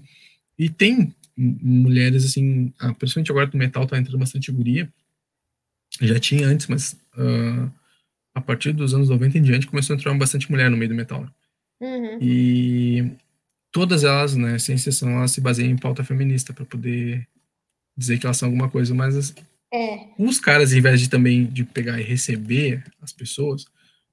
E 0.57 0.69
tem 0.69 1.13
mulheres, 1.35 2.23
assim, 2.25 2.71
ah, 2.79 2.93
principalmente 2.93 3.31
agora 3.31 3.47
do 3.47 3.57
metal 3.57 3.87
tá 3.87 3.97
entrando 3.97 4.19
bastante 4.19 4.51
guria, 4.51 4.87
já 5.99 6.19
tinha 6.19 6.47
antes, 6.47 6.67
mas 6.67 6.93
uh, 7.17 7.71
a 8.33 8.41
partir 8.41 8.71
dos 8.71 8.93
anos 8.93 9.09
90 9.09 9.37
em 9.37 9.41
diante 9.41 9.67
começou 9.67 9.95
a 9.95 9.97
entrar 9.97 10.13
bastante 10.13 10.49
mulher 10.49 10.69
no 10.69 10.77
meio 10.77 10.89
do 10.89 10.95
metal. 10.95 11.21
Né? 11.21 11.29
Uhum. 11.81 12.19
E 12.21 13.11
todas 13.71 14.03
elas, 14.03 14.35
né, 14.35 14.59
sem 14.59 14.75
exceção, 14.75 15.09
elas 15.09 15.31
se 15.31 15.41
baseiam 15.41 15.71
em 15.71 15.77
pauta 15.77 16.03
feminista 16.03 16.53
para 16.53 16.65
poder 16.65 17.27
dizer 17.97 18.19
que 18.19 18.25
elas 18.25 18.37
são 18.37 18.47
alguma 18.47 18.69
coisa, 18.69 18.93
mas 18.93 19.33
é. 19.73 20.07
os 20.17 20.39
caras, 20.39 20.73
em 20.73 20.81
vez 20.81 21.01
de 21.01 21.09
também 21.09 21.45
de 21.45 21.63
pegar 21.63 21.99
e 21.99 22.03
receber 22.03 22.83
as 23.01 23.11
pessoas, 23.11 23.65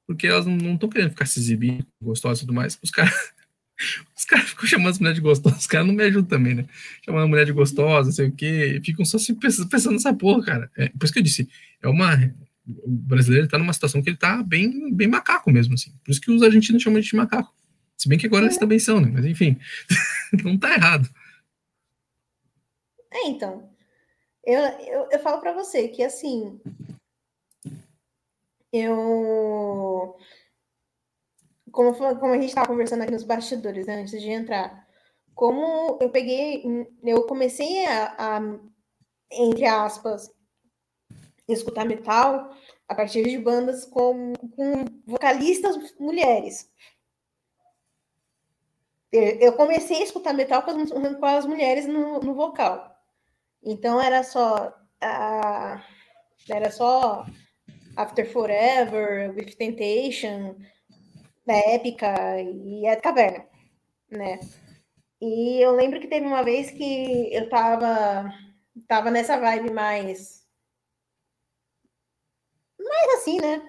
porque 0.06 0.26
elas 0.26 0.46
não 0.46 0.74
estão 0.74 0.88
querendo 0.88 1.10
ficar 1.10 1.26
se 1.26 1.38
exibindo, 1.38 1.86
gostosas 2.00 2.38
e 2.38 2.40
tudo 2.42 2.54
mais, 2.54 2.78
os 2.82 2.90
caras 2.90 3.12
os 4.16 4.24
caras 4.24 4.48
ficam 4.48 4.66
chamando 4.66 4.90
as 4.90 4.98
mulheres 4.98 5.16
de 5.16 5.22
gostosas, 5.22 5.60
os 5.60 5.66
caras 5.66 5.86
não 5.86 5.94
me 5.94 6.02
ajudam 6.04 6.24
também, 6.24 6.54
né? 6.54 6.64
Chamando 7.04 7.24
a 7.24 7.28
mulher 7.28 7.44
de 7.46 7.52
gostosa, 7.52 8.08
não 8.08 8.14
sei 8.14 8.28
o 8.28 8.32
quê, 8.32 8.80
ficam 8.84 9.04
só 9.04 9.18
se 9.18 9.34
pensando, 9.34 9.92
nessa 9.92 10.14
porra, 10.14 10.42
cara. 10.42 10.70
É, 10.76 10.88
por 10.88 11.04
isso 11.04 11.12
que 11.12 11.18
eu 11.18 11.22
disse, 11.22 11.48
é 11.82 11.88
uma. 11.88 12.16
O 12.66 12.90
brasileiro 12.90 13.46
está 13.46 13.58
numa 13.58 13.72
situação 13.72 14.02
que 14.02 14.10
ele 14.10 14.16
tá 14.16 14.42
bem, 14.42 14.92
bem 14.92 15.08
macaco 15.08 15.50
mesmo, 15.50 15.74
assim. 15.74 15.92
Por 16.04 16.10
isso 16.10 16.20
que 16.20 16.30
os 16.30 16.42
argentinos 16.42 16.82
chamam 16.82 17.00
de 17.00 17.16
macaco. 17.16 17.54
Se 17.98 18.08
bem 18.08 18.18
que 18.18 18.26
agora 18.26 18.44
é. 18.44 18.46
eles 18.46 18.58
também 18.58 18.78
são, 18.78 19.00
né? 19.00 19.10
Mas 19.12 19.26
enfim, 19.26 19.58
não 20.44 20.58
tá 20.58 20.72
errado. 20.72 21.08
É, 23.10 23.26
então. 23.26 23.68
Eu, 24.44 24.60
eu, 24.60 25.08
eu 25.10 25.18
falo 25.18 25.40
para 25.40 25.52
você 25.52 25.88
que, 25.88 26.02
assim. 26.02 26.60
Eu 28.72 30.16
como, 31.70 31.94
como 31.94 32.32
a 32.32 32.36
gente 32.36 32.48
estava 32.48 32.66
conversando 32.66 33.02
aqui 33.02 33.12
nos 33.12 33.24
bastidores, 33.24 33.86
né, 33.86 34.00
antes 34.00 34.20
de 34.20 34.28
entrar, 34.28 34.86
como 35.34 35.98
eu 36.00 36.10
peguei, 36.10 36.64
eu 37.04 37.26
comecei 37.26 37.86
a, 37.86 38.14
a, 38.18 38.40
entre 39.30 39.64
aspas, 39.66 40.28
escutar 41.46 41.84
metal 41.84 42.50
a 42.88 42.94
partir 42.94 43.22
de 43.22 43.38
bandas 43.38 43.84
com, 43.84 44.32
com 44.56 44.84
vocalistas 45.06 45.94
mulheres. 46.00 46.68
Eu 49.12 49.54
comecei 49.54 49.98
a 49.98 50.04
escutar 50.04 50.34
metal 50.34 50.62
com 50.62 50.70
as, 50.70 50.90
com 50.90 51.26
as 51.26 51.46
mulheres 51.46 51.86
no, 51.86 52.20
no 52.20 52.34
vocal. 52.34 52.94
Então 53.62 54.00
era 54.00 54.22
só 54.22 54.72
era 56.48 56.70
só 56.70 57.24
After 57.96 58.30
Forever, 58.30 59.34
With 59.34 59.56
Temptation, 59.56 60.56
Épica 61.46 62.40
e 62.40 62.86
é 62.86 62.96
Caverna, 62.96 63.46
né? 64.10 64.38
E 65.20 65.60
eu 65.60 65.72
lembro 65.72 66.00
que 66.00 66.06
teve 66.06 66.26
uma 66.26 66.42
vez 66.42 66.70
que 66.70 67.34
eu 67.34 67.48
tava, 67.48 68.32
tava 68.86 69.10
nessa 69.10 69.38
vibe 69.38 69.72
mais. 69.72 70.46
Mais 72.78 73.20
assim, 73.20 73.40
né? 73.40 73.62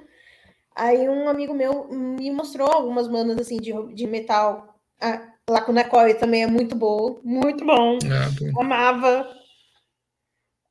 Aí 0.76 1.10
um 1.10 1.28
amigo 1.28 1.54
meu 1.54 1.88
me 1.90 2.32
mostrou 2.32 2.70
algumas 2.72 3.08
bandas 3.08 3.38
assim 3.40 3.58
de, 3.58 3.74
de 3.94 4.08
metal. 4.08 4.80
A 5.02 5.29
Lacuna 5.52 5.84
Coil 5.84 6.18
também 6.18 6.44
é 6.44 6.48
muito 6.48 6.76
boa, 6.76 7.20
muito 7.24 7.66
bom. 7.66 7.98
É, 7.98 8.62
Amava. 8.62 9.28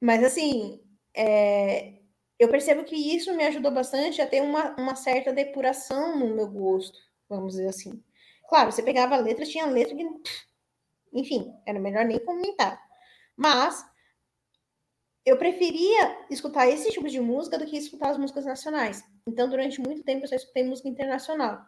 Mas 0.00 0.22
assim, 0.22 0.80
é, 1.14 1.94
eu 2.38 2.48
percebo 2.48 2.84
que 2.84 2.94
isso 2.94 3.34
me 3.34 3.44
ajudou 3.44 3.72
bastante 3.72 4.22
a 4.22 4.26
ter 4.26 4.40
uma, 4.40 4.76
uma 4.76 4.94
certa 4.94 5.32
depuração 5.32 6.18
no 6.18 6.34
meu 6.34 6.48
gosto, 6.48 6.98
vamos 7.28 7.54
dizer 7.54 7.68
assim. 7.68 8.02
Claro, 8.48 8.70
você 8.72 8.82
pegava 8.82 9.16
a 9.16 9.18
letra, 9.18 9.44
tinha 9.44 9.66
letra 9.66 9.94
que. 9.94 10.06
Enfim, 11.12 11.52
era 11.66 11.80
melhor 11.80 12.04
nem 12.04 12.18
comentar. 12.18 12.80
Mas 13.36 13.84
eu 15.24 15.36
preferia 15.36 16.26
escutar 16.30 16.68
esse 16.68 16.90
tipo 16.90 17.08
de 17.08 17.20
música 17.20 17.58
do 17.58 17.66
que 17.66 17.76
escutar 17.76 18.10
as 18.10 18.18
músicas 18.18 18.44
nacionais. 18.44 19.04
Então, 19.26 19.48
durante 19.48 19.80
muito 19.80 20.02
tempo, 20.02 20.24
eu 20.24 20.28
só 20.28 20.34
escutei 20.36 20.64
música 20.64 20.88
internacional. 20.88 21.66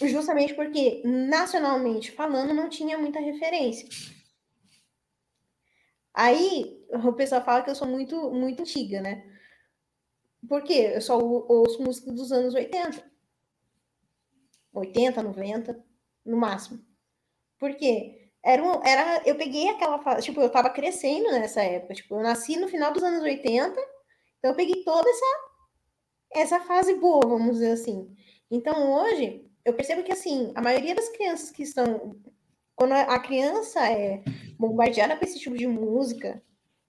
Justamente 0.00 0.54
porque, 0.54 1.02
nacionalmente 1.04 2.12
falando, 2.12 2.54
não 2.54 2.68
tinha 2.68 2.98
muita 2.98 3.20
referência. 3.20 3.88
Aí, 6.14 6.84
o 6.90 7.12
pessoal 7.12 7.44
fala 7.44 7.62
que 7.62 7.70
eu 7.70 7.74
sou 7.74 7.88
muito, 7.88 8.30
muito 8.30 8.62
antiga, 8.62 9.00
né? 9.00 9.24
Porque 10.48 10.72
eu 10.72 11.00
só 11.00 11.18
ouço 11.18 11.82
música 11.82 12.12
dos 12.12 12.32
anos 12.32 12.54
80. 12.54 13.10
80, 14.74 15.22
90, 15.22 15.84
no 16.24 16.36
máximo. 16.36 16.80
Porque 17.58 18.30
era, 18.42 18.62
era 18.84 19.22
eu 19.26 19.36
peguei 19.36 19.68
aquela 19.68 19.98
fase, 20.02 20.24
tipo, 20.26 20.40
eu 20.40 20.50
tava 20.50 20.70
crescendo 20.70 21.30
nessa 21.30 21.62
época, 21.62 21.94
tipo, 21.94 22.16
eu 22.16 22.22
nasci 22.22 22.56
no 22.56 22.68
final 22.68 22.92
dos 22.92 23.02
anos 23.02 23.22
80, 23.22 23.80
então 24.38 24.50
eu 24.50 24.56
peguei 24.56 24.82
toda 24.84 25.08
essa 25.08 25.52
essa 26.34 26.60
fase 26.60 26.94
boa, 26.94 27.20
vamos 27.26 27.54
dizer 27.54 27.72
assim. 27.72 28.14
Então 28.50 28.92
hoje 28.92 29.48
eu 29.64 29.74
percebo 29.74 30.02
que 30.02 30.12
assim, 30.12 30.52
a 30.54 30.62
maioria 30.62 30.94
das 30.94 31.08
crianças 31.10 31.50
que 31.50 31.62
estão 31.62 32.16
quando 32.74 32.92
a 32.92 33.18
criança 33.20 33.86
é 33.88 34.24
bombardeada 34.58 35.16
com 35.16 35.24
esse 35.24 35.38
tipo 35.38 35.56
de 35.56 35.66
música, 35.66 36.42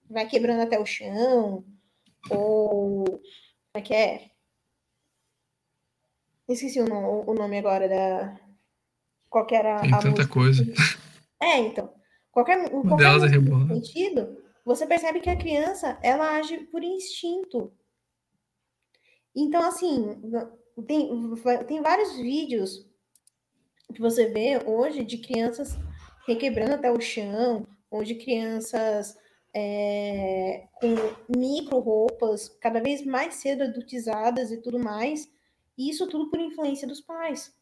vai 0.08 0.26
quebrando 0.26 0.62
até 0.62 0.78
o 0.78 0.86
chão, 0.86 1.64
ou 2.30 3.04
como 3.04 3.20
é 3.74 3.80
que 3.80 3.94
é? 3.94 4.30
Esqueci 6.48 6.80
o 6.80 6.88
nome, 6.88 7.24
o 7.26 7.34
nome 7.34 7.58
agora 7.58 7.88
da. 7.88 8.40
Qual 9.30 9.46
era 9.50 9.80
Tem 9.80 9.94
a 9.94 9.98
tanta 9.98 10.10
música. 10.10 10.34
coisa. 10.34 10.64
É, 11.40 11.58
então. 11.58 11.92
Qualquer, 12.30 12.68
qualquer 12.70 13.04
é 13.04 13.74
sentido, 13.74 14.42
você 14.64 14.86
percebe 14.86 15.20
que 15.20 15.30
a 15.30 15.36
criança 15.36 15.98
ela 16.02 16.36
age 16.36 16.58
por 16.72 16.82
instinto. 16.82 17.72
Então, 19.34 19.62
assim, 19.62 20.20
tem, 20.82 21.08
tem 21.66 21.82
vários 21.82 22.16
vídeos 22.16 22.86
que 23.94 24.00
você 24.00 24.26
vê 24.26 24.58
hoje 24.66 25.04
de 25.04 25.18
crianças 25.18 25.76
requebrando 26.26 26.74
até 26.74 26.90
o 26.90 27.00
chão, 27.00 27.66
ou 27.90 28.02
de 28.02 28.16
crianças 28.16 29.16
é, 29.54 30.66
com 30.74 31.38
micro 31.38 31.78
roupas, 31.78 32.48
cada 32.60 32.80
vez 32.80 33.04
mais 33.04 33.36
cedo 33.36 33.62
adultizadas 33.62 34.50
e 34.50 34.60
tudo 34.60 34.78
mais, 34.78 35.30
e 35.78 35.90
isso 35.90 36.08
tudo 36.08 36.28
por 36.28 36.40
influência 36.40 36.88
dos 36.88 37.00
pais. 37.00 37.54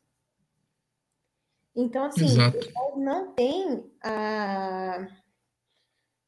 Então, 1.77 2.05
assim, 2.05 2.27
não 2.97 3.33
tem 3.35 3.85
a 4.03 5.09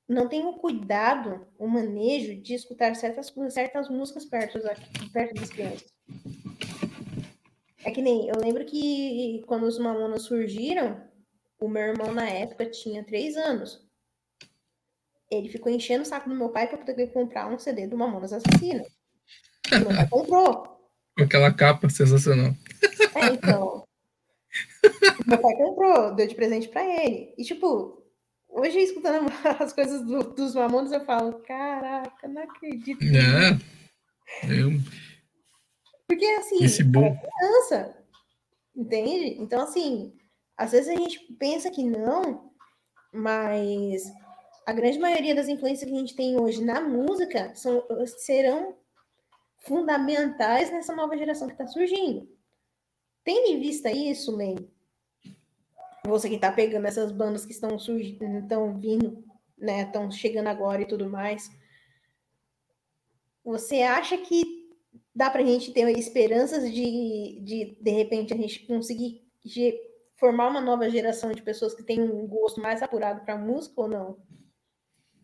não 0.06 0.28
tem 0.28 0.44
o 0.44 0.52
cuidado, 0.52 1.46
o 1.58 1.66
manejo 1.66 2.36
de 2.42 2.52
escutar 2.52 2.94
certas, 2.94 3.32
certas 3.48 3.88
músicas 3.88 4.26
perto, 4.26 4.60
perto 5.10 5.34
das 5.34 5.48
crianças. 5.48 5.94
É 7.84 7.90
que 7.90 8.02
nem, 8.02 8.28
eu 8.28 8.36
lembro 8.40 8.64
que 8.64 9.42
quando 9.46 9.64
os 9.64 9.78
Mamonas 9.78 10.22
surgiram, 10.22 11.00
o 11.60 11.68
meu 11.68 11.82
irmão 11.82 12.12
na 12.12 12.28
época 12.28 12.66
tinha 12.66 13.04
três 13.04 13.36
anos 13.36 13.84
ele 15.30 15.48
ficou 15.48 15.70
enchendo 15.72 16.02
o 16.02 16.06
saco 16.06 16.28
do 16.28 16.34
meu 16.34 16.48
pai 16.48 16.66
para 16.66 16.78
poder 16.78 17.08
comprar 17.08 17.48
um 17.48 17.58
CD 17.58 17.86
do 17.86 17.96
Mamonas 17.96 18.32
Assassina. 18.32 18.84
E 19.72 19.78
meu 19.78 19.88
pai 19.88 20.08
comprou. 20.08 20.74
Com 21.16 21.24
aquela 21.24 21.52
capa 21.52 21.88
sensacional. 21.88 22.52
É, 23.14 23.26
então. 23.32 23.84
Meu 25.26 25.38
pai 25.38 25.54
comprou, 25.54 26.14
deu 26.14 26.26
de 26.26 26.34
presente 26.34 26.68
para 26.68 26.84
ele. 26.84 27.34
E, 27.38 27.44
tipo, 27.44 28.02
hoje 28.48 28.78
escutando 28.78 29.30
as 29.60 29.72
coisas 29.72 30.02
do, 30.02 30.34
dos 30.34 30.54
Mamonas, 30.54 30.92
eu 30.92 31.04
falo, 31.04 31.40
caraca, 31.40 32.28
não 32.28 32.42
acredito. 32.42 33.02
É. 33.02 34.52
Eu... 34.52 34.70
Porque, 36.06 36.24
assim, 36.24 36.62
Esse 36.64 36.84
bom. 36.84 37.04
é 37.04 37.16
criança, 37.16 37.96
entende? 38.76 39.40
Então, 39.40 39.62
assim, 39.62 40.12
às 40.56 40.72
vezes 40.72 40.88
a 40.88 40.96
gente 40.96 41.20
pensa 41.34 41.70
que 41.70 41.82
não, 41.84 42.50
mas 43.12 44.04
a 44.66 44.72
grande 44.72 44.98
maioria 44.98 45.34
das 45.34 45.48
influências 45.48 45.88
que 45.88 45.94
a 45.94 45.98
gente 45.98 46.14
tem 46.14 46.38
hoje 46.38 46.64
na 46.64 46.80
música 46.80 47.54
são, 47.54 47.84
serão 48.06 48.76
fundamentais 49.60 50.70
nessa 50.70 50.94
nova 50.94 51.16
geração 51.16 51.48
que 51.48 51.54
está 51.54 51.66
surgindo. 51.66 52.28
Tendo 53.24 53.48
em 53.48 53.60
vista 53.60 53.90
isso, 53.90 54.36
Lê, 54.36 54.54
você 56.06 56.28
que 56.28 56.34
está 56.34 56.52
pegando 56.52 56.86
essas 56.86 57.10
bandas 57.10 57.46
que 57.46 57.52
estão 57.52 57.78
surgindo, 57.78 58.40
estão 58.40 58.78
vindo, 58.78 59.24
né, 59.56 59.82
estão 59.82 60.10
chegando 60.10 60.48
agora 60.48 60.82
e 60.82 60.86
tudo 60.86 61.08
mais, 61.08 61.50
você 63.42 63.82
acha 63.82 64.16
que 64.18 64.53
dá 65.14 65.30
para 65.30 65.42
a 65.42 65.46
gente 65.46 65.72
ter 65.72 65.88
esperanças 65.96 66.64
de, 66.72 67.40
de, 67.42 67.78
de 67.80 67.90
repente, 67.90 68.34
a 68.34 68.36
gente 68.36 68.60
conseguir 68.66 69.22
formar 70.18 70.48
uma 70.48 70.60
nova 70.60 70.88
geração 70.90 71.32
de 71.32 71.42
pessoas 71.42 71.74
que 71.74 71.82
têm 71.82 72.00
um 72.00 72.26
gosto 72.26 72.60
mais 72.60 72.82
apurado 72.82 73.20
para 73.20 73.38
música 73.38 73.80
ou 73.80 73.88
não? 73.88 74.10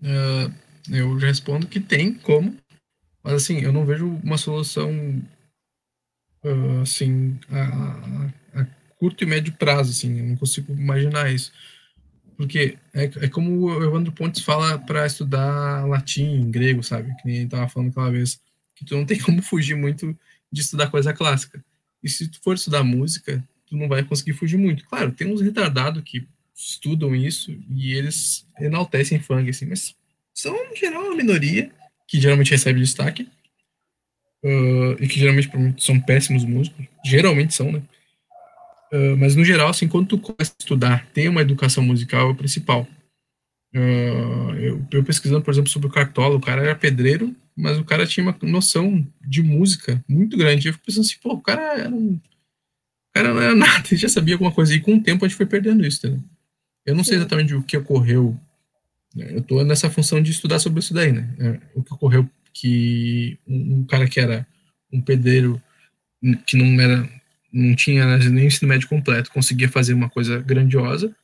Uh, 0.03 0.53
eu 0.91 1.15
respondo 1.17 1.67
que 1.67 1.81
tem 1.81 2.15
como, 2.15 2.57
mas 3.23 3.35
assim, 3.35 3.61
eu 3.61 3.73
não 3.73 3.85
vejo 3.85 4.07
uma 4.23 4.39
solução 4.39 4.91
uh, 6.45 6.81
assim 6.83 7.39
a, 7.51 8.61
a, 8.61 8.67
curto 8.99 9.25
e 9.25 9.27
médio 9.27 9.53
prazo, 9.55 9.91
assim, 9.91 10.19
eu 10.19 10.27
não 10.27 10.37
consigo 10.37 10.73
imaginar 10.73 11.33
isso. 11.33 11.53
Porque 12.37 12.79
é, 12.95 13.05
é 13.05 13.29
como 13.29 13.67
o 13.67 13.85
Evandro 13.85 14.13
Pontes 14.13 14.43
fala 14.43 14.79
para 14.79 15.05
estudar 15.05 15.87
latim, 15.87 16.51
grego, 16.51 16.83
sabe? 16.83 17.15
Que 17.17 17.27
nem 17.27 17.49
tava 17.49 17.69
falando 17.69 17.91
aquela 17.91 18.11
vez, 18.11 18.41
que 18.81 18.85
tu 18.87 18.97
não 18.97 19.05
tem 19.05 19.19
como 19.21 19.43
fugir 19.43 19.77
muito 19.77 20.17
de 20.51 20.63
estudar 20.63 20.91
coisa 20.91 21.13
clássica. 21.13 21.63
E 22.03 22.09
se 22.09 22.29
tu 22.29 22.41
for 22.43 22.55
estudar 22.55 22.83
música, 22.83 23.47
tu 23.67 23.77
não 23.77 23.87
vai 23.87 24.03
conseguir 24.03 24.33
fugir 24.33 24.57
muito. 24.57 24.85
Claro, 24.87 25.13
tem 25.13 25.31
uns 25.31 25.43
retardados 25.43 26.03
que 26.03 26.27
estudam 26.55 27.15
isso 27.15 27.57
e 27.71 27.95
eles 27.95 28.47
enaltecem 28.59 29.21
funk, 29.21 29.49
assim, 29.51 29.67
mas 29.67 29.95
são, 30.35 30.57
em 30.73 30.77
geral, 30.77 31.05
uma 31.05 31.17
minoria 31.17 31.71
que 32.09 32.19
geralmente 32.19 32.51
recebe 32.51 32.81
destaque 32.81 33.29
uh, 34.43 34.97
e 34.99 35.07
que 35.07 35.21
geralmente 35.21 35.51
são 35.79 36.01
péssimos 36.01 36.45
músicos. 36.45 36.87
Geralmente 37.05 37.55
são, 37.55 37.71
né? 37.71 37.83
Uh, 38.93 39.17
mas 39.19 39.37
no 39.37 39.45
geral, 39.45 39.69
assim, 39.69 39.87
quando 39.87 40.09
tu 40.09 40.19
começa 40.19 40.53
a 40.53 40.63
estudar, 40.63 41.07
ter 41.13 41.29
uma 41.29 41.43
educação 41.43 41.85
musical 41.85 42.29
é 42.29 42.33
o 42.33 42.35
principal. 42.35 42.89
Uh, 43.75 44.53
eu, 44.57 44.87
eu, 44.91 45.05
pesquisando, 45.05 45.43
por 45.43 45.53
exemplo, 45.53 45.71
sobre 45.71 45.89
o 45.89 45.93
Cartola, 45.93 46.37
o 46.37 46.41
cara 46.41 46.63
era 46.63 46.75
pedreiro, 46.75 47.35
mas 47.57 47.79
o 47.79 47.85
cara 47.85 48.07
tinha 48.07 48.25
uma 48.25 48.37
noção 48.43 49.07
de 49.21 49.43
música 49.43 50.03
muito 50.09 50.37
grande. 50.37 50.69
Eu 50.69 50.73
fico 50.73 50.87
pensando 50.87 51.05
assim, 51.05 51.17
pô, 51.23 51.35
o 51.35 51.41
cara 51.41 51.79
era 51.79 51.91
um, 51.91 52.15
o 52.15 53.13
cara 53.13 53.35
não 53.35 53.41
era 53.43 53.55
nada, 53.57 53.87
ele 53.91 54.01
já 54.01 54.09
sabia 54.09 54.35
alguma 54.35 54.53
coisa. 54.53 54.75
E 54.75 54.81
com 54.81 54.97
o 54.97 55.03
tempo 55.03 55.25
a 55.25 55.29
gente 55.29 55.37
foi 55.37 55.47
perdendo 55.47 55.87
isso, 55.87 56.07
entendeu? 56.07 56.25
Eu 56.85 56.95
não 56.95 57.05
sei 57.05 57.17
exatamente 57.17 57.55
o 57.55 57.63
que 57.63 57.77
ocorreu. 57.77 58.39
Né? 59.15 59.29
Eu 59.31 59.39
estou 59.41 59.65
nessa 59.65 59.91
função 59.91 60.23
de 60.23 60.31
estudar 60.31 60.59
sobre 60.59 60.81
isso 60.81 60.95
daí, 60.95 61.13
né? 61.13 61.35
É, 61.39 61.61
o 61.75 61.83
que 61.83 61.95
ocorreu 61.95 62.29
que 62.53 63.39
um, 63.47 63.79
um 63.79 63.85
cara 63.85 64.09
que 64.09 64.19
era 64.19 64.47
um 64.93 65.01
pedreiro 65.01 65.63
que 66.47 66.57
não 66.57 66.81
era 66.81 67.09
não 67.53 67.75
tinha 67.75 68.17
nem 68.19 68.47
ensino 68.47 68.69
médio 68.69 68.89
completo, 68.89 69.33
conseguia 69.33 69.69
fazer 69.69 69.93
uma 69.93 70.09
coisa 70.09 70.39
grandiosa. 70.39 71.15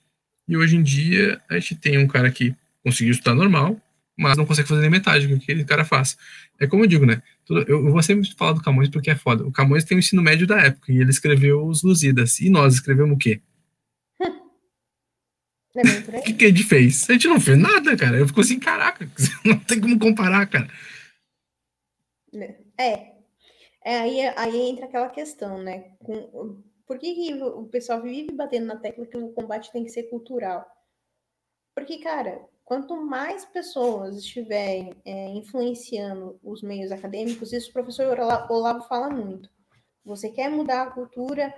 E 0.49 0.57
hoje 0.57 0.76
em 0.76 0.82
dia 0.82 1.40
a 1.49 1.55
gente 1.59 1.74
tem 1.76 1.99
um 1.99 2.07
cara 2.07 2.30
que 2.30 2.55
conseguiu 2.82 3.12
estudar 3.12 3.34
normal, 3.34 3.80
mas 4.16 4.36
não 4.36 4.47
consegue 4.47 4.68
fazer 4.68 4.80
nem 4.80 4.90
metade 4.90 5.26
do 5.26 5.36
que 5.38 5.44
aquele 5.44 5.64
cara 5.64 5.84
faz. 5.84 6.16
É 6.59 6.66
como 6.66 6.84
eu 6.84 6.88
digo, 6.88 7.05
né? 7.05 7.22
Eu 7.68 7.90
vou 7.90 8.03
sempre 8.03 8.28
falar 8.34 8.53
do 8.53 8.62
Camões 8.62 8.88
porque 8.88 9.11
é 9.11 9.16
foda. 9.16 9.47
O 9.47 9.53
Camões 9.53 9.84
tem 9.84 9.97
o 9.97 9.99
ensino 9.99 10.22
médio 10.22 10.47
da 10.47 10.59
época 10.59 10.92
e 10.92 10.99
ele 10.99 11.11
escreveu 11.11 11.66
os 11.66 11.82
Lusíadas. 11.82 12.40
E 12.40 12.49
nós 12.49 12.74
escrevemos 12.74 13.14
o 13.14 13.18
quê? 13.18 13.40
O 15.76 16.22
que, 16.22 16.32
que 16.32 16.44
a 16.47 16.49
gente 16.49 16.64
fez? 16.64 17.09
A 17.11 17.12
gente 17.12 17.28
não 17.28 17.38
fez 17.38 17.59
nada, 17.59 17.94
cara. 17.99 18.16
Eu 18.16 18.26
fico 18.26 18.40
assim, 18.40 18.59
caraca, 18.59 19.07
não 19.44 19.59
tem 19.59 19.78
como 19.78 19.99
comparar, 19.99 20.47
cara. 20.47 20.66
É, 22.78 23.12
é, 23.84 23.99
aí, 23.99 24.20
aí 24.36 24.70
entra 24.70 24.86
aquela 24.86 25.11
questão, 25.11 25.62
né? 25.62 25.90
Com, 25.99 26.62
por 26.87 26.99
que, 26.99 27.14
que 27.14 27.34
o 27.43 27.64
pessoal 27.64 28.01
vive 28.01 28.32
batendo 28.32 28.66
na 28.66 28.76
tecla 28.76 29.07
que 29.07 29.18
o 29.18 29.32
combate 29.32 29.72
tem 29.72 29.84
que 29.84 29.91
ser 29.91 30.05
cultural? 30.05 30.64
Porque, 31.74 31.99
cara, 31.99 32.41
quanto 32.64 32.97
mais 32.97 33.45
pessoas 33.45 34.16
estiverem 34.16 34.95
é, 35.05 35.28
influenciando 35.30 36.39
os 36.43 36.62
meios 36.62 36.93
acadêmicos, 36.93 37.53
isso 37.53 37.70
o 37.70 37.72
professor 37.72 38.18
Olavo 38.49 38.89
fala 38.89 39.11
muito. 39.11 39.51
Você 40.05 40.30
quer 40.30 40.49
mudar 40.49 40.82
a 40.82 40.91
cultura, 40.91 41.53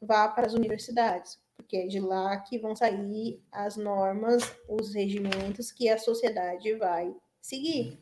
vá 0.00 0.28
para 0.28 0.46
as 0.46 0.54
universidades, 0.54 1.38
porque 1.56 1.76
é 1.76 1.86
de 1.86 1.98
lá 1.98 2.36
que 2.38 2.58
vão 2.58 2.76
sair 2.76 3.42
as 3.50 3.76
normas, 3.76 4.42
os 4.68 4.94
regimentos 4.94 5.72
que 5.72 5.88
a 5.88 5.98
sociedade 5.98 6.72
vai 6.76 7.14
seguir. 7.40 7.98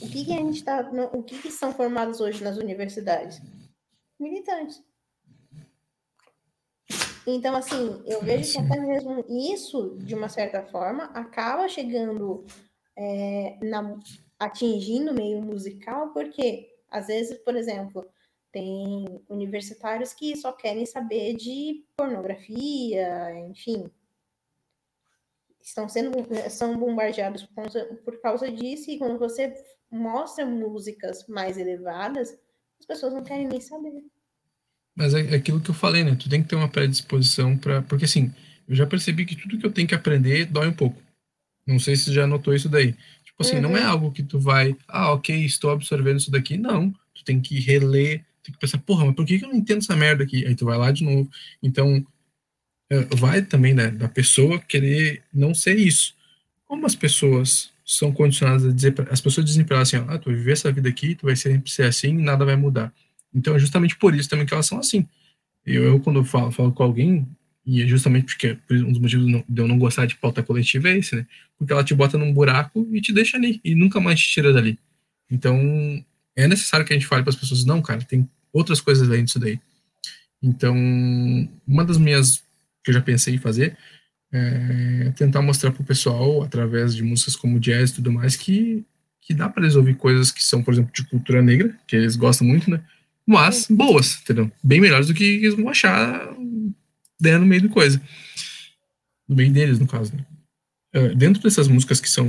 O 0.00 0.08
que, 0.08 0.24
que 0.24 0.32
a 0.32 0.36
gente 0.36 0.56
está. 0.56 0.80
O 1.12 1.22
que, 1.22 1.40
que 1.40 1.50
são 1.50 1.72
formados 1.72 2.20
hoje 2.20 2.42
nas 2.42 2.56
universidades? 2.58 3.40
Militantes. 4.18 4.82
Então, 7.26 7.56
assim, 7.56 8.02
eu 8.06 8.22
vejo 8.22 8.52
que 8.52 8.58
até 8.58 8.80
mesmo 8.80 9.24
isso, 9.28 9.96
de 9.98 10.14
uma 10.14 10.28
certa 10.28 10.62
forma, 10.62 11.06
acaba 11.06 11.68
chegando 11.68 12.46
é, 12.96 13.58
na, 13.62 13.98
atingindo 14.38 15.10
o 15.10 15.14
meio 15.14 15.42
musical, 15.42 16.12
porque 16.12 16.72
às 16.88 17.08
vezes, 17.08 17.36
por 17.38 17.56
exemplo, 17.56 18.08
tem 18.52 19.04
universitários 19.28 20.14
que 20.14 20.36
só 20.36 20.52
querem 20.52 20.86
saber 20.86 21.34
de 21.34 21.84
pornografia, 21.96 23.34
enfim, 23.48 23.90
estão 25.60 25.88
sendo 25.88 26.12
são 26.48 26.78
bombardeados 26.78 27.46
por 28.04 28.20
causa 28.20 28.50
disso, 28.50 28.88
e 28.88 28.98
quando 28.98 29.18
você 29.18 29.52
mostra 29.90 30.46
músicas 30.46 31.26
mais 31.26 31.58
elevadas, 31.58 32.38
as 32.80 32.86
pessoas 32.86 33.12
não 33.12 33.24
querem 33.24 33.48
nem 33.48 33.60
saber. 33.60 34.02
Mas 34.94 35.14
é, 35.14 35.20
é 35.32 35.34
aquilo 35.36 35.60
que 35.60 35.70
eu 35.70 35.74
falei, 35.74 36.02
né? 36.02 36.14
Tu 36.14 36.28
tem 36.28 36.42
que 36.42 36.48
ter 36.48 36.56
uma 36.56 36.68
predisposição 36.68 37.56
para, 37.56 37.82
porque 37.82 38.06
assim, 38.06 38.32
eu 38.68 38.74
já 38.74 38.86
percebi 38.86 39.24
que 39.24 39.36
tudo 39.36 39.58
que 39.58 39.66
eu 39.66 39.72
tenho 39.72 39.86
que 39.86 39.94
aprender 39.94 40.46
dói 40.46 40.68
um 40.68 40.72
pouco. 40.72 41.00
Não 41.66 41.78
sei 41.78 41.96
se 41.96 42.12
já 42.12 42.26
notou 42.26 42.54
isso 42.54 42.68
daí. 42.68 42.94
Tipo 43.24 43.42
assim, 43.42 43.56
uhum. 43.56 43.62
não 43.62 43.76
é 43.76 43.82
uhum. 43.82 43.90
algo 43.90 44.12
que 44.12 44.22
tu 44.22 44.38
vai, 44.40 44.76
ah, 44.88 45.12
ok, 45.12 45.44
estou 45.44 45.70
absorvendo 45.70 46.18
isso 46.18 46.30
daqui. 46.30 46.56
Não, 46.56 46.90
tu 47.14 47.24
tem 47.24 47.40
que 47.40 47.60
reler, 47.60 48.24
tem 48.42 48.54
que 48.54 48.58
pensar, 48.58 48.78
porra, 48.78 49.04
mas 49.04 49.14
por 49.14 49.26
que 49.26 49.34
eu 49.42 49.48
não 49.48 49.56
entendo 49.56 49.78
essa 49.78 49.96
merda 49.96 50.24
aqui? 50.24 50.46
Aí 50.46 50.54
tu 50.54 50.64
vai 50.64 50.78
lá 50.78 50.90
de 50.90 51.04
novo. 51.04 51.28
Então, 51.62 52.06
é, 52.88 53.00
vai 53.16 53.42
também, 53.42 53.74
né, 53.74 53.90
da 53.90 54.08
pessoa 54.08 54.60
querer 54.60 55.22
não 55.32 55.52
ser 55.52 55.78
isso. 55.78 56.14
Como 56.64 56.86
as 56.86 56.94
pessoas 56.94 57.70
são 57.86 58.12
condicionadas 58.12 58.66
a 58.66 58.72
dizer, 58.72 58.94
as 59.08 59.20
pessoas 59.20 59.46
dizem 59.46 59.64
para 59.64 59.76
elas 59.76 59.94
assim, 59.94 60.04
ah, 60.08 60.18
tu 60.18 60.26
vai 60.26 60.34
viver 60.34 60.52
essa 60.52 60.72
vida 60.72 60.88
aqui, 60.88 61.14
tu 61.14 61.26
vai 61.26 61.36
sempre 61.36 61.70
ser 61.70 61.84
assim, 61.84 62.12
nada 62.12 62.44
vai 62.44 62.56
mudar. 62.56 62.92
Então 63.32 63.54
é 63.54 63.58
justamente 63.60 63.96
por 63.96 64.12
isso 64.12 64.28
também 64.28 64.44
que 64.44 64.52
elas 64.52 64.66
são 64.66 64.80
assim. 64.80 65.06
Eu, 65.64 65.84
eu 65.84 66.00
quando 66.00 66.18
eu 66.18 66.24
falo, 66.24 66.50
falo 66.50 66.72
com 66.72 66.82
alguém, 66.82 67.28
e 67.64 67.82
é 67.82 67.86
justamente 67.86 68.26
porque 68.26 68.58
um 68.70 68.90
dos 68.90 68.98
motivos 68.98 69.44
de 69.48 69.62
eu 69.62 69.68
não 69.68 69.78
gostar 69.78 70.06
de 70.06 70.16
pauta 70.16 70.42
coletiva 70.42 70.88
é 70.88 70.98
esse, 70.98 71.14
né? 71.14 71.26
Porque 71.56 71.72
ela 71.72 71.84
te 71.84 71.94
bota 71.94 72.18
num 72.18 72.32
buraco 72.32 72.88
e 72.92 73.00
te 73.00 73.12
deixa 73.12 73.36
ali, 73.36 73.60
e 73.64 73.74
nunca 73.74 74.00
mais 74.00 74.20
te 74.20 74.30
tira 74.30 74.52
dali. 74.52 74.78
Então, 75.30 76.04
é 76.34 76.48
necessário 76.48 76.84
que 76.84 76.92
a 76.92 76.96
gente 76.96 77.06
fale 77.06 77.22
para 77.22 77.30
as 77.30 77.36
pessoas, 77.36 77.64
não, 77.64 77.80
cara, 77.80 78.02
tem 78.02 78.28
outras 78.52 78.80
coisas 78.80 79.08
além 79.08 79.24
disso 79.24 79.38
daí. 79.38 79.60
Então, 80.42 80.76
uma 81.66 81.84
das 81.84 81.98
minhas 81.98 82.42
que 82.82 82.90
eu 82.90 82.94
já 82.94 83.00
pensei 83.00 83.34
em 83.34 83.38
fazer 83.38 83.76
é, 84.36 85.12
tentar 85.16 85.42
mostrar 85.42 85.72
para 85.72 85.82
o 85.82 85.86
pessoal, 85.86 86.42
através 86.42 86.94
de 86.94 87.02
músicas 87.02 87.36
como 87.36 87.58
jazz 87.58 87.90
e 87.90 87.94
tudo 87.94 88.12
mais, 88.12 88.36
que, 88.36 88.84
que 89.20 89.32
dá 89.32 89.48
para 89.48 89.62
eles 89.62 89.76
ouvir 89.76 89.96
coisas 89.96 90.30
que 90.30 90.44
são, 90.44 90.62
por 90.62 90.74
exemplo, 90.74 90.92
de 90.92 91.04
cultura 91.04 91.42
negra, 91.42 91.74
que 91.86 91.96
eles 91.96 92.16
gostam 92.16 92.46
muito, 92.46 92.70
né? 92.70 92.80
Mas 93.26 93.66
boas, 93.68 94.20
entendeu? 94.22 94.50
Bem 94.62 94.80
melhores 94.80 95.08
do 95.08 95.14
que 95.14 95.24
eles 95.24 95.54
vão 95.54 95.68
achar 95.68 96.32
dentro 97.20 97.40
no 97.40 97.46
meio 97.46 97.62
do 97.62 97.68
coisa. 97.68 98.00
No 99.28 99.34
meio 99.34 99.52
deles, 99.52 99.78
no 99.78 99.86
caso, 99.86 100.14
né? 100.14 100.24
Uh, 100.94 101.14
dentro 101.14 101.42
dessas 101.42 101.66
músicas 101.66 102.00
que 102.00 102.08
são 102.08 102.26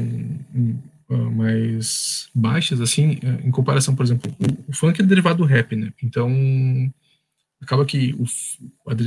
uh, 1.10 1.32
mais 1.32 2.30
baixas, 2.34 2.82
assim, 2.82 3.20
uh, 3.24 3.48
em 3.48 3.52
comparação, 3.52 3.96
por 3.96 4.04
exemplo, 4.04 4.34
o, 4.40 4.72
o, 4.72 4.74
funk 4.74 5.00
é 5.00 5.06
derivado 5.06 5.38
do 5.38 5.46
rap, 5.46 5.76
né? 5.76 5.94
Então, 6.04 6.30
acaba 7.62 7.86
que 7.86 8.14
o, 8.16 8.26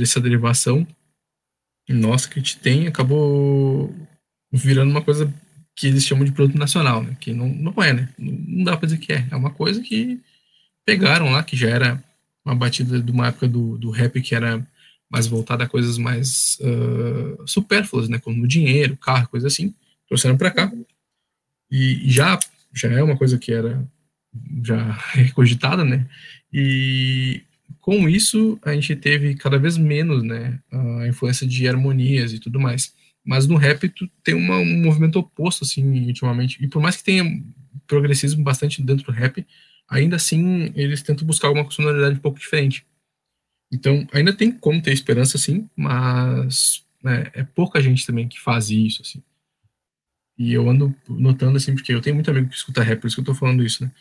essa 0.01 0.21
derivação 0.21 0.87
nossa 1.89 2.29
que 2.29 2.39
a 2.39 2.41
gente 2.41 2.57
tem 2.57 2.87
acabou 2.87 3.93
virando 4.51 4.91
uma 4.91 5.01
coisa 5.01 5.31
que 5.75 5.87
eles 5.87 6.05
chamam 6.05 6.25
de 6.25 6.31
produto 6.31 6.57
nacional, 6.57 7.01
né? 7.01 7.15
Que 7.19 7.33
não, 7.33 7.47
não 7.47 7.83
é, 7.83 7.93
né? 7.93 8.09
Não 8.17 8.63
dá 8.63 8.77
para 8.77 8.87
dizer 8.87 8.99
que 8.99 9.13
é. 9.13 9.25
É 9.31 9.35
uma 9.35 9.51
coisa 9.51 9.81
que 9.81 10.19
pegaram 10.85 11.31
lá, 11.31 11.43
que 11.43 11.55
já 11.55 11.69
era 11.69 12.03
uma 12.45 12.55
batida 12.55 13.01
de 13.01 13.11
uma 13.11 13.27
época 13.27 13.47
do, 13.47 13.77
do 13.77 13.89
rap 13.89 14.21
que 14.21 14.35
era 14.35 14.65
mais 15.09 15.27
voltada 15.27 15.63
a 15.63 15.67
coisas 15.67 15.97
mais 15.97 16.57
uh, 16.61 17.47
supérfluas, 17.47 18.07
né, 18.07 18.17
como 18.17 18.47
dinheiro, 18.47 18.95
carro, 18.95 19.27
coisa 19.27 19.47
assim, 19.47 19.75
trouxeram 20.07 20.37
para 20.37 20.51
cá. 20.51 20.71
E 21.69 22.09
já 22.09 22.39
já 22.73 22.89
é 22.89 23.03
uma 23.03 23.17
coisa 23.17 23.37
que 23.37 23.51
era 23.51 23.85
já 24.63 24.97
cogitada, 25.35 25.83
né? 25.83 26.07
E 26.51 27.43
com 27.81 28.07
isso 28.07 28.59
a 28.61 28.73
gente 28.73 28.95
teve 28.95 29.35
cada 29.35 29.57
vez 29.57 29.77
menos, 29.77 30.23
né, 30.23 30.59
a 30.71 31.07
influência 31.07 31.47
de 31.47 31.67
harmonias 31.67 32.31
e 32.33 32.39
tudo 32.39 32.59
mais. 32.59 32.93
Mas 33.23 33.47
no 33.47 33.55
rap 33.57 33.87
tu 33.89 34.09
tem 34.23 34.33
uma, 34.33 34.57
um 34.57 34.81
movimento 34.83 35.19
oposto 35.19 35.63
assim, 35.63 36.07
ultimamente. 36.07 36.63
E 36.63 36.67
por 36.67 36.81
mais 36.81 36.97
que 36.97 37.03
tenha 37.03 37.23
progressismo 37.87 38.43
bastante 38.43 38.81
dentro 38.81 39.05
do 39.05 39.11
rap, 39.11 39.45
ainda 39.89 40.15
assim 40.15 40.71
eles 40.75 41.01
tentam 41.01 41.27
buscar 41.27 41.49
uma 41.49 41.69
sonoridade 41.69 42.15
um 42.17 42.21
pouco 42.21 42.39
diferente. 42.39 42.85
Então, 43.71 44.05
ainda 44.11 44.33
tem 44.33 44.51
como 44.51 44.81
ter 44.81 44.91
esperança, 44.91 45.37
sim, 45.37 45.69
mas 45.75 46.85
né, 47.03 47.31
é 47.33 47.43
pouca 47.43 47.81
gente 47.81 48.05
também 48.05 48.27
que 48.27 48.39
faz 48.39 48.69
isso, 48.69 49.01
assim. 49.01 49.23
E 50.37 50.53
eu 50.53 50.69
ando 50.69 50.93
notando, 51.07 51.57
assim, 51.57 51.73
porque 51.73 51.93
eu 51.93 52.01
tenho 52.01 52.15
muito 52.15 52.29
amigo 52.29 52.49
que 52.49 52.55
escuta 52.55 52.83
rap, 52.83 52.99
por 52.99 53.07
isso 53.07 53.15
que 53.15 53.21
eu 53.21 53.25
tô 53.25 53.35
falando 53.35 53.63
isso, 53.63 53.83
né? 53.83 53.91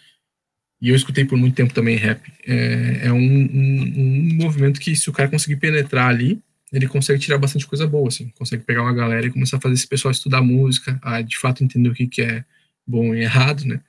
E 0.81 0.89
eu 0.89 0.97
escutei 0.97 1.25
por 1.25 1.37
muito 1.37 1.55
tempo 1.55 1.75
também 1.75 1.97
rap. 1.97 2.21
É, 2.47 3.01
é 3.05 3.13
um, 3.13 3.19
um, 3.19 3.93
um, 3.97 4.35
movimento 4.35 4.81
que, 4.81 4.97
se 4.97 5.11
o 5.11 5.13
cara 5.13 5.29
conseguir 5.29 5.57
penetrar 5.57 6.09
ali, 6.09 6.41
ele 6.73 6.89
consegue 6.89 7.19
tirar 7.19 7.37
bastante 7.37 7.67
coisa 7.67 7.87
boa, 7.87 8.09
assim. 8.09 8.29
Consegue 8.39 8.65
pegar 8.65 8.83
uma 8.83 8.95
galera 8.95 9.27
e 9.27 9.31
começar 9.31 9.59
a 9.59 9.61
fazer 9.61 9.75
esse 9.75 9.87
pessoal 9.87 10.11
estudar 10.11 10.41
música, 10.41 10.99
a 11.03 11.21
de 11.21 11.37
fato 11.37 11.63
entender 11.63 11.91
o 11.91 11.95
que, 11.95 12.07
que 12.07 12.23
é 12.23 12.45
bom 12.87 13.15
e 13.15 13.21
errado, 13.21 13.65
né? 13.65 13.81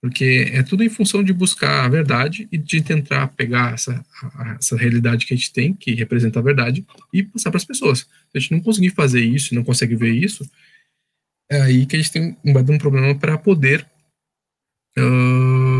Porque 0.00 0.50
é 0.52 0.62
tudo 0.62 0.82
em 0.82 0.88
função 0.90 1.22
de 1.22 1.32
buscar 1.32 1.84
a 1.84 1.88
verdade 1.88 2.46
e 2.52 2.58
de 2.58 2.82
tentar 2.82 3.28
pegar 3.28 3.72
essa, 3.72 4.04
essa 4.58 4.76
realidade 4.76 5.24
que 5.24 5.32
a 5.32 5.36
gente 5.36 5.52
tem, 5.52 5.72
que 5.72 5.94
representa 5.94 6.40
a 6.40 6.42
verdade, 6.42 6.84
e 7.12 7.22
passar 7.22 7.50
para 7.50 7.56
as 7.56 7.64
pessoas. 7.64 8.00
Se 8.00 8.06
a 8.34 8.38
gente 8.38 8.52
não 8.52 8.60
conseguir 8.60 8.90
fazer 8.90 9.24
isso, 9.24 9.54
não 9.54 9.64
consegue 9.64 9.96
ver 9.96 10.12
isso, 10.12 10.46
é 11.50 11.62
aí 11.62 11.86
que 11.86 11.96
a 11.96 11.98
gente 11.98 12.12
tem 12.12 12.36
um, 12.44 12.58
um 12.58 12.78
problema 12.78 13.14
para 13.14 13.38
poder 13.38 13.86
uh, 14.98 15.73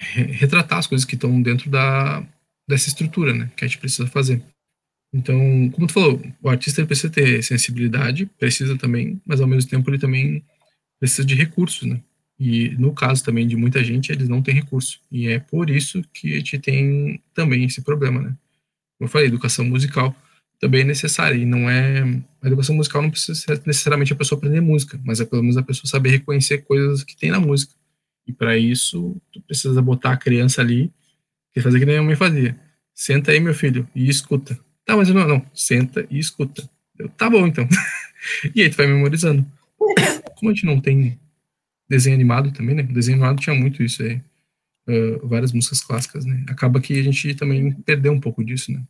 retratar 0.00 0.78
as 0.78 0.86
coisas 0.86 1.04
que 1.04 1.14
estão 1.14 1.40
dentro 1.42 1.70
da, 1.70 2.26
dessa 2.68 2.88
estrutura, 2.88 3.34
né, 3.34 3.50
que 3.56 3.64
a 3.64 3.68
gente 3.68 3.78
precisa 3.78 4.08
fazer. 4.08 4.42
Então, 5.12 5.70
como 5.72 5.86
tu 5.86 5.92
falou, 5.92 6.22
o 6.40 6.48
artista 6.48 6.86
precisa 6.86 7.10
ter 7.12 7.42
sensibilidade, 7.42 8.26
precisa 8.38 8.78
também, 8.78 9.20
mas 9.26 9.40
ao 9.40 9.46
mesmo 9.46 9.68
tempo 9.68 9.90
ele 9.90 9.98
também 9.98 10.44
precisa 11.00 11.24
de 11.24 11.34
recursos, 11.34 11.88
né? 11.88 12.00
E 12.38 12.70
no 12.78 12.94
caso 12.94 13.22
também 13.22 13.46
de 13.46 13.56
muita 13.56 13.84
gente, 13.84 14.10
eles 14.10 14.28
não 14.28 14.40
têm 14.40 14.54
recurso. 14.54 15.00
E 15.10 15.28
é 15.28 15.38
por 15.38 15.68
isso 15.68 16.02
que 16.14 16.32
a 16.32 16.36
gente 16.36 16.58
tem 16.58 17.20
também 17.34 17.64
esse 17.64 17.82
problema, 17.82 18.22
né? 18.22 18.34
Como 18.98 19.08
eu 19.08 19.08
falei, 19.08 19.26
educação 19.26 19.64
musical 19.64 20.16
também 20.58 20.82
é 20.82 20.84
necessária. 20.84 21.36
E 21.36 21.44
não 21.44 21.68
é. 21.68 22.02
A 22.40 22.46
educação 22.46 22.74
musical 22.74 23.02
não 23.02 23.10
precisa 23.10 23.34
ser 23.34 23.60
necessariamente 23.66 24.12
a 24.12 24.16
pessoa 24.16 24.38
aprender 24.38 24.60
música, 24.60 24.98
mas 25.04 25.20
é 25.20 25.24
pelo 25.26 25.42
menos 25.42 25.56
a 25.58 25.62
pessoa 25.62 25.90
saber 25.90 26.10
reconhecer 26.10 26.58
coisas 26.58 27.02
que 27.02 27.16
tem 27.16 27.30
na 27.30 27.40
música. 27.40 27.74
E 28.26 28.32
para 28.32 28.56
isso, 28.56 29.20
tu 29.32 29.40
precisa 29.40 29.80
botar 29.82 30.12
a 30.12 30.16
criança 30.16 30.60
ali 30.60 30.92
e 31.54 31.60
fazer 31.60 31.78
que 31.78 31.86
nem 31.86 31.98
a 31.98 32.02
mãe 32.02 32.16
fazia. 32.16 32.58
Senta 32.94 33.32
aí, 33.32 33.40
meu 33.40 33.54
filho, 33.54 33.88
e 33.94 34.08
escuta. 34.08 34.58
Tá, 34.84 34.96
mas 34.96 35.08
não, 35.08 35.26
não. 35.26 35.46
Senta 35.54 36.06
e 36.10 36.18
escuta. 36.18 36.68
Eu, 36.98 37.08
tá 37.08 37.30
bom, 37.30 37.46
então. 37.46 37.66
e 38.54 38.62
aí 38.62 38.70
tu 38.70 38.76
vai 38.76 38.86
memorizando. 38.86 39.46
Como 40.36 40.50
a 40.50 40.54
gente 40.54 40.66
não 40.66 40.80
tem 40.80 41.18
desenho 41.88 42.14
animado 42.14 42.52
também, 42.52 42.74
né? 42.74 42.82
Desenho 42.82 43.16
animado 43.16 43.40
tinha 43.40 43.54
muito 43.54 43.82
isso 43.82 44.02
aí. 44.02 44.22
Uh, 44.88 45.26
várias 45.26 45.52
músicas 45.52 45.82
clássicas, 45.82 46.24
né? 46.24 46.44
Acaba 46.48 46.80
que 46.80 46.98
a 46.98 47.02
gente 47.02 47.34
também 47.34 47.72
perdeu 47.82 48.12
um 48.12 48.20
pouco 48.20 48.44
disso, 48.44 48.72
né? 48.72 48.82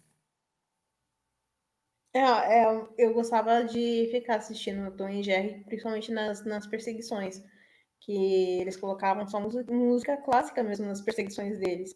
É, 2.12 2.20
é, 2.20 2.88
eu 2.98 3.14
gostava 3.14 3.62
de 3.64 4.08
ficar 4.10 4.36
assistindo 4.36 4.88
o 4.88 4.90
Tom 4.90 5.08
e 5.08 5.22
Jerry, 5.22 5.62
principalmente 5.66 6.10
nas, 6.10 6.44
nas 6.44 6.66
perseguições, 6.66 7.42
que 8.00 8.60
eles 8.60 8.76
colocavam 8.76 9.26
só 9.26 9.40
música, 9.40 10.16
clássica 10.16 10.62
mesmo 10.62 10.86
nas 10.86 11.00
perseguições 11.00 11.58
deles. 11.58 11.94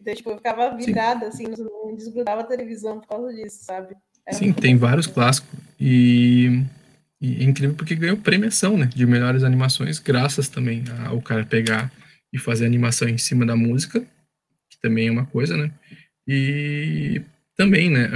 Então, 0.00 0.14
tipo, 0.14 0.30
eu 0.30 0.36
ficava 0.36 0.76
vidrada, 0.76 1.30
Sim. 1.30 1.46
assim, 1.46 1.62
não 1.62 1.94
desgrudava 1.94 2.40
a 2.40 2.46
televisão 2.46 3.00
por 3.00 3.08
causa 3.08 3.32
disso, 3.32 3.64
sabe? 3.64 3.94
Era 4.26 4.36
Sim, 4.36 4.52
tem 4.52 4.76
vários 4.76 5.06
clássicos. 5.06 5.50
E 5.78 6.64
e 7.24 7.40
é 7.40 7.44
incrível 7.44 7.74
porque 7.74 7.94
ganhou 7.94 8.18
premiação, 8.18 8.76
né? 8.76 8.84
De 8.84 9.06
melhores 9.06 9.44
animações, 9.44 9.98
graças 9.98 10.46
também 10.46 10.84
ao 11.06 11.22
cara 11.22 11.46
pegar 11.46 11.90
e 12.30 12.38
fazer 12.38 12.66
animação 12.66 13.08
em 13.08 13.16
cima 13.16 13.46
da 13.46 13.56
música, 13.56 14.00
que 14.68 14.78
também 14.78 15.08
é 15.08 15.10
uma 15.10 15.24
coisa, 15.24 15.56
né? 15.56 15.72
E 16.28 17.22
também, 17.56 17.90
né? 17.90 18.10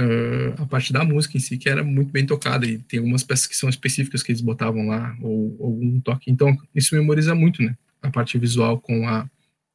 A 0.57 0.65
parte 0.65 0.91
da 0.91 1.03
música 1.03 1.37
em 1.37 1.39
si, 1.39 1.57
que 1.57 1.69
era 1.69 1.83
muito 1.83 2.11
bem 2.11 2.25
tocada, 2.25 2.65
e 2.65 2.77
tem 2.77 2.99
algumas 2.99 3.23
peças 3.23 3.47
que 3.47 3.55
são 3.55 3.69
específicas 3.69 4.21
que 4.21 4.31
eles 4.31 4.41
botavam 4.41 4.87
lá, 4.87 5.17
ou 5.21 5.57
algum 5.61 5.99
toque. 6.01 6.29
Então, 6.29 6.57
isso 6.75 6.95
memoriza 6.95 7.33
muito, 7.33 7.61
né? 7.63 7.75
A 8.01 8.09
parte 8.09 8.37
visual 8.37 8.79
com 8.79 9.07
a, 9.07 9.29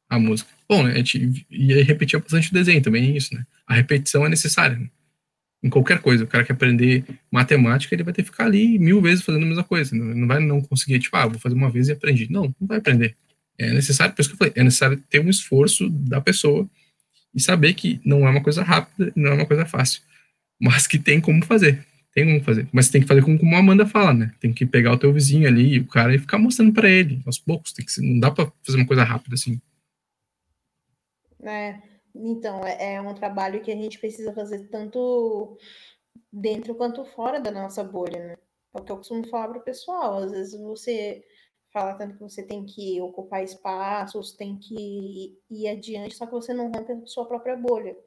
a 0.09 0.19
música. 0.19 0.49
Bom, 0.67 0.83
né? 0.83 0.93
A 0.93 0.97
gente 0.97 1.45
ia 1.49 1.83
repetir 1.83 2.19
bastante 2.19 2.49
o 2.49 2.53
desenho 2.53 2.81
também, 2.81 3.15
isso, 3.15 3.33
né? 3.33 3.45
A 3.67 3.73
repetição 3.73 4.25
é 4.25 4.29
necessária, 4.29 4.77
né? 4.77 4.89
em 5.65 5.69
qualquer 5.69 5.99
coisa. 5.99 6.23
O 6.23 6.27
cara 6.27 6.43
quer 6.43 6.53
aprender 6.53 7.03
matemática, 7.31 7.95
ele 7.95 8.03
vai 8.03 8.13
ter 8.13 8.21
que 8.21 8.29
ficar 8.29 8.45
ali 8.45 8.77
mil 8.77 9.01
vezes 9.01 9.23
fazendo 9.25 9.43
a 9.43 9.47
mesma 9.47 9.63
coisa. 9.63 9.95
Não 9.95 10.27
vai 10.27 10.39
não 10.39 10.61
conseguir, 10.61 10.99
tipo, 10.99 11.17
ah, 11.17 11.25
vou 11.25 11.39
fazer 11.39 11.55
uma 11.55 11.71
vez 11.71 11.87
e 11.87 11.91
aprendi. 11.91 12.31
Não, 12.31 12.43
não 12.59 12.67
vai 12.67 12.77
aprender. 12.77 13.17
É 13.57 13.73
necessário, 13.73 14.13
por 14.13 14.21
isso 14.21 14.29
que 14.29 14.35
eu 14.35 14.37
falei, 14.37 14.53
é 14.55 14.63
necessário 14.63 15.01
ter 15.09 15.19
um 15.19 15.29
esforço 15.29 15.89
da 15.89 16.21
pessoa 16.21 16.69
e 17.35 17.41
saber 17.41 17.73
que 17.73 17.99
não 18.05 18.25
é 18.27 18.31
uma 18.31 18.41
coisa 18.41 18.63
rápida, 18.63 19.11
não 19.15 19.31
é 19.31 19.33
uma 19.33 19.45
coisa 19.45 19.65
fácil, 19.65 20.01
mas 20.59 20.87
que 20.87 20.97
tem 20.97 21.19
como 21.19 21.43
fazer. 21.43 21.85
Tem 22.13 22.25
como 22.25 22.41
fazer. 22.41 22.67
Mas 22.71 22.89
tem 22.89 23.01
que 23.01 23.07
fazer 23.07 23.21
como, 23.21 23.37
como 23.37 23.55
a 23.55 23.59
Amanda 23.59 23.85
fala, 23.85 24.13
né? 24.13 24.33
Tem 24.39 24.53
que 24.53 24.65
pegar 24.65 24.93
o 24.93 24.97
teu 24.97 25.11
vizinho 25.11 25.47
ali, 25.47 25.79
o 25.79 25.87
cara, 25.87 26.15
e 26.15 26.17
ficar 26.17 26.37
mostrando 26.37 26.71
para 26.71 26.89
ele, 26.89 27.21
aos 27.25 27.37
poucos. 27.37 27.73
Tem 27.73 27.85
que 27.85 28.01
não 28.01 28.19
dá 28.19 28.31
para 28.31 28.49
fazer 28.65 28.77
uma 28.77 28.87
coisa 28.87 29.03
rápida 29.03 29.35
assim. 29.35 29.59
É. 31.43 31.77
Então, 32.15 32.65
é, 32.65 32.93
é 32.95 33.01
um 33.01 33.13
trabalho 33.13 33.61
que 33.61 33.69
a 33.69 33.75
gente 33.75 33.99
precisa 33.99 34.33
fazer 34.33 34.69
tanto 34.69 35.57
dentro 36.31 36.73
quanto 36.75 37.03
fora 37.03 37.41
da 37.41 37.51
nossa 37.51 37.83
bolha, 37.83 38.27
né? 38.27 38.35
É 38.73 38.79
o 38.79 38.83
que 38.83 38.91
eu 38.91 38.97
costumo 38.97 39.27
falar 39.27 39.49
para 39.49 39.59
o 39.59 39.63
pessoal. 39.63 40.23
Às 40.23 40.31
vezes 40.31 40.59
você 40.59 41.21
fala 41.75 41.93
tanto 41.93 42.13
que 42.13 42.23
você 42.23 42.41
tem 42.41 42.65
que 42.65 43.01
ocupar 43.01 43.43
espaços, 43.43 44.31
tem 44.31 44.57
que 44.57 45.37
ir 45.49 45.67
adiante, 45.67 46.15
só 46.15 46.25
que 46.25 46.31
você 46.31 46.53
não 46.53 46.71
rompe 46.71 46.93
a 46.93 47.05
sua 47.05 47.27
própria 47.27 47.57
bolha. 47.57 47.97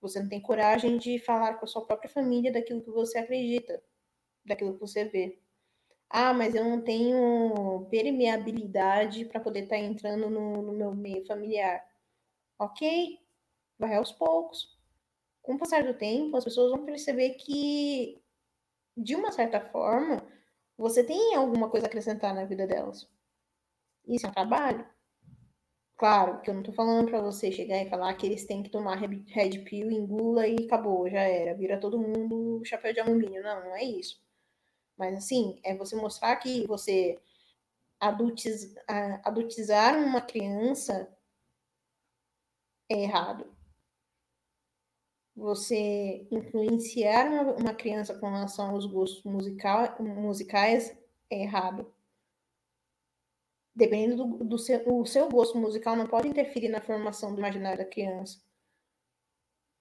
Você 0.00 0.18
não 0.18 0.28
tem 0.30 0.40
coragem 0.40 0.96
de 0.96 1.18
falar 1.18 1.58
com 1.58 1.66
a 1.66 1.68
sua 1.68 1.84
própria 1.84 2.08
família 2.08 2.50
daquilo 2.50 2.82
que 2.82 2.90
você 2.90 3.18
acredita, 3.18 3.82
daquilo 4.42 4.72
que 4.72 4.80
você 4.80 5.04
vê. 5.04 5.38
Ah, 6.08 6.32
mas 6.32 6.54
eu 6.54 6.64
não 6.64 6.80
tenho 6.80 7.86
permeabilidade 7.90 9.26
para 9.26 9.38
poder 9.38 9.64
estar 9.64 9.76
tá 9.76 9.82
entrando 9.82 10.30
no, 10.30 10.62
no 10.62 10.72
meu 10.72 10.94
meio 10.94 11.26
familiar. 11.26 11.86
Ok, 12.58 13.18
vai 13.78 13.96
aos 13.96 14.12
poucos. 14.12 14.78
Com 15.42 15.56
o 15.56 15.58
passar 15.58 15.84
do 15.84 15.92
tempo, 15.92 16.38
as 16.38 16.44
pessoas 16.44 16.70
vão 16.70 16.86
perceber 16.86 17.34
que, 17.34 18.18
de 18.96 19.14
uma 19.14 19.30
certa 19.30 19.60
forma, 19.60 20.21
você 20.82 21.04
tem 21.04 21.34
alguma 21.34 21.70
coisa 21.70 21.86
a 21.86 21.88
acrescentar 21.88 22.34
na 22.34 22.44
vida 22.44 22.66
delas. 22.66 23.08
Isso 24.06 24.26
é 24.26 24.28
um 24.28 24.32
trabalho? 24.32 24.86
Claro, 25.96 26.40
que 26.40 26.50
eu 26.50 26.54
não 26.54 26.62
tô 26.62 26.72
falando 26.72 27.08
para 27.08 27.20
você 27.20 27.52
chegar 27.52 27.80
e 27.80 27.88
falar 27.88 28.12
que 28.14 28.26
eles 28.26 28.44
têm 28.44 28.62
que 28.62 28.70
tomar 28.70 28.96
red 28.96 29.58
pill, 29.60 29.90
engula 29.90 30.48
e 30.48 30.56
acabou, 30.66 31.08
já 31.08 31.20
era, 31.20 31.54
vira 31.54 31.78
todo 31.78 31.98
mundo 31.98 32.60
chapéu 32.64 32.92
de 32.92 33.00
alumínio. 33.00 33.42
Não, 33.42 33.64
não 33.64 33.76
é 33.76 33.84
isso. 33.84 34.20
Mas 34.96 35.16
assim, 35.16 35.60
é 35.62 35.76
você 35.76 35.94
mostrar 35.94 36.36
que 36.36 36.66
você 36.66 37.18
adultiz, 38.00 38.74
adultizar 39.22 39.96
uma 39.96 40.20
criança 40.20 41.08
é 42.88 43.02
errado. 43.02 43.46
Você 45.34 46.26
influenciar 46.30 47.26
uma, 47.58 47.74
criança 47.74 48.14
com 48.18 48.28
relação 48.28 48.70
aos 48.70 48.84
gostos 48.84 49.24
musical, 49.24 49.96
musicais 50.00 50.96
é 51.30 51.42
errado. 51.42 51.90
Dependendo 53.74 54.24
do, 54.24 54.44
do 54.44 54.58
seu, 54.58 54.82
o 54.86 55.06
seu 55.06 55.30
gosto 55.30 55.56
musical 55.56 55.96
não 55.96 56.06
pode 56.06 56.28
interferir 56.28 56.68
na 56.68 56.82
formação 56.82 57.32
do 57.32 57.38
imaginário 57.38 57.78
da 57.78 57.90
criança. 57.90 58.42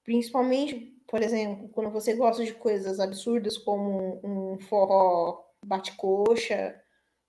Principalmente, 0.03 0.97
por 1.05 1.21
exemplo, 1.21 1.67
quando 1.69 1.91
você 1.91 2.15
gosta 2.15 2.43
de 2.45 2.53
coisas 2.53 2.99
absurdas 2.99 3.57
como 3.57 4.21
um, 4.23 4.57
forró 4.59 5.45
bate-coxa, 5.63 6.81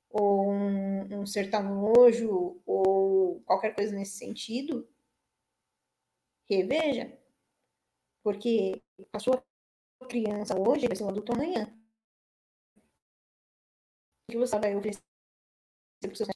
ou 0.08 0.48
um, 0.50 1.20
um 1.20 1.26
sertanojo, 1.26 2.60
ou 2.64 3.40
qualquer 3.44 3.74
coisa 3.74 3.94
nesse 3.94 4.18
sentido, 4.18 4.88
reveja, 6.48 7.18
porque 8.22 8.82
a 9.12 9.18
sua 9.18 9.42
criança 10.08 10.58
hoje 10.58 10.88
vai 10.88 10.96
ser 10.96 11.04
um 11.04 11.10
adulto 11.10 11.32
amanhã. 11.34 11.64
O 14.28 14.32
que 14.32 14.38
você 14.38 14.58
vai 14.58 14.74
oferecer 14.74 15.02
para 16.00 16.12
os 16.12 16.18
seus 16.18 16.28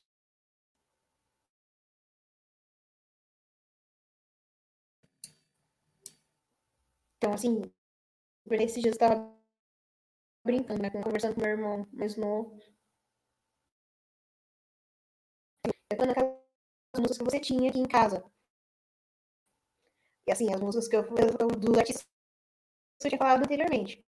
Então, 7.18 7.32
assim, 7.34 7.60
por 8.46 8.60
esses 8.60 8.82
dias 8.82 8.94
eu 8.96 9.00
tava 9.00 9.36
brincando, 10.44 10.80
né? 10.82 10.88
Conversando 10.90 11.34
com 11.34 11.40
meu 11.42 11.50
irmão 11.50 11.86
mais 11.92 12.16
novo. 12.16 12.58
Cantando 15.90 16.12
aquelas 16.12 16.36
músicas 16.98 17.18
que 17.18 17.24
você 17.24 17.40
tinha 17.40 17.70
aqui 17.70 17.78
em 17.80 17.88
casa. 17.88 18.24
E 20.28 20.32
assim, 20.32 20.52
as 20.52 20.60
músicas 20.60 20.88
que 20.88 20.96
eu, 20.96 21.02
eu 21.40 21.48
dos 21.48 21.78
artistas 21.78 22.04
que 23.00 23.06
eu 23.06 23.10
tinha 23.10 23.18
falado 23.18 23.40
anteriormente. 23.44 24.04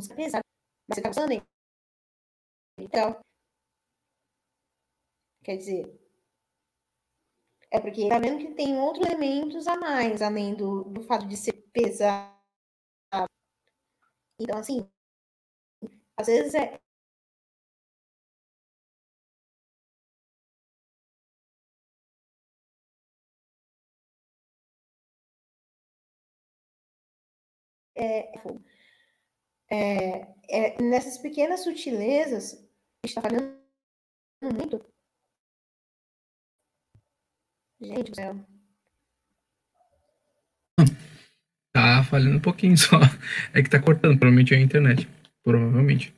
Música 0.00 0.16
pesada. 0.16 0.44
Mas 0.88 0.96
você 0.96 1.02
tá 1.02 1.08
gostando 1.08 1.28
dele? 1.28 1.42
Então. 2.78 3.20
Quer 5.44 5.56
dizer. 5.58 5.98
É 7.70 7.80
porque 7.80 8.08
tá 8.08 8.18
vendo 8.18 8.38
que 8.38 8.54
tem 8.54 8.78
outros 8.78 9.06
elementos 9.06 9.66
a 9.66 9.76
mais, 9.76 10.20
além 10.22 10.54
do, 10.54 10.84
do 10.84 11.02
fato 11.02 11.26
de 11.26 11.36
ser 11.36 11.52
pesado. 11.72 12.36
Então, 14.40 14.58
assim, 14.58 14.88
às 16.16 16.26
vezes 16.26 16.54
é, 16.54 16.78
é, 27.98 28.32
é, 29.70 30.34
é, 30.48 30.82
nessas 30.82 31.18
pequenas 31.18 31.64
sutilezas, 31.64 32.54
a 32.54 33.06
gente 33.06 33.18
está 33.18 33.20
falando 33.20 33.58
muito. 34.42 34.84
Gente 37.80 38.10
do 38.10 38.16
céu. 38.16 38.36
Tá 41.70 42.02
falhando 42.02 42.38
um 42.38 42.40
pouquinho 42.40 42.76
só. 42.76 42.96
É 43.54 43.62
que 43.62 43.70
tá 43.70 43.80
cortando, 43.80 44.18
provavelmente 44.18 44.52
é 44.52 44.56
a 44.56 44.60
internet. 44.60 45.08
Provavelmente. 45.44 46.12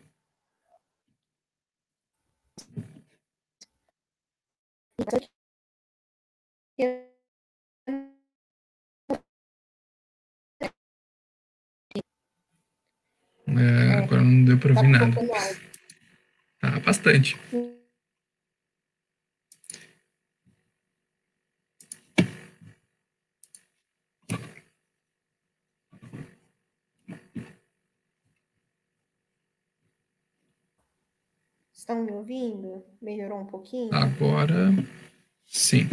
É, 13.59 13.94
agora 13.94 14.22
não 14.22 14.44
deu 14.44 14.59
para 14.59 14.72
ouvir 14.72 14.88
nada. 14.88 15.16
Tá, 16.61 16.78
bastante. 16.80 17.36
Estão 31.72 32.05
me 32.05 32.12
ouvindo? 32.12 32.84
Melhorou 33.01 33.40
um 33.40 33.46
pouquinho? 33.46 33.92
Agora, 33.94 34.70
sim. 35.46 35.88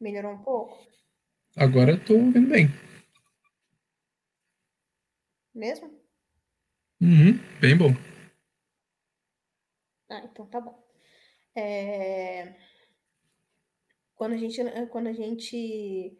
Melhorou 0.00 0.32
um 0.32 0.38
pouco? 0.38 0.78
Agora 1.56 1.96
tô 1.96 2.14
ouvindo 2.14 2.48
bem. 2.48 2.68
Mesmo? 5.54 5.88
Uhum, 7.00 7.38
bem 7.60 7.76
bom. 7.76 7.90
Ah, 10.08 10.22
então 10.24 10.46
tá 10.46 10.60
bom. 10.60 10.82
É... 11.54 12.54
Quando, 14.16 14.32
a 14.32 14.36
gente, 14.36 14.60
quando 14.90 15.06
a 15.08 15.12
gente 15.12 16.18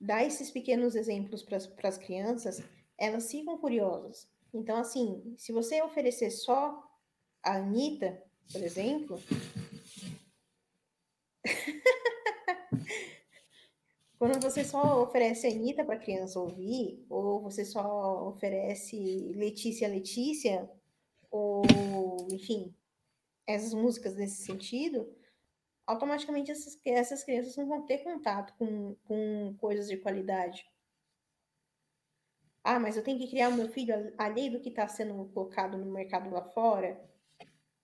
dá 0.00 0.24
esses 0.24 0.50
pequenos 0.50 0.94
exemplos 0.94 1.42
para 1.42 1.88
as 1.88 1.98
crianças, 1.98 2.62
elas 2.98 3.30
ficam 3.30 3.58
curiosas. 3.58 4.28
Então, 4.54 4.76
assim, 4.76 5.34
se 5.36 5.52
você 5.52 5.82
oferecer 5.82 6.30
só 6.30 6.82
a 7.42 7.56
Anitta, 7.56 8.22
por 8.50 8.62
exemplo. 8.62 9.20
Quando 14.22 14.40
você 14.40 14.62
só 14.62 15.02
oferece 15.02 15.48
Anitta 15.48 15.84
para 15.84 15.98
criança 15.98 16.38
ouvir, 16.38 17.04
ou 17.10 17.40
você 17.40 17.64
só 17.64 18.28
oferece 18.28 18.96
Letícia 19.34 19.88
Letícia, 19.88 20.70
ou, 21.28 21.64
enfim, 22.30 22.72
essas 23.44 23.74
músicas 23.74 24.14
nesse 24.14 24.44
sentido, 24.44 25.12
automaticamente 25.84 26.52
essas, 26.52 26.80
essas 26.86 27.24
crianças 27.24 27.56
não 27.56 27.66
vão 27.66 27.84
ter 27.84 27.98
contato 28.04 28.54
com, 28.56 28.94
com 29.08 29.56
coisas 29.58 29.88
de 29.88 29.96
qualidade. 29.96 30.64
Ah, 32.62 32.78
mas 32.78 32.96
eu 32.96 33.02
tenho 33.02 33.18
que 33.18 33.28
criar 33.28 33.48
o 33.48 33.56
meu 33.56 33.70
filho 33.70 34.14
alheio 34.16 34.52
do 34.52 34.60
que 34.60 34.68
está 34.68 34.86
sendo 34.86 35.24
colocado 35.34 35.76
no 35.76 35.90
mercado 35.90 36.30
lá 36.30 36.44
fora? 36.44 36.96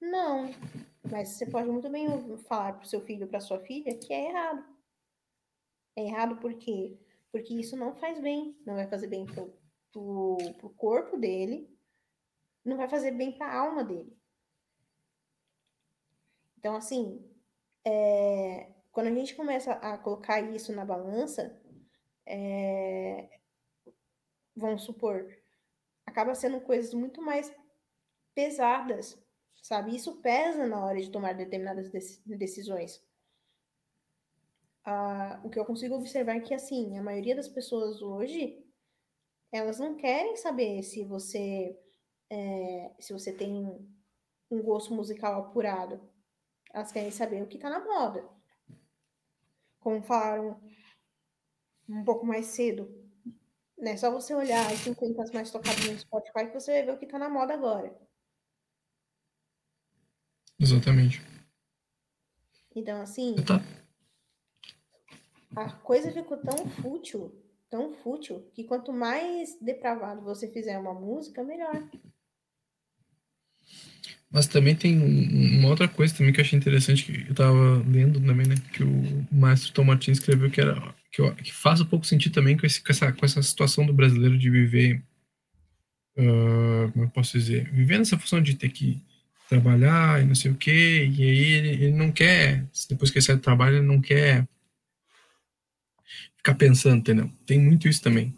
Não. 0.01 0.55
Mas 1.11 1.31
você 1.31 1.47
pode 1.47 1.69
muito 1.69 1.91
bem 1.91 2.07
falar 2.45 2.75
para 2.75 2.85
o 2.85 2.89
seu 2.89 3.01
filho 3.01 3.27
para 3.27 3.41
sua 3.41 3.59
filha 3.59 3.99
que 3.99 4.13
é 4.13 4.29
errado. 4.29 4.78
É 5.99 6.03
errado 6.03 6.37
por 6.37 6.55
quê? 6.55 6.97
Porque 7.33 7.53
isso 7.53 7.77
não 7.77 7.93
faz 7.97 8.21
bem. 8.21 8.57
Não 8.65 8.77
vai 8.77 8.87
fazer 8.87 9.09
bem 9.09 9.27
para 9.27 9.43
o 9.43 10.71
corpo 10.77 11.17
dele, 11.17 11.69
não 12.65 12.77
vai 12.77 12.89
fazer 12.89 13.11
bem 13.11 13.37
para 13.37 13.49
a 13.49 13.59
alma 13.59 13.83
dele. 13.83 14.17
Então, 16.57 16.77
assim, 16.77 17.29
é, 17.85 18.73
quando 18.93 19.09
a 19.09 19.15
gente 19.15 19.35
começa 19.35 19.73
a 19.73 19.99
colocar 19.99 20.41
isso 20.41 20.73
na 20.73 20.85
balança, 20.85 21.61
é, 22.25 23.29
vamos 24.55 24.85
supor, 24.85 25.37
acaba 26.07 26.33
sendo 26.33 26.61
coisas 26.61 26.95
muito 26.95 27.21
mais 27.21 27.53
pesadas, 28.37 29.21
sabe? 29.61 29.97
Isso 29.97 30.21
pesa 30.21 30.65
na 30.65 30.85
hora 30.85 31.01
de 31.01 31.11
tomar 31.11 31.33
determinadas 31.35 31.91
decisões. 32.25 33.05
Ah, 34.91 35.39
o 35.45 35.51
que 35.51 35.59
eu 35.59 35.67
consigo 35.67 35.97
observar 35.97 36.39
é 36.39 36.41
que, 36.41 36.55
assim, 36.55 36.97
a 36.97 37.03
maioria 37.03 37.37
das 37.37 37.47
pessoas 37.47 38.01
hoje, 38.01 38.59
elas 39.53 39.79
não 39.79 39.95
querem 39.95 40.35
saber 40.35 40.83
se 40.83 41.05
você, 41.05 41.79
é, 42.31 42.95
se 42.99 43.13
você 43.13 43.31
tem 43.31 43.55
um 44.51 44.63
gosto 44.63 44.95
musical 44.95 45.43
apurado. 45.43 46.01
Elas 46.73 46.91
querem 46.91 47.11
saber 47.11 47.43
o 47.43 47.47
que 47.47 47.57
está 47.57 47.69
na 47.69 47.85
moda. 47.85 48.27
Como 49.79 50.03
falaram 50.03 50.59
um 51.87 52.03
pouco 52.03 52.25
mais 52.25 52.47
cedo, 52.47 52.89
né? 53.77 53.95
Só 53.99 54.11
você 54.11 54.35
olhar 54.35 54.73
as 54.73 54.79
50 54.79 55.23
mais 55.35 55.51
tocadas 55.51 55.85
no 55.85 55.99
Spotify 55.99 56.47
que 56.47 56.59
você 56.59 56.73
vai 56.73 56.83
ver 56.85 56.93
o 56.93 56.99
que 56.99 57.07
tá 57.07 57.19
na 57.19 57.29
moda 57.29 57.53
agora. 57.53 57.95
Exatamente. 60.59 61.21
Então, 62.75 63.03
assim. 63.03 63.35
Tá. 63.45 63.61
A 65.57 65.71
coisa 65.71 66.13
ficou 66.13 66.37
tão 66.37 66.69
fútil, 66.69 67.35
tão 67.71 67.93
fútil, 67.95 68.47
que 68.55 68.65
quanto 68.65 68.93
mais 68.93 69.57
depravado 69.61 70.23
você 70.23 70.51
fizer 70.51 70.79
uma 70.79 70.95
música, 70.95 71.43
melhor. 71.43 71.83
Mas 74.31 74.47
também 74.47 74.77
tem 74.77 74.99
uma 75.59 75.69
outra 75.69 75.89
coisa 75.89 76.15
também 76.15 76.33
que 76.33 76.41
eu 76.41 76.45
achei 76.45 76.59
interessante, 76.59 77.05
que 77.05 77.31
eu 77.31 77.35
tava 77.35 77.83
lendo 77.87 78.21
também, 78.21 78.47
né? 78.47 78.57
Que 78.73 78.85
o 78.85 79.27
Maestro 79.33 79.73
Tom 79.73 79.85
Martins 79.85 80.19
escreveu 80.19 80.51
que 80.51 80.61
era 80.61 80.95
que, 81.11 81.21
eu, 81.21 81.35
que 81.35 81.53
faz 81.53 81.81
um 81.81 81.87
pouco 81.87 82.07
sentido 82.07 82.35
também 82.35 82.57
com, 82.57 82.67
esse, 82.67 82.83
com, 82.83 82.93
essa, 82.93 83.13
com 83.13 83.25
essa 83.25 83.43
situação 83.43 83.87
do 83.87 83.93
brasileiro 83.93 84.37
de 84.39 84.51
viver, 84.51 85.03
uh, 86.17 86.93
como 86.93 87.07
eu 87.07 87.11
posso 87.11 87.39
dizer, 87.39 87.71
viver 87.73 87.99
nessa 87.99 88.19
função 88.19 88.43
de 88.43 88.55
ter 88.55 88.69
que 88.69 89.03
trabalhar 89.49 90.23
e 90.23 90.27
não 90.27 90.35
sei 90.35 90.51
o 90.51 90.55
quê, 90.55 91.11
e 91.11 91.23
aí 91.23 91.53
ele, 91.53 91.69
ele 91.85 91.93
não 91.93 92.13
quer, 92.13 92.67
depois 92.91 93.11
que 93.11 93.19
ele 93.19 93.25
sai 93.25 93.37
do 93.37 93.43
trabalho, 93.43 93.77
ele 93.77 93.87
não 93.87 94.01
quer 94.01 94.47
ficar 96.49 96.55
pensando, 96.55 96.99
entendeu? 96.99 97.31
Tem 97.47 97.59
muito 97.59 97.89
isso 97.89 98.03
também. 98.03 98.35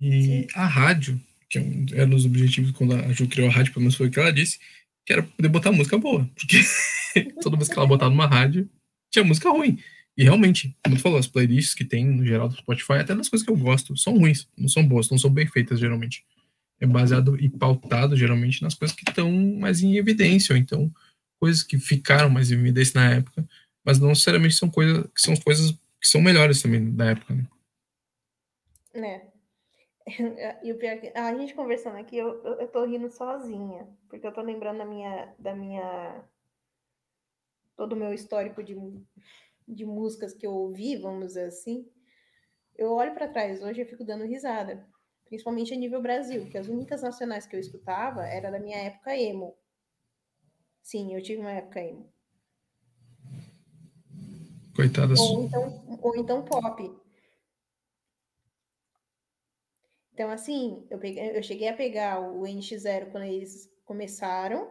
E 0.00 0.22
Sim. 0.22 0.46
a 0.54 0.66
rádio, 0.66 1.20
que 1.48 1.58
é 1.58 1.62
era 1.94 2.06
um 2.06 2.10
dos 2.10 2.24
objetivos 2.24 2.70
quando 2.72 2.94
a 2.94 3.12
Ju 3.12 3.28
criou 3.28 3.48
a 3.48 3.52
rádio, 3.52 3.72
pelo 3.72 3.82
menos 3.82 3.96
foi 3.96 4.08
o 4.08 4.10
que 4.10 4.18
ela 4.18 4.32
disse, 4.32 4.58
que 5.04 5.12
era 5.12 5.22
poder 5.22 5.48
botar 5.48 5.72
música 5.72 5.98
boa, 5.98 6.28
porque 6.34 6.60
toda 7.42 7.56
vez 7.56 7.68
que 7.68 7.78
ela 7.78 7.86
botava 7.86 8.10
numa 8.10 8.26
rádio, 8.26 8.68
tinha 9.10 9.24
música 9.24 9.50
ruim. 9.50 9.78
E 10.16 10.22
realmente, 10.22 10.76
como 10.82 10.96
tu 10.96 11.02
falou, 11.02 11.18
as 11.18 11.26
playlists 11.26 11.74
que 11.74 11.84
tem 11.84 12.04
no 12.06 12.24
geral 12.24 12.48
do 12.48 12.56
Spotify, 12.56 12.94
até 12.94 13.14
das 13.14 13.28
coisas 13.28 13.44
que 13.44 13.52
eu 13.52 13.56
gosto, 13.56 13.96
são 13.96 14.16
ruins, 14.16 14.48
não 14.56 14.68
são 14.68 14.86
boas, 14.86 15.10
não 15.10 15.18
são 15.18 15.30
bem 15.30 15.46
feitas 15.46 15.78
geralmente. 15.78 16.24
É 16.80 16.86
baseado 16.86 17.36
e 17.40 17.48
pautado 17.48 18.16
geralmente 18.16 18.62
nas 18.62 18.74
coisas 18.74 18.96
que 18.96 19.08
estão 19.08 19.30
mais 19.58 19.82
em 19.82 19.96
evidência, 19.96 20.52
ou 20.52 20.58
então 20.58 20.92
coisas 21.40 21.62
que 21.62 21.78
ficaram 21.78 22.30
mais 22.30 22.50
em 22.50 22.54
evidência 22.54 23.00
na 23.00 23.10
época, 23.10 23.46
mas 23.84 23.98
não 23.98 24.08
necessariamente 24.08 24.54
são 24.54 24.70
coisas 24.70 25.04
que 25.14 25.20
são 25.20 25.36
coisas 25.36 25.74
que 26.04 26.08
são 26.08 26.20
melhores 26.20 26.60
também 26.60 26.94
da 26.94 27.06
época, 27.12 27.34
né? 27.34 27.48
É. 28.94 29.34
E 30.62 30.70
o 30.70 30.76
pior 30.76 30.90
é 30.90 30.96
que 30.98 31.18
a 31.18 31.34
gente 31.34 31.54
conversando 31.54 31.96
aqui, 31.96 32.18
eu, 32.18 32.44
eu, 32.44 32.60
eu 32.60 32.68
tô 32.68 32.84
rindo 32.84 33.08
sozinha, 33.08 33.88
porque 34.06 34.26
eu 34.26 34.32
tô 34.32 34.42
lembrando 34.42 34.76
da 34.76 34.84
minha, 34.84 35.34
da 35.38 35.56
minha 35.56 36.22
todo 37.74 37.94
o 37.94 37.96
meu 37.96 38.12
histórico 38.12 38.62
de, 38.62 38.76
de 39.66 39.86
músicas 39.86 40.34
que 40.34 40.46
eu 40.46 40.52
ouvi, 40.52 40.98
vamos 40.98 41.28
dizer 41.28 41.46
assim, 41.46 41.90
eu 42.76 42.92
olho 42.92 43.14
para 43.14 43.26
trás 43.26 43.62
hoje 43.62 43.80
e 43.80 43.86
fico 43.86 44.04
dando 44.04 44.26
risada, 44.26 44.86
principalmente 45.24 45.72
a 45.72 45.76
nível 45.76 46.02
Brasil, 46.02 46.50
que 46.50 46.58
as 46.58 46.68
únicas 46.68 47.00
nacionais 47.00 47.46
que 47.46 47.56
eu 47.56 47.60
escutava 47.60 48.26
era 48.26 48.50
da 48.50 48.60
minha 48.60 48.76
época 48.76 49.16
emo. 49.16 49.56
Sim, 50.82 51.14
eu 51.14 51.22
tive 51.22 51.40
uma 51.40 51.52
época 51.52 51.80
emo. 51.80 52.13
Coitada 54.74 55.14
ou 55.16 55.44
então, 55.44 55.98
ou 56.02 56.16
então 56.16 56.44
pop. 56.44 57.04
Então, 60.12 60.30
assim, 60.30 60.86
eu, 60.90 60.98
peguei, 60.98 61.36
eu 61.36 61.42
cheguei 61.42 61.68
a 61.68 61.76
pegar 61.76 62.20
o 62.20 62.42
NX0 62.42 63.10
quando 63.10 63.24
eles 63.24 63.68
começaram. 63.84 64.70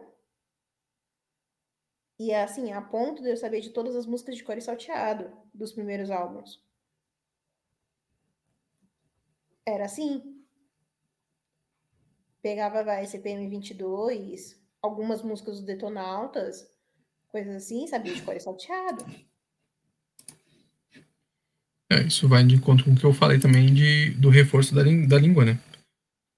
E, 2.18 2.32
assim, 2.32 2.72
a 2.72 2.80
ponto 2.80 3.22
de 3.22 3.30
eu 3.30 3.36
saber 3.36 3.60
de 3.60 3.70
todas 3.70 3.94
as 3.96 4.06
músicas 4.06 4.36
de 4.36 4.44
cor 4.44 4.56
e 4.56 4.62
salteado 4.62 5.30
dos 5.52 5.72
primeiros 5.72 6.10
álbuns. 6.10 6.62
Era 9.66 9.84
assim. 9.84 10.42
Pegava, 12.40 12.84
vai, 12.84 13.06
CPM 13.06 13.48
22, 13.48 14.62
algumas 14.80 15.22
músicas 15.22 15.56
dos 15.56 15.64
Detonautas, 15.64 16.70
coisas 17.28 17.54
assim, 17.56 17.86
sabia 17.86 18.14
de 18.14 18.22
cor 18.22 18.36
e 18.36 18.40
salteado. 18.40 19.04
É, 21.94 22.06
isso 22.08 22.26
vai 22.26 22.44
de 22.44 22.56
encontro 22.56 22.84
com 22.84 22.92
o 22.92 22.96
que 22.96 23.04
eu 23.04 23.12
falei 23.12 23.38
também 23.38 23.72
de, 23.72 24.10
do 24.10 24.28
reforço 24.28 24.74
da, 24.74 24.82
da 24.82 25.18
língua, 25.18 25.44
né? 25.44 25.58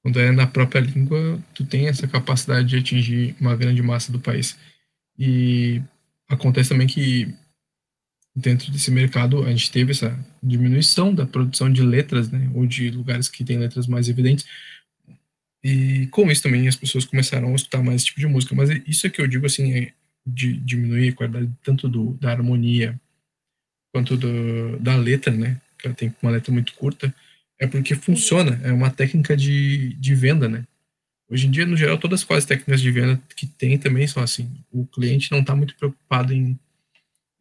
Quando 0.02 0.20
é 0.20 0.30
na 0.30 0.46
própria 0.46 0.80
língua, 0.80 1.42
tu 1.54 1.64
tem 1.64 1.88
essa 1.88 2.07
capacidade 2.07 2.68
de 2.68 2.76
atingir 2.76 3.34
uma 3.40 3.57
grande 3.57 3.82
massa 3.82 4.12
do 4.12 4.20
país. 4.20 4.57
E 5.18 5.82
acontece 6.28 6.68
também 6.68 6.86
que 6.86 7.34
dentro 8.34 8.70
desse 8.70 8.90
mercado 8.90 9.44
a 9.44 9.50
gente 9.50 9.70
teve 9.70 9.92
essa 9.92 10.16
diminuição 10.42 11.14
da 11.14 11.26
produção 11.26 11.72
de 11.72 11.82
letras, 11.82 12.30
né? 12.30 12.50
Ou 12.54 12.66
de 12.66 12.90
lugares 12.90 13.28
que 13.28 13.42
têm 13.42 13.59
letras 13.59 13.86
mais 13.86 14.11
evidentes. 14.11 14.44
E 15.64 16.07
com 16.09 16.30
isso 16.30 16.42
também 16.42 16.68
as 16.68 16.76
pessoas 16.76 17.07
começaram 17.07 17.48
a 17.48 17.54
escutar 17.54 17.82
mais 17.82 17.96
esse 17.96 18.07
tipo 18.07 18.20
de 18.20 18.26
música. 18.26 18.54
Mas 18.54 18.68
isso 18.86 19.07
é 19.07 19.11
que 19.11 19.22
eu 19.22 19.26
digo 19.26 19.46
assim, 19.46 19.72
é 19.72 19.92
de 20.26 20.52
diminuir 20.52 21.09
a 21.11 21.14
qualidade 21.14 21.50
tanto 21.62 21.88
do, 21.88 22.12
da 22.14 22.30
harmonia 22.30 23.00
quanto 23.97 24.14
do, 24.14 24.78
da 24.78 24.94
letra, 24.94 25.32
né? 25.32 25.59
Que 25.78 25.86
ela 25.86 25.97
tem 25.97 26.14
uma 26.20 26.30
letra 26.30 26.53
muito 26.53 26.74
curta, 26.74 27.14
é 27.59 27.66
porque 27.66 27.94
funciona, 27.94 28.61
é 28.62 28.70
uma 28.70 28.90
técnica 28.90 29.34
de, 29.34 29.94
de 29.94 30.14
venda, 30.14 30.47
né? 30.51 30.66
Hoje 31.30 31.47
em 31.47 31.51
dia, 31.51 31.64
no 31.64 31.78
geral, 31.78 31.97
todas 31.97 32.26
as 32.28 32.44
técnicas 32.44 32.82
de 32.82 32.90
venda 32.90 33.18
que 33.34 33.47
tem 33.47 33.78
também 33.78 34.07
são 34.07 34.22
assim. 34.22 34.51
O 34.70 34.86
cliente 34.86 35.32
não 35.32 35.40
está 35.40 35.57
muito 35.57 35.74
preocupado 35.76 36.34
em, 36.34 36.59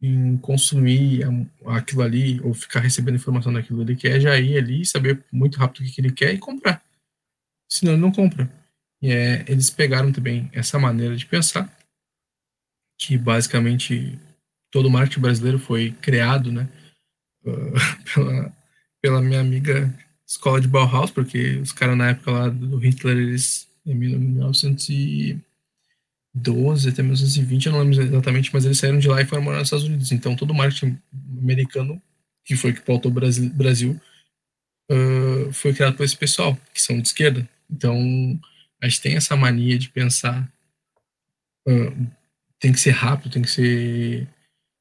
em 0.00 0.38
consumir 0.38 1.24
aquilo 1.66 2.00
ali 2.00 2.40
ou 2.40 2.54
ficar 2.54 2.80
recebendo 2.80 3.16
informação 3.16 3.52
daquilo. 3.52 3.82
Ele 3.82 3.94
quer 3.94 4.18
já 4.18 4.38
ir 4.38 4.56
ali, 4.56 4.86
saber 4.86 5.22
muito 5.30 5.58
rápido 5.58 5.86
o 5.86 5.92
que 5.92 6.00
ele 6.00 6.10
quer 6.10 6.32
e 6.32 6.38
comprar. 6.38 6.82
Senão 7.68 7.92
ele 7.92 8.00
não 8.00 8.10
compra. 8.10 8.50
E 9.02 9.10
é, 9.10 9.44
eles 9.46 9.68
pegaram 9.68 10.10
também 10.10 10.48
essa 10.54 10.78
maneira 10.78 11.14
de 11.14 11.26
pensar, 11.26 11.70
que 12.98 13.18
basicamente 13.18 14.18
todo 14.70 14.86
o 14.86 14.90
marketing 14.90 15.20
brasileiro 15.20 15.58
foi 15.58 15.90
criado, 16.00 16.52
né, 16.52 16.68
uh, 17.44 17.72
pela, 18.14 18.56
pela 19.00 19.22
minha 19.22 19.40
amiga 19.40 19.92
escola 20.26 20.60
de 20.60 20.68
Bauhaus, 20.68 21.10
porque 21.10 21.58
os 21.58 21.72
caras 21.72 21.96
na 21.96 22.10
época 22.10 22.30
lá 22.30 22.48
do 22.48 22.78
Hitler, 22.78 23.16
eles, 23.16 23.68
em 23.86 23.94
1912 23.94 26.88
até 26.88 27.02
1920, 27.02 27.66
eu 27.66 27.72
não 27.72 27.80
lembro 27.80 28.02
exatamente, 28.02 28.50
mas 28.52 28.64
eles 28.64 28.78
saíram 28.78 28.98
de 28.98 29.08
lá 29.08 29.22
e 29.22 29.26
foram 29.26 29.42
morar 29.42 29.58
nos 29.58 29.68
Estados 29.68 29.86
Unidos. 29.86 30.10
Então, 30.10 30.34
todo 30.34 30.50
o 30.50 30.54
marketing 30.54 30.98
americano, 31.40 32.02
que 32.44 32.56
foi 32.56 32.72
que 32.72 32.80
pautou 32.80 33.10
o 33.10 33.14
Brasil, 33.14 33.48
Brasil 33.50 34.00
uh, 34.90 35.52
foi 35.52 35.72
criado 35.72 35.96
por 35.96 36.04
esse 36.04 36.16
pessoal, 36.16 36.58
que 36.74 36.82
são 36.82 37.00
de 37.00 37.06
esquerda. 37.06 37.48
Então, 37.70 37.96
a 38.82 38.88
gente 38.88 39.00
tem 39.00 39.16
essa 39.16 39.36
mania 39.36 39.78
de 39.78 39.88
pensar 39.88 40.50
uh, 41.68 42.06
tem 42.58 42.72
que 42.72 42.80
ser 42.80 42.90
rápido, 42.90 43.32
tem 43.32 43.42
que 43.42 43.50
ser 43.50 44.28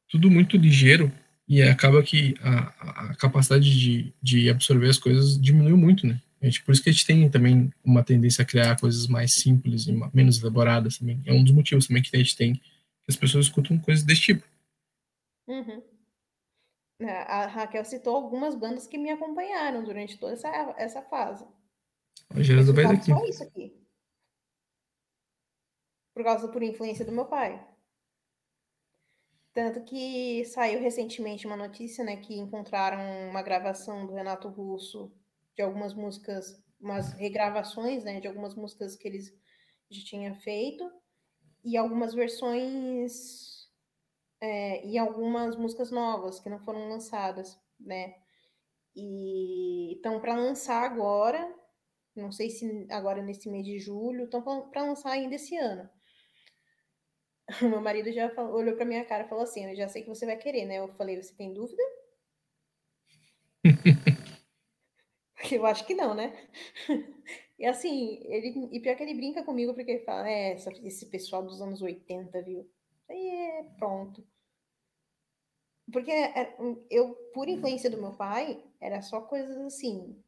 tudo 0.10 0.30
muito 0.30 0.58
ligeiro 0.58 1.12
e 1.48 1.62
acaba 1.62 2.02
que 2.02 2.36
a, 2.42 3.10
a 3.12 3.16
capacidade 3.16 3.70
de, 3.80 4.14
de 4.22 4.50
absorver 4.50 4.90
as 4.90 4.98
coisas 4.98 5.40
diminuiu 5.40 5.78
muito, 5.78 6.08
né? 6.08 6.22
A 6.42 6.46
gente, 6.46 6.64
por 6.64 6.74
isso 6.74 6.84
que 6.84 6.90
a 6.90 6.94
gente 6.94 7.06
tem 7.06 7.30
também 7.30 7.72
uma 7.84 8.04
tendência 8.04 8.44
a 8.44 8.46
criar 8.46 8.80
coisas 8.80 9.08
mais 9.08 9.34
simples 9.34 9.88
e 9.88 10.00
menos 10.14 10.40
elaboradas 10.40 10.98
também. 10.98 11.22
É 11.26 11.34
um 11.34 11.44
dos 11.44 11.54
motivos 11.54 11.88
também 11.88 12.04
que 12.04 12.16
a 12.16 12.20
gente 12.20 12.36
tem 12.36 12.62
que 13.06 13.12
as 13.12 13.16
pessoas 13.16 13.46
escutam 13.46 13.78
coisas 13.80 14.04
desse 14.04 14.22
tipo. 14.22 14.48
Uhum. 15.48 15.82
É, 17.02 17.12
a 17.24 17.46
Raquel 17.46 17.86
citou 17.86 18.16
algumas 18.16 18.56
bandas 18.56 18.88
que 18.88 18.98
me 18.98 19.12
acompanharam 19.12 19.84
durante 19.84 20.18
toda 20.18 20.34
essa, 20.34 20.48
essa 20.78 21.02
fase. 21.04 21.46
A 22.30 22.42
Geraldo 22.42 22.74
vai 22.74 22.86
daqui. 22.86 23.12
Só 23.12 23.26
isso 23.26 23.44
aqui. 23.44 23.86
Por 26.16 26.24
causa, 26.24 26.48
por 26.48 26.64
influência 26.64 27.06
do 27.06 27.12
meu 27.12 27.26
pai. 27.26 27.64
Tanto 29.56 29.86
que 29.86 30.44
saiu 30.44 30.82
recentemente 30.82 31.48
uma 31.48 31.56
notícia, 31.56 32.04
né, 32.04 32.18
que 32.18 32.38
encontraram 32.38 33.30
uma 33.30 33.42
gravação 33.42 34.06
do 34.06 34.14
Renato 34.14 34.50
Russo 34.50 35.14
de 35.56 35.62
algumas 35.62 35.94
músicas, 35.94 36.62
umas 36.78 37.14
regravações, 37.14 38.04
né, 38.04 38.20
de 38.20 38.28
algumas 38.28 38.54
músicas 38.54 38.98
que 38.98 39.08
eles 39.08 39.34
já 39.90 40.04
tinha 40.04 40.36
feito 40.36 40.84
e 41.64 41.78
algumas 41.78 42.14
versões 42.14 43.70
é, 44.42 44.86
e 44.86 44.98
algumas 44.98 45.56
músicas 45.56 45.90
novas 45.90 46.38
que 46.38 46.50
não 46.50 46.60
foram 46.60 46.90
lançadas, 46.90 47.58
né? 47.80 48.14
E 48.94 49.94
estão 49.96 50.20
para 50.20 50.36
lançar 50.36 50.84
agora, 50.84 51.56
não 52.14 52.32
sei 52.32 52.50
se 52.50 52.88
agora 52.92 53.22
nesse 53.22 53.50
mês 53.50 53.66
de 53.66 53.80
julho, 53.80 54.26
estão 54.26 54.42
para 54.70 54.84
lançar 54.84 55.12
ainda 55.12 55.36
esse 55.36 55.56
ano. 55.56 55.90
Meu 57.62 57.82
marido 57.82 58.12
já 58.12 58.30
falou, 58.30 58.56
olhou 58.56 58.76
pra 58.76 58.86
minha 58.86 59.06
cara 59.06 59.24
e 59.26 59.30
falou 59.30 59.44
assim: 59.44 59.66
Eu 59.66 59.76
já 59.76 59.88
sei 59.88 60.02
que 60.04 60.10
você 60.10 60.26
vai 60.26 60.38
querer, 60.38 60.66
né? 60.66 60.80
Eu 60.80 60.88
falei: 60.96 61.22
Você 61.22 61.34
tem 61.36 61.54
dúvida? 61.54 61.82
eu 65.52 65.66
acho 65.66 65.86
que 65.86 65.94
não, 65.94 66.14
né? 66.14 66.34
E 67.58 67.66
assim, 67.66 68.20
ele, 68.26 68.68
e 68.74 68.82
pior 68.82 68.98
que 68.98 69.04
ele 69.04 69.14
brinca 69.14 69.42
comigo 69.42 69.74
porque 69.74 69.92
ele 69.92 70.04
fala: 70.04 70.30
É, 70.30 70.56
esse 70.84 71.06
pessoal 71.06 71.42
dos 71.42 71.62
anos 71.62 71.82
80, 71.82 72.42
viu? 72.42 72.70
Aí 73.10 73.30
é, 73.30 73.64
pronto. 73.78 74.28
Porque 75.92 76.12
é, 76.12 76.56
eu, 76.90 77.14
por 77.34 77.48
influência 77.48 77.90
do 77.90 78.02
meu 78.02 78.12
pai, 78.14 78.62
era 78.82 79.02
só 79.02 79.22
coisas 79.22 79.56
assim, 79.58 80.22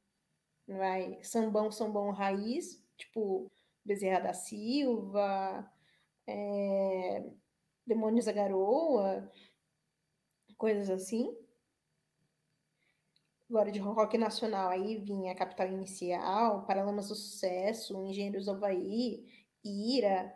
vai, 0.68 1.20
sambão, 1.24 1.72
sambão 1.72 2.12
raiz, 2.12 2.82
tipo 2.96 3.52
Bezerra 3.84 4.20
da 4.20 4.34
Silva, 4.34 5.70
é, 6.28 7.24
Demônios 7.86 8.26
da 8.26 8.32
Garoa, 8.32 9.32
coisas 10.58 10.90
assim. 10.90 11.36
Agora 13.50 13.72
de 13.72 13.80
rock 13.80 14.18
nacional 14.18 14.70
aí 14.70 14.98
vinha 14.98 15.34
Capital 15.34 15.68
Inicial, 15.68 16.66
Paralamas 16.66 17.08
do 17.08 17.16
Sucesso, 17.16 18.06
Engenheiros 18.06 18.46
do 18.46 18.52
Havaí, 18.52 19.26
Ira, 19.64 20.34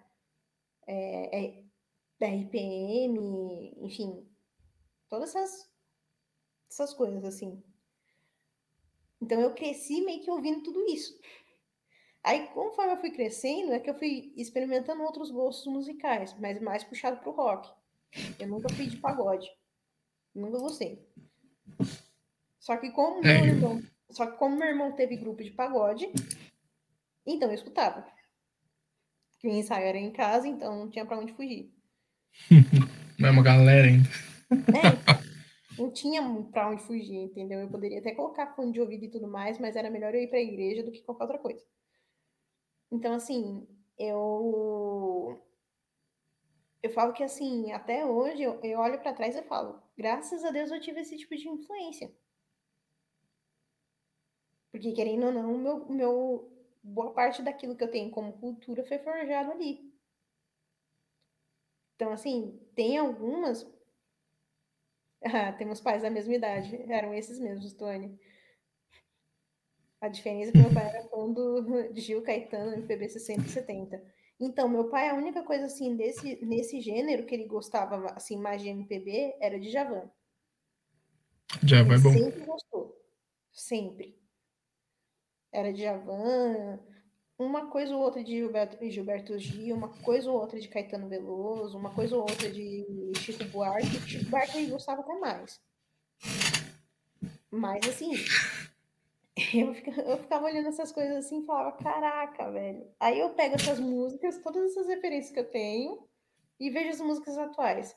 é, 0.88 1.40
é, 1.40 1.64
RPM, 2.26 3.74
enfim, 3.80 4.26
todas 5.10 5.36
essas, 5.36 5.70
essas 6.70 6.94
coisas 6.94 7.26
assim. 7.26 7.62
Então 9.22 9.40
eu 9.40 9.54
cresci 9.54 10.02
meio 10.02 10.22
que 10.24 10.32
ouvindo 10.32 10.64
tudo 10.64 10.86
isso. 10.86 11.20
Aí, 12.24 12.48
conforme 12.48 12.94
eu 12.94 12.98
fui 12.98 13.12
crescendo, 13.12 13.74
é 13.74 13.80
que 13.80 13.90
eu 13.90 13.96
fui 13.96 14.32
experimentando 14.36 15.02
outros 15.02 15.32
gostos 15.32 15.72
musicais, 15.72 16.36
mas 16.40 16.62
mais 16.62 16.84
puxado 16.84 17.18
pro 17.18 17.32
rock. 17.32 17.70
Eu 18.40 18.48
nunca 18.48 18.70
fui 18.74 18.86
de 18.86 18.98
pagode. 18.98 19.50
Nunca 20.34 20.60
gostei. 20.60 21.04
Só 22.60 22.78
que 22.78 22.92
como 22.92 23.26
é. 23.26 23.42
meu 23.42 23.56
irmão, 23.56 23.84
só 24.10 24.28
que 24.28 24.38
como 24.38 24.56
meu 24.56 24.68
irmão 24.68 24.92
teve 24.92 25.18
grupo 25.18 25.44
de 25.44 25.52
pagode, 25.52 26.12
então 27.26 27.50
eu 27.50 27.56
escutava. 27.56 28.06
Porque 29.32 29.48
o 29.48 29.52
ensaio 29.52 29.86
era 29.86 29.98
em 29.98 30.12
casa, 30.12 30.48
então 30.48 30.78
não 30.78 30.90
tinha 30.90 31.06
para 31.06 31.18
onde 31.18 31.34
fugir. 31.34 31.74
Não 33.20 33.30
é 33.30 33.32
uma 33.32 33.44
galera 33.44 33.88
ainda. 33.88 34.10
É, 34.52 35.80
não 35.80 35.92
tinha 35.92 36.24
para 36.52 36.70
onde 36.70 36.82
fugir, 36.82 37.18
entendeu? 37.18 37.60
Eu 37.60 37.70
poderia 37.70 38.00
até 38.00 38.16
colocar 38.16 38.56
fone 38.56 38.72
de 38.72 38.82
ouvido 38.82 39.06
e 39.06 39.12
tudo 39.12 39.28
mais, 39.28 39.60
mas 39.60 39.76
era 39.76 39.92
melhor 39.92 40.16
eu 40.16 40.22
ir 40.22 40.28
para 40.28 40.40
a 40.40 40.42
igreja 40.42 40.82
do 40.82 40.92
que 40.92 41.04
qualquer 41.04 41.26
outra 41.26 41.38
coisa. 41.38 41.64
Então, 42.92 43.14
assim, 43.14 43.68
eu. 43.98 45.42
Eu 46.84 46.92
falo 46.92 47.12
que, 47.14 47.24
assim, 47.24 47.72
até 47.72 48.06
hoje 48.06 48.44
eu, 48.44 48.60
eu 48.64 48.80
olho 48.80 49.00
para 49.02 49.14
trás 49.14 49.36
e 49.36 49.42
falo, 49.44 49.82
graças 49.98 50.44
a 50.46 50.52
Deus 50.52 50.70
eu 50.72 50.80
tive 50.80 51.02
esse 51.02 51.18
tipo 51.18 51.36
de 51.36 51.48
influência. 51.50 52.12
Porque, 54.72 54.92
querendo 54.92 55.28
ou 55.28 55.32
não, 55.32 55.58
meu, 55.58 55.86
meu, 55.90 56.52
boa 56.84 57.12
parte 57.14 57.42
daquilo 57.42 57.76
que 57.76 57.84
eu 57.86 57.92
tenho 57.92 58.12
como 58.12 58.34
cultura 58.34 58.84
foi 58.84 59.00
forjado 59.00 59.52
ali. 59.52 59.92
Então, 61.96 62.12
assim, 62.12 62.60
tem 62.76 62.98
algumas. 62.98 63.66
Ah, 65.24 65.52
temos 65.54 65.80
pais 65.80 66.02
da 66.02 66.10
mesma 66.10 66.34
idade. 66.34 66.76
Eram 66.92 67.14
esses 67.14 67.40
mesmos, 67.40 67.74
Tony. 67.74 68.18
A 70.02 70.08
diferença 70.08 70.50
é 70.50 70.52
que 70.52 70.58
meu 70.58 70.74
pai 70.74 70.90
era 70.90 71.08
fã 71.08 71.32
do 71.32 71.64
Gil 71.96 72.24
Caetano, 72.24 72.74
MPB 72.74 73.08
60 73.08 73.42
e 73.42 73.50
70. 73.50 74.04
Então, 74.40 74.68
meu 74.68 74.90
pai, 74.90 75.08
a 75.08 75.14
única 75.14 75.44
coisa 75.44 75.66
assim 75.66 75.96
desse 75.96 76.44
nesse 76.44 76.82
gênero 76.82 77.28
que 77.28 77.36
ele 77.36 77.46
gostava 77.46 78.08
assim 78.16 78.36
mais 78.38 78.62
de 78.62 78.70
MPB 78.70 79.36
era 79.40 79.60
de 79.60 79.70
Javan. 79.70 80.10
Já 81.64 81.84
vai 81.84 82.00
bom. 82.00 82.12
Sempre 82.12 82.46
gostou. 82.46 83.00
Sempre. 83.52 84.20
Era 85.52 85.72
de 85.72 85.84
Javan, 85.84 86.80
uma 87.38 87.68
coisa 87.70 87.96
ou 87.96 88.02
outra 88.02 88.24
de 88.24 88.32
Gilberto, 88.32 88.78
Gilberto 88.90 89.38
Gil, 89.38 89.76
uma 89.76 89.90
coisa 89.90 90.32
ou 90.32 90.40
outra 90.40 90.60
de 90.60 90.68
Caetano 90.68 91.10
Veloso, 91.10 91.78
uma 91.78 91.94
coisa 91.94 92.16
ou 92.16 92.22
outra 92.22 92.50
de 92.50 93.12
Chico 93.18 93.44
Buarque. 93.46 94.00
Chico 94.08 94.30
Buarque 94.30 94.58
ele 94.58 94.72
gostava 94.72 95.02
até 95.02 95.14
mais. 95.20 95.62
Mas 97.52 97.88
assim, 97.88 98.14
eu 99.54 99.74
ficava, 99.74 100.02
eu 100.02 100.18
ficava 100.18 100.46
olhando 100.46 100.68
essas 100.68 100.92
coisas 100.92 101.26
assim 101.26 101.42
e 101.42 101.46
falava, 101.46 101.72
caraca, 101.78 102.52
velho. 102.52 102.86
Aí 103.00 103.20
eu 103.20 103.30
pego 103.30 103.56
essas 103.56 103.80
músicas, 103.80 104.38
todas 104.40 104.72
essas 104.72 104.88
referências 104.88 105.34
que 105.34 105.40
eu 105.40 105.50
tenho, 105.50 106.00
e 106.60 106.70
vejo 106.70 106.90
as 106.90 107.02
músicas 107.02 107.38
atuais. 107.38 107.96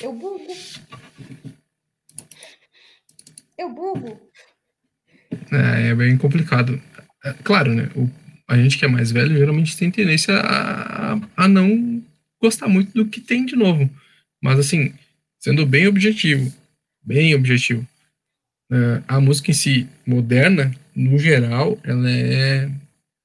Eu 0.00 0.12
bugo. 0.14 0.46
Eu 3.58 3.68
bugo. 3.68 4.18
É, 5.52 5.88
é 5.88 5.94
bem 5.94 6.16
complicado. 6.16 6.80
É, 7.22 7.34
claro, 7.44 7.74
né? 7.74 7.90
O, 7.94 8.08
a 8.48 8.56
gente 8.56 8.78
que 8.78 8.84
é 8.84 8.88
mais 8.88 9.12
velho 9.12 9.36
geralmente 9.36 9.76
tem 9.76 9.90
tendência 9.90 10.34
a, 10.34 11.20
a 11.36 11.46
não 11.46 12.02
gostar 12.40 12.66
muito 12.68 12.92
do 12.92 13.06
que 13.06 13.20
tem 13.20 13.44
de 13.44 13.54
novo. 13.54 13.88
Mas 14.42 14.58
assim, 14.58 14.94
sendo 15.38 15.66
bem 15.66 15.86
objetivo, 15.86 16.50
bem 17.02 17.34
objetivo, 17.34 17.86
a 19.08 19.20
música 19.20 19.50
em 19.50 19.54
si, 19.54 19.88
moderna, 20.06 20.72
no 20.94 21.18
geral, 21.18 21.78
ela 21.82 22.10
é 22.10 22.70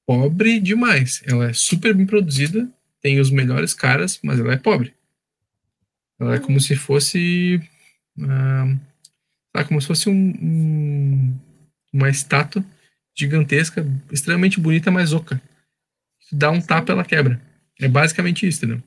pobre 0.05 0.59
demais. 0.59 1.21
Ela 1.25 1.49
é 1.49 1.53
super 1.53 1.93
bem 1.93 2.05
produzida, 2.05 2.67
tem 3.01 3.19
os 3.19 3.29
melhores 3.29 3.73
caras, 3.73 4.19
mas 4.23 4.39
ela 4.39 4.53
é 4.53 4.57
pobre. 4.57 4.93
Ela 6.19 6.35
é 6.35 6.39
como 6.39 6.59
se 6.59 6.75
fosse. 6.75 7.61
Uh, 8.17 8.79
como 9.67 9.79
se 9.81 9.87
fosse 9.87 10.09
um, 10.09 10.13
um, 10.13 11.39
uma 11.93 12.09
estátua 12.09 12.63
gigantesca, 13.15 13.85
extremamente 14.11 14.59
bonita, 14.59 14.91
mas 14.91 15.13
oca. 15.13 15.41
Se 16.19 16.35
dá 16.35 16.51
um 16.51 16.61
tapa, 16.61 16.91
ela 16.91 17.05
quebra. 17.05 17.41
É 17.79 17.87
basicamente 17.87 18.47
isso, 18.47 18.65
entendeu? 18.65 18.83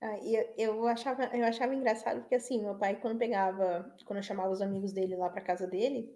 Ah, 0.00 0.13
eu, 0.32 0.54
eu, 0.56 0.86
achava, 0.86 1.24
eu 1.36 1.44
achava 1.44 1.74
engraçado 1.74 2.20
porque, 2.20 2.36
assim, 2.36 2.62
meu 2.62 2.76
pai, 2.78 2.96
quando 3.00 3.18
pegava, 3.18 3.94
quando 4.04 4.18
eu 4.18 4.22
chamava 4.22 4.50
os 4.50 4.62
amigos 4.62 4.92
dele 4.92 5.16
lá 5.16 5.28
para 5.28 5.42
casa 5.42 5.66
dele, 5.66 6.08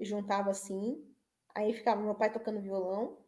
juntava 0.00 0.50
assim, 0.50 1.04
aí 1.54 1.72
ficava 1.72 2.00
meu 2.00 2.14
pai 2.14 2.32
tocando 2.32 2.60
violão, 2.60 3.18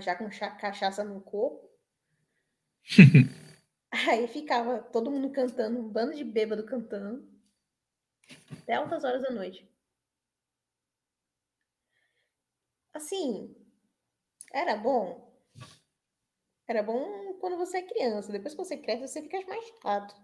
já 0.00 0.16
com 0.16 0.28
cachaça 0.60 1.02
no 1.04 1.20
corpo. 1.20 1.70
aí 3.90 4.28
ficava 4.28 4.80
todo 4.80 5.10
mundo 5.10 5.30
cantando, 5.30 5.78
um 5.80 5.88
bando 5.88 6.14
de 6.14 6.24
bêbado 6.24 6.64
cantando, 6.66 7.26
até 8.50 8.74
altas 8.74 9.04
horas 9.04 9.22
da 9.22 9.30
noite. 9.30 9.66
Assim, 12.92 13.56
era 14.52 14.76
bom, 14.76 15.23
era 16.66 16.82
bom 16.82 17.34
quando 17.40 17.56
você 17.56 17.78
é 17.78 17.82
criança. 17.82 18.32
Depois 18.32 18.54
que 18.54 18.64
você 18.64 18.76
cresce, 18.76 19.06
você 19.06 19.22
fica 19.22 19.40
mais 19.46 19.64
chato. 19.82 20.14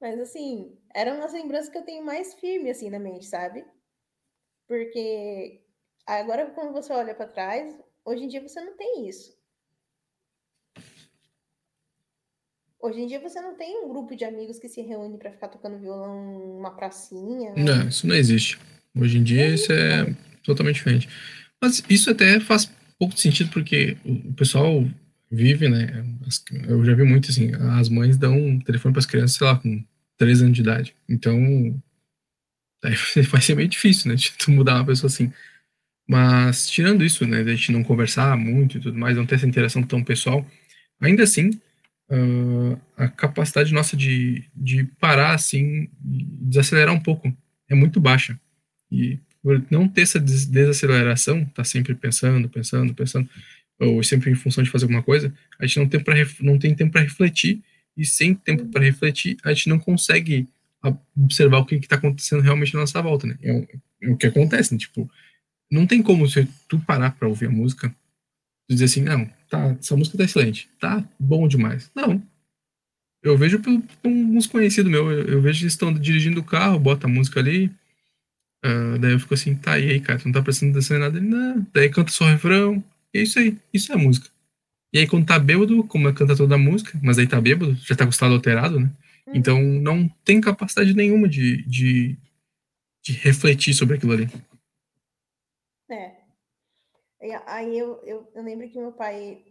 Mas, 0.00 0.18
assim, 0.20 0.76
eram 0.94 1.22
as 1.22 1.32
lembranças 1.32 1.70
que 1.70 1.78
eu 1.78 1.84
tenho 1.84 2.04
mais 2.04 2.34
firme, 2.34 2.70
assim, 2.70 2.90
na 2.90 2.98
mente, 2.98 3.26
sabe? 3.26 3.64
Porque 4.66 5.62
agora, 6.06 6.50
quando 6.50 6.72
você 6.72 6.92
olha 6.92 7.14
para 7.14 7.28
trás, 7.28 7.78
hoje 8.04 8.24
em 8.24 8.28
dia 8.28 8.42
você 8.42 8.60
não 8.60 8.76
tem 8.76 9.08
isso. 9.08 9.34
Hoje 12.80 13.00
em 13.00 13.06
dia 13.06 13.18
você 13.18 13.40
não 13.40 13.56
tem 13.56 13.82
um 13.82 13.88
grupo 13.88 14.14
de 14.14 14.26
amigos 14.26 14.58
que 14.58 14.68
se 14.68 14.82
reúne 14.82 15.16
para 15.16 15.32
ficar 15.32 15.48
tocando 15.48 15.78
violão 15.78 16.54
numa 16.54 16.76
pracinha. 16.76 17.54
Não, 17.56 17.88
isso 17.88 18.06
não 18.06 18.14
existe. 18.14 18.58
Hoje 18.94 19.16
em 19.16 19.24
dia 19.24 19.46
isso 19.48 19.72
é 19.72 20.14
totalmente 20.42 20.76
diferente. 20.76 21.08
Mas 21.62 21.82
isso 21.88 22.10
até 22.10 22.38
faz 22.40 22.70
pouco 22.98 23.16
sentido 23.16 23.50
porque 23.50 23.96
o 24.04 24.34
pessoal 24.34 24.84
vive, 25.34 25.68
né? 25.68 26.04
Eu 26.68 26.84
já 26.84 26.94
vi 26.94 27.04
muito 27.04 27.30
assim, 27.30 27.52
as 27.78 27.88
mães 27.88 28.16
dão 28.16 28.38
um 28.38 28.60
telefone 28.60 28.92
para 28.92 29.00
as 29.00 29.06
crianças, 29.06 29.36
sei 29.36 29.46
lá, 29.46 29.56
com 29.56 29.84
3 30.16 30.42
anos 30.42 30.54
de 30.54 30.62
idade. 30.62 30.94
Então, 31.08 31.36
aí 32.82 32.94
vai 33.30 33.40
ser 33.40 33.54
meio 33.56 33.68
difícil, 33.68 34.10
né? 34.10 34.16
De 34.16 34.32
tu 34.32 34.50
mudar 34.50 34.76
uma 34.76 34.86
pessoa 34.86 35.08
assim. 35.08 35.32
Mas, 36.08 36.68
tirando 36.68 37.04
isso, 37.04 37.26
né? 37.26 37.40
A 37.40 37.44
gente 37.44 37.72
não 37.72 37.82
conversar 37.82 38.36
muito 38.36 38.78
e 38.78 38.80
tudo 38.80 38.98
mais, 38.98 39.16
não 39.16 39.26
ter 39.26 39.36
essa 39.36 39.46
interação 39.46 39.82
tão 39.82 40.02
pessoal, 40.04 40.46
ainda 41.00 41.22
assim, 41.22 41.50
uh, 42.10 42.78
a 42.96 43.08
capacidade 43.08 43.72
nossa 43.72 43.96
de, 43.96 44.44
de 44.54 44.84
parar, 45.00 45.34
assim, 45.34 45.88
desacelerar 46.00 46.94
um 46.94 47.00
pouco 47.00 47.34
é 47.68 47.74
muito 47.74 48.00
baixa. 48.00 48.38
E 48.90 49.18
não 49.70 49.88
ter 49.88 50.02
essa 50.02 50.20
desaceleração, 50.20 51.44
tá 51.46 51.64
sempre 51.64 51.94
pensando, 51.94 52.48
pensando, 52.48 52.94
pensando, 52.94 53.28
ou 53.80 54.02
sempre 54.02 54.30
em 54.30 54.34
função 54.34 54.62
de 54.62 54.70
fazer 54.70 54.84
alguma 54.84 55.02
coisa, 55.02 55.32
a 55.58 55.66
gente 55.66 55.78
não 55.78 55.88
tem, 55.88 56.00
pra, 56.00 56.14
não 56.40 56.58
tem 56.58 56.74
tempo 56.74 56.92
para 56.92 57.02
refletir, 57.02 57.62
e 57.96 58.04
sem 58.04 58.34
tempo 58.34 58.66
para 58.66 58.84
refletir, 58.84 59.36
a 59.44 59.52
gente 59.52 59.68
não 59.68 59.78
consegue 59.78 60.48
observar 61.16 61.58
o 61.58 61.64
que 61.64 61.76
está 61.76 61.96
acontecendo 61.96 62.42
realmente 62.42 62.74
na 62.74 62.80
nossa 62.80 63.00
volta, 63.00 63.26
né? 63.26 63.38
É, 63.42 63.78
é 64.02 64.10
o 64.10 64.16
que 64.16 64.26
acontece, 64.26 64.72
né? 64.72 64.78
Tipo, 64.78 65.10
não 65.70 65.86
tem 65.86 66.02
como 66.02 66.28
se 66.28 66.46
tu 66.68 66.78
parar 66.78 67.12
para 67.12 67.28
ouvir 67.28 67.46
a 67.46 67.50
música, 67.50 67.88
tu 68.68 68.74
dizer 68.74 68.84
assim, 68.84 69.02
não, 69.02 69.26
tá, 69.48 69.76
essa 69.80 69.96
música 69.96 70.18
tá 70.18 70.24
excelente, 70.24 70.68
tá 70.78 71.06
bom 71.18 71.48
demais. 71.48 71.90
Não. 71.94 72.22
Eu 73.22 73.38
vejo 73.38 73.58
por, 73.60 73.82
uns 74.04 74.46
conhecidos 74.46 74.90
meus, 74.90 75.10
eu, 75.10 75.24
eu, 75.24 75.42
vejo 75.42 75.62
eles 75.62 75.72
estão 75.72 75.92
dirigindo 75.92 76.40
o 76.40 76.44
carro, 76.44 76.78
bota 76.78 77.06
a 77.06 77.10
música 77.10 77.40
ali, 77.40 77.68
uh, 78.64 78.98
daí 79.00 79.12
eu 79.12 79.20
fico 79.20 79.32
assim, 79.32 79.54
tá, 79.54 79.78
e 79.78 79.90
aí, 79.90 80.00
cara, 80.00 80.18
tu 80.18 80.26
não 80.26 80.32
tá 80.32 80.42
prestando 80.42 80.72
atenção 80.72 80.98
em 80.98 81.00
nada? 81.00 81.18
Ele, 81.18 81.26
não. 81.26 81.66
Daí 81.72 81.88
canta 81.88 82.10
só 82.10 82.24
o 82.24 82.28
refrão, 82.28 82.84
é 83.14 83.22
isso 83.22 83.38
aí, 83.38 83.58
isso 83.72 83.92
é 83.92 83.96
música. 83.96 84.28
E 84.92 84.98
aí, 84.98 85.08
quando 85.08 85.26
tá 85.26 85.38
bêbado, 85.38 85.84
como 85.88 86.12
canta 86.14 86.36
toda 86.36 86.54
a 86.54 86.58
música, 86.58 86.98
mas 87.02 87.18
aí 87.18 87.26
tá 87.26 87.40
bêbado, 87.40 87.74
já 87.74 87.96
tá 87.96 88.04
com 88.04 88.10
o 88.10 88.12
estado 88.12 88.34
alterado, 88.34 88.78
né? 88.78 88.90
Hum. 89.26 89.32
Então, 89.34 89.60
não 89.60 90.08
tem 90.24 90.40
capacidade 90.40 90.94
nenhuma 90.94 91.28
de, 91.28 91.62
de, 91.66 92.16
de 93.02 93.12
refletir 93.12 93.74
sobre 93.74 93.96
aquilo 93.96 94.12
ali. 94.12 94.26
É. 95.90 96.24
Aí 97.46 97.78
eu, 97.78 98.02
eu, 98.04 98.30
eu 98.34 98.42
lembro 98.42 98.68
que 98.68 98.78
meu 98.78 98.92
pai. 98.92 99.44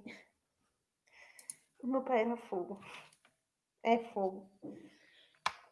O 1.82 1.88
meu 1.88 2.04
pai 2.04 2.22
era 2.22 2.38
fogo. 2.38 2.80
É 3.84 3.98
fogo. 4.14 4.50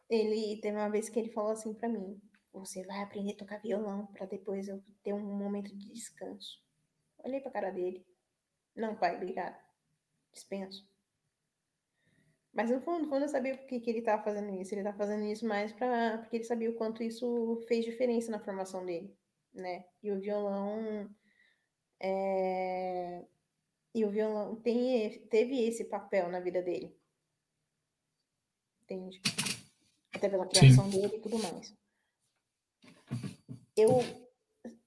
Ele 0.09 0.59
teve 0.61 0.75
uma 0.75 0.89
vez 0.89 1.07
que 1.07 1.19
ele 1.19 1.31
falou 1.31 1.51
assim 1.51 1.73
para 1.73 1.87
mim: 1.87 2.19
Você 2.53 2.83
vai 2.85 3.01
aprender 3.01 3.33
a 3.33 3.37
tocar 3.37 3.61
violão 3.61 4.07
para 4.07 4.25
depois 4.25 4.67
eu 4.67 4.83
ter 5.03 5.13
um 5.13 5.37
momento 5.37 5.75
de 5.77 5.93
descanso. 5.93 6.59
Olhei 7.23 7.39
pra 7.39 7.51
cara 7.51 7.71
dele. 7.71 8.05
Não, 8.75 8.95
pai, 8.95 9.15
obrigado. 9.15 9.57
Dispenso. 10.31 10.87
Mas 12.53 12.69
no 12.69 12.81
fundo, 12.81 13.03
no 13.03 13.09
fundo 13.09 13.23
eu 13.23 13.29
sabia 13.29 13.57
por 13.57 13.65
que, 13.65 13.79
que 13.79 13.89
ele 13.89 13.99
estava 13.99 14.23
fazendo 14.23 14.53
isso. 14.59 14.73
Ele 14.73 14.81
estava 14.81 14.97
fazendo 14.97 15.23
isso 15.25 15.47
mais 15.47 15.71
pra, 15.71 16.17
porque 16.17 16.37
ele 16.37 16.43
sabia 16.43 16.69
o 16.69 16.75
quanto 16.75 17.01
isso 17.01 17.63
fez 17.67 17.85
diferença 17.85 18.29
na 18.29 18.39
formação 18.39 18.85
dele, 18.85 19.15
né? 19.53 19.85
E 20.03 20.11
o 20.11 20.19
violão. 20.19 21.09
É... 21.99 23.25
E 23.93 24.05
o 24.05 24.09
violão 24.09 24.55
tem, 24.55 25.19
teve 25.27 25.65
esse 25.65 25.85
papel 25.85 26.29
na 26.29 26.39
vida 26.39 26.61
dele. 26.61 26.97
Entende? 28.83 29.21
Até 30.13 30.29
pela 30.29 30.47
criação 30.47 30.89
Sim. 30.91 31.01
dele 31.01 31.15
e 31.17 31.19
tudo 31.19 31.39
mais. 31.39 31.73
Eu 33.75 33.99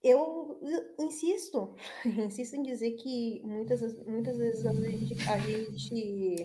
eu 0.04 0.60
insisto, 0.98 1.74
insisto 2.04 2.56
em 2.56 2.62
dizer 2.62 2.92
que 2.92 3.40
muitas, 3.42 3.80
muitas 4.06 4.36
vezes 4.36 4.66
a 4.66 4.72
gente, 4.74 5.28
a 5.28 5.38
gente 5.38 6.44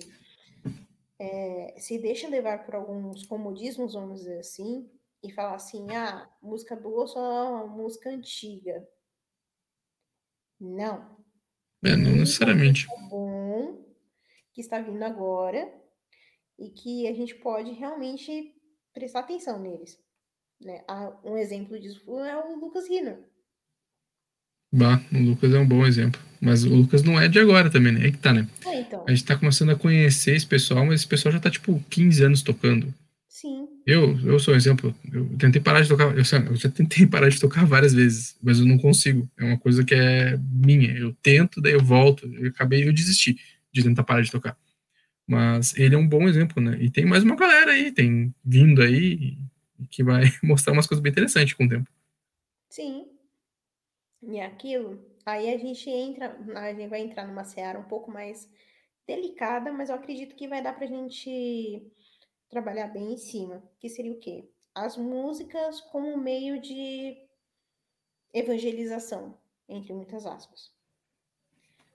é, 1.20 1.76
se 1.78 2.00
deixa 2.00 2.30
levar 2.30 2.66
por 2.66 2.76
alguns 2.76 3.26
comodismos, 3.26 3.94
vamos 3.94 4.22
dizer 4.22 4.40
assim, 4.40 4.90
e 5.22 5.30
falar 5.32 5.56
assim, 5.56 5.86
ah, 5.92 6.30
música 6.42 6.76
boa 6.76 7.06
só 7.06 7.68
música 7.68 8.10
antiga. 8.10 8.88
Não. 10.58 11.18
É, 11.84 11.96
não 11.96 12.12
necessariamente. 12.12 12.88
bom 13.10 13.86
que 14.54 14.62
está 14.62 14.82
vindo 14.82 15.04
agora 15.04 15.74
e 16.58 16.70
que 16.70 17.08
a 17.08 17.14
gente 17.14 17.36
pode 17.36 17.72
realmente 17.72 18.56
prestar 18.94 19.20
atenção 19.22 19.60
neles. 19.60 20.02
Né? 20.60 20.84
Um 21.24 21.38
exemplo 21.38 21.80
disso 21.80 22.20
é 22.20 22.38
o 22.38 22.58
Lucas 22.58 22.90
Hinner. 22.90 23.30
Bah, 24.72 25.02
o 25.12 25.18
Lucas 25.18 25.54
é 25.54 25.60
um 25.60 25.68
bom 25.68 25.86
exemplo. 25.86 26.22
Mas 26.42 26.64
o 26.64 26.74
Lucas 26.74 27.04
não 27.04 27.20
é 27.20 27.28
de 27.28 27.40
agora 27.40 27.70
também, 27.70 27.92
né? 27.92 28.08
É 28.08 28.12
que 28.12 28.18
tá, 28.18 28.32
né? 28.32 28.48
É, 28.66 28.80
então. 28.80 29.04
A 29.06 29.12
gente 29.12 29.26
tá 29.26 29.36
começando 29.36 29.72
a 29.72 29.76
conhecer 29.76 30.36
esse 30.36 30.46
pessoal, 30.46 30.86
mas 30.86 31.02
esse 31.02 31.08
pessoal 31.08 31.34
já 31.34 31.40
tá, 31.40 31.50
tipo, 31.50 31.84
15 31.90 32.24
anos 32.24 32.42
tocando. 32.42 32.94
Sim. 33.28 33.68
Eu, 33.86 34.18
eu 34.26 34.40
sou 34.40 34.54
um 34.54 34.58
exemplo. 34.58 34.96
Eu 35.12 35.26
tentei 35.38 35.62
parar 35.62 35.82
de 35.82 35.90
tocar. 35.90 36.06
Eu, 36.16 36.24
eu 36.50 36.56
já 36.56 36.70
tentei 36.70 37.06
parar 37.08 37.30
de 37.30 37.40
tocar 37.40 37.66
várias 37.66 37.94
vezes, 37.94 38.36
mas 38.42 38.60
eu 38.60 38.66
não 38.66 38.78
consigo. 38.78 39.30
É 39.38 39.44
uma 39.44 39.58
coisa 39.58 39.84
que 39.84 39.96
é 39.96 40.38
minha. 40.52 40.92
Eu 40.92 41.14
tento, 41.22 41.62
daí 41.62 41.74
eu 41.74 41.84
volto. 41.84 42.26
Eu 42.36 42.50
acabei, 42.50 42.88
eu 42.88 42.94
desisti 42.94 43.38
de 43.72 43.84
tentar 43.84 44.04
parar 44.04 44.22
de 44.22 44.32
tocar. 44.32 44.58
Mas 45.28 45.78
ele 45.78 45.94
é 45.94 45.98
um 45.98 46.08
bom 46.08 46.28
exemplo, 46.28 46.62
né? 46.62 46.78
E 46.82 46.90
tem 46.90 47.06
mais 47.06 47.24
uma 47.24 47.36
galera 47.36 47.72
aí, 47.72 47.92
tem 47.92 48.34
vindo 48.44 48.82
aí, 48.82 49.38
que 49.90 50.04
vai 50.04 50.32
mostrar 50.42 50.74
umas 50.74 50.88
coisas 50.88 51.02
bem 51.02 51.12
interessantes 51.12 51.54
com 51.54 51.66
o 51.66 51.70
tempo. 51.70 51.90
Sim. 52.70 53.09
E 54.22 54.40
aquilo, 54.40 55.04
aí 55.26 55.54
a 55.54 55.58
gente 55.58 55.90
entra, 55.90 56.38
a 56.56 56.74
gente 56.74 56.90
vai 56.90 57.02
entrar 57.02 57.26
numa 57.26 57.44
seara 57.44 57.80
um 57.80 57.88
pouco 57.88 58.12
mais 58.12 58.50
delicada, 59.08 59.72
mas 59.72 59.90
eu 59.90 59.96
acredito 59.96 60.36
que 60.36 60.48
vai 60.48 60.62
dar 60.62 60.76
pra 60.76 60.86
gente 60.86 61.82
trabalhar 62.50 62.88
bem 62.88 63.14
em 63.14 63.18
cima, 63.18 63.64
que 63.80 63.90
seria 63.90 64.12
o 64.12 64.20
quê? 64.20 64.50
As 64.76 64.98
músicas 64.98 65.82
como 65.82 66.18
meio 66.18 66.60
de 66.62 67.18
evangelização, 68.34 69.38
entre 69.68 69.94
muitas 69.94 70.26
aspas. 70.26 70.72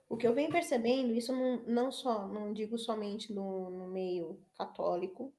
O 0.09 0.17
que 0.17 0.27
eu 0.27 0.33
venho 0.33 0.51
percebendo, 0.51 1.13
isso 1.13 1.31
não, 1.31 1.63
não 1.63 1.91
só, 1.91 2.27
não 2.27 2.53
digo 2.53 2.77
somente 2.77 3.33
no, 3.33 3.69
no 3.69 3.87
meio 3.87 4.39
católico, 4.57 5.33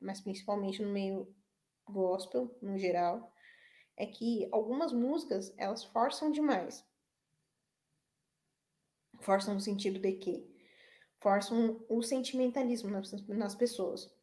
mas 0.00 0.20
principalmente 0.20 0.82
no 0.82 0.92
meio 0.92 1.34
gospel, 1.88 2.56
no 2.60 2.78
geral, 2.78 3.32
é 3.96 4.06
que 4.06 4.48
algumas 4.52 4.92
músicas, 4.92 5.54
elas 5.56 5.84
forçam 5.84 6.30
demais. 6.30 6.84
Forçam 9.20 9.54
no 9.54 9.60
sentido 9.60 9.98
de 9.98 10.12
que 10.12 10.46
forçam 11.20 11.84
o 11.88 12.02
sentimentalismo 12.02 12.90
nas, 12.90 13.10
nas 13.26 13.54
pessoas. 13.54 14.14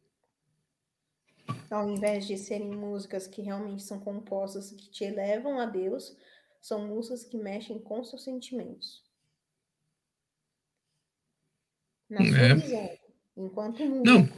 Ao 1.70 1.90
invés 1.90 2.26
de 2.26 2.38
serem 2.38 2.70
músicas 2.70 3.26
que 3.26 3.42
realmente 3.42 3.82
são 3.82 3.98
compostas, 3.98 4.70
que 4.70 4.88
te 4.90 5.04
elevam 5.04 5.58
a 5.58 5.66
Deus, 5.66 6.16
são 6.60 6.86
músicas 6.86 7.24
que 7.24 7.36
mexem 7.36 7.78
com 7.80 8.02
seus 8.04 8.22
sentimentos. 8.22 9.02
Na 12.08 12.24
sua 12.24 12.38
É. 12.38 12.54
visão, 12.54 12.98
enquanto 13.36 13.84
músico. 13.84 14.04
Não, 14.06 14.28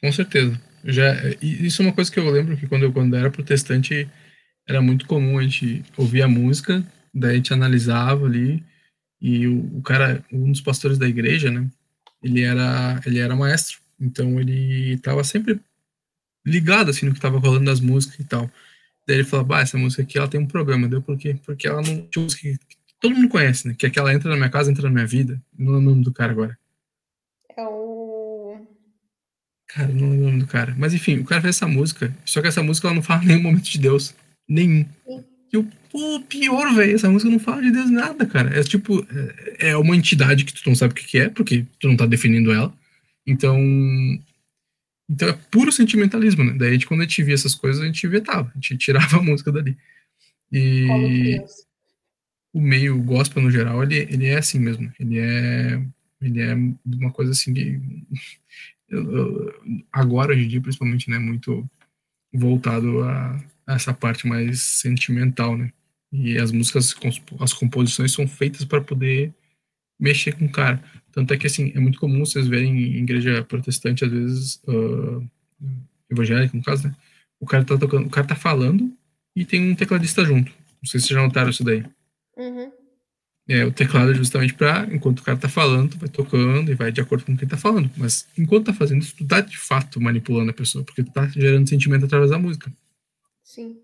com 0.00 0.12
certeza. 0.12 0.60
Já, 0.84 1.14
isso 1.42 1.82
é 1.82 1.86
uma 1.86 1.94
coisa 1.94 2.12
que 2.12 2.18
eu 2.18 2.30
lembro 2.30 2.56
que 2.56 2.68
quando 2.68 2.84
eu 2.84 2.92
quando 2.92 3.16
era 3.16 3.30
protestante 3.30 4.08
era 4.66 4.82
muito 4.82 5.06
comum 5.06 5.38
a 5.38 5.42
gente 5.42 5.84
ouvir 5.96 6.22
a 6.22 6.28
música, 6.28 6.84
daí 7.14 7.32
a 7.32 7.36
gente 7.36 7.52
analisava 7.52 8.26
ali 8.26 8.62
e 9.20 9.46
o, 9.46 9.78
o 9.78 9.82
cara, 9.82 10.24
um 10.32 10.50
dos 10.50 10.60
pastores 10.60 10.98
da 10.98 11.08
igreja, 11.08 11.50
né? 11.50 11.68
Ele 12.22 12.42
era 12.42 13.00
ele 13.06 13.18
era 13.18 13.36
maestro, 13.36 13.78
então 14.00 14.40
ele 14.40 14.94
estava 14.94 15.22
sempre 15.24 15.60
ligado 16.44 16.90
assim 16.90 17.06
no 17.06 17.12
que 17.12 17.18
estava 17.18 17.38
rolando 17.38 17.66
das 17.66 17.80
músicas 17.80 18.20
e 18.20 18.24
tal. 18.24 18.50
Daí 19.06 19.18
ele 19.18 19.24
falou, 19.24 19.46
bah, 19.46 19.60
essa 19.60 19.78
música 19.78 20.02
aqui 20.02 20.18
ela 20.18 20.28
tem 20.28 20.40
um 20.40 20.46
problema, 20.46 20.88
deu 20.88 21.00
por 21.00 21.16
quê? 21.16 21.36
Porque 21.44 21.68
ela 21.68 21.80
não 21.80 22.06
tinha 22.08 22.24
música 22.24 22.42
que 22.42 22.58
todo 23.00 23.14
mundo 23.14 23.28
conhece, 23.28 23.68
né? 23.68 23.74
Que 23.78 23.86
aquela 23.86 24.12
entra 24.12 24.28
na 24.30 24.36
minha 24.36 24.50
casa, 24.50 24.70
entra 24.70 24.88
na 24.88 24.94
minha 24.94 25.06
vida. 25.06 25.40
Não 25.56 25.74
é 25.74 25.76
o 25.78 25.80
nome 25.80 26.02
do 26.02 26.12
cara 26.12 26.32
agora. 26.32 26.58
É 27.56 27.62
o. 27.62 28.66
Cara, 29.68 29.88
não 29.88 30.10
lembro 30.10 30.24
o 30.24 30.30
nome 30.30 30.40
do 30.40 30.46
cara. 30.46 30.74
Mas 30.76 30.92
enfim, 30.92 31.18
o 31.18 31.24
cara 31.24 31.40
fez 31.40 31.56
essa 31.56 31.68
música, 31.68 32.14
só 32.24 32.40
que 32.42 32.48
essa 32.48 32.62
música 32.62 32.88
ela 32.88 32.96
não 32.96 33.02
fala 33.02 33.22
nenhum 33.24 33.42
momento 33.42 33.70
de 33.70 33.78
Deus. 33.78 34.14
Nenhum. 34.48 34.86
E 35.52 35.56
o 35.56 35.64
pô, 35.90 36.20
pior, 36.28 36.74
velho, 36.74 36.94
essa 36.94 37.08
música 37.10 37.30
não 37.30 37.38
fala 37.38 37.62
de 37.62 37.70
Deus 37.70 37.90
nada, 37.90 38.26
cara. 38.26 38.58
É 38.58 38.62
tipo, 38.62 39.06
é 39.58 39.70
é 39.70 39.76
uma 39.76 39.96
entidade 39.96 40.44
que 40.44 40.52
tu 40.54 40.62
não 40.68 40.74
sabe 40.74 40.92
o 40.92 40.94
que 40.96 41.18
é, 41.18 41.28
porque 41.28 41.64
tu 41.80 41.88
não 41.88 41.96
tá 41.96 42.06
definindo 42.06 42.52
ela. 42.52 42.72
Então. 43.26 43.58
Então 45.08 45.28
é 45.28 45.32
puro 45.50 45.70
sentimentalismo, 45.70 46.42
né? 46.44 46.54
Daí 46.58 46.82
quando 46.84 47.00
a 47.00 47.04
gente 47.04 47.22
via 47.22 47.34
essas 47.34 47.54
coisas, 47.54 47.80
a 47.80 47.86
gente 47.86 48.06
vetava, 48.08 48.50
a 48.50 48.54
gente 48.54 48.76
tirava 48.78 49.18
a 49.18 49.22
música 49.22 49.52
dali. 49.52 49.76
E 50.52 51.36
Deus. 51.38 51.52
o 52.52 52.60
meio 52.60 53.00
gospel 53.02 53.42
no 53.42 53.50
geral, 53.50 53.82
ele, 53.82 53.96
ele 53.98 54.26
é 54.26 54.38
assim 54.38 54.58
mesmo. 54.58 54.92
Ele 54.98 55.18
é, 55.18 55.82
ele 56.20 56.40
é 56.40 56.54
uma 56.84 57.12
coisa 57.12 57.32
assim 57.32 57.54
que 57.54 57.80
eu- 58.90 59.16
eu- 59.16 59.54
agora 59.92 60.32
hoje 60.32 60.44
em 60.44 60.48
dia 60.48 60.60
principalmente, 60.60 61.08
né, 61.10 61.18
muito 61.18 61.68
voltado 62.32 63.02
a 63.04 63.42
essa 63.66 63.92
parte 63.92 64.26
mais 64.26 64.60
sentimental, 64.60 65.56
né? 65.56 65.72
E 66.12 66.38
as 66.38 66.52
músicas, 66.52 66.94
as 67.40 67.52
composições 67.52 68.12
são 68.12 68.26
feitas 68.28 68.64
para 68.64 68.80
poder 68.80 69.34
mexer 69.98 70.32
com 70.32 70.46
o 70.46 70.52
cara. 70.52 70.82
Tanto 71.12 71.32
é 71.34 71.36
que 71.36 71.46
assim, 71.46 71.72
é 71.74 71.80
muito 71.80 71.98
comum 71.98 72.24
vocês 72.24 72.46
verem 72.46 72.76
em 72.76 73.02
igreja 73.02 73.42
protestante 73.44 74.04
às 74.04 74.10
vezes 74.10 74.62
ah, 74.68 75.22
evangélica, 76.10 76.56
no 76.56 76.62
caso, 76.62 76.88
né? 76.88 76.94
O 77.40 77.46
cara 77.46 77.64
tá 77.64 77.76
tocando, 77.76 78.06
o 78.06 78.10
cara 78.10 78.26
tá 78.26 78.34
falando 78.36 78.92
e 79.34 79.44
tem 79.44 79.70
um 79.70 79.74
tecladista 79.74 80.24
junto. 80.24 80.50
Não 80.50 80.88
sei 80.88 81.00
se 81.00 81.08
vocês 81.08 81.18
já 81.18 81.22
notaram 81.22 81.50
isso 81.50 81.64
daí. 81.64 81.84
Uhum. 82.36 82.70
É, 83.48 83.64
o 83.64 83.70
teclado 83.70 84.10
é 84.10 84.14
justamente 84.14 84.54
para, 84.54 84.88
enquanto 84.92 85.20
o 85.20 85.22
cara 85.22 85.38
tá 85.38 85.48
falando, 85.48 85.90
tu 85.90 85.98
vai 85.98 86.08
tocando 86.08 86.70
e 86.70 86.74
vai 86.74 86.90
de 86.90 87.00
acordo 87.00 87.24
com 87.24 87.32
o 87.32 87.36
que 87.36 87.44
ele 87.44 87.50
tá 87.50 87.56
falando. 87.56 87.90
Mas 87.96 88.26
enquanto 88.36 88.66
tá 88.66 88.74
fazendo 88.74 89.02
isso, 89.02 89.14
tu 89.16 89.24
tá 89.24 89.40
de 89.40 89.56
fato 89.56 90.00
manipulando 90.00 90.50
a 90.50 90.54
pessoa, 90.54 90.82
porque 90.84 91.04
tu 91.04 91.12
tá 91.12 91.28
gerando 91.28 91.68
sentimento 91.68 92.04
através 92.04 92.30
da 92.30 92.38
música. 92.38 92.72
Sim. 93.46 93.78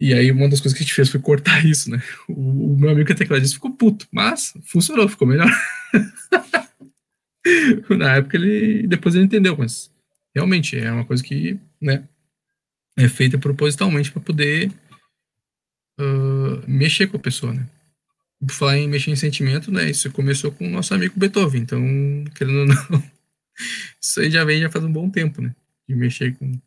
E 0.00 0.14
aí 0.14 0.32
uma 0.32 0.48
das 0.48 0.60
coisas 0.60 0.76
que 0.76 0.82
a 0.82 0.86
gente 0.86 0.94
fez 0.94 1.10
foi 1.10 1.20
cortar 1.20 1.64
isso, 1.64 1.90
né? 1.90 2.02
O, 2.26 2.72
o 2.72 2.78
meu 2.78 2.90
amigo 2.90 3.06
que 3.06 3.12
é 3.12 3.14
tecladista 3.14 3.54
ficou 3.54 3.70
puto, 3.70 4.08
mas 4.10 4.54
funcionou, 4.64 5.08
ficou 5.08 5.28
melhor. 5.28 5.48
Na 7.90 8.16
época 8.16 8.38
ele. 8.38 8.86
Depois 8.86 9.14
ele 9.14 9.26
entendeu, 9.26 9.54
mas 9.56 9.92
realmente 10.34 10.78
é 10.78 10.90
uma 10.90 11.04
coisa 11.04 11.22
que, 11.22 11.60
né? 11.80 12.08
É 12.96 13.06
feita 13.06 13.38
propositalmente 13.38 14.10
para 14.10 14.22
poder 14.22 14.72
ah, 16.00 16.64
mexer 16.66 17.06
com 17.06 17.18
a 17.18 17.20
pessoa, 17.20 17.52
né? 17.52 17.68
Por 18.40 18.52
falar 18.52 18.78
em 18.78 18.88
mexer 18.88 19.10
em 19.10 19.16
sentimento, 19.16 19.70
né? 19.70 19.90
Isso 19.90 20.10
começou 20.12 20.50
com 20.50 20.66
o 20.66 20.70
nosso 20.70 20.94
amigo 20.94 21.18
Beethoven, 21.18 21.60
então, 21.60 21.82
querendo 22.34 22.60
ou 22.60 22.66
não, 22.66 23.02
isso 24.00 24.20
aí 24.20 24.30
já 24.30 24.44
vem 24.44 24.62
já 24.62 24.70
faz 24.70 24.82
um 24.82 24.92
bom 24.92 25.10
tempo, 25.10 25.42
né? 25.42 25.54
De 25.86 25.94
mexer 25.94 26.34
com, 26.36 26.58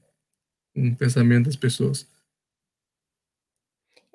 com 0.75 0.89
o 0.89 0.95
pensamento 0.95 1.45
das 1.45 1.55
pessoas. 1.55 2.07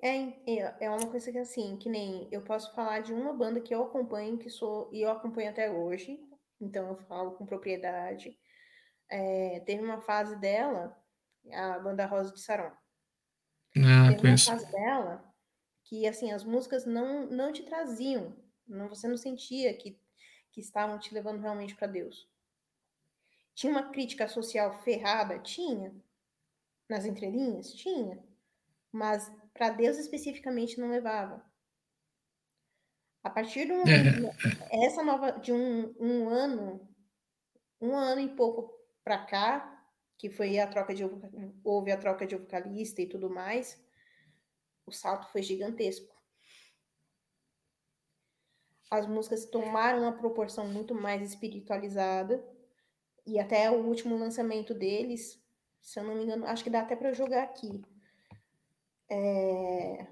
É, 0.02 0.16
é 0.52 0.84
é 0.86 0.90
uma 0.90 1.08
coisa 1.10 1.30
que 1.30 1.38
assim, 1.38 1.76
que 1.76 1.88
nem 1.88 2.28
eu 2.32 2.42
posso 2.42 2.74
falar 2.74 3.00
de 3.00 3.12
uma 3.12 3.32
banda 3.32 3.60
que 3.60 3.74
eu 3.74 3.84
acompanho, 3.84 4.36
que 4.38 4.50
sou, 4.50 4.90
e 4.92 5.00
eu 5.00 5.10
acompanho 5.10 5.50
até 5.50 5.70
hoje, 5.70 6.18
então 6.60 6.88
eu 6.88 6.96
falo 6.96 7.32
com 7.32 7.46
propriedade. 7.46 8.36
É, 9.08 9.60
teve 9.60 9.82
uma 9.84 10.00
fase 10.00 10.36
dela, 10.40 10.96
a 11.52 11.78
banda 11.78 12.06
Rosa 12.06 12.32
de 12.32 12.40
Saron. 12.40 12.72
Ah, 13.76 14.12
Teve 14.14 14.14
uma 14.14 14.16
conheço. 14.20 14.50
fase 14.50 14.70
dela 14.70 15.32
que 15.84 16.06
assim, 16.06 16.32
as 16.32 16.44
músicas 16.44 16.84
não, 16.84 17.26
não 17.26 17.52
te 17.52 17.62
traziam, 17.64 18.36
não, 18.66 18.88
você 18.88 19.06
não 19.06 19.16
sentia 19.16 19.76
que, 19.76 20.00
que 20.50 20.60
estavam 20.60 20.98
te 20.98 21.12
levando 21.14 21.40
realmente 21.40 21.74
para 21.74 21.86
Deus. 21.86 22.28
Tinha 23.54 23.70
uma 23.72 23.90
crítica 23.90 24.26
social 24.28 24.82
ferrada? 24.82 25.38
Tinha. 25.38 25.94
Nas 26.88 27.04
entrelinhas? 27.04 27.72
Tinha. 27.74 28.22
Mas 28.90 29.30
para 29.54 29.70
Deus 29.70 29.98
especificamente 29.98 30.80
não 30.80 30.90
levava. 30.90 31.44
A 33.22 33.30
partir 33.30 33.66
de 33.66 33.72
um, 33.72 33.82
É. 33.86 34.84
essa 34.84 35.02
nova 35.02 35.32
de 35.32 35.52
um, 35.52 35.94
um 36.00 36.28
ano, 36.28 36.88
um 37.80 37.94
ano 37.94 38.20
e 38.20 38.34
pouco 38.34 38.72
para 39.04 39.24
cá, 39.26 39.84
que 40.18 40.30
foi 40.30 40.58
a 40.58 40.66
troca 40.66 40.94
de 40.94 41.04
houve 41.64 41.90
a 41.92 41.96
troca 41.96 42.26
de 42.26 42.36
vocalista 42.36 43.00
e 43.02 43.08
tudo 43.08 43.30
mais, 43.30 43.80
o 44.86 44.92
salto 44.92 45.28
foi 45.30 45.42
gigantesco. 45.42 46.12
As 48.90 49.06
músicas 49.08 49.44
tomaram 49.46 50.02
uma 50.02 50.12
proporção 50.16 50.68
muito 50.68 50.94
mais 50.94 51.22
espiritualizada 51.22 52.44
e 53.26 53.38
até 53.40 53.70
o 53.70 53.86
último 53.86 54.16
lançamento 54.18 54.74
deles, 54.74 55.42
se 55.80 55.98
eu 56.00 56.04
não 56.04 56.14
me 56.14 56.24
engano, 56.24 56.46
acho 56.46 56.64
que 56.64 56.70
dá 56.70 56.82
até 56.82 56.94
para 56.96 57.12
jogar 57.12 57.42
aqui. 57.44 57.82
É... 59.10 60.06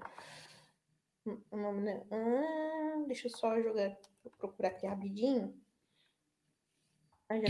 O 1.51 1.57
nome, 1.57 1.81
né? 1.81 2.01
Ah, 2.11 3.03
deixa 3.07 3.27
eu 3.27 3.31
só 3.31 3.61
jogar, 3.61 3.89
vou 4.23 4.33
procurar 4.39 4.69
aqui 4.69 4.87
rapidinho. 4.87 5.53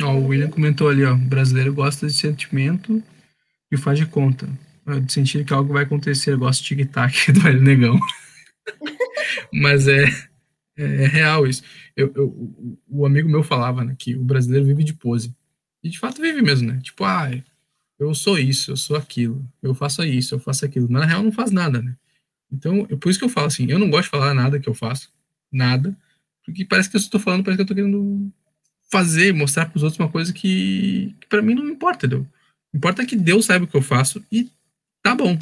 Ó, 0.03 0.13
o 0.13 0.27
William 0.27 0.49
comentou 0.49 0.89
ali, 0.89 1.03
ó, 1.05 1.13
o 1.13 1.17
brasileiro 1.17 1.73
gosta 1.73 2.05
de 2.05 2.13
sentimento 2.13 3.01
e 3.71 3.77
faz 3.77 3.97
de 3.97 4.05
conta. 4.05 4.47
É, 4.85 4.99
De 4.99 5.11
sentir 5.11 5.45
que 5.45 5.53
algo 5.53 5.73
vai 5.73 5.83
acontecer, 5.83 6.35
gosta 6.37 6.61
de 6.63 6.69
tic-tac 6.75 7.31
do 7.31 7.39
Velho 7.39 7.61
Negão. 7.61 7.97
Mas 9.53 9.87
é, 9.87 10.05
é 10.77 11.05
real 11.07 11.47
isso. 11.47 11.63
Eu, 11.95 12.11
eu- 12.15 12.27
o- 12.27 12.79
o 12.89 13.05
amigo 13.05 13.29
meu 13.29 13.43
falava 13.43 13.83
né, 13.83 13.95
que 13.97 14.15
o 14.15 14.23
brasileiro 14.23 14.65
vive 14.65 14.83
de 14.83 14.93
pose. 14.93 15.35
E 15.83 15.89
de 15.89 15.97
fato 15.97 16.21
vive 16.21 16.41
mesmo, 16.41 16.71
né? 16.71 16.79
Tipo, 16.83 17.03
ah, 17.05 17.29
eu 18.01 18.15
sou 18.15 18.37
isso, 18.37 18.71
eu 18.71 18.77
sou 18.77 18.97
aquilo, 18.97 19.47
eu 19.61 19.73
faço 19.75 20.03
isso, 20.03 20.35
eu 20.35 20.39
faço 20.39 20.65
aquilo. 20.65 20.87
Mas 20.89 21.01
na 21.01 21.07
real 21.07 21.23
não 21.23 21.31
faz 21.31 21.51
nada, 21.51 21.81
né? 21.81 21.95
Então, 22.51 22.85
por 22.85 23.09
isso 23.09 23.19
que 23.19 23.25
eu 23.25 23.29
falo 23.29 23.47
assim, 23.47 23.65
eu 23.69 23.79
não 23.79 23.89
gosto 23.89 24.05
de 24.05 24.09
falar 24.09 24.33
nada 24.33 24.59
que 24.59 24.67
eu 24.67 24.73
faço, 24.73 25.09
nada, 25.51 25.95
porque 26.43 26.65
parece 26.65 26.89
que 26.89 26.95
eu 26.95 26.99
estou 26.99 27.19
falando, 27.19 27.43
parece 27.43 27.57
que 27.57 27.61
eu 27.61 27.63
estou 27.63 27.75
querendo 27.75 28.31
fazer, 28.91 29.33
mostrar 29.33 29.67
para 29.67 29.77
os 29.77 29.83
outros 29.83 29.99
uma 29.99 30.09
coisa 30.09 30.33
que, 30.33 31.15
que 31.21 31.27
para 31.27 31.41
mim 31.41 31.53
não 31.53 31.69
importa, 31.69 32.05
entendeu? 32.05 32.27
Importa 32.73 33.05
que 33.05 33.15
Deus 33.15 33.45
saiba 33.45 33.65
o 33.65 33.67
que 33.67 33.77
eu 33.77 33.81
faço 33.81 34.23
e 34.31 34.49
tá 35.01 35.15
bom. 35.15 35.37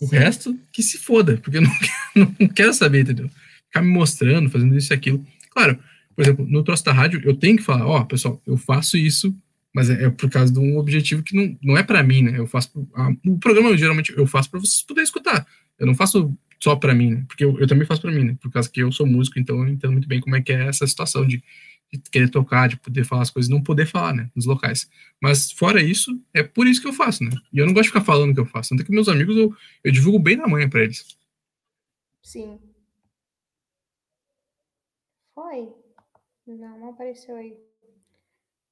O 0.00 0.06
Sim. 0.06 0.16
resto, 0.16 0.58
que 0.72 0.82
se 0.82 0.96
foda, 0.96 1.36
porque 1.38 1.58
eu 1.58 1.62
não, 1.62 1.72
não 2.38 2.48
quero 2.48 2.72
saber, 2.72 3.02
entendeu? 3.02 3.28
Ficar 3.66 3.82
me 3.82 3.92
mostrando, 3.92 4.48
fazendo 4.48 4.76
isso 4.76 4.92
e 4.92 4.94
aquilo. 4.94 5.26
Claro, 5.50 5.78
por 6.14 6.22
exemplo, 6.22 6.46
no 6.46 6.62
troço 6.62 6.84
da 6.84 6.92
rádio, 6.92 7.20
eu 7.24 7.36
tenho 7.36 7.56
que 7.56 7.62
falar, 7.62 7.86
ó, 7.86 8.00
oh, 8.00 8.06
pessoal, 8.06 8.40
eu 8.46 8.56
faço 8.56 8.96
isso, 8.96 9.36
mas 9.74 9.88
é, 9.88 10.04
é, 10.04 10.10
por 10.10 10.28
causa 10.28 10.52
de 10.52 10.58
um 10.58 10.76
objetivo 10.78 11.22
que 11.22 11.34
não, 11.34 11.56
não 11.62 11.78
é 11.78 11.82
para 11.82 12.02
mim, 12.02 12.22
né? 12.22 12.38
Eu 12.38 12.46
faço. 12.46 12.88
A, 12.94 13.10
o 13.26 13.38
programa, 13.38 13.76
geralmente, 13.76 14.12
eu 14.16 14.26
faço 14.26 14.50
para 14.50 14.60
vocês 14.60 14.82
poderem 14.82 15.04
escutar. 15.04 15.46
Eu 15.78 15.86
não 15.86 15.94
faço 15.94 16.36
só 16.58 16.76
para 16.76 16.94
mim, 16.94 17.12
né? 17.12 17.24
Porque 17.26 17.44
eu, 17.44 17.58
eu, 17.58 17.66
também 17.66 17.86
faço 17.86 18.02
para 18.02 18.10
mim, 18.10 18.24
né? 18.24 18.36
Por 18.40 18.50
causa 18.50 18.68
que 18.68 18.82
eu 18.82 18.90
sou 18.92 19.06
músico, 19.06 19.38
então 19.38 19.58
eu 19.58 19.68
entendo 19.68 19.92
muito 19.92 20.08
bem 20.08 20.20
como 20.20 20.36
é 20.36 20.42
que 20.42 20.52
é 20.52 20.66
essa 20.66 20.86
situação 20.86 21.26
de, 21.26 21.42
de 21.92 21.98
querer 22.10 22.28
tocar, 22.28 22.68
de 22.68 22.76
poder 22.76 23.04
falar 23.04 23.22
as 23.22 23.30
coisas, 23.30 23.48
não 23.48 23.62
poder 23.62 23.86
falar, 23.86 24.12
né? 24.12 24.30
Nos 24.34 24.44
locais. 24.44 24.90
Mas 25.22 25.52
fora 25.52 25.80
isso, 25.80 26.20
é 26.34 26.42
por 26.42 26.66
isso 26.66 26.80
que 26.82 26.88
eu 26.88 26.92
faço, 26.92 27.24
né? 27.24 27.30
E 27.52 27.58
eu 27.58 27.66
não 27.66 27.72
gosto 27.72 27.84
de 27.84 27.90
ficar 27.90 28.04
falando 28.04 28.32
o 28.32 28.34
que 28.34 28.40
eu 28.40 28.46
faço. 28.46 28.70
Tanto 28.70 28.84
que 28.84 28.92
meus 28.92 29.08
amigos 29.08 29.36
eu, 29.36 29.54
eu 29.84 29.92
divulgo 29.92 30.18
bem 30.18 30.36
na 30.36 30.48
manhã 30.48 30.68
para 30.68 30.82
eles. 30.82 31.16
Sim. 32.22 32.58
Foi. 35.34 35.72
Não, 36.46 36.78
não 36.78 36.90
apareceu 36.90 37.36
aí. 37.36 37.69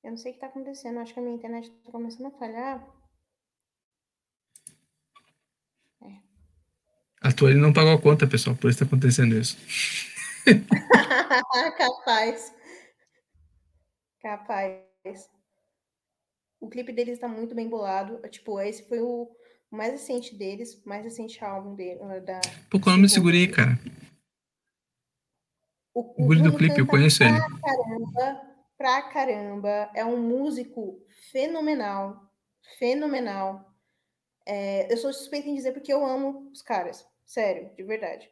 Eu 0.03 0.11
não 0.11 0.17
sei 0.17 0.31
o 0.31 0.35
que 0.35 0.41
tá 0.41 0.47
acontecendo. 0.47 0.99
Acho 0.99 1.13
que 1.13 1.21
a 1.21 1.23
minha 1.23 1.35
internet 1.35 1.71
tá 1.71 1.91
começando 1.91 2.27
a 2.27 2.39
falhar. 2.39 2.87
É. 6.03 6.23
A 7.21 7.33
tua 7.33 7.51
ele 7.51 7.61
não 7.61 7.73
pagou 7.73 7.93
a 7.93 8.01
conta, 8.01 8.27
pessoal, 8.27 8.57
por 8.57 8.71
isso 8.71 8.79
tá 8.79 8.85
acontecendo 8.85 9.37
isso. 9.37 9.57
Capaz. 11.77 12.55
Capaz. 14.21 15.29
O 16.61 16.69
clipe 16.69 16.93
deles 16.93 17.15
está 17.15 17.29
muito 17.29 17.55
bem 17.55 17.69
bolado. 17.69 18.21
Tipo, 18.29 18.61
esse 18.61 18.89
foi 18.89 19.01
o 19.01 19.31
mais 19.71 19.93
recente 19.93 20.35
deles, 20.37 20.83
mais 20.85 21.05
recente 21.05 21.43
álbum 21.45 21.75
dele. 21.75 21.99
Da, 22.21 22.41
Pô, 22.71 22.81
qual 22.81 22.95
é 22.95 22.99
o 22.99 23.01
nome 23.01 23.09
desse 23.09 23.49
cara? 23.49 23.79
O, 25.95 26.23
o 26.23 26.27
guri 26.27 26.43
do 26.43 26.57
clipe, 26.57 26.79
eu 26.79 26.87
conheço 26.87 27.23
ele. 27.25 27.39
Caramba, 27.39 28.58
pra 28.79 29.03
caramba. 29.03 29.91
É 29.95 30.05
um 30.05 30.17
músico 30.17 31.05
fenomenal. 31.33 32.33
Fenomenal. 32.79 33.75
É, 34.47 34.91
eu 34.91 34.97
sou 34.97 35.13
suspeita 35.13 35.49
em 35.49 35.55
dizer 35.55 35.73
porque 35.73 35.93
eu 35.93 36.07
amo 36.07 36.49
os 36.53 36.63
caras. 36.63 37.05
Sério, 37.27 37.71
de 37.77 37.83
verdade. 37.83 38.31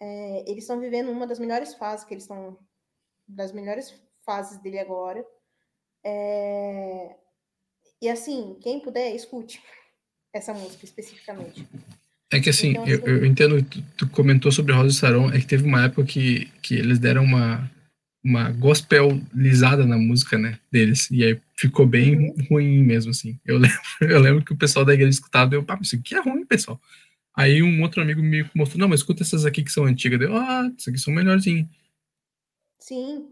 É, 0.00 0.44
eles 0.48 0.64
estão 0.64 0.80
vivendo 0.80 1.10
uma 1.10 1.26
das 1.26 1.40
melhores 1.40 1.74
fases 1.74 2.06
que 2.06 2.14
eles 2.14 2.24
estão. 2.24 2.56
Das 3.26 3.52
melhores 3.52 3.94
fases 4.24 4.58
dele 4.62 4.78
agora. 4.78 5.26
É, 6.02 7.14
e 8.00 8.08
assim, 8.08 8.56
quem 8.62 8.80
puder, 8.80 9.14
escute 9.14 9.60
essa 10.32 10.54
música 10.54 10.84
especificamente. 10.84 11.66
É 12.30 12.40
que 12.40 12.50
assim, 12.50 12.70
então, 12.70 12.86
eu, 12.86 12.98
assim 12.98 13.08
eu, 13.10 13.26
entendo, 13.26 13.62
tu, 13.62 13.82
tu 13.96 14.10
comentou 14.10 14.52
sobre 14.52 14.72
Rosa 14.72 14.88
e 14.88 14.98
Saron, 14.98 15.30
é 15.30 15.40
que 15.40 15.46
teve 15.46 15.64
uma 15.64 15.84
época 15.84 16.04
que, 16.04 16.46
que 16.62 16.74
eles 16.74 16.98
deram 16.98 17.24
uma, 17.24 17.70
uma 18.22 18.50
gospelizada 18.50 19.86
na 19.86 19.96
música, 19.96 20.36
né, 20.36 20.58
deles, 20.70 21.10
e 21.10 21.24
aí 21.24 21.40
ficou 21.56 21.86
bem 21.86 22.16
uhum. 22.16 22.34
ruim 22.50 22.82
mesmo, 22.82 23.10
assim. 23.10 23.38
Eu 23.44 23.58
lembro, 23.58 23.80
eu 24.00 24.20
lembro 24.20 24.44
que 24.44 24.52
o 24.52 24.58
pessoal 24.58 24.84
da 24.84 24.94
igreja 24.94 25.10
escutava, 25.10 25.54
eu, 25.54 25.64
ah, 25.68 25.78
isso 25.80 25.96
aqui 25.96 26.14
é 26.14 26.20
ruim, 26.20 26.44
pessoal. 26.44 26.80
Aí 27.34 27.62
um 27.62 27.82
outro 27.82 28.02
amigo 28.02 28.20
me 28.20 28.48
mostrou, 28.54 28.80
não, 28.80 28.88
mas 28.88 29.00
escuta 29.00 29.22
essas 29.22 29.46
aqui 29.46 29.62
que 29.62 29.70
são 29.70 29.84
antigas. 29.84 30.20
Eu, 30.20 30.36
ah, 30.36 30.68
essas 30.76 30.88
aqui 30.88 30.98
são 30.98 31.14
melhorzinhas. 31.14 31.68
Sim, 32.80 33.28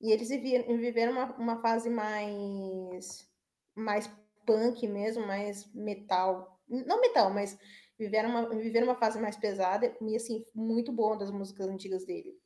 e 0.00 0.12
eles 0.12 0.28
viveram 0.28 1.12
uma, 1.12 1.36
uma 1.36 1.60
fase 1.60 1.90
mais, 1.90 3.28
mais 3.74 4.08
punk 4.46 4.86
mesmo, 4.86 5.26
mais 5.26 5.68
metal. 5.74 6.60
Não 6.68 7.00
metal, 7.00 7.32
mas 7.32 7.58
viveram 7.98 8.30
uma, 8.30 8.48
viveram 8.48 8.86
uma 8.86 8.94
fase 8.94 9.20
mais 9.20 9.36
pesada 9.36 9.92
e, 10.00 10.16
assim, 10.16 10.44
muito 10.54 10.92
boa 10.92 11.18
das 11.18 11.30
músicas 11.30 11.68
antigas 11.68 12.04
dele. 12.04 12.38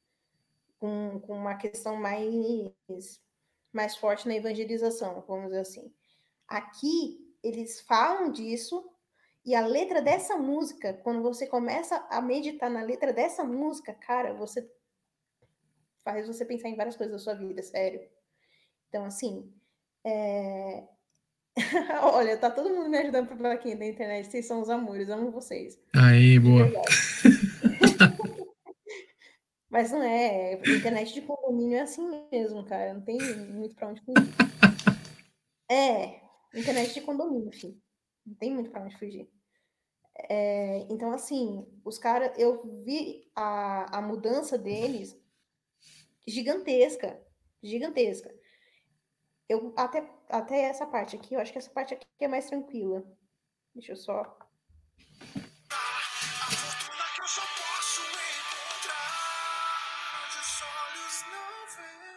Com, 0.83 1.21
com 1.21 1.37
uma 1.37 1.55
questão 1.55 1.95
mais, 1.95 3.21
mais 3.73 3.97
forte 3.97 4.27
na 4.27 4.35
evangelização, 4.35 5.25
vamos 5.29 5.45
dizer 5.47 5.61
assim. 5.61 5.95
Aqui, 6.49 7.21
eles 7.41 7.81
falam 7.83 8.33
disso, 8.33 8.85
e 9.47 9.55
a 9.55 9.65
letra 9.65 10.03
dessa 10.03 10.37
música, 10.37 10.93
quando 10.95 11.23
você 11.23 11.47
começa 11.47 12.05
a 12.11 12.21
meditar 12.21 12.69
na 12.69 12.83
letra 12.83 13.13
dessa 13.13 13.45
música, 13.45 13.95
cara, 13.95 14.35
você 14.35 14.69
faz 16.05 16.27
você 16.27 16.45
pensar 16.45 16.69
em 16.69 16.75
várias 16.75 16.97
coisas 16.97 17.13
da 17.13 17.19
sua 17.21 17.35
vida, 17.35 17.63
sério. 17.63 18.01
Então, 18.89 19.05
assim, 19.05 19.55
é... 20.05 20.83
Olha, 22.03 22.37
tá 22.37 22.51
todo 22.51 22.75
mundo 22.75 22.89
me 22.89 22.99
ajudando 22.99 23.29
pra 23.29 23.37
plaquinha 23.37 23.77
da 23.77 23.87
internet. 23.87 24.27
Vocês 24.27 24.47
são 24.47 24.61
os 24.61 24.69
amores, 24.69 25.09
amo 25.09 25.31
vocês. 25.31 25.79
Aí, 25.95 26.41
boa. 26.41 26.67
Mas 29.73 29.91
não 29.91 30.03
é. 30.03 30.53
Internet 30.53 31.15
de 31.15 31.23
condomínio 31.23 31.79
é 31.79 31.81
assim 31.81 32.07
mesmo, 32.31 32.63
cara. 32.67 32.93
Não 32.93 33.01
tem 33.01 33.19
muito 33.47 33.75
pra 33.75 33.89
onde 33.89 34.03
fugir. 34.03 34.29
É, 35.67 36.21
internet 36.55 36.93
de 36.93 37.01
condomínio, 37.01 37.49
enfim. 37.49 37.81
Não 38.27 38.35
tem 38.35 38.53
muito 38.53 38.71
pra 38.71 38.83
onde 38.83 38.99
fugir. 38.99 39.27
É, 40.29 40.81
então, 40.91 41.11
assim, 41.11 41.67
os 41.87 41.99
caras, 41.99 42.39
eu 42.39 42.83
vi 42.85 43.27
a, 43.35 43.97
a 43.97 44.03
mudança 44.03 44.59
deles 44.59 45.19
gigantesca, 46.29 47.19
gigantesca. 47.63 48.31
Eu 49.49 49.73
até, 49.75 50.07
até 50.29 50.65
essa 50.65 50.87
parte 50.87 51.17
aqui, 51.17 51.33
eu 51.33 51.41
acho 51.41 51.51
que 51.51 51.59
essa 51.59 51.71
parte 51.71 51.95
aqui 51.95 52.07
é 52.21 52.29
mais 52.29 52.47
tranquila. 52.47 53.03
Deixa 53.75 53.93
eu 53.93 53.97
só 53.97 54.39
snow 61.13 62.12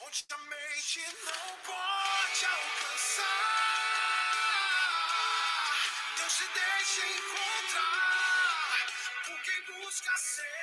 onde 0.00 0.24
a 0.30 0.38
mente 0.38 1.00
não 1.24 1.56
pode 1.64 2.46
alcançar. 2.46 3.22
Deus 6.16 6.36
te 6.36 6.44
deixa 6.54 7.06
encontrar 7.06 8.86
por 9.26 9.42
quem 9.42 9.60
busca 9.66 10.16
seguir 10.16 10.62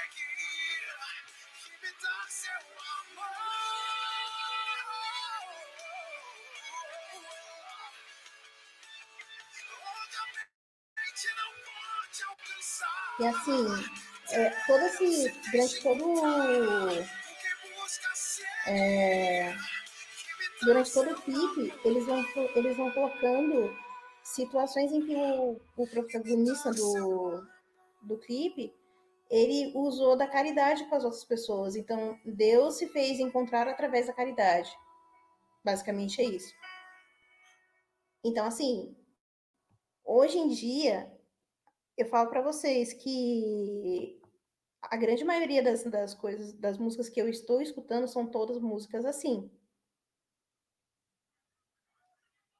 me 1.81 1.91
dar 2.01 2.25
seu 2.29 2.51
amor. 2.51 3.29
Onde 9.81 10.17
a 10.17 10.25
mente 10.97 11.27
não 11.35 11.51
pode 11.65 12.19
alcançar. 12.23 13.15
E 13.19 13.21
assim, 13.27 13.63
é, 14.31 14.49
todo 14.65 14.83
esse, 14.85 15.29
durante 15.51 15.81
todo 15.81 17.18
é, 18.67 19.53
durante 20.61 20.93
todo 20.93 21.11
o 21.11 21.21
clipe, 21.21 21.73
eles 21.85 22.05
vão, 22.05 22.23
eles 22.55 22.77
vão 22.77 22.91
colocando 22.91 23.75
situações 24.23 24.91
em 24.91 25.05
que 25.05 25.15
o, 25.15 25.59
o 25.77 25.87
protagonista 25.87 26.71
do, 26.71 27.43
do 28.01 28.17
clipe 28.17 28.73
ele 29.29 29.71
usou 29.75 30.17
da 30.17 30.27
caridade 30.27 30.85
com 30.85 30.95
as 30.95 31.03
outras 31.03 31.23
pessoas. 31.23 31.75
Então, 31.75 32.19
Deus 32.25 32.77
se 32.77 32.87
fez 32.87 33.19
encontrar 33.19 33.67
através 33.67 34.07
da 34.07 34.13
caridade. 34.13 34.71
Basicamente 35.63 36.19
é 36.21 36.25
isso. 36.25 36.51
Então, 38.23 38.45
assim, 38.45 38.95
hoje 40.03 40.37
em 40.37 40.49
dia, 40.49 41.11
eu 41.95 42.07
falo 42.07 42.29
para 42.29 42.41
vocês 42.41 42.91
que 42.93 44.18
a 44.81 44.97
grande 44.97 45.23
maioria 45.23 45.61
das, 45.61 45.83
das 45.83 46.13
coisas, 46.13 46.53
das 46.53 46.77
músicas 46.77 47.09
que 47.09 47.21
eu 47.21 47.27
estou 47.27 47.61
escutando 47.61 48.07
são 48.07 48.25
todas 48.25 48.59
músicas 48.59 49.05
assim. 49.05 49.51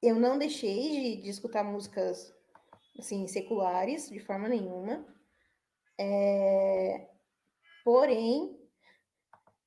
Eu 0.02 0.16
não 0.16 0.38
deixei 0.38 1.16
de, 1.16 1.22
de 1.22 1.30
escutar 1.30 1.62
músicas 1.62 2.34
assim 2.98 3.26
seculares 3.26 4.08
de 4.08 4.20
forma 4.20 4.48
nenhuma. 4.48 5.06
É... 5.98 7.10
Porém, 7.84 8.58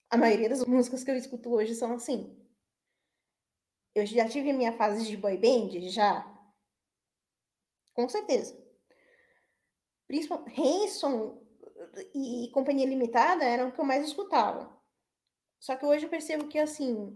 a 0.10 0.18
maioria 0.18 0.50
das 0.50 0.66
músicas 0.66 1.04
que 1.04 1.12
eu 1.12 1.16
escuto 1.16 1.52
hoje 1.52 1.76
são 1.76 1.94
assim. 1.94 2.40
Eu 3.96 4.06
já 4.06 4.28
tive 4.28 4.54
minha 4.54 4.74
fase 4.74 5.06
de 5.06 5.18
boy 5.18 5.38
band, 5.38 5.90
já. 5.90 6.28
Com 7.94 8.10
certeza. 8.10 8.60
Principalmente 10.08 10.60
Hanson 10.60 11.43
e 12.14 12.50
Companhia 12.54 12.88
Limitada 12.88 13.44
eram 13.44 13.70
o 13.70 13.72
que 13.72 13.80
eu 13.80 13.86
mais 13.86 14.06
escutava. 14.06 14.70
Só 15.60 15.76
que 15.76 15.86
hoje 15.86 16.06
eu 16.06 16.10
percebo 16.10 16.48
que, 16.48 16.60
assim, 16.60 17.16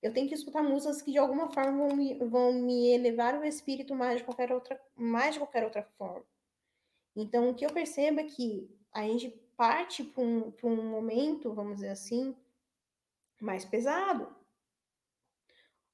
eu 0.00 0.12
tenho 0.12 0.28
que 0.28 0.34
escutar 0.34 0.62
músicas 0.62 1.02
que 1.02 1.10
de 1.10 1.18
alguma 1.18 1.50
forma 1.50 1.86
vão 1.86 1.96
me, 1.96 2.14
vão 2.14 2.52
me 2.52 2.92
elevar 2.92 3.38
o 3.38 3.44
espírito 3.44 3.94
mais 3.94 4.18
de 4.18 4.24
qualquer 4.24 4.52
outra, 4.52 4.80
mais 4.94 5.34
de 5.34 5.40
qualquer 5.40 5.64
outra 5.64 5.82
forma. 5.96 6.24
Então, 7.16 7.50
o 7.50 7.54
que 7.54 7.66
eu 7.66 7.72
percebo 7.72 8.20
é 8.20 8.24
que 8.24 8.70
a 8.92 9.02
gente 9.02 9.30
parte 9.56 10.04
para 10.04 10.22
um, 10.22 10.52
um 10.62 10.90
momento, 10.90 11.52
vamos 11.52 11.76
dizer 11.76 11.88
assim, 11.88 12.36
mais 13.40 13.64
pesado, 13.64 14.32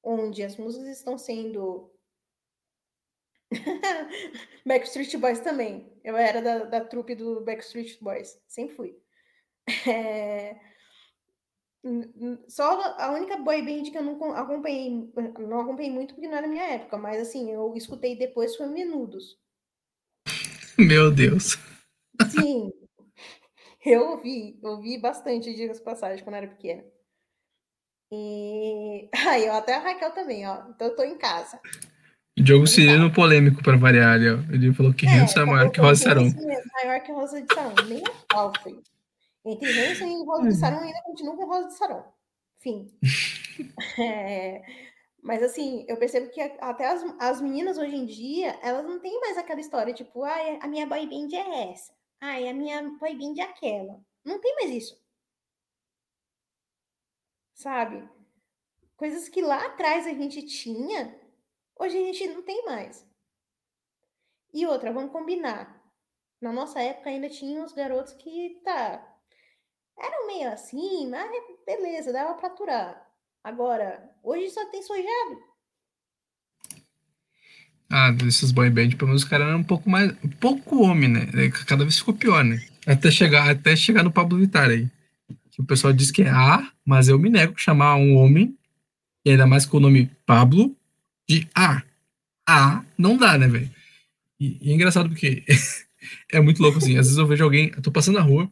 onde 0.02 0.42
as 0.42 0.56
músicas 0.56 0.88
estão 0.88 1.16
sendo. 1.16 1.90
Backstreet 4.66 5.16
Boys 5.16 5.40
também. 5.40 5.92
Eu 6.02 6.16
era 6.16 6.40
da, 6.40 6.64
da 6.64 6.84
trupe 6.84 7.14
do 7.14 7.42
Backstreet 7.42 7.98
Boys, 8.00 8.40
sempre 8.46 8.74
fui. 8.74 8.96
É... 9.88 10.56
Só 12.48 12.80
a 12.98 13.12
única 13.12 13.36
boy 13.36 13.60
band 13.60 13.90
que 13.90 13.98
eu 13.98 14.02
não 14.02 14.34
acompanhei, 14.34 15.12
não 15.38 15.60
acompanhei 15.60 15.90
muito 15.90 16.14
porque 16.14 16.26
não 16.26 16.36
era 16.36 16.46
minha 16.46 16.64
época, 16.64 16.96
mas 16.96 17.20
assim, 17.20 17.50
eu 17.50 17.74
escutei 17.76 18.16
depois 18.16 18.56
foi 18.56 18.66
Menudos. 18.66 19.38
Meu 20.78 21.10
Deus. 21.10 21.58
Sim. 22.30 22.72
Eu 23.84 24.12
ouvi, 24.12 24.58
ouvi 24.62 24.98
bastante 24.98 25.54
dias 25.54 25.78
passagem 25.78 26.24
quando 26.24 26.36
era 26.36 26.48
pequena. 26.48 26.84
E 28.10 29.10
aí, 29.28 29.48
ó, 29.50 29.56
até 29.56 29.74
a 29.74 29.78
Raquel 29.78 30.12
também, 30.12 30.46
ó. 30.46 30.68
Então 30.70 30.88
eu 30.88 30.96
tô 30.96 31.02
em 31.02 31.18
casa. 31.18 31.60
Diogo 32.36 32.66
Cirino 32.66 33.12
polêmico 33.12 33.62
para 33.62 33.76
variar 33.76 34.14
ali. 34.14 34.26
Ele 34.52 34.72
falou 34.74 34.92
que 34.92 35.06
é, 35.06 35.10
Hanson 35.10 35.40
é 35.40 35.44
maior 35.44 35.70
que 35.70 35.80
Rosa 35.80 35.94
de 35.94 36.00
Saron. 36.00 36.32
Maior 36.72 37.00
que 37.00 37.12
Rosa 37.12 37.42
de 37.42 37.54
Saron, 37.54 37.74
nem 37.88 38.02
a 38.04 38.34
pau, 38.34 38.52
foi. 38.62 38.80
Entre 39.44 39.80
Hanson 39.80 40.06
e 40.06 40.24
Rosa 40.24 40.48
de 40.48 40.56
Saron, 40.56 40.80
ainda 40.80 41.02
continuo 41.02 41.36
com 41.36 41.46
Rosa 41.46 41.68
de 41.68 41.74
Saron. 41.74 42.04
Enfim. 42.58 42.90
é, 43.98 44.62
mas 45.22 45.42
assim, 45.42 45.84
eu 45.88 45.96
percebo 45.96 46.30
que 46.30 46.40
até 46.40 46.88
as, 46.88 47.04
as 47.20 47.40
meninas 47.40 47.78
hoje 47.78 47.94
em 47.94 48.06
dia, 48.06 48.58
elas 48.62 48.84
não 48.84 48.98
têm 48.98 49.20
mais 49.20 49.38
aquela 49.38 49.60
história, 49.60 49.94
tipo, 49.94 50.24
ah, 50.24 50.58
a 50.60 50.66
minha 50.66 50.86
boy 50.86 51.06
band 51.06 51.36
é 51.36 51.72
essa. 51.72 51.92
Ah, 52.20 52.36
a 52.36 52.52
minha 52.52 52.82
boy 52.98 53.14
band 53.14 53.34
é 53.38 53.42
aquela. 53.42 54.00
Não 54.24 54.40
tem 54.40 54.54
mais 54.56 54.70
isso 54.70 55.04
sabe? 57.54 58.06
Coisas 58.96 59.28
que 59.28 59.40
lá 59.40 59.64
atrás 59.66 60.06
a 60.06 60.12
gente 60.12 60.42
tinha, 60.42 61.18
hoje 61.84 61.96
a 61.96 62.00
gente 62.00 62.26
não 62.28 62.42
tem 62.42 62.64
mais. 62.64 63.06
E 64.52 64.66
outra, 64.66 64.92
vamos 64.92 65.12
combinar. 65.12 65.82
Na 66.40 66.52
nossa 66.52 66.80
época 66.80 67.10
ainda 67.10 67.28
tinha 67.28 67.64
os 67.64 67.72
garotos 67.72 68.12
que, 68.14 68.60
tá, 68.64 69.02
eram 69.98 70.26
meio 70.26 70.50
assim, 70.52 71.08
mas 71.08 71.30
beleza, 71.64 72.12
dava 72.12 72.34
pra 72.34 72.48
aturar. 72.48 73.06
Agora, 73.42 74.10
hoje 74.22 74.50
só 74.50 74.64
tem 74.66 74.82
sojado. 74.82 75.54
Ah, 77.90 78.10
desses 78.10 78.50
boy 78.50 78.70
band, 78.70 78.90
pelo 78.90 79.08
menos 79.08 79.22
os 79.22 79.28
caras 79.28 79.46
eram 79.46 79.58
um 79.58 79.64
pouco 79.64 79.88
mais. 79.88 80.10
Um 80.24 80.30
pouco 80.30 80.82
homem, 80.82 81.08
né? 81.08 81.26
Cada 81.66 81.84
vez 81.84 81.98
ficou 81.98 82.14
pior, 82.14 82.42
né? 82.42 82.56
Até 82.86 83.10
chegar, 83.10 83.48
até 83.50 83.76
chegar 83.76 84.02
no 84.02 84.12
Pablo 84.12 84.38
Vittar 84.38 84.70
aí 84.70 84.90
que 85.54 85.60
o 85.60 85.64
pessoal 85.64 85.92
diz 85.92 86.10
que 86.10 86.22
é 86.22 86.30
A, 86.30 86.68
mas 86.84 87.06
eu 87.06 87.16
me 87.16 87.30
nego 87.30 87.54
chamar 87.56 87.94
um 87.94 88.16
homem, 88.16 88.58
e 89.24 89.30
ainda 89.30 89.46
mais 89.46 89.64
com 89.64 89.76
o 89.76 89.80
nome 89.80 90.10
Pablo, 90.26 90.76
de 91.28 91.48
A. 91.54 91.82
A 92.46 92.84
não 92.98 93.16
dá, 93.16 93.38
né, 93.38 93.48
velho? 93.48 93.70
E, 94.38 94.58
e, 94.60 94.70
é 94.70 94.74
engraçado 94.74 95.08
porque 95.08 95.44
é 96.30 96.40
muito 96.40 96.62
louco 96.62 96.78
assim. 96.78 96.98
Às 96.98 97.06
vezes 97.06 97.16
eu 97.18 97.26
vejo 97.26 97.44
alguém, 97.44 97.72
eu 97.74 97.82
tô 97.82 97.90
passando 97.90 98.16
na 98.16 98.20
rua, 98.20 98.50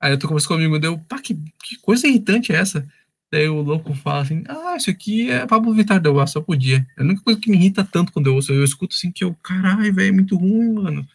aí 0.00 0.12
eu 0.12 0.18
tô 0.18 0.28
conversando 0.28 0.56
comigo, 0.56 0.78
deu, 0.78 0.98
pá, 0.98 1.18
que, 1.18 1.34
que 1.62 1.76
coisa 1.80 2.06
irritante 2.06 2.52
é 2.52 2.56
essa? 2.56 2.86
Daí 3.32 3.48
o 3.48 3.62
louco 3.62 3.94
fala 3.94 4.20
assim: 4.20 4.44
Ah, 4.46 4.76
isso 4.76 4.90
aqui 4.90 5.30
é 5.30 5.46
Pablo 5.46 5.72
Vittar, 5.72 5.98
deu, 5.98 6.20
ah, 6.20 6.26
só 6.26 6.40
podia. 6.40 6.86
É 6.96 7.00
a 7.00 7.04
única 7.04 7.22
coisa 7.22 7.40
que 7.40 7.50
me 7.50 7.56
irrita 7.56 7.82
tanto 7.82 8.12
quando 8.12 8.26
eu 8.26 8.34
ouço. 8.34 8.52
Eu 8.52 8.62
escuto 8.62 8.94
assim 8.94 9.10
que 9.10 9.24
eu, 9.24 9.34
caralho, 9.42 9.92
velho, 9.94 10.08
é 10.08 10.12
muito 10.12 10.36
ruim, 10.36 10.74
mano. 10.74 11.08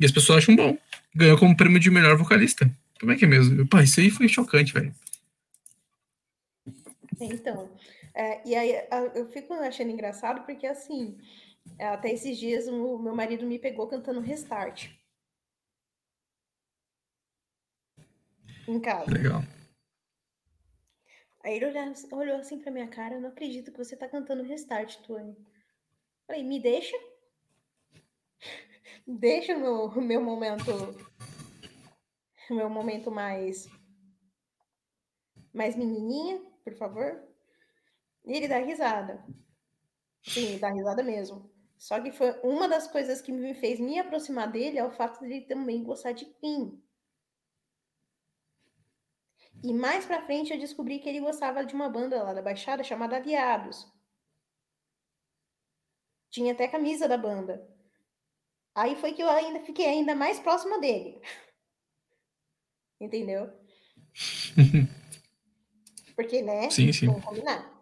E 0.00 0.04
as 0.04 0.10
pessoas 0.10 0.38
acham 0.38 0.56
bom. 0.56 0.76
Ganhou 1.14 1.38
como 1.38 1.56
prêmio 1.56 1.78
de 1.78 1.90
melhor 1.90 2.16
vocalista. 2.16 2.68
Como 2.98 3.12
é 3.12 3.16
que 3.16 3.24
é 3.24 3.28
mesmo? 3.28 3.66
Pô, 3.68 3.78
isso 3.78 4.00
aí 4.00 4.10
foi 4.10 4.28
chocante, 4.28 4.72
velho. 4.72 4.92
Então, 7.20 7.70
é, 8.16 8.48
e 8.48 8.54
aí 8.54 8.72
eu 9.14 9.26
fico 9.28 9.52
achando 9.54 9.90
engraçado 9.90 10.44
porque, 10.44 10.66
assim, 10.66 11.18
até 11.78 12.10
esses 12.10 12.38
dias 12.38 12.66
o 12.66 12.98
meu 12.98 13.14
marido 13.14 13.46
me 13.46 13.58
pegou 13.58 13.86
cantando 13.86 14.20
Restart. 14.20 14.90
Em 18.66 18.80
casa. 18.80 19.10
Legal. 19.10 19.42
Aí 21.44 21.54
ele 21.54 21.66
olhou, 21.66 21.94
olhou 22.12 22.36
assim 22.38 22.58
pra 22.58 22.72
minha 22.72 22.88
cara, 22.88 23.14
eu 23.14 23.20
não 23.20 23.28
acredito 23.28 23.70
que 23.70 23.78
você 23.78 23.96
tá 23.96 24.08
cantando 24.08 24.42
Restart, 24.42 24.96
Tony. 25.02 25.36
Falei, 26.26 26.42
me 26.42 26.58
deixa. 26.60 26.96
deixa 29.06 29.56
o 29.56 29.60
meu, 29.60 29.90
meu 30.00 30.20
momento 30.20 30.72
meu 32.54 32.70
momento 32.70 33.10
mais 33.10 33.68
mais 35.52 35.74
menininha, 35.74 36.40
por 36.62 36.74
favor. 36.74 37.35
E 38.26 38.36
ele 38.36 38.48
dá 38.48 38.58
risada. 38.58 39.24
Sim, 40.22 40.58
dá 40.58 40.70
risada 40.70 41.02
mesmo. 41.02 41.50
Só 41.78 42.00
que 42.00 42.10
foi 42.10 42.32
uma 42.42 42.68
das 42.68 42.88
coisas 42.88 43.20
que 43.20 43.30
me 43.30 43.54
fez 43.54 43.78
me 43.78 43.98
aproximar 43.98 44.50
dele 44.50 44.78
é 44.78 44.84
o 44.84 44.90
fato 44.90 45.20
de 45.20 45.26
ele 45.26 45.40
também 45.42 45.84
gostar 45.84 46.12
de 46.12 46.24
Queen. 46.24 46.82
E 49.62 49.72
mais 49.72 50.04
pra 50.04 50.24
frente 50.24 50.52
eu 50.52 50.58
descobri 50.58 50.98
que 50.98 51.08
ele 51.08 51.20
gostava 51.20 51.64
de 51.64 51.74
uma 51.74 51.88
banda 51.88 52.22
lá 52.22 52.32
da 52.34 52.42
Baixada 52.42 52.82
chamada 52.82 53.16
Aliados. 53.16 53.86
Tinha 56.30 56.52
até 56.52 56.68
camisa 56.68 57.08
da 57.08 57.16
banda. 57.16 57.66
Aí 58.74 58.96
foi 58.96 59.14
que 59.14 59.22
eu 59.22 59.30
ainda 59.30 59.60
fiquei 59.60 59.86
ainda 59.86 60.14
mais 60.14 60.38
próxima 60.38 60.78
dele. 60.78 61.20
Entendeu? 63.00 63.50
Porque, 66.14 66.42
né? 66.42 66.70
Sim, 66.70 66.92
sim. 66.92 67.06
Vamos 67.06 67.24
combinar. 67.24 67.75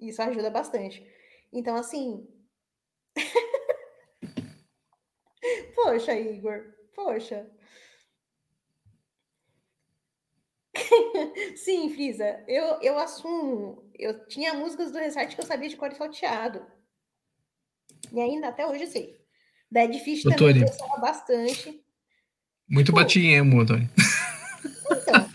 Isso 0.00 0.22
ajuda 0.22 0.50
bastante. 0.50 1.06
Então, 1.52 1.76
assim. 1.76 2.26
Poxa, 5.74 6.18
Igor. 6.18 6.74
Poxa. 6.94 7.46
Sim, 11.56 11.90
Frisa, 11.90 12.42
eu, 12.46 12.80
eu 12.82 12.98
assumo. 12.98 13.90
Eu 13.94 14.26
tinha 14.26 14.54
músicas 14.54 14.92
do 14.92 14.98
Restart 14.98 15.34
que 15.34 15.40
eu 15.40 15.46
sabia 15.46 15.68
de 15.68 15.76
cor 15.76 15.90
e 15.90 15.96
salteado. 15.96 16.64
E 18.12 18.20
ainda 18.20 18.48
até 18.48 18.66
hoje 18.66 18.86
sei. 18.86 19.18
Dead 19.70 19.98
Fish 20.00 20.22
também 20.22 20.60
eu 20.60 20.66
gostava 20.66 20.98
bastante. 20.98 21.82
Muito 22.68 22.86
tipo, 22.86 22.98
batinha, 22.98 23.42
Antônio. 23.42 23.88
Então. 24.90 25.28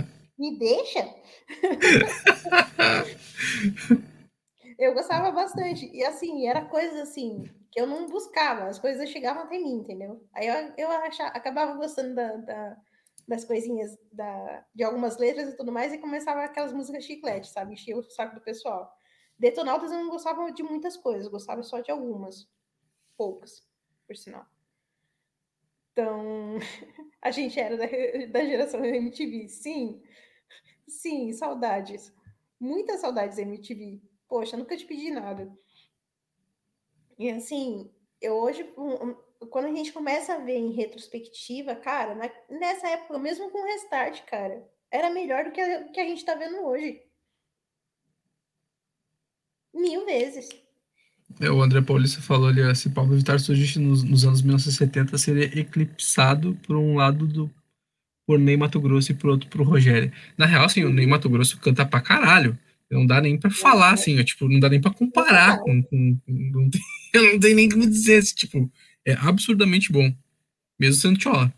me 0.38 0.58
deixa? 0.58 1.19
eu 4.78 4.94
gostava 4.94 5.30
bastante. 5.30 5.86
E 5.92 6.04
assim, 6.04 6.46
era 6.46 6.64
coisas 6.64 6.98
assim 7.00 7.44
que 7.70 7.80
eu 7.80 7.86
não 7.86 8.06
buscava, 8.06 8.64
as 8.64 8.78
coisas 8.78 9.08
chegavam 9.10 9.44
até 9.44 9.58
mim, 9.58 9.74
entendeu? 9.74 10.26
Aí 10.34 10.48
eu, 10.48 10.72
eu 10.76 10.90
achava, 10.90 11.30
acabava 11.30 11.76
gostando 11.76 12.14
da, 12.16 12.36
da, 12.36 12.76
das 13.28 13.44
coisinhas, 13.44 13.96
da, 14.12 14.64
de 14.74 14.82
algumas 14.82 15.18
letras 15.18 15.50
e 15.50 15.56
tudo 15.56 15.70
mais, 15.70 15.92
e 15.92 15.98
começava 15.98 16.42
aquelas 16.42 16.72
músicas 16.72 17.04
chiclete, 17.04 17.48
sabe? 17.48 17.74
Enchia 17.74 17.96
o 17.96 18.02
saco 18.02 18.34
do 18.34 18.40
pessoal. 18.40 18.92
Detonautas 19.38 19.92
eu 19.92 19.98
não 19.98 20.10
gostava 20.10 20.50
de 20.50 20.62
muitas 20.62 20.96
coisas, 20.96 21.28
gostava 21.28 21.62
só 21.62 21.80
de 21.80 21.90
algumas. 21.92 22.48
Poucas, 23.16 23.62
por 24.06 24.16
sinal. 24.16 24.46
Então, 25.92 26.58
a 27.22 27.30
gente 27.30 27.58
era 27.58 27.76
da, 27.76 27.86
da 28.32 28.44
geração 28.44 28.84
MTV. 28.84 29.48
Sim, 29.48 30.02
sim, 30.90 31.32
saudades. 31.32 32.12
Muitas 32.58 33.00
saudades 33.00 33.36
da 33.36 33.42
MTV. 33.42 34.00
poxa, 34.28 34.56
nunca 34.56 34.76
te 34.76 34.84
pedi 34.84 35.10
nada. 35.10 35.50
E 37.18 37.30
assim, 37.30 37.90
eu 38.20 38.34
hoje, 38.34 38.64
quando 39.50 39.66
a 39.66 39.74
gente 39.74 39.92
começa 39.92 40.34
a 40.34 40.38
ver 40.38 40.56
em 40.56 40.72
retrospectiva, 40.72 41.74
cara, 41.74 42.14
nessa 42.48 42.88
época, 42.88 43.18
mesmo 43.18 43.50
com 43.50 43.64
restart, 43.64 44.24
cara, 44.24 44.66
era 44.90 45.10
melhor 45.10 45.44
do 45.44 45.52
que 45.52 45.60
a, 45.60 45.84
que 45.88 46.00
a 46.00 46.04
gente 46.04 46.24
tá 46.24 46.34
vendo 46.34 46.64
hoje. 46.64 47.00
Mil 49.72 50.04
vezes. 50.04 50.48
É, 51.38 51.50
o 51.50 51.62
André 51.62 51.80
Paulista 51.80 52.20
falou 52.20 52.48
ali, 52.48 52.74
se 52.74 52.90
Pablo 52.90 53.16
Vittar 53.16 53.38
surgisse 53.38 53.78
nos, 53.78 54.02
nos, 54.02 54.24
anos 54.24 54.42
1970, 54.42 55.16
seria 55.16 55.58
eclipsado 55.58 56.58
por 56.66 56.76
um 56.76 56.96
lado 56.96 57.26
do 57.26 57.50
por 58.26 58.38
Ney 58.38 58.56
Mato 58.56 58.80
Grosso 58.80 59.12
e 59.12 59.14
por 59.14 59.30
outro 59.30 59.48
por 59.48 59.62
Rogério. 59.62 60.12
Na 60.36 60.46
real, 60.46 60.64
assim, 60.64 60.84
o 60.84 60.90
Ney 60.90 61.06
Mato 61.06 61.28
Grosso 61.28 61.58
canta 61.60 61.84
pra 61.84 62.00
caralho. 62.00 62.58
Não 62.90 63.06
dá 63.06 63.20
nem 63.20 63.38
pra 63.38 63.50
falar, 63.50 63.92
assim, 63.92 64.22
tipo, 64.24 64.48
não 64.48 64.58
dá 64.58 64.68
nem 64.68 64.80
pra 64.80 64.92
comparar 64.92 65.58
com. 65.58 65.82
com, 65.82 66.18
com 66.18 66.22
não, 66.26 66.68
tem, 66.68 66.80
eu 67.14 67.32
não 67.32 67.40
tenho 67.40 67.56
nem 67.56 67.68
como 67.68 67.86
dizer, 67.86 68.18
assim, 68.18 68.34
tipo, 68.34 68.70
é 69.06 69.12
absurdamente 69.12 69.92
bom. 69.92 70.12
Mesmo 70.78 71.00
sendo 71.00 71.22
chola. 71.22 71.52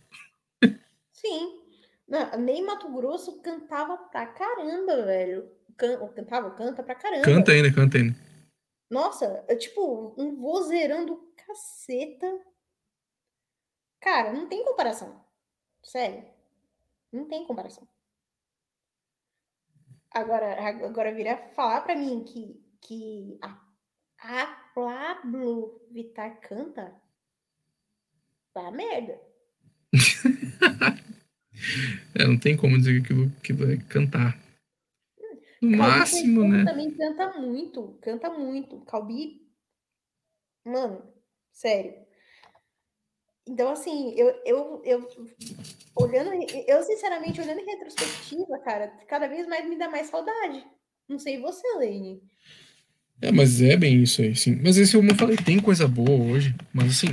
Sim. 1.13 1.61
Não, 2.09 2.39
Ney 2.39 2.63
Mato 2.63 2.93
Grosso 2.93 3.41
cantava 3.41 3.97
pra 3.97 4.27
caramba, 4.27 5.05
velho. 5.05 5.49
Can, 5.77 6.07
cantava, 6.09 6.51
canta 6.51 6.83
pra 6.83 6.95
caramba. 6.95 7.25
Canta 7.25 7.53
ainda, 7.53 7.73
canta 7.73 7.97
ainda. 7.97 8.15
Nossa, 8.91 9.43
é 9.49 9.57
tipo, 9.57 10.15
um 10.19 10.37
vozeirão 10.37 11.07
do 11.07 11.17
caceta. 11.35 12.27
Cara, 14.01 14.33
não 14.33 14.49
tem 14.49 14.65
comparação. 14.65 15.25
Sério. 15.83 16.32
Não 17.13 17.29
tem 17.29 17.47
comparação. 17.47 17.87
Agora, 20.11 20.69
agora 20.87 21.15
virar 21.15 21.37
falar 21.55 21.83
para 21.83 21.95
mim 21.95 22.25
que, 22.25 22.61
que 22.81 23.39
a, 23.43 23.59
a 24.19 24.47
Pablo 24.75 25.81
Vittar 25.91 26.41
canta, 26.41 26.95
tá 28.53 28.71
merda. 28.71 29.21
é, 32.15 32.27
não 32.27 32.39
tem 32.39 32.57
como 32.57 32.79
dizer 32.79 33.01
que 33.03 33.13
aquilo, 33.13 33.33
aquilo 33.39 33.73
é 33.73 33.77
cantar. 33.89 34.41
No 35.63 35.77
máximo, 35.77 36.49
né? 36.49 36.65
também 36.65 36.91
canta 36.91 37.39
muito, 37.39 37.99
canta 38.03 38.31
muito. 38.31 38.81
Calbi, 38.81 39.49
mano, 40.65 41.07
sério. 41.53 42.02
Então, 43.53 43.71
assim, 43.71 44.15
eu, 44.17 44.35
eu, 44.47 44.83
eu 44.83 45.11
olhando, 45.95 46.31
eu 46.67 46.83
sinceramente, 46.85 47.39
olhando 47.39 47.61
em 47.61 47.67
retrospectiva, 47.67 48.59
cara, 48.65 48.91
cada 49.07 49.29
vez 49.29 49.47
mais 49.47 49.69
me 49.69 49.77
dá 49.77 49.91
mais 49.91 50.07
saudade. 50.07 50.65
Não 51.07 51.19
sei 51.19 51.39
você, 51.39 51.63
Lene. 51.77 52.23
É, 53.21 53.31
mas 53.31 53.61
é 53.61 53.77
bem 53.77 54.03
isso 54.03 54.23
aí, 54.23 54.35
sim. 54.35 54.59
Mas 54.65 54.79
esse, 54.79 54.97
como 54.97 55.11
eu 55.11 55.15
falei, 55.17 55.37
tem 55.37 55.61
coisa 55.61 55.87
boa 55.87 56.33
hoje, 56.33 56.55
mas 56.73 56.93
assim, 56.93 57.09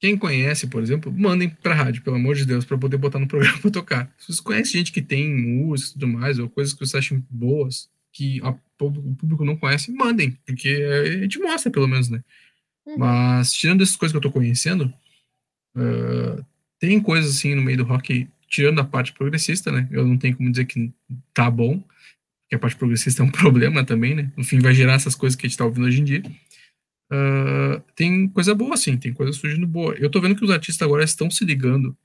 quem 0.00 0.16
conhece, 0.16 0.66
por 0.68 0.82
exemplo, 0.82 1.12
mandem 1.12 1.50
pra 1.50 1.74
rádio, 1.74 2.02
pelo 2.02 2.16
amor 2.16 2.34
de 2.34 2.46
Deus, 2.46 2.64
para 2.64 2.78
poder 2.78 2.96
botar 2.96 3.18
no 3.18 3.28
programa 3.28 3.58
pra 3.60 3.70
tocar. 3.70 4.14
Se 4.16 4.32
você 4.32 4.42
conhece 4.42 4.72
gente 4.72 4.90
que 4.90 5.02
tem 5.02 5.28
música 5.28 5.90
e 5.90 5.92
tudo 6.00 6.08
mais, 6.08 6.38
ou 6.38 6.48
coisas 6.48 6.72
que 6.72 6.80
você 6.80 6.96
acha 6.96 7.22
boas, 7.28 7.90
que 8.10 8.40
a, 8.42 8.52
o 8.52 9.14
público 9.16 9.44
não 9.44 9.54
conhece, 9.54 9.92
mandem, 9.92 10.30
porque 10.46 10.70
a 10.70 11.20
gente 11.20 11.38
mostra, 11.38 11.70
pelo 11.70 11.86
menos, 11.86 12.08
né? 12.08 12.24
Uhum. 12.86 12.96
Mas, 12.96 13.52
tirando 13.52 13.82
essas 13.82 13.96
coisas 13.96 14.12
que 14.12 14.16
eu 14.16 14.22
tô 14.22 14.32
conhecendo, 14.32 14.90
uh, 15.78 16.44
tem 16.78 17.00
coisas 17.00 17.36
assim 17.36 17.54
no 17.54 17.62
meio 17.62 17.78
do 17.78 17.84
rock, 17.84 18.28
tirando 18.48 18.80
a 18.80 18.84
parte 18.84 19.12
progressista, 19.12 19.70
né? 19.72 19.88
Eu 19.90 20.06
não 20.06 20.16
tenho 20.16 20.36
como 20.36 20.50
dizer 20.50 20.64
que 20.64 20.92
tá 21.32 21.50
bom, 21.50 21.82
que 22.48 22.54
a 22.54 22.58
parte 22.58 22.76
progressista 22.76 23.22
é 23.22 23.26
um 23.26 23.30
problema 23.32 23.84
também, 23.84 24.14
né? 24.14 24.32
No 24.36 24.44
fim, 24.44 24.58
vai 24.58 24.74
gerar 24.74 24.94
essas 24.94 25.14
coisas 25.14 25.36
que 25.36 25.46
a 25.46 25.48
gente 25.48 25.58
tá 25.58 25.64
ouvindo 25.64 25.86
hoje 25.86 26.00
em 26.00 26.04
dia. 26.04 26.22
Uh, 27.10 27.80
tem 27.96 28.28
coisa 28.28 28.54
boa, 28.54 28.76
sim, 28.76 28.96
tem 28.96 29.12
coisa 29.12 29.32
surgindo 29.32 29.66
boa. 29.66 29.94
Eu 29.94 30.10
tô 30.10 30.20
vendo 30.20 30.36
que 30.36 30.44
os 30.44 30.50
artistas 30.50 30.86
agora 30.86 31.04
estão 31.04 31.30
se 31.30 31.44
ligando 31.44 31.96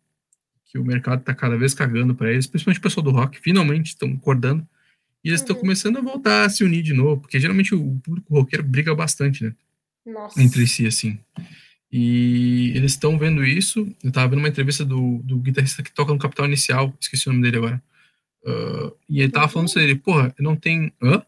que 0.73 0.79
o 0.79 0.83
mercado 0.83 1.21
tá 1.21 1.35
cada 1.35 1.55
vez 1.55 1.75
cagando 1.75 2.15
para 2.15 2.31
eles, 2.31 2.47
principalmente 2.47 2.79
o 2.79 2.81
pessoal 2.81 3.03
do 3.03 3.11
rock, 3.11 3.39
finalmente 3.39 3.89
estão 3.89 4.11
acordando 4.11 4.67
e 5.23 5.29
eles 5.29 5.41
estão 5.41 5.55
uhum. 5.55 5.61
começando 5.61 5.97
a 5.97 6.01
voltar 6.01 6.45
a 6.45 6.49
se 6.49 6.63
unir 6.63 6.81
de 6.81 6.93
novo, 6.93 7.21
porque 7.21 7.39
geralmente 7.39 7.75
o 7.75 7.99
público 8.03 8.33
roqueiro 8.33 8.63
briga 8.63 8.93
bastante, 8.95 9.43
né? 9.43 9.53
Nossa. 10.03 10.41
Entre 10.41 10.65
si, 10.65 10.87
assim. 10.87 11.19
E 11.95 12.71
eles 12.75 12.93
estão 12.93 13.19
vendo 13.19 13.45
isso. 13.45 13.87
Eu 14.03 14.11
tava 14.11 14.29
vendo 14.29 14.39
uma 14.39 14.47
entrevista 14.47 14.83
do, 14.83 15.19
do 15.23 15.37
guitarrista 15.37 15.83
que 15.83 15.93
toca 15.93 16.11
no 16.11 16.17
Capital 16.17 16.47
Inicial, 16.47 16.91
esqueci 16.99 17.29
o 17.29 17.31
nome 17.31 17.43
dele 17.43 17.57
agora. 17.57 17.83
Uh, 18.43 18.97
e 19.07 19.21
ele 19.21 19.31
tava 19.31 19.47
falando 19.47 19.67
sobre 19.67 19.83
ele, 19.83 19.95
porra, 19.99 20.33
não 20.39 20.55
tem. 20.55 20.91
Hã? 20.99 21.23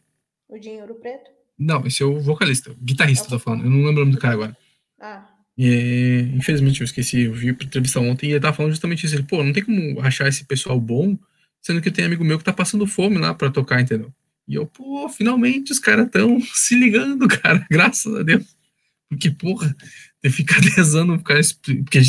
O 0.50 0.58
Dinheiro 0.58 0.96
Preto? 0.96 1.30
Não, 1.56 1.86
esse 1.86 2.02
é 2.02 2.06
o 2.08 2.20
vocalista, 2.20 2.72
o 2.72 2.76
guitarrista, 2.84 3.30
tô 3.30 3.38
falando. 3.38 3.64
Eu 3.64 3.70
não 3.70 3.86
lembro 3.86 4.02
o 4.02 4.06
nome 4.06 4.14
do 4.14 4.18
cara 4.18 4.34
agora. 4.34 4.58
Ah. 5.00 5.30
E, 5.56 6.32
infelizmente 6.34 6.82
eu 6.82 6.86
esqueci, 6.86 7.22
eu 7.22 7.34
vi 7.34 7.50
a 7.50 7.52
entrevista 7.52 8.00
ontem 8.00 8.30
e 8.30 8.32
ele 8.32 8.40
tava 8.40 8.56
falando 8.58 8.72
justamente 8.72 9.06
isso. 9.06 9.16
Ele, 9.16 9.24
pô, 9.24 9.44
não 9.44 9.54
tem 9.54 9.64
como 9.64 10.02
achar 10.02 10.28
esse 10.28 10.46
pessoal 10.46 10.82
bom, 10.82 11.16
sendo 11.62 11.80
que 11.80 11.92
tem 11.92 12.06
amigo 12.06 12.26
meu 12.26 12.40
que 12.40 12.44
tá 12.44 12.52
passando 12.52 12.88
fome 12.88 13.20
lá 13.20 13.36
pra 13.36 13.52
tocar, 13.52 13.80
entendeu? 13.82 14.12
E 14.48 14.56
eu, 14.56 14.66
pô, 14.66 15.08
finalmente 15.10 15.72
os 15.72 15.78
caras 15.78 16.10
tão 16.10 16.42
se 16.56 16.74
ligando, 16.74 17.28
cara, 17.28 17.64
graças 17.70 18.16
a 18.16 18.24
Deus. 18.24 18.56
Porque, 19.10 19.30
porra, 19.30 19.76
ter 20.22 20.32
ficar 20.32 20.60
10 20.60 20.96
anos, 20.96 21.18
ficar. 21.20 21.36
Porque 21.84 22.00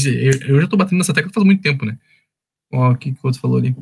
eu 0.48 0.60
já 0.60 0.68
tô 0.68 0.76
batendo 0.76 0.98
nessa 0.98 1.14
tecla 1.14 1.32
faz 1.32 1.44
muito 1.44 1.62
tempo, 1.62 1.84
né? 1.84 1.98
Ó, 2.72 2.92
o 2.92 2.98
que, 2.98 3.12
que 3.12 3.20
o 3.22 3.26
outro 3.26 3.40
falou 3.40 3.58
ali? 3.58 3.74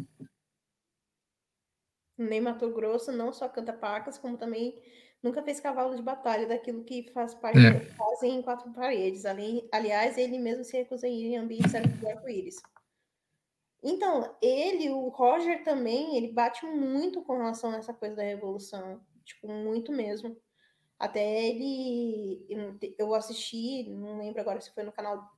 Nem 2.18 2.40
Mato 2.40 2.70
Grosso 2.70 3.10
não 3.10 3.32
só 3.32 3.48
canta 3.48 3.72
pacas, 3.72 4.18
como 4.18 4.36
também 4.36 4.74
nunca 5.22 5.42
fez 5.42 5.58
cavalo 5.58 5.96
de 5.96 6.02
batalha 6.02 6.46
daquilo 6.46 6.84
que 6.84 7.10
faz 7.12 7.34
parte 7.34 7.58
é. 7.58 7.80
fazem 7.94 8.36
em 8.36 8.42
quatro 8.42 8.70
paredes. 8.72 9.24
Ali, 9.24 9.66
aliás, 9.72 10.18
ele 10.18 10.38
mesmo 10.38 10.64
se 10.64 10.76
recusa 10.76 11.06
a 11.06 11.10
ir 11.10 11.24
em 11.24 11.38
ambientes 11.38 11.72
de 11.72 12.06
arco-íris. 12.06 12.56
Então, 13.82 14.34
ele, 14.40 14.90
o 14.90 15.08
Roger 15.08 15.62
também, 15.62 16.16
ele 16.16 16.32
bate 16.32 16.64
muito 16.64 17.22
com 17.22 17.36
relação 17.36 17.70
a 17.70 17.76
essa 17.76 17.92
coisa 17.92 18.16
da 18.16 18.22
revolução. 18.22 19.00
Tipo, 19.24 19.48
muito 19.48 19.92
mesmo. 19.92 20.36
Até 20.98 21.48
ele. 21.48 22.46
Eu 22.98 23.14
assisti, 23.14 23.88
não 23.90 24.18
lembro 24.18 24.40
agora 24.40 24.60
se 24.60 24.72
foi 24.72 24.84
no 24.84 24.92
canal. 24.92 25.36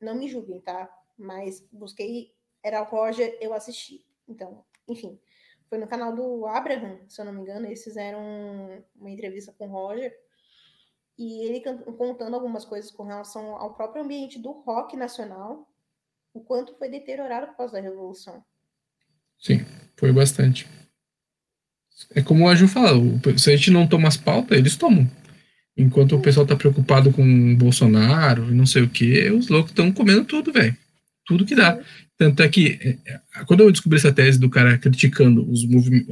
Não 0.00 0.14
me 0.14 0.28
julguem, 0.28 0.60
tá? 0.60 0.88
Mas 1.16 1.66
busquei. 1.72 2.34
Era 2.62 2.82
o 2.82 2.84
Roger, 2.84 3.36
eu 3.40 3.52
assisti. 3.52 4.04
Então, 4.28 4.64
enfim. 4.88 5.20
Foi 5.68 5.78
no 5.78 5.88
canal 5.88 6.14
do 6.14 6.46
Abraham, 6.46 7.00
se 7.08 7.20
eu 7.20 7.24
não 7.24 7.32
me 7.32 7.40
engano. 7.40 7.66
Eles 7.66 7.82
fizeram 7.82 8.20
uma 8.94 9.10
entrevista 9.10 9.52
com 9.52 9.66
o 9.66 9.70
Roger. 9.70 10.16
E 11.18 11.44
ele 11.44 11.60
contando 11.60 12.34
algumas 12.34 12.64
coisas 12.64 12.90
com 12.90 13.02
relação 13.02 13.56
ao 13.56 13.74
próprio 13.74 14.02
ambiente 14.02 14.38
do 14.38 14.52
rock 14.52 14.96
nacional. 14.96 15.68
O 16.32 16.40
quanto 16.40 16.74
foi 16.76 16.88
deteriorado 16.88 17.54
causa 17.56 17.74
da 17.74 17.80
Revolução. 17.80 18.44
Sim, 19.38 19.58
foi 19.96 20.12
bastante. 20.12 20.68
É 22.14 22.22
como 22.22 22.48
a 22.48 22.54
Ju 22.54 22.68
fala, 22.68 23.00
se 23.36 23.50
a 23.50 23.56
gente 23.56 23.70
não 23.70 23.86
toma 23.86 24.08
as 24.08 24.16
pautas, 24.16 24.58
eles 24.58 24.76
tomam. 24.76 25.10
Enquanto 25.76 26.14
o 26.14 26.20
pessoal 26.20 26.46
tá 26.46 26.54
preocupado 26.54 27.12
com 27.12 27.56
Bolsonaro 27.56 28.50
e 28.50 28.54
não 28.54 28.66
sei 28.66 28.82
o 28.82 28.88
que, 28.88 29.30
os 29.30 29.48
loucos 29.48 29.72
estão 29.72 29.90
comendo 29.92 30.24
tudo, 30.24 30.52
velho. 30.52 30.76
Tudo 31.26 31.44
que 31.44 31.54
dá. 31.54 31.78
Tanto 32.16 32.42
é 32.42 32.48
que, 32.48 32.78
é, 32.80 33.12
é, 33.12 33.20
quando 33.44 33.60
eu 33.60 33.72
descobri 33.72 33.98
essa 33.98 34.12
tese 34.12 34.38
do 34.38 34.48
cara 34.48 34.78
criticando 34.78 35.48
os 35.50 35.66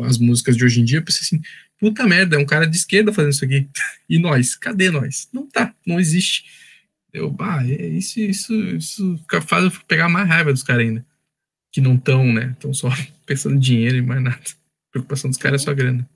as 0.04 0.18
músicas 0.18 0.56
de 0.56 0.64
hoje 0.64 0.80
em 0.80 0.84
dia, 0.84 0.98
eu 0.98 1.04
pensei 1.04 1.20
assim, 1.22 1.40
puta 1.78 2.04
merda, 2.06 2.34
é 2.34 2.38
um 2.38 2.46
cara 2.46 2.66
de 2.66 2.76
esquerda 2.76 3.12
fazendo 3.12 3.32
isso 3.32 3.44
aqui. 3.44 3.68
E 4.08 4.18
nós? 4.18 4.56
Cadê 4.56 4.90
nós? 4.90 5.28
Não 5.32 5.46
tá, 5.48 5.74
não 5.86 5.98
existe. 5.98 6.44
Eu, 7.12 7.34
ah, 7.38 7.64
isso, 7.64 8.20
isso, 8.20 8.54
isso 8.76 9.20
faz 9.46 9.64
eu 9.64 9.72
pegar 9.86 10.08
mais 10.08 10.28
raiva 10.28 10.52
dos 10.52 10.62
caras 10.62 10.86
ainda. 10.86 11.06
Que 11.70 11.80
não 11.80 11.94
estão, 11.94 12.30
né? 12.32 12.50
Estão 12.52 12.74
só 12.74 12.90
pensando 13.24 13.56
em 13.56 13.60
dinheiro 13.60 13.96
e 13.96 14.02
mais 14.02 14.22
nada 14.22 14.40
preocupação 14.92 15.30
dos 15.30 15.38
caras 15.38 15.62
é 15.62 15.64
só 15.64 15.74
grana. 15.74 16.08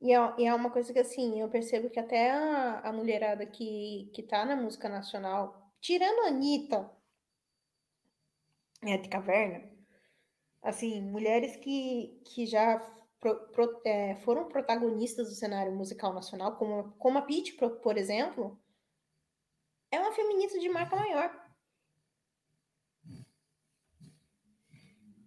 E 0.00 0.12
é, 0.12 0.34
e 0.38 0.46
é, 0.46 0.54
uma 0.54 0.70
coisa 0.70 0.92
que, 0.92 0.98
assim, 0.98 1.40
eu 1.40 1.48
percebo 1.48 1.90
que 1.90 2.00
até 2.00 2.30
a, 2.30 2.80
a 2.80 2.92
mulherada 2.92 3.46
que, 3.46 4.10
que 4.14 4.22
tá 4.22 4.44
na 4.44 4.56
música 4.56 4.88
nacional, 4.88 5.72
tirando 5.80 6.20
a 6.20 6.28
Anitta, 6.28 6.90
é, 8.82 8.96
de 8.96 9.08
caverna, 9.08 9.62
assim, 10.62 11.00
mulheres 11.02 11.56
que, 11.56 12.20
que 12.24 12.46
já 12.46 12.78
pro, 13.20 13.36
pro, 13.48 13.80
é, 13.84 14.16
foram 14.16 14.48
protagonistas 14.48 15.28
do 15.28 15.34
cenário 15.34 15.72
musical 15.72 16.12
nacional, 16.12 16.56
como, 16.56 16.92
como 16.98 17.18
a 17.18 17.22
Pitty, 17.22 17.54
por, 17.54 17.70
por 17.76 17.96
exemplo, 17.96 18.58
é 19.90 19.98
uma 19.98 20.12
feminista 20.12 20.58
de 20.58 20.68
marca 20.68 20.94
maior. 20.94 21.46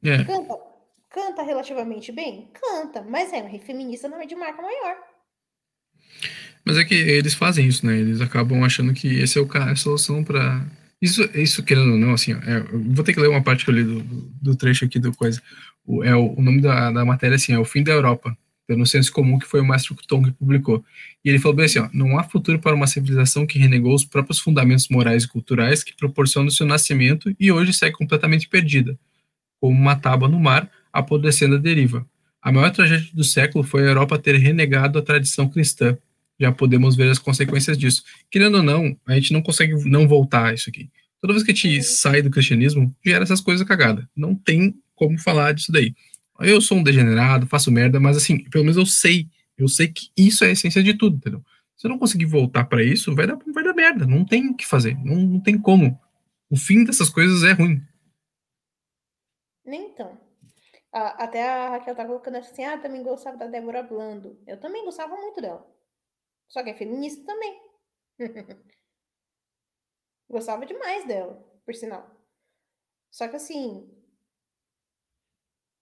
É. 0.03 0.23
Canta, 0.23 0.68
Canta 1.09 1.41
relativamente 1.41 2.11
bem? 2.11 2.49
Canta, 2.53 3.01
mas 3.01 3.33
é 3.33 3.41
uma 3.41 3.59
feminista 3.59 4.07
não 4.07 4.21
é 4.21 4.25
de 4.25 4.35
marca 4.35 4.61
maior. 4.61 4.95
Mas 6.63 6.77
é 6.77 6.85
que 6.85 6.93
eles 6.93 7.33
fazem 7.33 7.65
isso, 7.67 7.85
né? 7.85 7.97
Eles 7.97 8.21
acabam 8.21 8.63
achando 8.63 8.93
que 8.93 9.07
esse 9.19 9.39
é 9.39 9.41
o 9.41 9.49
a 9.51 9.75
solução 9.75 10.23
para 10.23 10.65
isso, 11.01 11.23
isso 11.33 11.63
querendo 11.63 11.93
ou 11.93 11.97
não, 11.97 12.13
assim, 12.13 12.33
é, 12.33 12.59
vou 12.71 13.03
ter 13.03 13.13
que 13.13 13.19
ler 13.19 13.29
uma 13.29 13.41
parte 13.41 13.63
que 13.63 13.71
eu 13.71 13.75
li 13.75 13.83
do, 13.83 14.01
do, 14.41 14.55
trecho 14.55 14.85
aqui 14.85 14.99
do 14.99 15.15
coisa. 15.15 15.41
O, 15.85 16.03
é 16.03 16.15
o, 16.15 16.33
o 16.37 16.41
nome 16.41 16.61
da, 16.61 16.91
da 16.91 17.05
matéria 17.05 17.35
assim, 17.35 17.53
é 17.53 17.59
o 17.59 17.65
fim 17.65 17.81
da 17.83 17.91
Europa. 17.91 18.37
pelo 18.67 18.85
senso 18.85 19.11
comum 19.11 19.39
que 19.39 19.47
foi 19.47 19.61
o 19.61 19.65
Maestro 19.65 19.95
Tong 20.07 20.29
que 20.29 20.37
publicou. 20.37 20.85
E 21.25 21.29
ele 21.29 21.39
falou 21.39 21.55
bem 21.55 21.65
assim, 21.65 21.79
ó, 21.79 21.89
não 21.91 22.19
há 22.19 22.23
futuro 22.23 22.59
para 22.59 22.75
uma 22.75 22.85
civilização 22.85 23.47
que 23.47 23.57
renegou 23.57 23.95
os 23.95 24.05
próprios 24.05 24.39
fundamentos 24.39 24.87
morais 24.89 25.23
e 25.23 25.27
culturais 25.27 25.83
que 25.83 25.95
proporcionam 25.95 26.51
seu 26.51 26.67
nascimento 26.67 27.33
e 27.39 27.51
hoje 27.51 27.73
segue 27.73 27.95
completamente 27.95 28.47
perdida, 28.47 28.99
como 29.59 29.75
uma 29.75 29.95
tábua 29.95 30.27
no 30.27 30.39
mar, 30.39 30.69
apodrecendo 30.99 31.55
a 31.55 31.57
deriva. 31.57 32.05
A 32.41 32.51
maior 32.51 32.71
tragédia 32.71 33.09
do 33.13 33.23
século 33.23 33.63
foi 33.63 33.83
a 33.83 33.87
Europa 33.87 34.17
ter 34.17 34.35
renegado 34.37 34.97
a 34.97 35.01
tradição 35.01 35.49
cristã. 35.49 35.97
Já 36.39 36.51
podemos 36.51 36.95
ver 36.95 37.09
as 37.09 37.19
consequências 37.19 37.77
disso. 37.77 38.03
Querendo 38.31 38.55
ou 38.55 38.63
não, 38.63 38.97
a 39.05 39.15
gente 39.15 39.33
não 39.33 39.41
consegue 39.41 39.73
não 39.89 40.07
voltar 40.07 40.47
a 40.47 40.53
isso 40.53 40.69
aqui. 40.69 40.89
Toda 41.21 41.33
vez 41.33 41.43
que 41.43 41.51
a 41.51 41.53
gente 41.53 41.83
sai 41.83 42.21
do 42.21 42.29
cristianismo, 42.29 42.95
gera 43.05 43.23
essas 43.23 43.41
coisas 43.41 43.67
cagadas. 43.67 44.05
Não 44.15 44.33
tem 44.33 44.73
como 44.95 45.17
falar 45.17 45.53
disso 45.53 45.71
daí. 45.71 45.93
Eu 46.39 46.61
sou 46.61 46.77
um 46.77 46.83
degenerado, 46.83 47.45
faço 47.45 47.69
merda, 47.69 47.99
mas 47.99 48.15
assim, 48.15 48.37
pelo 48.49 48.63
menos 48.63 48.77
eu 48.77 48.85
sei. 48.85 49.27
Eu 49.57 49.67
sei 49.67 49.89
que 49.89 50.09
isso 50.15 50.45
é 50.45 50.47
a 50.47 50.51
essência 50.51 50.81
de 50.81 50.93
tudo, 50.93 51.17
entendeu? 51.17 51.43
Se 51.75 51.87
eu 51.87 51.89
não 51.89 51.99
conseguir 51.99 52.25
voltar 52.25 52.65
para 52.65 52.83
isso, 52.83 53.13
vai 53.13 53.27
dar, 53.27 53.37
vai 53.53 53.63
dar 53.63 53.73
merda. 53.73 54.05
Não 54.05 54.23
tem 54.23 54.47
o 54.47 54.55
que 54.55 54.65
fazer. 54.65 54.97
Não, 55.03 55.15
não 55.15 55.39
tem 55.41 55.57
como. 55.57 55.99
O 56.49 56.55
fim 56.55 56.85
dessas 56.85 57.09
coisas 57.09 57.43
é 57.43 57.51
ruim. 57.51 57.81
Nem 59.65 59.89
então. 59.89 60.17
Até 60.91 61.43
a 61.47 61.69
Raquel 61.71 61.95
tá 61.95 62.05
colocando 62.05 62.37
assim, 62.37 62.63
ah, 62.65 62.77
também 62.79 63.03
gostava 63.03 63.37
da 63.37 63.47
Débora 63.47 63.83
Blando. 63.83 64.39
Eu 64.47 64.59
também 64.59 64.83
gostava 64.85 65.15
muito 65.15 65.41
dela. 65.41 65.65
Só 66.49 66.63
que 66.63 66.71
é 66.71 66.75
feminista 66.75 67.25
também. 67.25 67.61
gostava 70.29 70.65
demais 70.65 71.05
dela, 71.05 71.43
por 71.65 71.75
sinal. 71.75 72.09
Só 73.11 73.27
que 73.27 73.35
assim, 73.35 73.87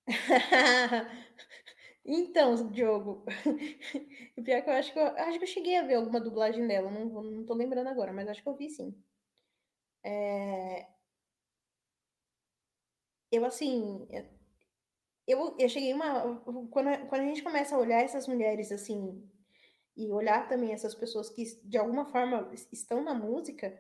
Então, 2.06 2.70
Diogo, 2.72 3.26
o 4.38 4.44
pior 4.44 4.62
que 4.64 4.70
eu 4.70 4.74
acho 4.74 4.94
que 4.94 5.00
eu 5.00 5.06
acho 5.08 5.38
que 5.40 5.44
eu 5.44 5.48
cheguei 5.48 5.78
a 5.78 5.84
ver 5.86 5.96
alguma 5.96 6.20
dublagem 6.22 6.66
dela, 6.68 6.90
não, 6.90 7.06
não 7.24 7.46
tô 7.46 7.54
lembrando 7.54 7.88
agora, 7.90 8.14
mas 8.14 8.28
acho 8.28 8.42
que 8.44 8.50
eu 8.50 8.56
vi 8.56 8.70
sim. 8.70 8.96
É... 10.04 10.88
Eu 13.32 13.46
assim, 13.46 14.06
eu, 14.10 14.26
eu 15.28 15.70
cheguei 15.70 15.94
uma 15.94 16.40
quando, 16.72 17.08
quando 17.08 17.22
a 17.22 17.26
gente 17.26 17.44
começa 17.44 17.76
a 17.76 17.80
olhar 17.80 18.02
essas 18.02 18.28
mulheres 18.28 18.72
assim 18.72 19.30
e 19.96 20.12
olhar 20.12 20.48
também 20.48 20.72
essas 20.72 20.96
pessoas 20.96 21.30
que 21.30 21.44
de 21.64 21.78
alguma 21.78 22.06
forma 22.06 22.50
estão 22.72 23.04
na 23.04 23.14
música, 23.14 23.78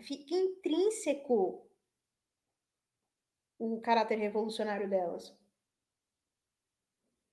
fica 0.00 0.34
intrínseco 0.34 1.66
o 3.58 3.80
caráter 3.80 4.18
revolucionário 4.18 4.88
delas. 4.88 5.34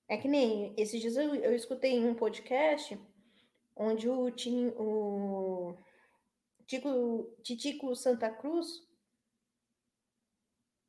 É 0.08 0.16
que 0.16 0.28
nem 0.28 0.74
esses 0.78 1.00
dias 1.00 1.16
eu, 1.16 1.34
eu 1.34 1.54
escutei 1.54 1.98
um 1.98 2.14
podcast 2.14 2.98
onde 3.76 4.08
o, 4.08 4.28
o 4.78 5.76
Tico, 6.66 7.36
Titico 7.42 7.96
Santa 7.96 8.30
Cruz 8.30 8.83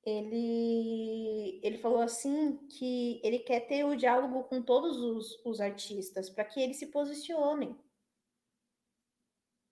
ele, 0.06 1.60
ele 1.64 1.80
falou 1.80 2.00
assim 2.00 2.58
que 2.68 3.20
ele 3.24 3.40
quer 3.40 3.62
ter 3.62 3.84
o 3.84 3.96
diálogo 3.96 4.44
com 4.44 4.62
todos 4.62 4.98
os, 4.98 5.44
os 5.44 5.60
artistas 5.60 6.30
para 6.30 6.46
que 6.46 6.62
eles 6.62 6.78
se 6.78 6.88
posicionem. 6.88 7.76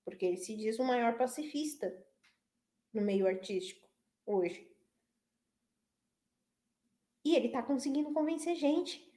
Porque 0.03 0.26
ele 0.26 0.38
se 0.38 0.55
diz 0.57 0.80
o 0.80 0.84
maior 0.84 1.18
pacifista 1.18 1.95
no 2.91 3.01
meio 3.01 3.27
artístico 3.27 3.88
hoje. 4.26 4.69
E 7.23 7.35
ele 7.35 7.47
está 7.47 7.61
conseguindo 7.61 8.11
convencer 8.11 8.55
gente. 8.55 9.07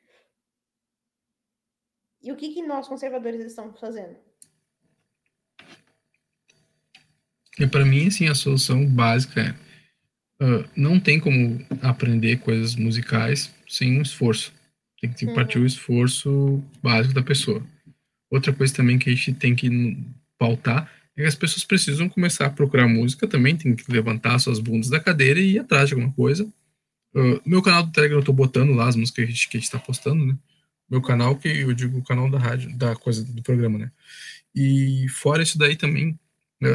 E 2.23 2.31
o 2.31 2.37
que, 2.37 2.53
que 2.53 2.63
nós, 2.63 2.87
conservadores, 2.87 3.45
estamos 3.45 3.81
fazendo? 3.81 4.19
E 7.59 7.67
para 7.67 7.85
mim, 7.85 8.09
assim, 8.09 8.29
a 8.29 8.35
solução 8.35 8.87
básica 8.87 9.41
é 9.41 9.66
uh, 10.41 10.69
não 10.77 10.99
tem 10.99 11.21
como 11.21 11.65
aprender 11.83 12.39
coisas 12.39 12.75
musicais 12.75 13.53
sem 13.69 13.99
um 13.99 14.03
esforço. 14.03 14.53
Tem 15.01 15.13
que 15.13 15.27
partir 15.35 15.59
uhum. 15.59 15.65
o 15.65 15.67
esforço 15.67 16.63
básico 16.83 17.15
da 17.15 17.23
pessoa. 17.23 17.63
Outra 18.31 18.53
coisa 18.53 18.75
também 18.75 18.99
que 18.99 19.11
a 19.11 19.15
gente 19.15 19.35
tem 19.35 19.55
que 19.55 19.99
pautar 20.39 20.91
é 21.17 21.23
que 21.23 21.29
as 21.29 21.35
pessoas 21.35 21.65
precisam 21.65 22.09
começar 22.09 22.47
a 22.47 22.51
procurar 22.51 22.89
música 22.89 23.27
também, 23.27 23.57
tem 23.57 23.75
que 23.75 23.91
levantar 23.91 24.39
suas 24.39 24.59
bundas 24.59 24.91
da 24.91 25.01
cadeira 25.01 25.39
e 25.41 25.53
ir 25.53 25.59
atrás 25.59 25.89
de 25.89 25.95
alguma 25.95 26.13
coisa. 26.13 26.45
Uh, 27.15 27.41
meu 27.47 27.63
canal 27.63 27.83
do 27.83 27.93
Telegram 27.93 28.19
eu 28.19 28.25
tô 28.25 28.33
botando 28.33 28.73
lá 28.73 28.89
as 28.89 28.97
músicas 28.97 29.25
que 29.25 29.31
a 29.31 29.35
gente, 29.35 29.49
que 29.49 29.57
a 29.57 29.61
gente 29.61 29.71
tá 29.71 29.79
postando, 29.79 30.25
né? 30.25 30.37
meu 30.89 31.03
canal, 31.03 31.37
que 31.37 31.49
eu 31.49 31.73
digo 31.73 31.99
o 31.99 32.05
canal 32.05 32.31
da 32.31 32.39
rádio, 32.39 32.77
da 32.77 32.95
coisa 32.95 33.25
do 33.25 33.43
programa, 33.43 33.79
né? 33.79 33.91
E 34.55 35.07
fora 35.09 35.43
isso 35.43 35.59
daí 35.59 35.77
também, 35.77 36.19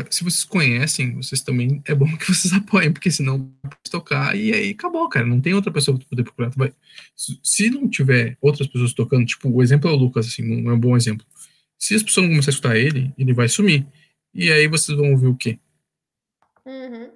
se 0.09 0.23
vocês 0.23 0.43
conhecem, 0.43 1.15
vocês 1.15 1.41
também 1.41 1.81
é 1.85 1.95
bom 1.95 2.05
que 2.17 2.27
vocês 2.27 2.53
apoiem, 2.53 2.91
porque 2.91 3.09
senão 3.09 3.51
pode 3.61 3.89
tocar 3.89 4.37
e 4.37 4.53
aí 4.53 4.71
acabou, 4.71 5.07
cara. 5.09 5.25
Não 5.25 5.41
tem 5.41 5.53
outra 5.53 5.71
pessoa 5.71 5.97
para 5.97 6.07
poder 6.07 6.23
procurar. 6.23 6.51
Vai, 6.55 6.73
se 7.15 7.69
não 7.69 7.89
tiver 7.89 8.37
outras 8.41 8.67
pessoas 8.67 8.93
tocando, 8.93 9.25
tipo, 9.25 9.49
o 9.49 9.63
exemplo 9.63 9.89
é 9.89 9.93
o 9.93 9.97
Lucas, 9.97 10.27
assim, 10.27 10.67
é 10.67 10.71
um 10.71 10.79
bom 10.79 10.95
exemplo. 10.95 11.25
Se 11.79 11.95
as 11.95 12.03
pessoas 12.03 12.25
não 12.25 12.33
começarem 12.33 12.53
a 12.53 12.55
escutar 12.55 12.77
ele, 12.77 13.11
ele 13.17 13.33
vai 13.33 13.49
sumir. 13.49 13.85
E 14.33 14.51
aí 14.51 14.67
vocês 14.67 14.95
vão 14.95 15.11
ouvir 15.11 15.27
o 15.27 15.35
quê? 15.35 15.57
Uhum. 16.65 17.09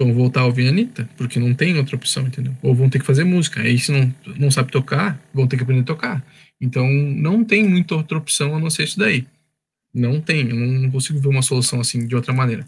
Vão 0.00 0.14
voltar 0.14 0.42
a 0.42 0.46
ouvir 0.46 0.66
a 0.66 0.70
Anitta, 0.70 1.10
porque 1.16 1.40
não 1.40 1.52
tem 1.52 1.76
outra 1.76 1.96
opção, 1.96 2.24
entendeu? 2.24 2.56
Ou 2.62 2.72
vão 2.72 2.88
ter 2.88 3.00
que 3.00 3.04
fazer 3.04 3.24
música. 3.24 3.60
Aí, 3.60 3.76
se 3.76 3.90
não, 3.90 4.14
não 4.36 4.50
sabe 4.50 4.70
tocar, 4.70 5.20
vão 5.34 5.48
ter 5.48 5.56
que 5.56 5.64
aprender 5.64 5.82
a 5.82 5.86
tocar. 5.86 6.24
Então, 6.60 6.88
não 6.88 7.44
tem 7.44 7.68
muita 7.68 7.96
outra 7.96 8.16
opção 8.16 8.54
a 8.54 8.60
não 8.60 8.70
ser 8.70 8.84
isso 8.84 8.98
daí. 8.98 9.26
Não 9.92 10.20
tem, 10.20 10.48
eu 10.48 10.56
não 10.56 10.90
consigo 10.90 11.18
ver 11.20 11.28
uma 11.28 11.42
solução 11.42 11.80
assim 11.80 12.06
de 12.06 12.14
outra 12.14 12.32
maneira. 12.32 12.64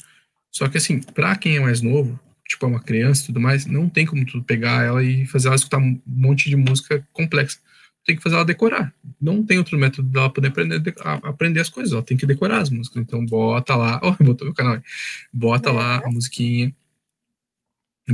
Só 0.51 0.68
que, 0.68 0.78
assim, 0.78 1.01
para 1.01 1.36
quem 1.36 1.56
é 1.56 1.60
mais 1.60 1.80
novo, 1.80 2.18
tipo, 2.48 2.64
é 2.66 2.68
uma 2.68 2.80
criança 2.80 3.22
e 3.22 3.26
tudo 3.26 3.40
mais, 3.40 3.66
não 3.66 3.88
tem 3.88 4.05
como 4.06 4.24
tu 4.26 4.42
pegar 4.42 4.84
ela 4.84 5.02
e 5.02 5.26
fazer 5.26 5.48
ela 5.48 5.56
escutar 5.56 5.78
um 5.78 6.01
monte 6.06 6.48
de 6.48 6.56
música 6.56 7.06
complexa. 7.12 7.59
Tem 8.05 8.16
que 8.16 8.22
fazer 8.22 8.36
ela 8.36 8.44
decorar. 8.44 8.92
Não 9.20 9.44
tem 9.44 9.59
outro 9.59 9.78
método 9.78 10.09
dela 10.09 10.30
poder 10.30 10.48
aprender, 10.48 10.94
a, 11.01 11.14
aprender 11.28 11.60
as 11.60 11.68
coisas. 11.68 11.92
Ela 11.92 12.02
tem 12.02 12.16
que 12.16 12.26
decorar 12.26 12.60
as 12.60 12.70
músicas. 12.70 13.02
Então, 13.02 13.24
bota 13.24 13.76
lá. 13.76 14.01
Ó, 14.02 14.16
oh, 14.18 14.24
botou 14.24 14.47
meu 14.47 14.55
canal 14.55 14.74
aí. 14.74 14.82
Bota 15.32 15.70
lá 15.70 16.02
a 16.05 16.10
musiquinha 16.10 16.74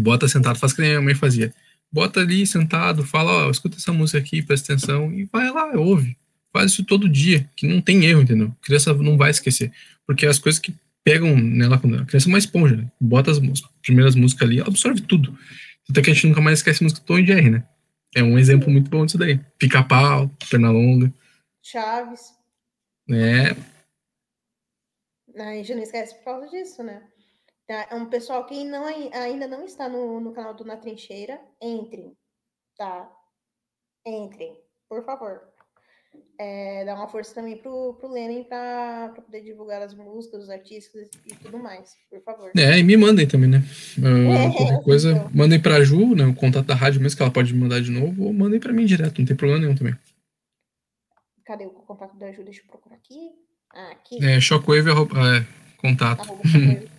Bota 0.01 0.29
sentado, 0.29 0.59
faz 0.59 0.73
que 0.73 0.83
nem 0.83 0.97
a 0.97 1.03
mãe 1.03 1.15
fazia. 1.15 1.55
Bota 1.91 2.21
ali 2.21 2.47
sentado, 2.47 3.05
fala, 3.05 3.47
ó, 3.47 3.51
escuta 3.51 3.77
essa 3.77 3.93
música 3.93 4.19
aqui, 4.19 4.43
presta 4.43 4.73
atenção, 4.73 5.13
e 5.13 5.25
vai 5.25 5.51
lá, 5.51 5.73
ouve. 5.77 6.17
Faz 6.57 6.73
isso 6.73 6.87
todo 6.87 7.07
dia, 7.07 7.47
que 7.55 7.67
não 7.67 7.83
tem 7.83 8.07
erro, 8.07 8.23
entendeu? 8.23 8.47
A 8.47 8.65
criança 8.65 8.95
não 8.95 9.19
vai 9.19 9.31
esquecer. 9.31 9.71
Porque 10.07 10.25
as 10.25 10.39
coisas 10.39 10.59
que 10.59 10.75
pegam 11.05 11.37
nela 11.37 11.79
quando 11.79 11.99
a 11.99 12.05
criança 12.07 12.29
é 12.29 12.31
uma 12.31 12.39
esponja, 12.39 12.77
né? 12.77 12.91
Bota 12.99 13.31
as, 13.31 13.37
as 13.37 13.61
primeiras 13.83 14.15
músicas 14.15 14.49
ali, 14.49 14.59
absorve 14.59 15.03
tudo. 15.03 15.39
Até 15.91 16.01
que 16.01 16.11
a 16.11 16.15
gente 16.15 16.27
nunca 16.27 16.41
mais 16.41 16.61
esquece 16.61 16.83
a 16.83 16.85
música 16.85 17.03
do 17.03 17.05
Tom 17.05 17.19
e 17.19 17.27
Jerry, 17.27 17.51
né? 17.51 17.69
É 18.15 18.23
um 18.23 18.39
exemplo 18.39 18.71
muito 18.71 18.89
bom 18.89 19.05
disso 19.05 19.19
daí. 19.19 19.39
Pica-pau, 19.59 20.31
perna 20.51 20.71
longa. 20.71 21.13
Chaves. 21.63 22.35
É. 23.11 23.51
A 25.39 25.53
gente 25.57 25.75
não 25.75 25.83
esquece 25.83 26.15
por 26.15 26.25
causa 26.25 26.49
disso, 26.49 26.83
né? 26.83 27.03
Tá? 27.67 27.87
É 27.91 27.95
um 27.97 28.07
pessoal 28.07 28.47
que 28.47 28.65
não, 28.65 28.87
ainda 28.87 29.47
não 29.47 29.63
está 29.67 29.91
no, 29.91 30.21
no 30.21 30.33
canal 30.33 30.55
do 30.55 30.65
Na 30.65 30.79
Trincheira, 30.79 31.39
entrem, 31.61 32.17
tá? 32.79 33.13
Entrem, 34.07 34.59
por 34.89 35.05
favor. 35.05 35.56
É, 36.39 36.85
dá 36.85 36.95
uma 36.95 37.09
força 37.09 37.35
também 37.35 37.57
pro, 37.57 37.95
pro 37.95 38.13
Lenin 38.13 38.45
para 38.45 39.09
poder 39.25 39.41
divulgar 39.41 39.81
as 39.81 39.95
músicas, 39.95 40.43
os 40.45 40.51
artistas 40.51 41.09
e 41.25 41.35
tudo 41.37 41.59
mais, 41.59 41.95
por 42.11 42.21
favor. 42.23 42.51
É, 42.55 42.79
e 42.79 42.83
me 42.83 42.97
mandem 42.97 43.27
também, 43.27 43.49
né? 43.49 43.63
Uh, 43.99 44.33
é, 44.33 44.53
qualquer 44.53 44.83
coisa, 44.85 45.13
então. 45.13 45.31
mandem 45.35 45.61
pra 45.61 45.83
Ju, 45.83 46.15
né? 46.15 46.27
O 46.27 46.35
contato 46.35 46.67
da 46.67 46.75
rádio 46.75 47.01
mesmo, 47.01 47.17
que 47.17 47.23
ela 47.23 47.33
pode 47.33 47.55
mandar 47.55 47.81
de 47.81 47.91
novo, 47.91 48.25
ou 48.25 48.33
mandem 48.35 48.61
pra 48.61 48.73
mim 48.73 48.85
direto, 48.85 49.19
não 49.19 49.27
tem 49.27 49.37
problema 49.37 49.63
nenhum 49.63 49.75
também. 49.75 49.95
Cadê 51.47 51.65
o 51.65 51.71
contato 51.71 52.17
da 52.19 52.31
Ju? 52.33 52.45
Deixa 52.45 52.61
eu 52.61 52.67
procurar 52.67 52.97
aqui. 52.97 53.31
Ah, 53.73 53.93
aqui. 53.93 54.23
É, 54.23 54.39
shockwave, 54.39 54.91
é, 54.91 55.47
contato. 55.79 56.21
Arroba, 56.21 56.43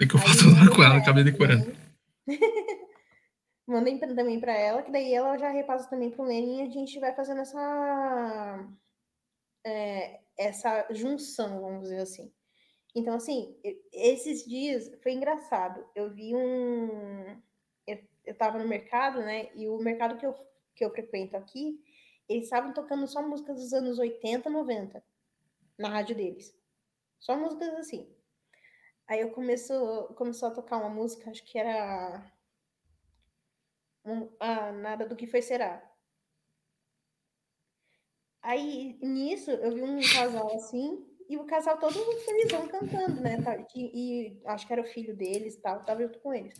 é 0.00 0.06
que 0.06 0.14
eu 0.14 0.18
faço 0.20 0.50
lá 0.50 0.68
com 0.74 0.82
ela, 0.82 0.96
acabei 0.96 1.24
decorando. 1.24 1.72
Mandem 3.68 3.98
também 3.98 4.40
para 4.40 4.56
ela, 4.56 4.82
que 4.82 4.90
daí 4.90 5.12
ela 5.12 5.36
já 5.36 5.50
repassa 5.50 5.90
também 5.90 6.10
pro 6.10 6.24
Lenin 6.24 6.60
e 6.60 6.62
a 6.62 6.70
gente 6.70 6.98
vai 6.98 7.14
fazendo 7.14 7.42
essa 7.42 8.66
é, 9.62 10.20
essa 10.38 10.86
junção, 10.90 11.60
vamos 11.60 11.82
dizer 11.82 12.00
assim. 12.00 12.32
Então, 12.94 13.14
assim, 13.14 13.54
esses 13.92 14.46
dias 14.46 14.90
foi 15.02 15.12
engraçado. 15.12 15.86
Eu 15.94 16.10
vi 16.10 16.34
um. 16.34 17.40
Eu, 17.86 17.98
eu 18.24 18.34
tava 18.38 18.58
no 18.58 18.66
mercado, 18.66 19.20
né? 19.20 19.50
E 19.54 19.68
o 19.68 19.76
mercado 19.76 20.16
que 20.16 20.24
eu, 20.24 20.34
que 20.74 20.82
eu 20.82 20.90
frequento 20.90 21.36
aqui, 21.36 21.78
eles 22.26 22.44
estavam 22.44 22.72
tocando 22.72 23.06
só 23.06 23.20
músicas 23.20 23.60
dos 23.60 23.74
anos 23.74 23.98
80, 23.98 24.48
90 24.48 25.04
na 25.78 25.90
rádio 25.90 26.16
deles. 26.16 26.56
Só 27.20 27.36
músicas 27.36 27.74
assim. 27.74 28.08
Aí 29.06 29.20
eu 29.20 29.30
começou, 29.30 30.04
começou 30.14 30.48
a 30.48 30.54
tocar 30.54 30.78
uma 30.78 30.88
música, 30.88 31.30
acho 31.30 31.44
que 31.44 31.58
era 31.58 32.32
ah, 34.40 34.72
Nada 34.72 35.06
do 35.06 35.16
que 35.16 35.26
foi 35.26 35.42
será. 35.42 35.82
Aí, 38.42 38.98
nisso, 39.02 39.50
eu 39.50 39.74
vi 39.74 39.82
um 39.82 40.00
casal 40.00 40.54
assim, 40.54 41.04
e 41.28 41.36
o 41.36 41.44
casal 41.44 41.78
todo 41.78 41.94
felizão 42.22 42.66
cantando, 42.68 43.20
né? 43.20 43.36
E, 43.74 44.30
e 44.30 44.42
acho 44.46 44.66
que 44.66 44.72
era 44.72 44.82
o 44.82 44.86
filho 44.86 45.14
deles 45.14 45.54
e 45.54 45.60
tal, 45.60 45.84
tava 45.84 46.02
junto 46.02 46.18
com 46.20 46.32
eles. 46.32 46.54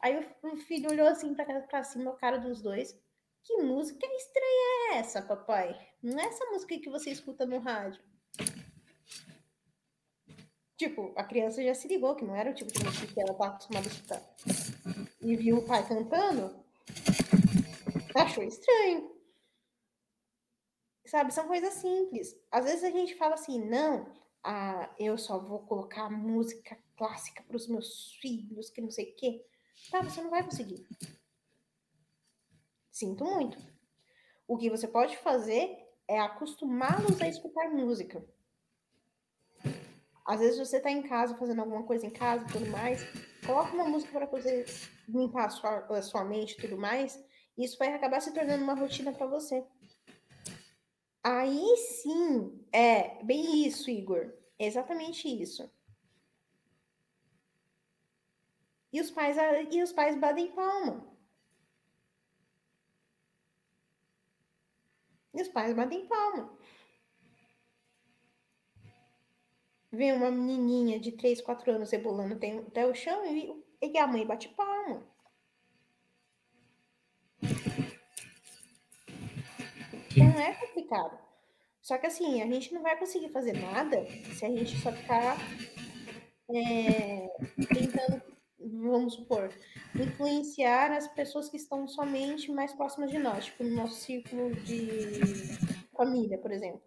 Aí 0.00 0.18
o, 0.18 0.48
o 0.48 0.56
filho 0.56 0.90
olhou 0.90 1.06
assim 1.06 1.34
pra, 1.34 1.44
pra 1.44 1.84
cima, 1.84 2.10
a 2.10 2.16
cara 2.16 2.38
dos 2.38 2.60
dois. 2.60 3.00
Que 3.44 3.56
música 3.58 4.06
estranha 4.06 4.92
é 4.92 4.98
essa, 4.98 5.22
papai? 5.22 5.78
Não 6.02 6.18
é 6.18 6.26
essa 6.26 6.44
música 6.46 6.78
que 6.78 6.90
você 6.90 7.10
escuta 7.10 7.46
no 7.46 7.58
rádio. 7.58 8.02
Tipo, 10.76 11.12
a 11.16 11.22
criança 11.22 11.62
já 11.62 11.74
se 11.74 11.86
ligou 11.86 12.16
que 12.16 12.24
não 12.24 12.34
era 12.34 12.50
o 12.50 12.54
tipo 12.54 12.72
de 12.72 12.84
música 12.84 13.06
que 13.06 13.20
ela 13.20 13.34
tá 13.34 13.46
acostumada 13.46 13.86
a 13.86 13.92
escutar. 13.92 14.22
E 15.20 15.36
viu 15.36 15.58
o 15.58 15.64
pai 15.64 15.86
cantando, 15.86 16.61
achou 18.14 18.44
estranho. 18.44 19.10
Sabe, 21.06 21.32
são 21.32 21.46
coisas 21.46 21.74
simples. 21.74 22.36
Às 22.50 22.64
vezes 22.64 22.84
a 22.84 22.90
gente 22.90 23.16
fala 23.16 23.34
assim, 23.34 23.58
não, 23.58 24.06
ah, 24.44 24.94
eu 24.98 25.18
só 25.18 25.38
vou 25.38 25.60
colocar 25.60 26.10
música 26.10 26.78
clássica 26.96 27.42
para 27.42 27.56
os 27.56 27.68
meus 27.68 28.14
filhos, 28.20 28.70
que 28.70 28.80
não 28.80 28.90
sei 28.90 29.12
o 29.12 29.16
quê. 29.16 29.44
Tá, 29.90 30.02
você 30.02 30.22
não 30.22 30.30
vai 30.30 30.44
conseguir. 30.44 30.86
Sinto 32.90 33.24
muito. 33.24 33.58
O 34.46 34.56
que 34.56 34.70
você 34.70 34.86
pode 34.86 35.16
fazer 35.18 35.76
é 36.06 36.18
acostumá-los 36.20 37.20
a 37.20 37.28
escutar 37.28 37.70
música. 37.70 38.24
Às 40.24 40.40
vezes 40.40 40.58
você 40.58 40.76
está 40.76 40.90
em 40.90 41.02
casa 41.02 41.36
fazendo 41.36 41.60
alguma 41.60 41.82
coisa 41.82 42.06
em 42.06 42.10
casa 42.10 42.44
e 42.44 42.52
tudo 42.52 42.66
mais, 42.66 43.02
coloca 43.44 43.72
uma 43.74 43.88
música 43.88 44.12
para 44.12 44.26
poder 44.26 44.66
limpar 45.08 45.46
a 45.46 45.50
sua, 45.50 45.78
a 45.78 46.02
sua 46.02 46.24
mente 46.24 46.52
e 46.52 46.60
tudo 46.60 46.78
mais. 46.78 47.22
Isso 47.56 47.78
vai 47.78 47.92
acabar 47.92 48.20
se 48.20 48.32
tornando 48.32 48.62
uma 48.62 48.74
rotina 48.74 49.12
para 49.12 49.26
você. 49.26 49.64
Aí 51.22 51.76
sim, 51.76 52.66
é 52.72 53.22
bem 53.22 53.66
isso, 53.66 53.90
Igor. 53.90 54.32
Exatamente 54.58 55.28
isso. 55.28 55.70
E 58.92 59.00
os 59.00 59.10
pais, 59.10 59.36
e 59.70 59.82
os 59.82 59.92
pais 59.92 60.18
batem 60.18 60.52
palma. 60.52 61.06
E 65.34 65.40
os 65.40 65.48
pais 65.48 65.74
batem 65.74 66.06
palma. 66.06 66.56
Vem 69.90 70.12
uma 70.12 70.30
menininha 70.30 70.98
de 70.98 71.12
3, 71.12 71.40
4 71.40 71.72
anos 71.72 71.90
rebolando 71.90 72.34
até 72.66 72.86
o 72.86 72.94
chão 72.94 73.24
e, 73.26 73.62
e 73.82 73.98
a 73.98 74.06
mãe 74.06 74.26
bate 74.26 74.48
palma. 74.50 75.06
Não 80.16 80.38
é 80.38 80.54
complicado. 80.54 81.18
Só 81.80 81.98
que 81.98 82.06
assim, 82.06 82.40
a 82.42 82.46
gente 82.46 82.72
não 82.72 82.82
vai 82.82 82.96
conseguir 82.96 83.28
fazer 83.30 83.54
nada 83.54 84.06
se 84.34 84.44
a 84.44 84.48
gente 84.48 84.76
só 84.78 84.92
ficar 84.92 85.36
é, 86.54 87.28
tentando, 87.74 88.22
vamos 88.60 89.14
supor, 89.14 89.50
influenciar 89.94 90.92
as 90.92 91.08
pessoas 91.08 91.48
que 91.48 91.56
estão 91.56 91.88
somente 91.88 92.52
mais 92.52 92.72
próximas 92.72 93.10
de 93.10 93.18
nós, 93.18 93.46
tipo 93.46 93.64
no 93.64 93.74
nosso 93.74 93.94
círculo 93.96 94.54
de 94.56 95.20
família, 95.96 96.38
por 96.38 96.52
exemplo. 96.52 96.82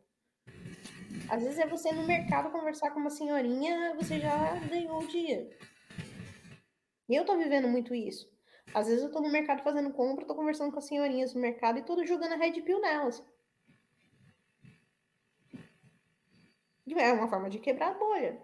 Às 1.29 1.43
vezes 1.43 1.59
é 1.59 1.67
você 1.67 1.91
no 1.91 2.05
mercado 2.05 2.51
conversar 2.51 2.91
com 2.91 2.99
uma 2.99 3.09
senhorinha, 3.09 3.95
você 3.95 4.19
já 4.19 4.55
ganhou 4.69 5.01
o 5.01 5.07
dia. 5.07 5.49
Eu 7.09 7.25
tô 7.25 7.37
vivendo 7.37 7.67
muito 7.67 7.93
isso. 7.93 8.34
Às 8.73 8.87
vezes 8.87 9.03
eu 9.03 9.11
tô 9.11 9.21
no 9.21 9.31
mercado 9.31 9.63
fazendo 9.63 9.93
compra, 9.93 10.25
tô 10.25 10.35
conversando 10.35 10.71
com 10.71 10.79
as 10.79 10.85
senhorinhas 10.85 11.33
no 11.33 11.41
mercado 11.41 11.79
e 11.79 11.83
tô 11.83 12.03
jogando 12.05 12.33
a 12.33 12.35
Red 12.35 12.61
Pill 12.61 12.81
nelas. 12.81 13.23
É 16.97 17.11
uma 17.13 17.27
forma 17.27 17.49
de 17.49 17.59
quebrar 17.59 17.91
a 17.91 17.97
bolha. 17.97 18.39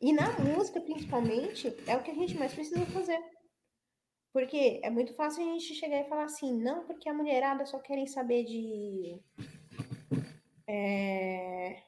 E 0.00 0.12
na 0.12 0.30
música, 0.38 0.80
principalmente, 0.80 1.74
é 1.86 1.96
o 1.96 2.02
que 2.02 2.10
a 2.10 2.14
gente 2.14 2.36
mais 2.36 2.54
precisa 2.54 2.86
fazer. 2.86 3.20
Porque 4.32 4.80
é 4.84 4.90
muito 4.90 5.14
fácil 5.14 5.42
a 5.42 5.52
gente 5.52 5.74
chegar 5.74 6.00
e 6.00 6.08
falar 6.08 6.24
assim, 6.24 6.52
não, 6.52 6.84
porque 6.84 7.08
a 7.08 7.14
mulherada 7.14 7.66
só 7.66 7.78
querem 7.78 8.06
saber 8.06 8.44
de. 8.44 9.20
É... 10.66 11.82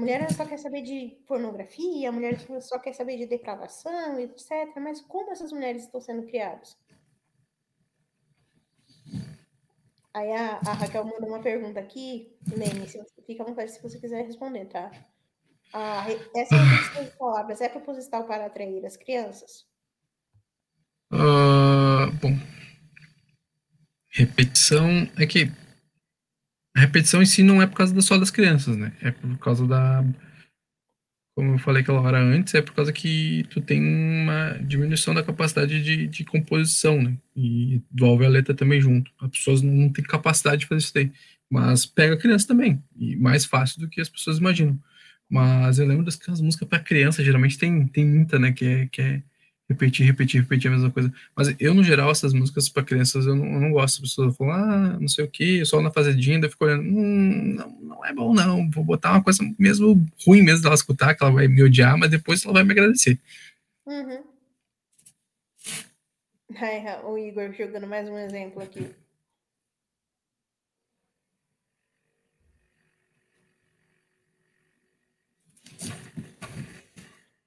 A 0.00 0.02
mulher 0.02 0.32
só 0.32 0.46
quer 0.46 0.56
saber 0.56 0.80
de 0.80 1.14
pornografia, 1.26 2.08
a 2.08 2.12
mulher 2.12 2.40
só 2.62 2.78
quer 2.78 2.94
saber 2.94 3.18
de 3.18 3.26
depravação, 3.26 4.18
etc. 4.18 4.50
Mas 4.76 5.02
como 5.02 5.30
essas 5.30 5.52
mulheres 5.52 5.84
estão 5.84 6.00
sendo 6.00 6.26
criadas? 6.26 6.74
Aí 10.14 10.32
a, 10.32 10.58
a 10.66 10.72
Raquel 10.72 11.04
mandou 11.04 11.28
uma 11.28 11.42
pergunta 11.42 11.78
aqui, 11.78 12.34
Lene, 12.50 12.88
se 12.88 12.96
você, 12.96 13.20
fica 13.26 13.42
à 13.42 13.46
vontade 13.46 13.72
se 13.72 13.82
você 13.82 14.00
quiser 14.00 14.24
responder, 14.24 14.64
tá? 14.68 14.90
Ah, 15.70 16.06
essa 16.34 16.56
repetição 16.56 17.04
de 17.04 17.10
palavras 17.18 17.60
é 17.60 17.68
proposital 17.68 18.24
para 18.24 18.46
atrair 18.46 18.86
as 18.86 18.96
crianças? 18.96 19.66
Uh, 21.12 22.10
bom, 22.22 22.38
repetição 24.08 24.88
é 25.18 25.26
que 25.26 25.52
a 26.76 26.80
repetição 26.80 27.22
em 27.22 27.26
si 27.26 27.42
não 27.42 27.60
é 27.60 27.66
por 27.66 27.76
causa 27.76 28.00
só 28.00 28.18
das 28.18 28.30
crianças, 28.30 28.76
né? 28.76 28.92
É 29.00 29.10
por 29.10 29.38
causa 29.38 29.66
da 29.66 30.04
como 31.40 31.54
eu 31.54 31.58
falei 31.58 31.80
aquela 31.80 32.00
hora 32.00 32.18
antes, 32.18 32.54
é 32.54 32.60
por 32.60 32.74
causa 32.74 32.92
que 32.92 33.46
tu 33.50 33.62
tem 33.62 33.80
uma 33.82 34.58
diminuição 34.62 35.14
da 35.14 35.22
capacidade 35.22 35.82
de, 35.82 36.06
de 36.06 36.24
composição, 36.24 37.00
né? 37.00 37.16
E 37.34 37.80
envolve 37.94 38.26
a 38.26 38.28
letra 38.28 38.52
também 38.52 38.80
junto. 38.80 39.10
As 39.18 39.30
pessoas 39.30 39.62
não 39.62 39.88
têm 39.88 40.04
capacidade 40.04 40.60
de 40.60 40.66
fazer 40.66 40.80
isso 40.80 40.94
daí. 40.94 41.10
Mas 41.48 41.86
pega 41.86 42.14
a 42.14 42.18
criança 42.18 42.46
também. 42.46 42.82
E 42.94 43.16
mais 43.16 43.46
fácil 43.46 43.80
do 43.80 43.88
que 43.88 44.00
as 44.02 44.08
pessoas 44.08 44.38
imaginam. 44.38 44.78
Mas 45.30 45.78
eu 45.78 45.86
lembro 45.86 46.04
das 46.04 46.40
músicas 46.40 46.68
para 46.68 46.78
criança, 46.80 47.24
geralmente 47.24 47.56
tem, 47.56 47.86
tem 47.86 48.04
muita, 48.04 48.38
né? 48.38 48.52
Que 48.52 48.64
é, 48.66 48.86
que 48.88 49.00
é 49.00 49.22
repetir, 49.70 50.04
repetir, 50.04 50.40
repetir 50.40 50.68
a 50.68 50.74
mesma 50.74 50.90
coisa. 50.90 51.12
Mas 51.34 51.54
eu, 51.60 51.72
no 51.72 51.84
geral, 51.84 52.10
essas 52.10 52.32
músicas 52.32 52.68
para 52.68 52.82
crianças 52.82 53.24
eu 53.24 53.36
não, 53.36 53.46
eu 53.46 53.60
não, 53.60 53.70
gosto. 53.70 53.96
As 53.96 54.10
pessoas 54.10 54.36
falam, 54.36 54.52
ah, 54.52 54.98
não 55.00 55.08
sei 55.08 55.24
o 55.24 55.28
que, 55.28 55.64
só 55.64 55.80
na 55.80 55.92
fazendinha, 55.92 56.38
eu 56.38 56.50
fico 56.50 56.64
olhando, 56.64 56.82
hum, 56.82 57.54
não, 57.54 57.80
não 57.80 58.04
é 58.04 58.12
bom, 58.12 58.34
não. 58.34 58.68
Vou 58.70 58.84
botar 58.84 59.12
uma 59.12 59.22
coisa 59.22 59.42
mesmo 59.58 60.04
ruim 60.26 60.42
mesmo 60.42 60.62
dela 60.62 60.74
escutar, 60.74 61.14
que 61.14 61.22
ela 61.22 61.32
vai 61.32 61.46
me 61.46 61.62
odiar, 61.62 61.96
mas 61.96 62.10
depois 62.10 62.44
ela 62.44 62.54
vai 62.54 62.64
me 62.64 62.72
agradecer. 62.72 63.18
Uhum. 63.86 64.22
É, 66.60 66.98
o 67.04 67.16
Igor 67.16 67.52
jogando 67.52 67.86
mais 67.86 68.08
um 68.08 68.18
exemplo 68.18 68.60
aqui. 68.60 68.90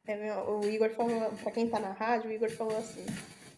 É, 0.06 0.38
o 0.44 0.64
Igor 0.66 0.90
falou, 0.92 1.32
para 1.42 1.52
quem 1.52 1.70
tá 1.70 1.80
na 1.80 1.94
rádio, 1.94 2.30
o 2.30 2.34
Igor 2.34 2.52
falou 2.52 2.78
assim: 2.78 3.06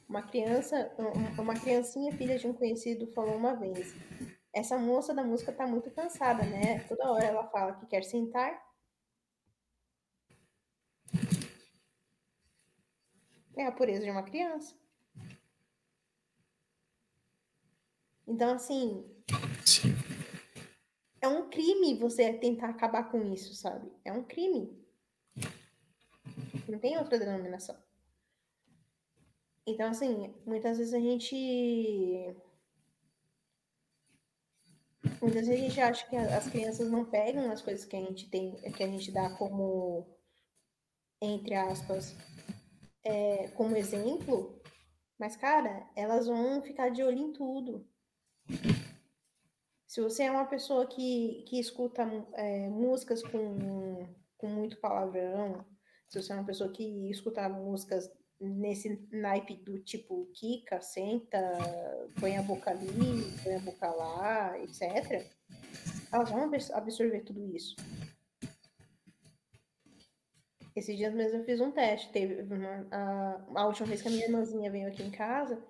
uma 0.08 0.22
criança, 0.22 0.92
uma 1.38 1.60
criancinha 1.60 2.12
filha 2.16 2.38
de 2.38 2.46
um 2.48 2.54
conhecido 2.54 3.12
falou 3.14 3.36
uma 3.36 3.56
vez: 3.56 3.96
essa 4.54 4.78
moça 4.78 5.14
da 5.14 5.24
música 5.24 5.52
tá 5.52 5.66
muito 5.66 5.90
cansada, 5.92 6.44
né? 6.44 6.80
Toda 6.88 7.12
hora 7.12 7.26
ela 7.26 7.48
fala 7.48 7.74
que 7.74 7.88
quer 7.88 8.04
sentar. 8.04 8.64
É 13.58 13.66
a 13.66 13.72
pureza 13.72 14.04
de 14.04 14.12
uma 14.12 14.24
criança. 14.24 14.76
Então, 18.28 18.54
assim. 18.54 19.04
Sim. 19.66 19.96
É 21.22 21.28
um 21.28 21.50
crime 21.50 21.98
você 21.98 22.34
tentar 22.34 22.70
acabar 22.70 23.10
com 23.10 23.34
isso, 23.34 23.56
sabe? 23.56 23.92
É 24.04 24.14
um 24.14 24.24
crime. 24.24 24.85
Não 26.68 26.80
tem 26.80 26.98
outra 26.98 27.20
denominação. 27.20 27.76
Então, 29.68 29.90
assim, 29.90 30.34
muitas 30.46 30.78
vezes 30.78 30.94
a 30.94 31.00
gente. 31.00 32.36
Muitas 35.22 35.48
vezes 35.48 35.64
a 35.64 35.68
gente 35.68 35.82
acha 35.82 36.08
que 36.08 36.16
as 36.16 36.48
crianças 36.50 36.90
não 36.90 37.06
pegam 37.06 37.52
as 37.52 37.62
coisas 37.62 37.86
que 37.86 37.96
a 37.96 38.02
gente 38.02 38.30
tem, 38.30 38.56
que 38.72 38.84
a 38.84 38.88
gente 38.88 39.12
dá 39.12 39.30
como, 39.38 40.06
entre 41.22 41.56
aspas, 41.56 42.16
é, 43.04 43.48
como 43.50 43.76
exemplo, 43.76 44.62
mas, 45.18 45.36
cara, 45.36 45.90
elas 45.96 46.28
vão 46.28 46.62
ficar 46.62 46.90
de 46.90 47.04
olho 47.04 47.20
em 47.20 47.34
tudo. 47.34 47.88
Se 49.88 50.02
você 50.02 50.24
é 50.24 50.32
uma 50.32 50.46
pessoa 50.46 50.86
que, 50.88 51.46
que 51.48 51.60
escuta 51.60 52.04
é, 52.34 52.68
músicas 52.70 53.24
com, 53.24 54.06
com 54.38 54.48
muito 54.48 54.78
palavrão, 54.80 55.66
se 56.08 56.22
você 56.22 56.32
é 56.32 56.36
uma 56.36 56.46
pessoa 56.46 56.72
que 56.72 57.10
escuta 57.10 57.48
músicas 57.50 58.12
nesse 58.40 59.08
naipe 59.12 59.56
do 59.56 59.80
tipo 59.80 60.26
Kika, 60.34 60.82
senta, 60.82 61.40
põe 62.20 62.38
a 62.38 62.44
boca 62.44 62.72
ali, 62.72 62.90
põe 63.44 63.56
a 63.56 63.60
boca 63.60 63.90
lá, 63.92 64.60
etc., 64.60 65.26
elas 66.12 66.30
vão 66.30 66.50
absorver 66.74 67.22
tudo 67.22 67.46
isso. 67.56 67.76
Esses 70.76 70.98
dias 70.98 71.14
mesmo 71.14 71.40
eu 71.40 71.46
fiz 71.46 71.62
um 71.62 71.72
teste. 71.72 72.12
Teve 72.12 72.42
uma, 72.54 72.88
a, 72.92 73.46
a 73.56 73.68
última 73.68 73.88
vez 73.88 74.02
que 74.02 74.08
a 74.10 74.12
minha 74.12 74.26
irmãzinha 74.26 74.70
veio 74.70 74.88
aqui 74.88 75.04
em 75.04 75.12
casa, 75.12 75.64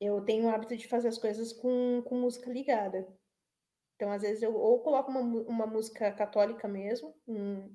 eu 0.00 0.24
tenho 0.24 0.46
o 0.46 0.48
hábito 0.48 0.76
de 0.76 0.88
fazer 0.88 1.08
as 1.08 1.18
coisas 1.18 1.52
com, 1.52 2.02
com 2.04 2.20
música 2.20 2.50
ligada. 2.50 3.06
Então, 3.96 4.10
às 4.12 4.22
vezes, 4.22 4.42
eu 4.42 4.54
ou 4.54 4.80
coloco 4.80 5.10
uma, 5.10 5.20
uma 5.20 5.66
música 5.66 6.10
católica 6.12 6.68
mesmo, 6.68 7.14
um, 7.26 7.68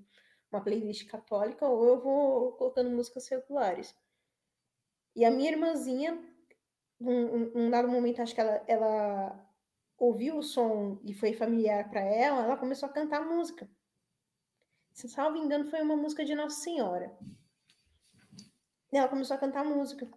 uma 0.54 0.64
playlist 0.64 1.08
católica, 1.08 1.68
ou 1.68 1.86
eu 1.86 2.00
vou 2.00 2.52
colocando 2.54 2.90
músicas 2.90 3.26
seculares. 3.26 3.96
E 5.16 5.26
a 5.26 5.32
minha 5.32 5.52
irmãzinha, 5.52 6.18
num, 7.00 7.52
um 7.56 7.70
dado 7.70 7.88
momento, 7.88 8.22
acho 8.22 8.34
que 8.34 8.42
ela, 8.42 8.64
ela 8.68 9.54
ouviu 9.98 10.38
o 10.38 10.44
som 10.44 11.00
e 11.04 11.14
foi 11.14 11.34
familiar 11.34 11.90
para 11.90 12.02
ela, 12.02 12.44
ela 12.44 12.58
começou 12.58 12.90
a 12.90 12.94
cantar 12.94 13.26
música. 13.26 13.70
Se 14.92 15.10
salvo 15.10 15.38
engano, 15.38 15.66
foi 15.66 15.82
uma 15.82 15.96
música 15.96 16.24
de 16.24 16.36
Nossa 16.36 16.62
Senhora. 16.62 17.18
Ela 18.92 19.08
começou 19.08 19.36
a 19.36 19.40
cantar 19.40 19.66
música. 19.66 20.08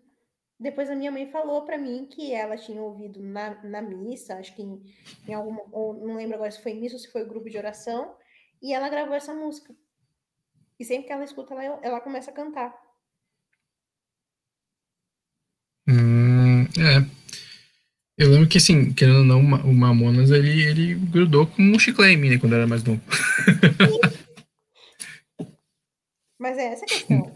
Depois 0.58 0.90
a 0.90 0.94
minha 0.94 1.10
mãe 1.10 1.30
falou 1.30 1.64
para 1.64 1.78
mim 1.78 2.06
que 2.06 2.32
ela 2.32 2.56
tinha 2.56 2.82
ouvido 2.82 3.22
na, 3.22 3.62
na 3.62 3.82
missa, 3.82 4.36
acho 4.36 4.54
que 4.54 4.62
em, 4.62 4.82
em 5.28 5.34
alguma, 5.34 5.62
ou 5.70 5.94
não 5.94 6.16
lembro 6.16 6.36
agora 6.36 6.50
se 6.50 6.62
foi 6.62 6.72
missa 6.74 6.96
ou 6.96 7.00
se 7.00 7.10
foi 7.10 7.24
grupo 7.24 7.48
de 7.48 7.58
oração, 7.58 8.16
e 8.62 8.72
ela 8.72 8.88
gravou 8.88 9.14
essa 9.14 9.34
música. 9.34 9.74
E 10.78 10.84
sempre 10.84 11.06
que 11.06 11.12
ela 11.12 11.24
escuta, 11.24 11.54
ela, 11.54 11.80
ela 11.82 12.00
começa 12.00 12.30
a 12.30 12.34
cantar. 12.34 12.74
Hum, 15.88 16.64
é. 16.64 17.26
Eu 18.18 18.30
lembro 18.30 18.48
que, 18.48 18.58
assim, 18.58 18.92
querendo 18.94 19.18
ou 19.18 19.24
não, 19.24 19.40
o 19.40 19.74
Mamonas, 19.74 20.30
ele, 20.30 20.62
ele 20.62 20.94
grudou 20.94 21.46
como 21.46 21.76
um 21.76 21.78
chiclete 21.78 22.14
em 22.14 22.16
mim, 22.16 22.30
né, 22.30 22.38
quando 22.38 22.54
era 22.54 22.66
mais 22.66 22.82
novo. 22.82 23.00
Mas 26.38 26.58
é 26.58 26.72
essa 26.72 26.84
a 26.84 26.88
questão. 26.88 27.34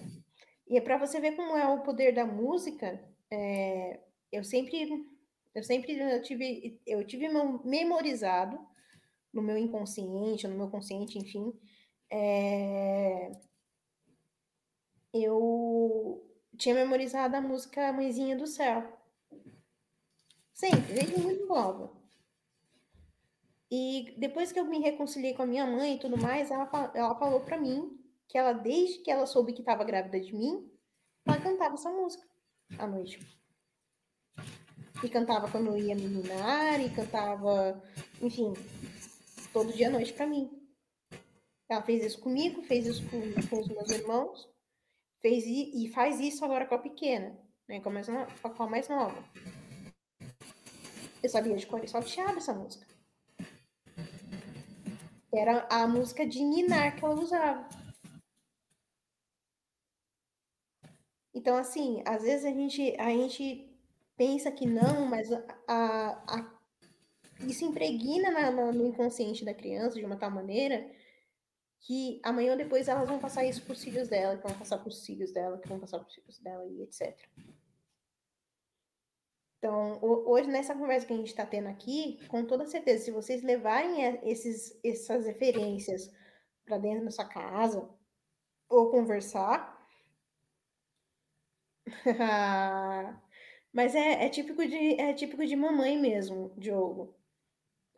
E 0.68 0.78
é 0.78 0.80
para 0.80 0.98
você 0.98 1.20
ver 1.20 1.32
como 1.32 1.56
é 1.56 1.66
o 1.66 1.82
poder 1.82 2.14
da 2.14 2.24
música, 2.24 2.98
é, 3.30 4.00
eu 4.32 4.44
sempre, 4.44 4.88
eu 5.54 5.62
sempre 5.62 5.98
eu 5.98 6.22
tive, 6.22 6.80
eu 6.86 7.04
tive 7.04 7.26
memorizado 7.64 8.58
no 9.32 9.42
meu 9.42 9.58
inconsciente, 9.58 10.46
no 10.46 10.56
meu 10.56 10.68
consciente, 10.68 11.18
enfim, 11.18 11.52
é, 12.10 13.32
eu 15.12 16.22
tinha 16.56 16.74
memorizado 16.74 17.36
a 17.36 17.40
música 17.40 17.92
Mãezinha 17.92 18.36
do 18.36 18.46
Céu. 18.46 18.98
Sempre, 20.52 20.92
desde 20.92 21.18
muito 21.18 21.46
nova. 21.46 21.90
E 23.70 24.14
depois 24.18 24.50
que 24.50 24.58
eu 24.58 24.64
me 24.64 24.80
reconciliei 24.80 25.32
com 25.32 25.42
a 25.42 25.46
minha 25.46 25.64
mãe 25.64 25.94
e 25.94 25.98
tudo 25.98 26.18
mais, 26.18 26.50
ela, 26.50 26.68
ela 26.94 27.14
falou 27.14 27.40
para 27.40 27.58
mim 27.58 27.96
que 28.28 28.36
ela, 28.36 28.52
desde 28.52 28.98
que 28.98 29.10
ela 29.10 29.26
soube 29.26 29.52
que 29.52 29.60
estava 29.60 29.84
grávida 29.84 30.20
de 30.20 30.34
mim, 30.34 30.68
ela 31.24 31.40
cantava 31.40 31.74
essa 31.74 31.90
música 31.90 32.26
à 32.78 32.86
noite. 32.86 33.20
E 35.02 35.08
cantava 35.08 35.50
quando 35.50 35.68
eu 35.68 35.78
ia 35.78 35.94
me 35.94 36.08
minar, 36.08 36.80
e 36.80 36.90
cantava, 36.90 37.82
enfim, 38.20 38.52
todo 39.52 39.72
dia 39.72 39.88
à 39.88 39.90
noite 39.90 40.12
para 40.12 40.26
mim. 40.26 40.59
Ela 41.70 41.82
fez 41.82 42.04
isso 42.04 42.20
comigo, 42.20 42.62
fez 42.62 42.84
isso 42.84 43.08
com, 43.08 43.20
com 43.48 43.60
os 43.60 43.68
meus 43.68 43.90
irmãos, 43.90 44.48
fez 45.22 45.44
e, 45.46 45.88
faz 45.94 46.18
isso 46.18 46.44
agora 46.44 46.66
com 46.66 46.74
a 46.74 46.78
pequena, 46.78 47.38
né, 47.68 47.80
com, 47.80 47.90
a 47.90 47.92
mais, 47.92 48.08
com 48.08 48.62
a 48.64 48.68
mais 48.68 48.88
nova. 48.88 49.24
Eu 51.22 51.28
sabia 51.28 51.56
de 51.56 51.64
cor 51.68 51.84
e 51.84 51.86
salteado 51.86 52.38
essa 52.38 52.52
música. 52.52 52.84
Era 55.32 55.64
a 55.70 55.86
música 55.86 56.26
de 56.26 56.42
ninar 56.42 56.96
que 56.96 57.04
ela 57.04 57.14
usava. 57.14 57.68
Então, 61.32 61.56
assim, 61.56 62.02
às 62.04 62.24
vezes 62.24 62.44
a 62.44 62.50
gente, 62.50 62.96
a 62.98 63.10
gente 63.10 63.72
pensa 64.16 64.50
que 64.50 64.66
não, 64.66 65.06
mas 65.06 65.32
a, 65.32 65.44
a, 65.68 66.10
a 66.36 66.60
isso 67.46 67.64
impregna 67.64 68.32
na, 68.32 68.50
na, 68.50 68.72
no 68.72 68.88
inconsciente 68.88 69.44
da 69.44 69.54
criança 69.54 70.00
de 70.00 70.04
uma 70.04 70.16
tal 70.16 70.32
maneira 70.32 70.98
que 71.80 72.20
amanhã 72.22 72.52
ou 72.52 72.58
depois 72.58 72.88
elas 72.88 73.08
vão 73.08 73.18
passar 73.18 73.44
isso 73.44 73.62
para 73.62 73.72
os 73.72 73.82
filhos 73.82 74.08
dela, 74.08 74.36
que 74.36 74.46
vão 74.46 74.58
passar 74.58 74.78
para 74.78 74.88
os 74.88 75.04
filhos 75.04 75.32
dela, 75.32 75.58
que 75.58 75.68
vão 75.68 75.80
passar 75.80 75.98
para 75.98 76.08
os 76.08 76.14
filhos 76.14 76.38
dela 76.38 76.66
e 76.66 76.82
etc. 76.82 77.16
Então, 79.58 79.98
hoje, 80.02 80.48
nessa 80.48 80.74
conversa 80.74 81.06
que 81.06 81.12
a 81.12 81.16
gente 81.16 81.28
está 81.28 81.44
tendo 81.44 81.68
aqui, 81.68 82.18
com 82.28 82.46
toda 82.46 82.66
certeza, 82.66 83.04
se 83.04 83.10
vocês 83.10 83.42
levarem 83.42 84.18
esses, 84.24 84.78
essas 84.82 85.26
referências 85.26 86.10
para 86.64 86.78
dentro 86.78 87.04
da 87.04 87.10
sua 87.10 87.26
casa, 87.26 87.86
ou 88.68 88.90
conversar, 88.90 89.78
Mas 93.72 93.94
é, 93.94 94.24
é, 94.24 94.28
típico 94.28 94.66
de, 94.66 95.00
é 95.00 95.12
típico 95.14 95.46
de 95.46 95.56
mamãe 95.56 95.98
mesmo, 95.98 96.52
Diogo. 96.56 97.14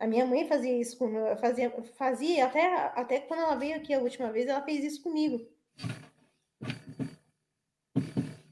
A 0.03 0.07
minha 0.07 0.25
mãe 0.25 0.45
fazia 0.45 0.77
isso 0.81 0.97
comigo, 0.97 1.33
fazia, 1.37 1.71
fazia 1.93 2.45
até, 2.45 2.75
até 2.93 3.21
quando 3.21 3.39
ela 3.39 3.55
veio 3.55 3.77
aqui 3.77 3.93
a 3.93 3.99
última 3.99 4.33
vez, 4.33 4.47
ela 4.47 4.61
fez 4.61 4.83
isso 4.83 5.01
comigo. 5.01 5.49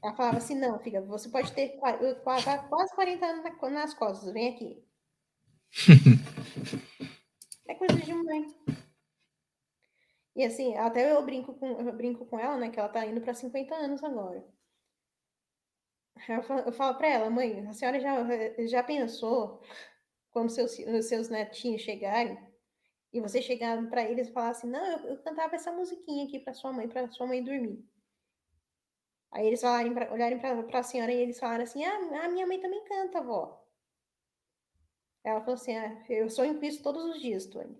Ela 0.02 0.14
falava 0.14 0.38
assim, 0.38 0.58
não, 0.58 0.78
filha, 0.78 1.02
você 1.02 1.28
pode 1.28 1.52
ter 1.52 1.76
quase, 1.76 2.14
quase 2.70 2.94
40 2.94 3.26
anos 3.26 3.44
nas 3.70 3.92
costas, 3.92 4.32
vem 4.32 4.48
aqui. 4.54 4.82
é 7.68 7.74
coisa 7.74 7.98
de 7.98 8.14
mãe. 8.14 8.46
E 10.34 10.42
assim, 10.46 10.74
até 10.78 11.12
eu 11.12 11.22
brinco 11.22 11.52
com, 11.52 11.66
eu 11.82 11.92
brinco 11.92 12.24
com 12.24 12.40
ela, 12.40 12.56
né, 12.56 12.70
que 12.70 12.80
ela 12.80 12.88
tá 12.88 13.04
indo 13.04 13.20
para 13.20 13.34
50 13.34 13.74
anos 13.74 14.02
agora. 14.02 14.42
Eu 16.26 16.42
falo, 16.42 16.60
eu 16.60 16.72
falo 16.72 16.96
para 16.96 17.08
ela, 17.08 17.28
mãe, 17.28 17.66
a 17.68 17.74
senhora 17.74 18.00
já, 18.00 18.16
já 18.66 18.82
pensou 18.82 19.62
quando 20.32 20.50
seus, 20.50 20.72
seus 21.06 21.28
netinhos 21.28 21.82
chegarem 21.82 22.38
e 23.12 23.20
você 23.20 23.42
chegar 23.42 23.88
para 23.88 24.02
eles 24.02 24.28
e 24.28 24.32
falar 24.32 24.50
assim: 24.50 24.68
não, 24.68 24.84
eu, 24.84 25.10
eu 25.10 25.22
cantava 25.22 25.54
essa 25.54 25.70
musiquinha 25.70 26.26
aqui 26.26 26.40
para 26.40 26.54
sua 26.54 26.72
mãe, 26.72 26.88
para 26.88 27.08
sua 27.10 27.26
mãe 27.26 27.44
dormir. 27.44 27.84
Aí 29.30 29.46
eles 29.46 29.60
falarem 29.60 29.94
pra, 29.94 30.12
olharem 30.12 30.38
para 30.38 30.78
a 30.78 30.82
senhora 30.82 31.12
e 31.12 31.16
eles 31.16 31.38
falaram 31.38 31.64
assim: 31.64 31.84
ah, 31.84 32.24
a 32.24 32.28
minha 32.28 32.46
mãe 32.46 32.60
também 32.60 32.84
canta, 32.84 33.22
vó. 33.22 33.62
Ela 35.22 35.40
falou 35.40 35.54
assim: 35.54 35.76
ah, 35.76 36.04
eu 36.08 36.28
sonho 36.30 36.58
com 36.58 36.64
isso 36.64 36.82
todos 36.82 37.04
os 37.04 37.20
dias, 37.20 37.46
Tony. 37.46 37.76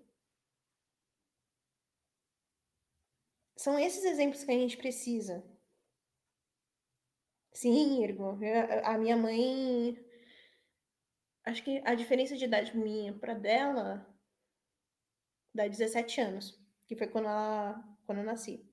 São 3.55 3.79
esses 3.79 4.03
exemplos 4.03 4.43
que 4.43 4.51
a 4.51 4.55
gente 4.55 4.77
precisa. 4.77 5.43
Sim, 7.53 8.03
Ergo. 8.03 8.37
A 8.83 8.97
minha 8.97 9.15
mãe. 9.15 9.97
Acho 11.45 11.63
que 11.63 11.81
a 11.85 11.93
diferença 11.93 12.37
de 12.37 12.45
idade 12.45 12.75
minha 12.77 13.13
para 13.13 13.33
dela 13.33 14.05
dá 15.53 15.67
17 15.67 16.21
anos, 16.21 16.59
que 16.87 16.95
foi 16.95 17.07
quando 17.07 17.27
ela 17.27 17.83
quando 18.05 18.19
eu 18.19 18.25
nasci. 18.25 18.65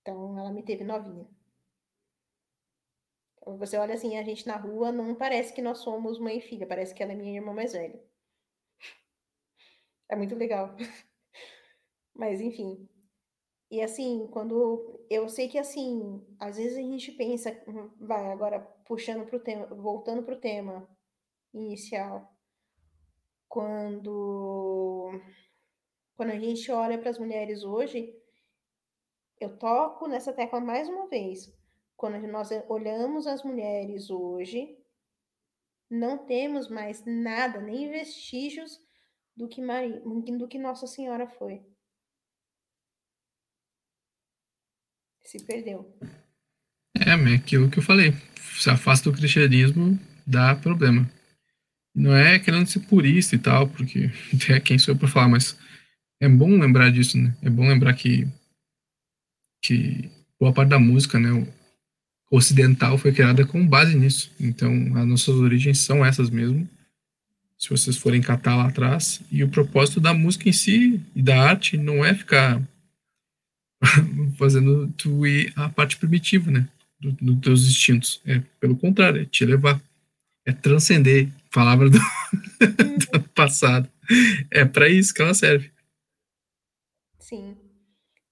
Então 0.00 0.38
ela 0.38 0.52
me 0.52 0.64
teve 0.64 0.84
novinha. 0.84 1.28
Então, 3.36 3.58
você 3.58 3.76
olha 3.76 3.94
assim, 3.94 4.16
a 4.16 4.22
gente 4.22 4.46
na 4.46 4.56
rua, 4.56 4.92
não 4.92 5.14
parece 5.14 5.52
que 5.52 5.62
nós 5.62 5.78
somos 5.78 6.18
mãe 6.18 6.38
e 6.38 6.40
filha, 6.40 6.66
parece 6.66 6.94
que 6.94 7.02
ela 7.02 7.12
é 7.12 7.16
minha 7.16 7.34
irmã 7.34 7.52
mais 7.52 7.72
velha. 7.72 8.00
É 10.08 10.16
muito 10.16 10.34
legal. 10.34 10.76
Mas 12.14 12.40
enfim, 12.40 12.88
e 13.70 13.80
assim, 13.80 14.28
quando 14.30 15.04
eu 15.10 15.28
sei 15.28 15.48
que 15.48 15.58
assim, 15.58 16.22
às 16.38 16.56
vezes 16.58 16.76
a 16.76 16.82
gente 16.82 17.12
pensa, 17.12 17.50
hum, 17.66 17.90
vai 17.98 18.30
agora 18.30 18.60
puxando 18.84 19.26
para 19.26 19.36
o 19.36 19.40
tema, 19.40 19.66
voltando 19.66 20.22
para 20.22 20.34
o 20.34 20.40
tema 20.40 20.88
inicial, 21.52 22.34
quando 23.48 25.20
quando 26.14 26.30
a 26.30 26.38
gente 26.38 26.70
olha 26.70 26.98
para 26.98 27.10
as 27.10 27.18
mulheres 27.18 27.64
hoje, 27.64 28.14
eu 29.40 29.56
toco 29.58 30.06
nessa 30.06 30.32
tecla 30.32 30.60
mais 30.60 30.88
uma 30.88 31.08
vez. 31.08 31.52
Quando 31.96 32.18
nós 32.28 32.50
olhamos 32.68 33.26
as 33.26 33.42
mulheres 33.42 34.10
hoje, 34.10 34.78
não 35.90 36.18
temos 36.18 36.68
mais 36.68 37.04
nada, 37.04 37.60
nem 37.60 37.90
vestígios 37.90 38.80
do 39.36 39.48
que 39.48 39.60
Maria, 39.60 40.00
do 40.00 40.48
que 40.48 40.58
Nossa 40.58 40.86
Senhora 40.86 41.26
foi. 41.26 41.64
se 45.32 45.44
perdeu. 45.44 45.90
É, 46.94 47.10
é 47.10 47.34
aquilo 47.34 47.70
que 47.70 47.78
eu 47.78 47.82
falei. 47.82 48.12
Se 48.60 48.68
afasta 48.68 49.10
do 49.10 49.16
cristianismo, 49.16 49.98
dá 50.26 50.54
problema. 50.54 51.10
Não 51.94 52.14
é 52.14 52.38
querendo 52.38 52.66
ser 52.66 52.80
purista 52.80 53.34
e 53.34 53.38
tal, 53.38 53.68
porque 53.68 54.10
é 54.48 54.60
quem 54.60 54.78
sou 54.78 54.94
eu 54.94 54.98
para 54.98 55.08
falar, 55.08 55.28
mas 55.28 55.56
é 56.20 56.28
bom 56.28 56.58
lembrar 56.58 56.90
disso, 56.90 57.18
né? 57.18 57.34
É 57.42 57.50
bom 57.50 57.68
lembrar 57.68 57.94
que, 57.94 58.26
que 59.62 60.10
boa 60.38 60.52
parte 60.52 60.70
da 60.70 60.78
música, 60.78 61.18
né, 61.18 61.30
ocidental 62.30 62.96
foi 62.96 63.12
criada 63.12 63.44
com 63.44 63.66
base 63.66 63.94
nisso. 63.94 64.32
Então, 64.40 64.72
as 64.96 65.06
nossas 65.06 65.34
origens 65.36 65.78
são 65.78 66.04
essas 66.04 66.30
mesmo. 66.30 66.66
Se 67.58 67.68
vocês 67.68 67.96
forem 67.96 68.22
catar 68.22 68.56
lá 68.56 68.66
atrás, 68.66 69.20
e 69.30 69.44
o 69.44 69.48
propósito 69.48 70.00
da 70.00 70.14
música 70.14 70.48
em 70.48 70.52
si 70.52 71.00
e 71.14 71.22
da 71.22 71.40
arte 71.40 71.76
não 71.76 72.04
é 72.04 72.14
ficar 72.14 72.60
fazendo 74.38 74.88
tu 74.96 75.26
ir 75.26 75.52
à 75.54 75.68
parte 75.68 75.96
primitiva, 75.96 76.50
né? 76.50 76.68
Dos 76.98 77.14
do 77.14 77.36
teus 77.36 77.66
instintos. 77.66 78.20
É 78.24 78.40
pelo 78.58 78.76
contrário, 78.76 79.22
é 79.22 79.24
te 79.26 79.44
levar. 79.44 79.80
É 80.46 80.52
transcender. 80.52 81.28
Palavra 81.52 81.88
do, 81.90 81.98
do 83.12 83.28
passado. 83.30 83.90
é 84.50 84.64
para 84.64 84.88
isso 84.88 85.14
que 85.14 85.22
ela 85.22 85.34
serve. 85.34 85.72
Sim. 87.18 87.56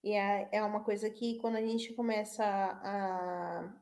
E 0.02 0.12
é, 0.12 0.48
é 0.52 0.62
uma 0.62 0.82
coisa 0.82 1.10
que 1.10 1.38
quando 1.38 1.56
a 1.56 1.60
gente 1.60 1.92
começa 1.92 2.44
a, 2.44 3.72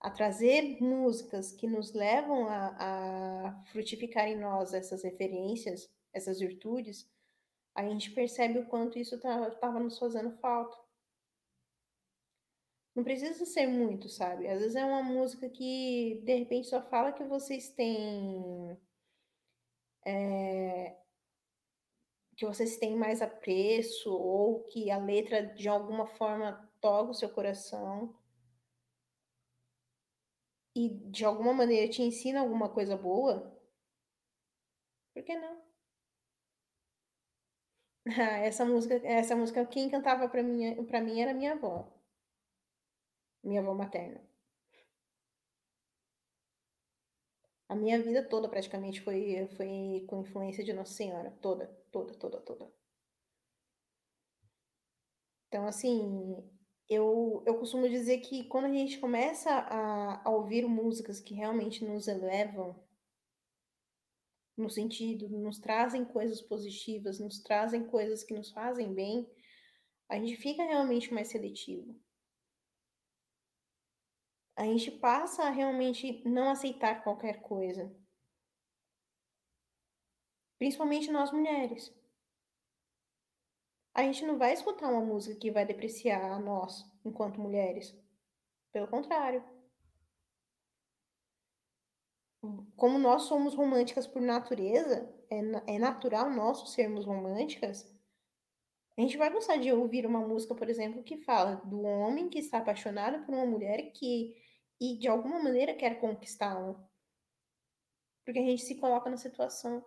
a 0.00 0.10
trazer 0.10 0.78
músicas 0.80 1.52
que 1.52 1.66
nos 1.66 1.92
levam 1.94 2.46
a, 2.46 2.76
a 2.78 3.64
frutificar 3.72 4.28
em 4.28 4.38
nós 4.38 4.74
essas 4.74 5.02
referências, 5.02 5.88
essas 6.12 6.38
virtudes, 6.38 7.08
a 7.74 7.82
gente 7.82 8.10
percebe 8.10 8.58
o 8.58 8.66
quanto 8.66 8.98
isso 8.98 9.14
estava 9.14 9.50
tá, 9.52 9.72
nos 9.72 9.98
fazendo 9.98 10.36
falta. 10.38 10.76
Não 12.98 13.04
precisa 13.04 13.46
ser 13.46 13.68
muito, 13.68 14.08
sabe? 14.08 14.48
Às 14.48 14.58
vezes 14.58 14.74
é 14.74 14.84
uma 14.84 15.04
música 15.04 15.48
que 15.48 16.20
de 16.24 16.34
repente 16.34 16.66
só 16.66 16.82
fala 16.82 17.12
que 17.12 17.22
vocês 17.22 17.68
têm. 17.68 18.76
É, 20.04 20.96
que 22.36 22.44
vocês 22.44 22.76
têm 22.76 22.96
mais 22.96 23.22
apreço, 23.22 24.10
ou 24.12 24.64
que 24.64 24.90
a 24.90 24.98
letra 24.98 25.46
de 25.46 25.68
alguma 25.68 26.08
forma 26.08 26.68
toca 26.80 27.10
o 27.12 27.14
seu 27.14 27.28
coração 27.28 28.12
e 30.74 30.88
de 31.10 31.26
alguma 31.26 31.52
maneira 31.52 31.90
te 31.92 32.00
ensina 32.02 32.40
alguma 32.40 32.70
coisa 32.70 32.96
boa, 32.96 33.54
por 35.12 35.22
que 35.24 35.34
não? 35.36 35.58
Ah, 38.18 38.38
essa 38.38 38.64
música, 38.64 38.94
essa 39.04 39.36
música 39.36 39.64
quem 39.66 39.88
cantava 39.90 40.28
para 40.28 40.42
mim, 40.42 40.84
para 40.86 41.00
mim 41.00 41.20
era 41.20 41.34
minha 41.34 41.52
avó. 41.52 41.97
Minha 43.42 43.60
avó 43.60 43.74
materna. 43.74 44.20
A 47.68 47.74
minha 47.74 48.00
vida 48.02 48.22
toda 48.26 48.48
praticamente 48.48 49.00
foi 49.02 49.46
foi 49.56 50.04
com 50.08 50.20
influência 50.22 50.64
de 50.64 50.72
Nossa 50.72 50.92
Senhora, 50.94 51.30
toda, 51.42 51.66
toda, 51.92 52.14
toda, 52.14 52.40
toda. 52.40 52.72
Então 55.48 55.66
assim, 55.66 56.42
eu, 56.88 57.42
eu 57.46 57.58
costumo 57.58 57.88
dizer 57.88 58.18
que 58.20 58.44
quando 58.44 58.64
a 58.66 58.72
gente 58.72 58.98
começa 58.98 59.50
a, 59.50 60.26
a 60.26 60.30
ouvir 60.30 60.66
músicas 60.66 61.20
que 61.20 61.34
realmente 61.34 61.84
nos 61.84 62.08
elevam, 62.08 62.74
no 64.56 64.70
sentido, 64.70 65.28
nos 65.28 65.58
trazem 65.58 66.04
coisas 66.04 66.40
positivas, 66.40 67.20
nos 67.20 67.40
trazem 67.40 67.84
coisas 67.84 68.24
que 68.24 68.34
nos 68.34 68.50
fazem 68.50 68.92
bem, 68.92 69.30
a 70.08 70.16
gente 70.16 70.36
fica 70.36 70.64
realmente 70.64 71.12
mais 71.12 71.28
seletivo. 71.28 71.94
A 74.58 74.64
gente 74.64 74.90
passa 74.90 75.44
a 75.44 75.50
realmente 75.50 76.22
não 76.28 76.50
aceitar 76.50 77.02
qualquer 77.02 77.40
coisa. 77.40 77.90
Principalmente 80.58 81.10
nós 81.10 81.30
mulheres 81.30 81.96
a 83.98 84.02
gente 84.04 84.24
não 84.24 84.38
vai 84.38 84.52
escutar 84.52 84.88
uma 84.88 85.04
música 85.04 85.34
que 85.40 85.50
vai 85.50 85.66
depreciar 85.66 86.30
a 86.30 86.38
nós, 86.38 86.88
enquanto 87.04 87.40
mulheres. 87.40 87.92
Pelo 88.72 88.86
contrário. 88.86 89.42
Como 92.76 92.96
nós 92.96 93.22
somos 93.22 93.56
românticas 93.56 94.06
por 94.06 94.22
natureza, 94.22 95.12
é, 95.28 95.74
é 95.74 95.78
natural 95.80 96.30
nós 96.30 96.70
sermos 96.70 97.04
românticas, 97.04 97.92
a 98.96 99.00
gente 99.00 99.16
vai 99.16 99.32
gostar 99.32 99.56
de 99.56 99.72
ouvir 99.72 100.06
uma 100.06 100.20
música, 100.20 100.54
por 100.54 100.70
exemplo, 100.70 101.02
que 101.02 101.16
fala 101.16 101.56
do 101.64 101.82
homem 101.82 102.28
que 102.28 102.38
está 102.38 102.58
apaixonado 102.58 103.26
por 103.26 103.34
uma 103.34 103.46
mulher 103.46 103.90
que 103.90 104.36
e 104.80 104.98
de 104.98 105.08
alguma 105.08 105.42
maneira 105.42 105.74
quer 105.74 106.00
conquistá-la. 106.00 106.74
Porque 108.24 108.40
a 108.40 108.44
gente 108.44 108.62
se 108.62 108.76
coloca 108.76 109.10
na 109.10 109.16
situação. 109.16 109.84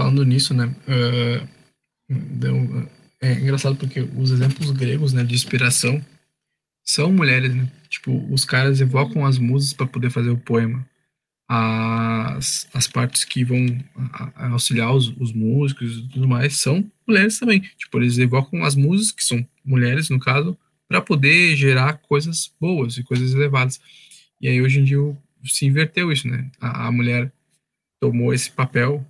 falando 0.00 0.24
nisso, 0.24 0.54
né? 0.54 0.74
Uh, 0.88 1.46
é 3.20 3.34
engraçado 3.34 3.76
porque 3.76 4.00
os 4.00 4.30
exemplos 4.30 4.70
gregos, 4.70 5.12
né, 5.12 5.22
de 5.22 5.34
inspiração 5.34 6.02
são 6.82 7.12
mulheres, 7.12 7.54
né? 7.54 7.70
Tipo, 7.88 8.12
os 8.32 8.44
caras 8.44 8.80
evocam 8.80 9.26
as 9.26 9.38
musas 9.38 9.74
para 9.74 9.86
poder 9.86 10.10
fazer 10.10 10.30
o 10.30 10.38
poema. 10.38 10.88
As, 11.46 12.68
as 12.72 12.86
partes 12.86 13.24
que 13.24 13.44
vão 13.44 13.58
auxiliar 14.52 14.94
os, 14.94 15.08
os 15.18 15.32
músicos 15.32 15.98
e 15.98 16.08
tudo 16.08 16.26
mais 16.26 16.56
são 16.56 16.90
mulheres 17.10 17.38
também. 17.38 17.60
Tipo, 17.76 17.98
eles 17.98 18.18
evocam 18.18 18.64
as 18.64 18.74
musas, 18.74 19.12
que 19.12 19.22
são 19.22 19.46
mulheres, 19.64 20.08
no 20.08 20.18
caso, 20.18 20.56
para 20.88 21.00
poder 21.00 21.56
gerar 21.56 21.94
coisas 21.98 22.52
boas 22.60 22.96
e 22.96 23.02
coisas 23.04 23.34
elevadas. 23.34 23.80
E 24.40 24.48
aí, 24.48 24.60
hoje 24.60 24.80
em 24.80 24.84
dia, 24.84 24.98
se 25.44 25.66
inverteu 25.66 26.10
isso, 26.10 26.28
né? 26.28 26.50
A, 26.60 26.86
a 26.86 26.92
mulher 26.92 27.32
tomou 28.00 28.32
esse 28.32 28.50
papel 28.50 29.04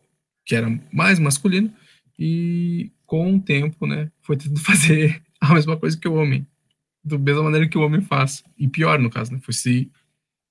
que 0.44 0.56
era 0.56 0.68
mais 0.92 1.18
masculino, 1.20 1.72
e 2.18 2.90
com 3.06 3.36
o 3.36 3.40
tempo, 3.40 3.86
né, 3.86 4.10
foi 4.20 4.36
tentando 4.36 4.60
fazer 4.66 5.22
a 5.40 5.54
mesma 5.54 5.76
coisa 5.76 5.96
que 5.96 6.08
o 6.08 6.14
homem, 6.14 6.46
da 7.02 7.16
mesma 7.16 7.44
maneira 7.44 7.68
que 7.68 7.78
o 7.78 7.82
homem 7.82 8.02
faz, 8.02 8.44
e 8.58 8.68
pior 8.68 8.98
no 8.98 9.08
caso, 9.08 9.32
né, 9.32 9.40
foi 9.40 9.54
se 9.54 9.90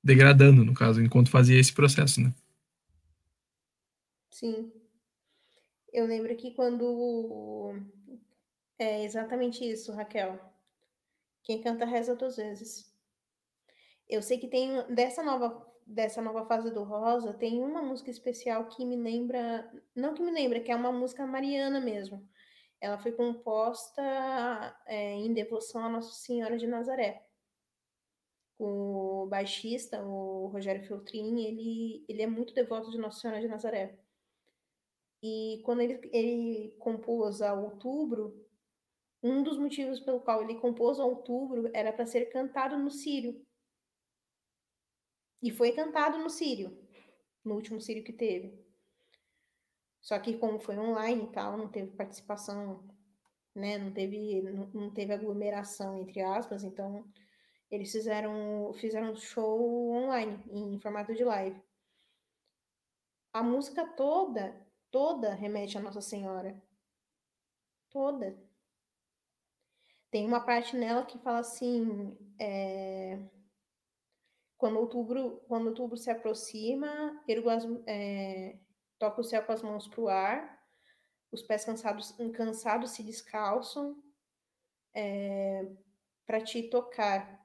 degradando 0.04 0.64
no 0.64 0.74
caso, 0.74 1.02
enquanto 1.02 1.30
fazia 1.30 1.60
esse 1.60 1.74
processo, 1.74 2.22
né. 2.22 2.34
Sim. 4.32 4.72
Eu 5.92 6.06
lembro 6.06 6.36
que 6.36 6.52
quando 6.52 7.74
é 8.78 9.04
exatamente 9.04 9.64
isso, 9.70 9.92
Raquel. 9.92 10.40
Quem 11.44 11.62
canta 11.62 11.86
reza 11.86 12.16
duas 12.16 12.38
vezes. 12.38 12.94
Eu 14.08 14.22
sei 14.22 14.38
que 14.38 14.48
tem 14.48 14.84
dessa 14.94 15.24
nova 15.24 15.68
dessa 15.90 16.22
nova 16.22 16.46
fase 16.46 16.72
do 16.72 16.84
Rosa, 16.84 17.34
tem 17.34 17.64
uma 17.64 17.82
música 17.82 18.12
especial 18.12 18.68
que 18.68 18.86
me 18.86 18.96
lembra, 18.96 19.68
não 19.96 20.14
que 20.14 20.22
me 20.22 20.32
lembra, 20.32 20.60
que 20.60 20.72
é 20.72 20.76
uma 20.76 20.92
música 20.92 21.26
mariana 21.26 21.82
mesmo. 21.82 22.24
Ela 22.80 23.00
foi 23.00 23.12
composta 23.12 24.02
é, 24.86 25.14
em 25.16 25.34
devoção 25.34 25.84
a 25.84 25.90
Nossa 25.90 26.14
Senhora 26.14 26.58
de 26.60 26.68
Nazaré. 26.68 27.26
O 28.60 29.26
baixista, 29.30 30.04
o 30.06 30.48
Rogério 30.48 30.86
Feltrin, 30.86 31.40
ele, 31.44 32.06
ele 32.08 32.22
é 32.22 32.28
muito 32.28 32.54
devoto 32.54 32.92
de 32.92 33.00
Nossa 33.00 33.22
Senhora 33.22 33.42
de 33.42 33.48
Nazaré. 33.48 33.98
E 35.22 35.62
quando 35.66 35.82
ele, 35.82 36.00
ele 36.14 36.76
compôs 36.80 37.42
a 37.42 37.54
Outubro, 37.54 38.46
um 39.22 39.44
dos 39.44 39.58
motivos 39.58 40.00
pelo 40.00 40.22
qual 40.22 40.42
ele 40.42 40.56
compôs 40.56 41.00
a 41.00 41.06
Outubro 41.06 41.70
era 41.74 41.92
para 41.92 42.06
ser 42.06 42.26
cantado 42.28 42.78
no 42.78 42.90
Sírio, 42.90 43.46
e 45.42 45.52
foi 45.52 45.72
cantado 45.72 46.18
no 46.18 46.30
Sírio, 46.30 46.78
no 47.44 47.56
último 47.56 47.80
Sírio 47.80 48.04
que 48.04 48.12
teve. 48.12 48.60
Só 50.02 50.20
que 50.20 50.38
como 50.38 50.60
foi 50.60 50.78
online 50.78 51.24
e 51.24 51.32
tal, 51.32 51.58
não 51.58 51.70
teve 51.70 51.92
participação, 51.92 52.84
né? 53.56 53.78
Não 53.78 53.92
teve, 53.92 54.42
não, 54.42 54.68
não 54.68 54.94
teve 54.94 55.14
aglomeração, 55.14 56.00
entre 56.00 56.22
aspas, 56.22 56.64
então 56.64 57.06
eles 57.70 57.92
fizeram, 57.92 58.74
fizeram 58.74 59.16
show 59.16 59.92
online, 59.92 60.44
em 60.52 60.80
formato 60.80 61.14
de 61.14 61.24
live. 61.24 61.62
A 63.32 63.44
música 63.44 63.86
toda, 63.86 64.68
toda 64.92 65.34
remete 65.34 65.78
a 65.78 65.82
Nossa 65.82 66.02
Senhora. 66.02 66.62
Toda. 67.90 68.38
Tem 70.12 70.26
uma 70.26 70.42
parte 70.42 70.76
nela 70.76 71.06
que 71.06 71.20
fala 71.20 71.40
assim, 71.40 72.18
é, 72.40 73.20
quando 74.58 74.80
outubro, 74.80 75.42
quando 75.48 75.68
outubro 75.68 75.98
se 75.98 76.10
aproxima, 76.10 77.24
ergo 77.28 77.50
as, 77.50 77.64
é, 77.86 78.60
toca 78.98 79.22
o 79.22 79.24
céu 79.24 79.44
com 79.46 79.52
as 79.52 79.62
mãos 79.62 79.88
para 79.88 80.02
o 80.02 80.10
ar, 80.10 80.60
os 81.32 81.44
pés 81.44 81.64
cansados, 81.64 82.16
cansados 82.34 82.92
se 82.92 83.04
descalçam 83.04 84.02
é, 84.96 85.66
para 86.26 86.42
te 86.42 86.64
tocar. 86.70 87.40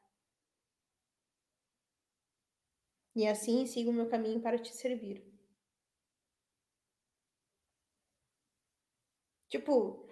E 3.15 3.29
assim 3.29 3.67
sigo 3.67 3.91
o 3.91 3.95
meu 3.95 4.09
caminho 4.09 4.41
para 4.41 4.59
te 4.59 4.75
servir. 4.75 5.34
Tipo, 9.55 10.05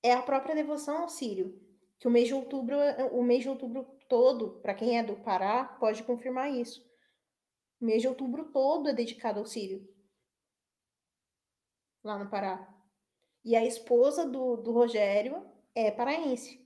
é 0.00 0.12
a 0.12 0.22
própria 0.22 0.54
devoção 0.54 0.98
ao 0.98 1.08
Sírio, 1.08 1.60
que 1.98 2.06
o 2.06 2.10
mês 2.10 2.28
de 2.28 2.34
outubro, 2.34 2.76
o 3.10 3.20
mês 3.20 3.42
de 3.42 3.48
outubro 3.48 3.82
todo, 4.08 4.60
para 4.60 4.74
quem 4.74 4.96
é 4.96 5.02
do 5.02 5.16
Pará, 5.16 5.64
pode 5.64 6.04
confirmar 6.04 6.52
isso. 6.52 6.88
O 7.80 7.84
mês 7.84 8.00
de 8.00 8.06
outubro 8.06 8.52
todo 8.52 8.88
é 8.88 8.92
dedicado 8.92 9.40
ao 9.40 9.44
Sírio. 9.44 9.92
Lá 12.04 12.16
no 12.16 12.30
Pará. 12.30 12.72
E 13.44 13.56
a 13.56 13.64
esposa 13.64 14.24
do, 14.24 14.56
do 14.56 14.70
Rogério 14.70 15.44
é 15.74 15.90
paraense. 15.90 16.61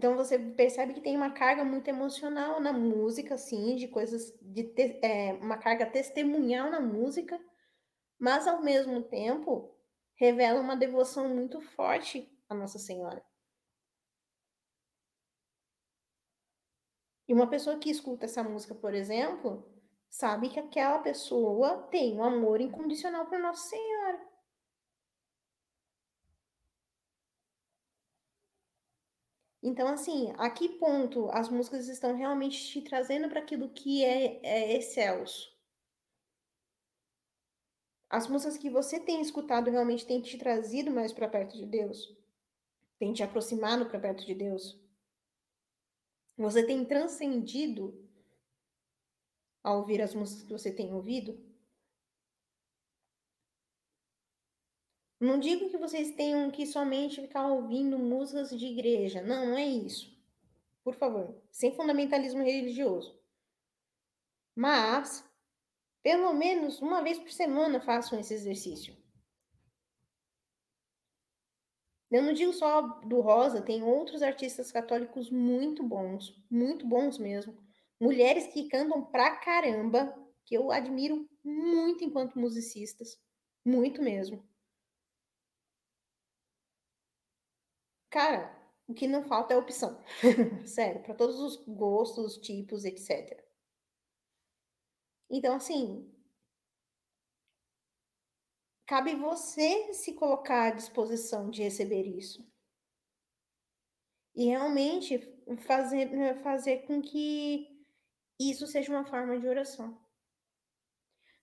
Então 0.00 0.16
você 0.16 0.38
percebe 0.38 0.94
que 0.94 1.00
tem 1.02 1.14
uma 1.14 1.28
carga 1.28 1.62
muito 1.62 1.86
emocional 1.88 2.58
na 2.58 2.72
música, 2.72 3.34
assim, 3.34 3.76
de 3.76 3.86
coisas 3.86 4.34
de 4.40 4.64
te, 4.64 4.98
é, 5.02 5.34
uma 5.34 5.58
carga 5.58 5.84
testemunhal 5.84 6.70
na 6.70 6.80
música, 6.80 7.38
mas 8.18 8.46
ao 8.46 8.62
mesmo 8.62 9.02
tempo 9.02 9.76
revela 10.14 10.58
uma 10.58 10.74
devoção 10.74 11.28
muito 11.28 11.60
forte 11.60 12.26
à 12.48 12.54
Nossa 12.54 12.78
Senhora. 12.78 13.22
E 17.28 17.34
uma 17.34 17.50
pessoa 17.50 17.76
que 17.76 17.90
escuta 17.90 18.24
essa 18.24 18.42
música, 18.42 18.74
por 18.74 18.94
exemplo, 18.94 19.70
sabe 20.08 20.48
que 20.48 20.58
aquela 20.58 21.00
pessoa 21.00 21.76
tem 21.90 22.16
um 22.16 22.24
amor 22.24 22.58
incondicional 22.58 23.26
para 23.26 23.38
Nossa 23.38 23.68
Senhora. 23.68 24.29
Então, 29.62 29.88
assim, 29.88 30.32
a 30.38 30.48
que 30.50 30.68
ponto 30.78 31.28
as 31.30 31.48
músicas 31.50 31.86
estão 31.88 32.16
realmente 32.16 32.66
te 32.66 32.80
trazendo 32.82 33.28
para 33.28 33.40
aquilo 33.40 33.68
que 33.68 34.02
é, 34.04 34.40
é 34.42 34.76
excelso? 34.76 35.50
As 38.08 38.26
músicas 38.26 38.56
que 38.56 38.70
você 38.70 38.98
tem 38.98 39.20
escutado 39.20 39.70
realmente 39.70 40.06
têm 40.06 40.20
te 40.20 40.38
trazido 40.38 40.90
mais 40.90 41.12
para 41.12 41.28
perto 41.28 41.56
de 41.56 41.66
Deus? 41.66 42.16
Tem 42.98 43.12
te 43.12 43.22
aproximado 43.22 43.86
para 43.86 44.00
perto 44.00 44.24
de 44.24 44.34
Deus? 44.34 44.80
Você 46.36 46.66
tem 46.66 46.84
transcendido 46.84 48.08
ao 49.62 49.78
ouvir 49.78 50.00
as 50.00 50.14
músicas 50.14 50.42
que 50.42 50.52
você 50.52 50.72
tem 50.72 50.92
ouvido? 50.92 51.49
Não 55.20 55.38
digo 55.38 55.68
que 55.68 55.76
vocês 55.76 56.12
tenham 56.12 56.50
que 56.50 56.64
somente 56.64 57.20
ficar 57.20 57.46
ouvindo 57.46 57.98
músicas 57.98 58.48
de 58.50 58.64
igreja. 58.66 59.20
Não, 59.20 59.50
não 59.50 59.58
é 59.58 59.66
isso. 59.66 60.18
Por 60.82 60.94
favor, 60.94 61.36
sem 61.52 61.76
fundamentalismo 61.76 62.42
religioso. 62.42 63.20
Mas, 64.56 65.22
pelo 66.02 66.32
menos 66.32 66.80
uma 66.80 67.02
vez 67.02 67.18
por 67.18 67.30
semana 67.30 67.82
façam 67.82 68.18
esse 68.18 68.32
exercício. 68.32 68.96
Eu 72.10 72.22
não 72.22 72.32
digo 72.32 72.52
só 72.52 72.80
do 72.80 73.20
Rosa, 73.20 73.62
tem 73.62 73.82
outros 73.82 74.22
artistas 74.22 74.72
católicos 74.72 75.30
muito 75.30 75.82
bons, 75.82 76.34
muito 76.50 76.86
bons 76.86 77.18
mesmo. 77.18 77.56
Mulheres 78.00 78.46
que 78.46 78.68
cantam 78.68 79.04
pra 79.04 79.36
caramba, 79.36 80.12
que 80.46 80.56
eu 80.56 80.72
admiro 80.72 81.28
muito 81.44 82.02
enquanto 82.02 82.38
musicistas, 82.38 83.16
muito 83.64 84.02
mesmo. 84.02 84.49
Cara, 88.10 88.52
o 88.88 88.94
que 88.94 89.06
não 89.06 89.22
falta 89.22 89.54
é 89.54 89.56
opção. 89.56 90.02
Sério, 90.66 91.02
para 91.02 91.14
todos 91.14 91.38
os 91.38 91.56
gostos, 91.64 92.36
tipos, 92.38 92.84
etc. 92.84 93.40
Então, 95.30 95.54
assim, 95.54 96.12
cabe 98.84 99.14
você 99.14 99.94
se 99.94 100.14
colocar 100.14 100.64
à 100.64 100.70
disposição 100.72 101.48
de 101.48 101.62
receber 101.62 102.02
isso. 102.02 102.44
E 104.34 104.46
realmente 104.46 105.18
fazer, 105.58 106.42
fazer 106.42 106.78
com 106.86 107.00
que 107.00 107.86
isso 108.40 108.66
seja 108.66 108.90
uma 108.90 109.04
forma 109.04 109.38
de 109.38 109.46
oração. 109.46 109.96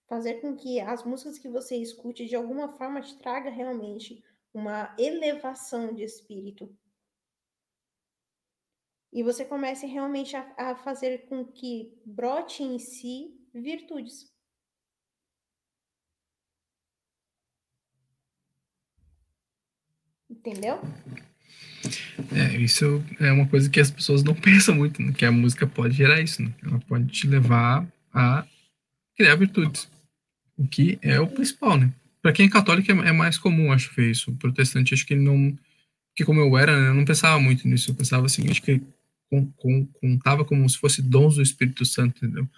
Fazer 0.06 0.40
com 0.42 0.54
que 0.54 0.80
as 0.80 1.02
músicas 1.04 1.38
que 1.38 1.48
você 1.48 1.76
escute 1.76 2.26
de 2.26 2.36
alguma 2.36 2.68
forma 2.76 3.00
te 3.00 3.16
traga 3.16 3.48
realmente 3.48 4.22
uma 4.52 4.94
elevação 4.98 5.94
de 5.94 6.02
espírito. 6.02 6.74
E 9.12 9.22
você 9.22 9.44
comece 9.44 9.86
realmente 9.86 10.36
a, 10.36 10.54
a 10.56 10.76
fazer 10.76 11.26
com 11.28 11.44
que 11.44 11.92
brote 12.04 12.62
em 12.62 12.78
si 12.78 13.34
virtudes. 13.54 14.30
Entendeu? 20.28 20.78
É, 22.34 22.56
isso 22.56 23.02
é 23.18 23.32
uma 23.32 23.48
coisa 23.48 23.70
que 23.70 23.80
as 23.80 23.90
pessoas 23.90 24.22
não 24.22 24.34
pensam 24.40 24.74
muito, 24.74 25.00
né? 25.00 25.12
que 25.12 25.24
a 25.24 25.32
música 25.32 25.66
pode 25.66 25.94
gerar 25.94 26.20
isso, 26.20 26.42
né? 26.42 26.52
Ela 26.62 26.78
pode 26.80 27.06
te 27.06 27.26
levar 27.26 27.86
a 28.12 28.46
criar 29.16 29.36
virtudes, 29.36 29.90
o 30.56 30.66
que 30.66 30.98
é 31.02 31.18
o 31.18 31.26
principal, 31.26 31.78
né? 31.78 31.92
Para 32.20 32.32
quem 32.32 32.46
é 32.46 32.50
católico 32.50 32.90
é, 32.90 33.08
é, 33.08 33.12
mais 33.12 33.38
comum, 33.38 33.72
acho 33.72 33.94
ver 33.94 34.10
isso. 34.10 34.30
O 34.30 34.36
protestante, 34.36 34.94
acho 34.94 35.06
que 35.06 35.14
não, 35.14 35.56
que 36.14 36.24
como 36.24 36.40
eu 36.40 36.58
era, 36.58 36.78
né, 36.78 36.88
eu 36.88 36.94
não 36.94 37.04
pensava 37.04 37.38
muito 37.40 37.66
nisso. 37.66 37.90
Eu 37.90 37.94
pensava 37.94 38.26
assim, 38.26 38.50
acho 38.50 38.62
que 38.62 38.82
contava 40.00 40.44
como 40.44 40.68
se 40.68 40.78
fosse 40.78 41.02
dons 41.02 41.36
do 41.36 41.42
Espírito 41.42 41.84
Santo, 41.84 42.24
entendeu? 42.24 42.48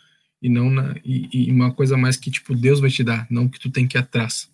E 0.40 0.48
não 0.48 0.70
na, 0.70 0.94
e, 1.04 1.48
e 1.48 1.50
uma 1.50 1.72
coisa 1.72 1.96
mais 1.96 2.16
que 2.16 2.30
tipo 2.30 2.54
Deus 2.54 2.80
vai 2.80 2.90
te 2.90 3.02
dar, 3.02 3.26
não 3.30 3.48
que 3.48 3.58
tu 3.58 3.70
tem 3.70 3.86
que 3.86 3.98
ir 3.98 4.00
atrás. 4.00 4.50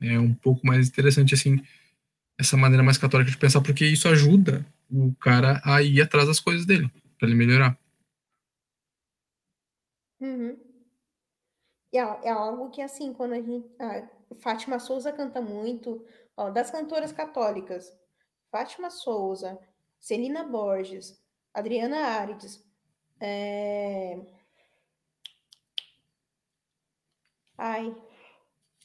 É 0.00 0.18
um 0.18 0.34
pouco 0.34 0.66
mais 0.66 0.88
interessante 0.88 1.34
assim 1.34 1.60
essa 2.38 2.56
maneira 2.56 2.82
mais 2.82 2.98
católica 2.98 3.30
de 3.30 3.36
pensar, 3.36 3.60
porque 3.60 3.86
isso 3.86 4.08
ajuda 4.08 4.66
o 4.90 5.14
cara 5.14 5.60
a 5.64 5.82
ir 5.82 6.00
atrás 6.00 6.26
das 6.26 6.40
coisas 6.40 6.66
dele, 6.66 6.90
para 7.18 7.28
ele 7.28 7.36
melhorar. 7.36 7.78
Uhum. 10.20 10.56
É, 11.94 11.98
é, 11.98 12.30
algo 12.30 12.70
que, 12.70 12.80
assim, 12.80 13.12
quando 13.12 13.34
a 13.34 13.40
gente. 13.40 13.66
A 13.78 14.08
Fátima 14.40 14.78
Souza 14.78 15.12
canta 15.12 15.40
muito, 15.40 16.04
ó, 16.36 16.50
das 16.50 16.70
cantoras 16.70 17.12
católicas. 17.12 17.96
Fátima 18.50 18.90
Souza, 18.90 19.58
Celina 19.98 20.44
Borges, 20.44 21.22
Adriana 21.54 21.96
Arides, 21.98 22.64
é... 23.20 24.18
Ai, 27.56 27.94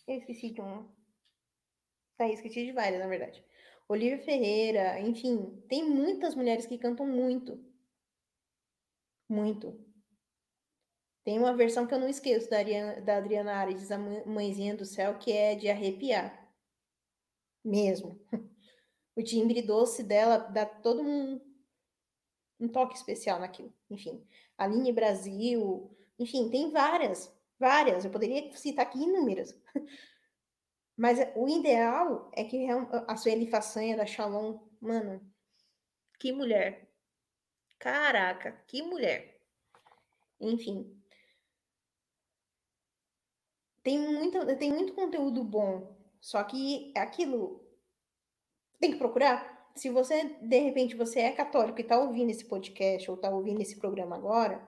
eu 0.07 0.17
esqueci 0.17 0.51
de 0.51 0.61
um. 0.61 0.87
Tá, 2.17 2.27
esqueci 2.29 2.65
de 2.65 2.71
várias, 2.71 2.99
na 2.99 3.07
verdade. 3.07 3.43
Olivia 3.89 4.19
Ferreira, 4.19 4.99
enfim, 4.99 5.63
tem 5.67 5.83
muitas 5.89 6.35
mulheres 6.35 6.67
que 6.67 6.77
cantam 6.77 7.07
muito. 7.07 7.59
Muito. 9.27 9.86
Tem 11.27 11.37
uma 11.37 11.53
versão 11.53 11.85
que 11.85 11.93
eu 11.93 11.99
não 11.99 12.07
esqueço 12.07 12.49
da, 12.49 12.59
Ariana, 12.59 13.01
da 13.01 13.17
Adriana 13.17 13.53
Ares, 13.55 13.91
a 13.91 13.97
Mãezinha 13.97 14.77
do 14.77 14.85
Céu, 14.85 15.19
que 15.19 15.29
é 15.29 15.55
de 15.55 15.67
arrepiar. 15.67 16.49
Mesmo. 17.61 18.17
O 19.13 19.23
timbre 19.23 19.63
doce 19.63 20.03
dela 20.03 20.37
dá 20.37 20.63
todo 20.63 21.01
um, 21.01 21.41
um 22.59 22.67
toque 22.67 22.95
especial 22.95 23.39
naquilo. 23.39 23.73
Enfim, 23.89 24.23
Aline 24.55 24.93
Brasil, 24.93 25.89
enfim, 26.19 26.51
tem 26.51 26.69
várias, 26.69 27.35
várias. 27.59 28.05
Eu 28.05 28.11
poderia 28.11 28.55
citar 28.55 28.85
aqui 28.85 28.99
inúmeras. 28.99 29.59
Mas 30.95 31.17
o 31.35 31.49
ideal 31.49 32.31
é 32.35 32.43
que 32.43 32.67
a 33.07 33.17
Sueli 33.17 33.49
Façanha 33.49 33.97
da 33.97 34.05
Shalom, 34.05 34.59
mano, 34.79 35.19
que 36.19 36.31
mulher. 36.31 36.87
Caraca, 37.79 38.51
que 38.67 38.83
mulher. 38.83 39.41
Enfim. 40.39 40.96
Tem 43.87 43.97
muito, 43.97 44.45
tem 44.57 44.69
muito 44.69 44.91
conteúdo 44.91 45.41
bom. 45.45 45.95
Só 46.19 46.43
que 46.43 46.91
é 46.93 46.99
aquilo. 46.99 47.65
Tem 48.81 48.91
que 48.91 48.97
procurar. 48.97 49.71
Se 49.77 49.89
você, 49.89 50.25
de 50.41 50.59
repente, 50.59 50.93
você 50.93 51.21
é 51.21 51.31
católico 51.31 51.79
e 51.79 51.83
está 51.83 51.97
ouvindo 51.97 52.29
esse 52.29 52.43
podcast 52.43 53.09
ou 53.09 53.15
está 53.15 53.29
ouvindo 53.29 53.61
esse 53.61 53.79
programa 53.79 54.17
agora, 54.17 54.61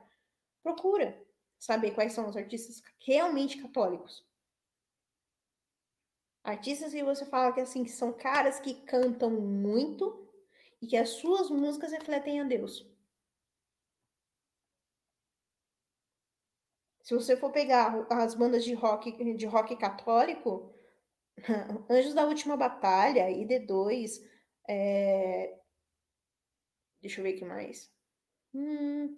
procura 0.64 1.22
saber 1.60 1.92
quais 1.92 2.14
são 2.14 2.30
os 2.30 2.38
artistas 2.38 2.82
realmente 3.06 3.62
católicos. 3.62 4.26
Artistas 6.42 6.94
que 6.94 7.04
você 7.04 7.26
fala 7.26 7.52
que 7.52 7.60
assim 7.60 7.84
que 7.84 7.92
são 7.92 8.14
caras 8.14 8.62
que 8.62 8.74
cantam 8.74 9.32
muito 9.32 10.32
e 10.82 10.88
que 10.88 10.96
as 10.96 11.10
suas 11.10 11.50
músicas 11.50 11.92
refletem 11.92 12.40
a 12.40 12.46
Deus. 12.46 12.89
Se 17.10 17.16
você 17.16 17.36
for 17.36 17.52
pegar 17.52 18.06
as 18.12 18.36
bandas 18.36 18.64
de 18.64 18.76
rock 18.76 19.12
de 19.36 19.46
rock 19.48 19.76
católico, 19.76 20.72
Anjos 21.90 22.14
da 22.14 22.24
Última 22.24 22.56
Batalha, 22.56 23.32
ID2, 23.32 24.12
é... 24.70 25.50
deixa 27.02 27.20
eu 27.20 27.24
ver 27.24 27.34
o 27.34 27.38
que 27.40 27.46
mais. 27.46 27.90
Hum, 28.54 29.16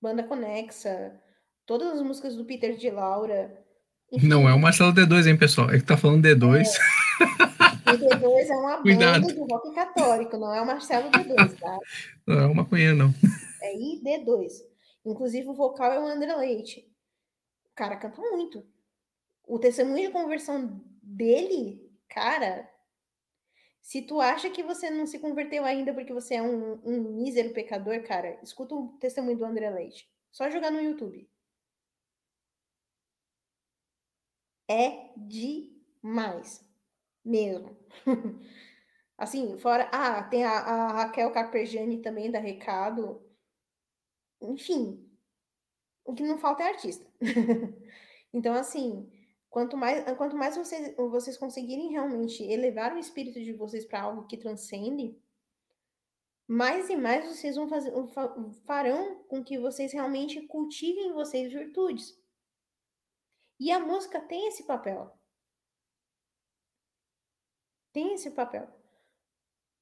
banda 0.00 0.22
Conexa, 0.22 1.20
todas 1.66 1.94
as 1.94 2.02
músicas 2.02 2.36
do 2.36 2.44
Peter 2.44 2.76
de 2.76 2.90
Laura, 2.90 3.60
enfim. 4.12 4.28
Não 4.28 4.48
é 4.48 4.54
o 4.54 4.60
Marcelo 4.60 4.92
D2, 4.92 5.26
hein, 5.26 5.36
pessoal? 5.36 5.68
É 5.68 5.78
que 5.78 5.84
tá 5.84 5.96
falando 5.96 6.24
D2. 6.24 6.64
É. 6.64 7.42
O 7.92 7.94
D2 7.94 8.48
é 8.48 8.54
uma 8.54 8.76
banda 8.80 9.20
de 9.20 9.38
rock 9.40 9.74
católico, 9.74 10.38
não 10.38 10.54
é 10.54 10.62
o 10.62 10.66
Marcelo 10.66 11.10
D2, 11.10 11.58
tá? 11.58 11.78
Não 12.24 12.40
é 12.40 12.46
uma 12.46 12.62
maconha, 12.62 12.94
não. 12.94 13.12
É 13.60 13.76
ID2. 13.76 14.48
Inclusive, 15.04 15.48
o 15.48 15.54
vocal 15.54 15.92
é 15.92 16.00
o 16.00 16.06
André 16.06 16.34
Leite. 16.36 16.91
O 17.72 17.74
cara 17.74 17.96
canta 17.96 18.20
muito. 18.20 18.66
O 19.46 19.58
testemunho 19.58 20.06
de 20.08 20.12
conversão 20.12 20.80
dele, 21.02 21.90
cara, 22.08 22.70
se 23.80 24.02
tu 24.02 24.20
acha 24.20 24.50
que 24.50 24.62
você 24.62 24.90
não 24.90 25.06
se 25.06 25.18
converteu 25.18 25.64
ainda 25.64 25.92
porque 25.92 26.12
você 26.12 26.36
é 26.36 26.42
um, 26.42 26.80
um 26.84 27.00
mísero 27.16 27.52
pecador, 27.52 28.02
cara, 28.04 28.38
escuta 28.42 28.74
o 28.74 28.96
testemunho 28.98 29.38
do 29.38 29.44
André 29.44 29.70
Leite. 29.70 30.10
Só 30.30 30.50
jogar 30.50 30.70
no 30.70 30.80
YouTube. 30.80 31.28
é 34.72 35.12
demais. 35.16 36.64
Mesmo. 37.24 37.76
assim, 39.18 39.58
fora. 39.58 39.88
Ah, 39.92 40.22
tem 40.24 40.44
a, 40.44 40.50
a 40.50 40.92
Raquel 40.92 41.30
Carpegiani 41.32 42.00
também 42.02 42.30
da 42.30 42.38
Recado. 42.38 43.22
enfim, 44.40 45.08
o 46.04 46.14
que 46.14 46.22
não 46.22 46.38
falta 46.38 46.62
é 46.64 46.68
artista. 46.68 47.06
então, 48.32 48.54
assim, 48.54 49.10
quanto 49.48 49.76
mais, 49.76 50.04
quanto 50.16 50.36
mais 50.36 50.56
vocês, 50.56 50.94
vocês 50.96 51.36
conseguirem 51.36 51.90
realmente 51.90 52.42
elevar 52.42 52.94
o 52.94 52.98
espírito 52.98 53.40
de 53.40 53.52
vocês 53.52 53.84
para 53.84 54.02
algo 54.02 54.26
que 54.26 54.36
transcende, 54.36 55.16
mais 56.46 56.90
e 56.90 56.96
mais 56.96 57.26
vocês 57.26 57.56
vão 57.56 57.68
fazer, 57.68 57.92
farão 58.66 59.24
com 59.24 59.42
que 59.42 59.58
vocês 59.58 59.92
realmente 59.92 60.40
cultivem 60.48 61.08
em 61.08 61.12
vocês 61.12 61.52
virtudes. 61.52 62.20
E 63.58 63.70
a 63.70 63.78
música 63.78 64.20
tem 64.20 64.48
esse 64.48 64.64
papel. 64.64 65.16
Tem 67.92 68.14
esse 68.14 68.30
papel 68.30 68.68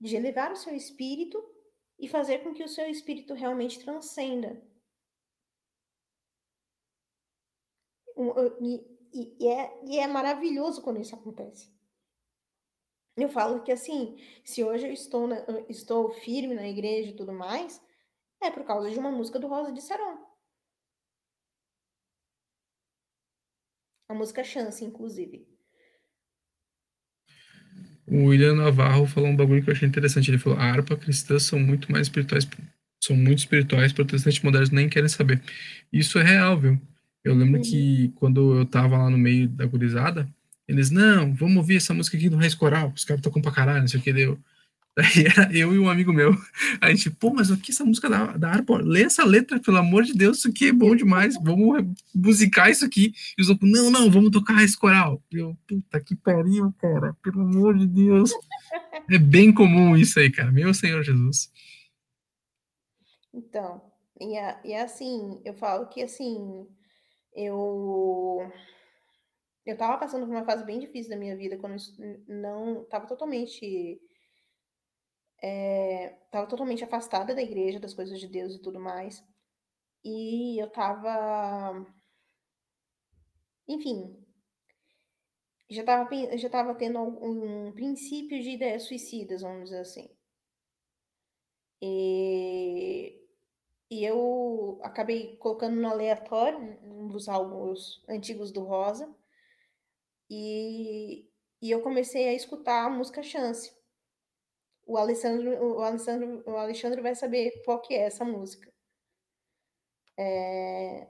de 0.01 0.17
elevar 0.17 0.53
o 0.53 0.57
seu 0.57 0.75
espírito 0.75 1.43
e 1.99 2.09
fazer 2.09 2.39
com 2.39 2.53
que 2.53 2.63
o 2.63 2.69
seu 2.69 2.89
espírito 2.89 3.35
realmente 3.35 3.81
transcenda. 3.81 4.63
E, 8.61 9.37
e, 9.41 9.49
é, 9.49 9.81
e 9.85 9.99
é 9.99 10.07
maravilhoso 10.07 10.83
quando 10.83 11.01
isso 11.01 11.15
acontece. 11.15 11.71
Eu 13.17 13.29
falo 13.29 13.63
que 13.63 13.73
assim, 13.73 14.17
se 14.45 14.63
hoje 14.65 14.87
eu 14.87 14.93
estou, 14.93 15.27
na, 15.27 15.37
estou 15.69 16.11
firme 16.11 16.55
na 16.55 16.69
igreja 16.69 17.11
e 17.11 17.17
tudo 17.17 17.33
mais, 17.33 17.81
é 18.43 18.51
por 18.51 18.65
causa 18.65 18.91
de 18.91 18.99
uma 18.99 19.11
música 19.11 19.39
do 19.39 19.47
Rosa 19.47 19.73
de 19.73 19.83
Saron. 19.83 20.19
A 24.09 24.15
música 24.15 24.43
Chance, 24.43 24.85
inclusive. 24.85 25.47
O 28.07 28.25
William 28.25 28.55
Navarro 28.55 29.07
falou 29.07 29.29
um 29.29 29.37
bagulho 29.37 29.63
que 29.63 29.71
eu 29.71 29.75
achei 29.75 29.87
interessante. 29.87 30.31
Ele 30.31 30.39
falou: 30.39 30.59
a 30.59 30.65
harpa 30.65 30.97
cristã 30.97 31.39
são 31.39 31.61
muito 31.61 31.93
mais 31.93 32.09
espirituais, 32.09 32.49
são 33.01 33.15
muito 33.15 33.39
espirituais, 33.39 33.93
protestantes 33.93 34.43
modernos 34.43 34.71
nem 34.71 34.89
querem 34.89 35.09
saber. 35.09 35.41
Isso 35.93 36.19
é 36.19 36.25
real, 36.25 36.59
viu? 36.59 36.81
Eu 37.25 37.35
lembro 37.35 37.57
uhum. 37.57 37.63
que 37.63 38.13
quando 38.17 38.59
eu 38.59 38.67
tava 38.67 38.97
lá 38.97 39.11
no 39.11 39.19
meio 39.19 39.49
da 39.49 39.67
gurizada, 39.67 40.29
eles, 40.67 40.91
não, 40.91 41.35
vamos 41.35 41.57
ouvir 41.57 41.77
essa 41.77 41.93
música 41.93 42.17
aqui 42.17 42.29
do 42.29 42.37
Raiz 42.37 42.55
Coral, 42.55 42.93
os 42.95 43.05
caras 43.05 43.23
tocam 43.23 43.43
pra 43.43 43.51
caralho, 43.51 43.81
não 43.81 43.89
sei 43.89 43.99
o 43.99 44.03
que 44.03 44.13
deu. 44.13 44.39
Daí 44.97 45.25
era 45.25 45.53
eu 45.57 45.73
e 45.75 45.79
um 45.79 45.89
amigo 45.89 46.13
meu. 46.13 46.33
A 46.81 46.91
gente, 46.91 47.11
pô, 47.11 47.33
mas 47.33 47.51
aqui 47.51 47.71
essa 47.71 47.85
música 47.85 48.09
da, 48.09 48.37
da 48.37 48.51
harpa, 48.51 48.77
lê 48.79 49.03
essa 49.03 49.25
letra, 49.25 49.61
pelo 49.61 49.79
amor 49.79 50.05
de 50.05 50.13
Deus, 50.13 50.39
isso 50.39 50.49
aqui 50.49 50.69
é 50.69 50.73
bom 50.73 50.95
demais, 50.97 51.37
vamos 51.43 51.85
musicar 52.15 52.71
isso 52.71 52.85
aqui. 52.85 53.13
E 53.37 53.43
os 53.43 53.49
outros, 53.49 53.71
não, 53.71 53.91
não, 53.91 54.11
vamos 54.11 54.31
tocar 54.31 54.55
raiz 54.55 54.75
coral. 54.75 55.23
E 55.33 55.39
eu, 55.39 55.57
puta 55.67 56.01
que 56.01 56.17
pariu, 56.17 56.73
cara, 56.79 57.17
pelo 57.23 57.41
amor 57.43 57.77
de 57.77 57.87
Deus. 57.87 58.31
É 59.13 59.19
bem 59.19 59.53
comum 59.53 59.97
isso 59.97 60.21
aí, 60.21 60.31
cara, 60.31 60.53
meu 60.53 60.73
Senhor 60.73 61.03
Jesus. 61.03 61.51
Então, 63.35 63.83
e, 64.21 64.39
a, 64.39 64.61
e 64.65 64.73
assim, 64.73 65.41
eu 65.45 65.53
falo 65.55 65.87
que 65.87 66.01
assim, 66.01 66.65
eu 67.35 68.39
eu 69.67 69.77
tava 69.77 69.99
passando 69.99 70.27
por 70.27 70.35
uma 70.35 70.45
fase 70.45 70.65
bem 70.65 70.79
difícil 70.79 71.11
da 71.11 71.17
minha 71.17 71.37
vida, 71.37 71.59
quando 71.59 71.77
eu 71.77 72.25
não 72.29 72.85
tava 72.87 73.07
totalmente 73.07 74.01
é, 75.43 76.11
tava 76.31 76.47
totalmente 76.47 76.85
afastada 76.85 77.35
da 77.35 77.43
igreja, 77.43 77.81
das 77.81 77.95
coisas 77.95 78.19
de 78.21 78.29
Deus 78.29 78.55
e 78.55 78.63
tudo 78.63 78.81
mais. 78.81 79.23
E 80.05 80.63
eu 80.63 80.71
tava 80.71 81.87
enfim, 83.69 84.17
já 85.71 85.85
tava, 85.85 86.37
já 86.37 86.51
tava 86.51 86.75
tendo 86.75 86.99
um, 87.01 87.73
princípio 87.73 88.41
de 88.43 88.51
ideias 88.51 88.85
suicidas, 88.85 89.43
vamos 89.43 89.65
dizer 89.65 89.81
assim. 89.81 90.09
E, 91.81 93.20
e 93.91 94.05
eu 94.05 94.79
acabei 94.83 95.37
colocando 95.39 95.81
no 95.81 95.89
aleatório 95.89 96.79
um 96.85 97.09
dos 97.09 97.29
álbuns 97.29 98.03
antigos 98.09 98.53
do 98.53 98.63
Rosa. 98.63 99.13
E, 100.31 101.29
e 101.61 101.71
eu 101.71 101.83
comecei 101.83 102.29
a 102.29 102.33
escutar 102.33 102.87
a 102.87 102.91
música 102.91 103.23
Chance. 103.23 103.75
O 104.87 104.97
Alessandro, 104.97 105.51
o 105.51 105.83
Alessandro, 105.83 106.43
o 106.47 106.57
Alexandre 106.57 107.01
vai 107.01 107.15
saber 107.17 107.63
qual 107.65 107.81
que 107.83 107.95
é 107.95 108.03
essa 108.03 108.25
música. 108.25 108.73
É... 110.17 111.09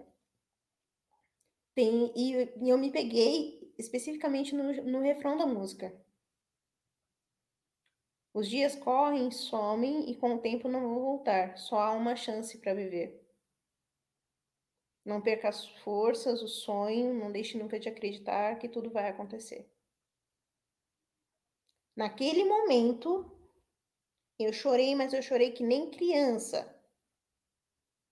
Tem, 1.74 2.12
e, 2.16 2.64
e, 2.64 2.68
eu 2.68 2.78
me 2.78 2.90
peguei 2.90 3.74
especificamente 3.78 4.54
no, 4.54 4.72
no 4.84 5.00
refrão 5.00 5.36
da 5.36 5.46
música. 5.46 5.94
Os 8.32 8.48
dias 8.48 8.76
correm, 8.76 9.30
somem 9.30 10.08
e 10.08 10.16
com 10.16 10.34
o 10.34 10.40
tempo 10.40 10.68
não 10.68 10.80
vão 10.80 11.00
voltar. 11.00 11.58
Só 11.58 11.80
há 11.80 11.92
uma 11.92 12.14
chance 12.14 12.56
para 12.58 12.74
viver. 12.74 13.20
Não 15.04 15.20
perca 15.20 15.48
as 15.48 15.66
forças, 15.78 16.42
o 16.42 16.48
sonho, 16.48 17.12
não 17.14 17.32
deixe 17.32 17.58
nunca 17.58 17.80
de 17.80 17.88
acreditar 17.88 18.58
que 18.58 18.68
tudo 18.68 18.90
vai 18.90 19.08
acontecer. 19.08 19.68
Naquele 21.96 22.44
momento, 22.44 23.30
eu 24.38 24.52
chorei, 24.52 24.94
mas 24.94 25.12
eu 25.12 25.20
chorei 25.20 25.50
que 25.50 25.64
nem 25.64 25.90
criança. 25.90 26.72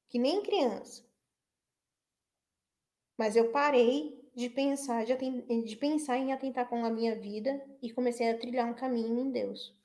Que 0.09 0.19
nem 0.19 0.43
criança. 0.43 1.07
Mas 3.17 3.37
eu 3.37 3.51
parei 3.53 4.19
de 4.35 4.49
pensar, 4.49 5.05
de, 5.05 5.15
de 5.63 5.77
pensar 5.77 6.17
em 6.17 6.33
atentar 6.33 6.69
com 6.69 6.85
a 6.85 6.91
minha 6.91 7.19
vida 7.19 7.65
e 7.83 7.93
comecei 7.93 8.31
a 8.31 8.39
trilhar 8.39 8.67
um 8.67 8.75
caminho 8.75 9.19
em 9.19 9.31
Deus. 9.31 9.77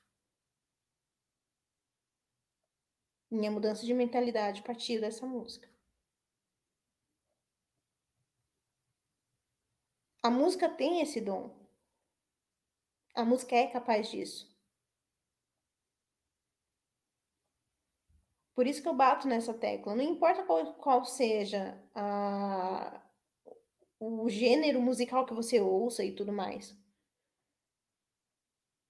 Minha 3.34 3.50
mudança 3.50 3.84
de 3.84 3.96
mentalidade 3.96 4.62
partiu 4.62 5.02
dessa 5.02 5.26
música. 5.26 5.68
A 10.22 10.30
música 10.30 10.70
tem 10.70 11.02
esse 11.02 11.20
dom. 11.20 11.50
A 13.16 13.26
música 13.26 13.56
é 13.56 13.66
capaz 13.66 14.08
disso. 14.12 14.56
Por 18.54 18.68
isso 18.68 18.84
que 18.84 18.88
eu 18.88 18.94
bato 18.94 19.28
nessa 19.28 19.52
tecla. 19.52 19.96
Não 19.96 20.04
importa 20.04 20.44
qual, 20.44 20.76
qual 20.76 21.04
seja 21.04 21.84
a, 21.96 23.02
o 24.00 24.30
gênero 24.30 24.80
musical 24.80 25.26
que 25.26 25.34
você 25.34 25.60
ouça 25.60 26.06
e 26.06 26.16
tudo 26.16 26.32
mais. 26.32 26.78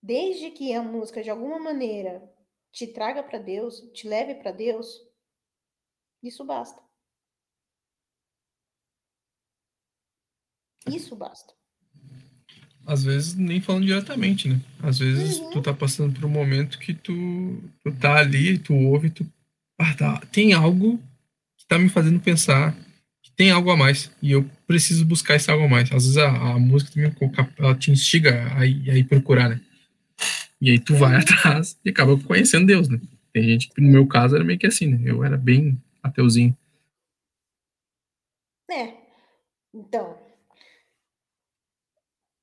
Desde 0.01 0.51
que 0.51 0.73
a 0.73 0.83
música, 0.83 1.23
de 1.23 1.29
alguma 1.29 1.57
maneira, 1.57 2.32
te 2.73 2.87
traga 2.87 3.21
para 3.21 3.37
Deus, 3.37 3.81
te 3.93 4.07
leve 4.07 4.33
para 4.35 4.51
Deus, 4.51 4.99
isso 6.23 6.43
basta. 6.43 6.81
Isso 10.87 11.15
basta. 11.15 11.53
Às 12.85 13.03
vezes 13.03 13.35
nem 13.35 13.61
falando 13.61 13.85
diretamente, 13.85 14.49
né? 14.49 14.59
Às 14.81 14.99
vezes 14.99 15.37
uhum. 15.37 15.51
tu 15.51 15.61
tá 15.61 15.73
passando 15.73 16.19
por 16.19 16.25
um 16.25 16.29
momento 16.29 16.79
que 16.79 16.93
tu, 16.93 17.61
tu 17.81 17.93
tá 17.97 18.17
ali, 18.17 18.57
tu 18.57 18.73
ouve, 18.73 19.09
tu. 19.09 19.25
Ah, 19.77 19.93
tá, 19.93 20.19
tem 20.31 20.53
algo 20.53 20.97
que 21.57 21.65
tá 21.65 21.77
me 21.77 21.87
fazendo 21.87 22.19
pensar 22.19 22.75
que 23.21 23.31
tem 23.31 23.51
algo 23.51 23.69
a 23.69 23.77
mais. 23.77 24.11
E 24.21 24.31
eu 24.31 24.49
preciso 24.67 25.05
buscar 25.05 25.35
esse 25.35 25.49
algo 25.49 25.63
a 25.63 25.69
mais. 25.69 25.91
Às 25.91 26.03
vezes 26.03 26.17
a, 26.17 26.27
a 26.27 26.59
música 26.59 26.91
também 26.91 27.13
ela 27.57 27.75
te 27.75 27.91
instiga 27.91 28.47
a, 28.53 28.61
a 28.61 28.65
ir 28.65 29.03
procurar, 29.05 29.49
né? 29.49 29.61
E 30.61 30.71
aí 30.71 30.79
tu 30.79 30.95
vai 30.95 31.15
atrás 31.21 31.79
e 31.83 31.89
acaba 31.89 32.17
conhecendo 32.21 32.67
Deus, 32.67 32.87
né? 32.87 32.99
Tem 33.33 33.43
gente 33.43 33.69
que, 33.69 33.81
no 33.81 33.89
meu 33.89 34.07
caso, 34.07 34.35
era 34.35 34.43
meio 34.43 34.59
que 34.59 34.67
assim, 34.67 34.87
né? 34.87 35.01
Eu 35.05 35.23
era 35.23 35.37
bem 35.37 35.81
ateuzinho. 36.01 36.55
É. 38.71 38.97
Então, 39.73 40.17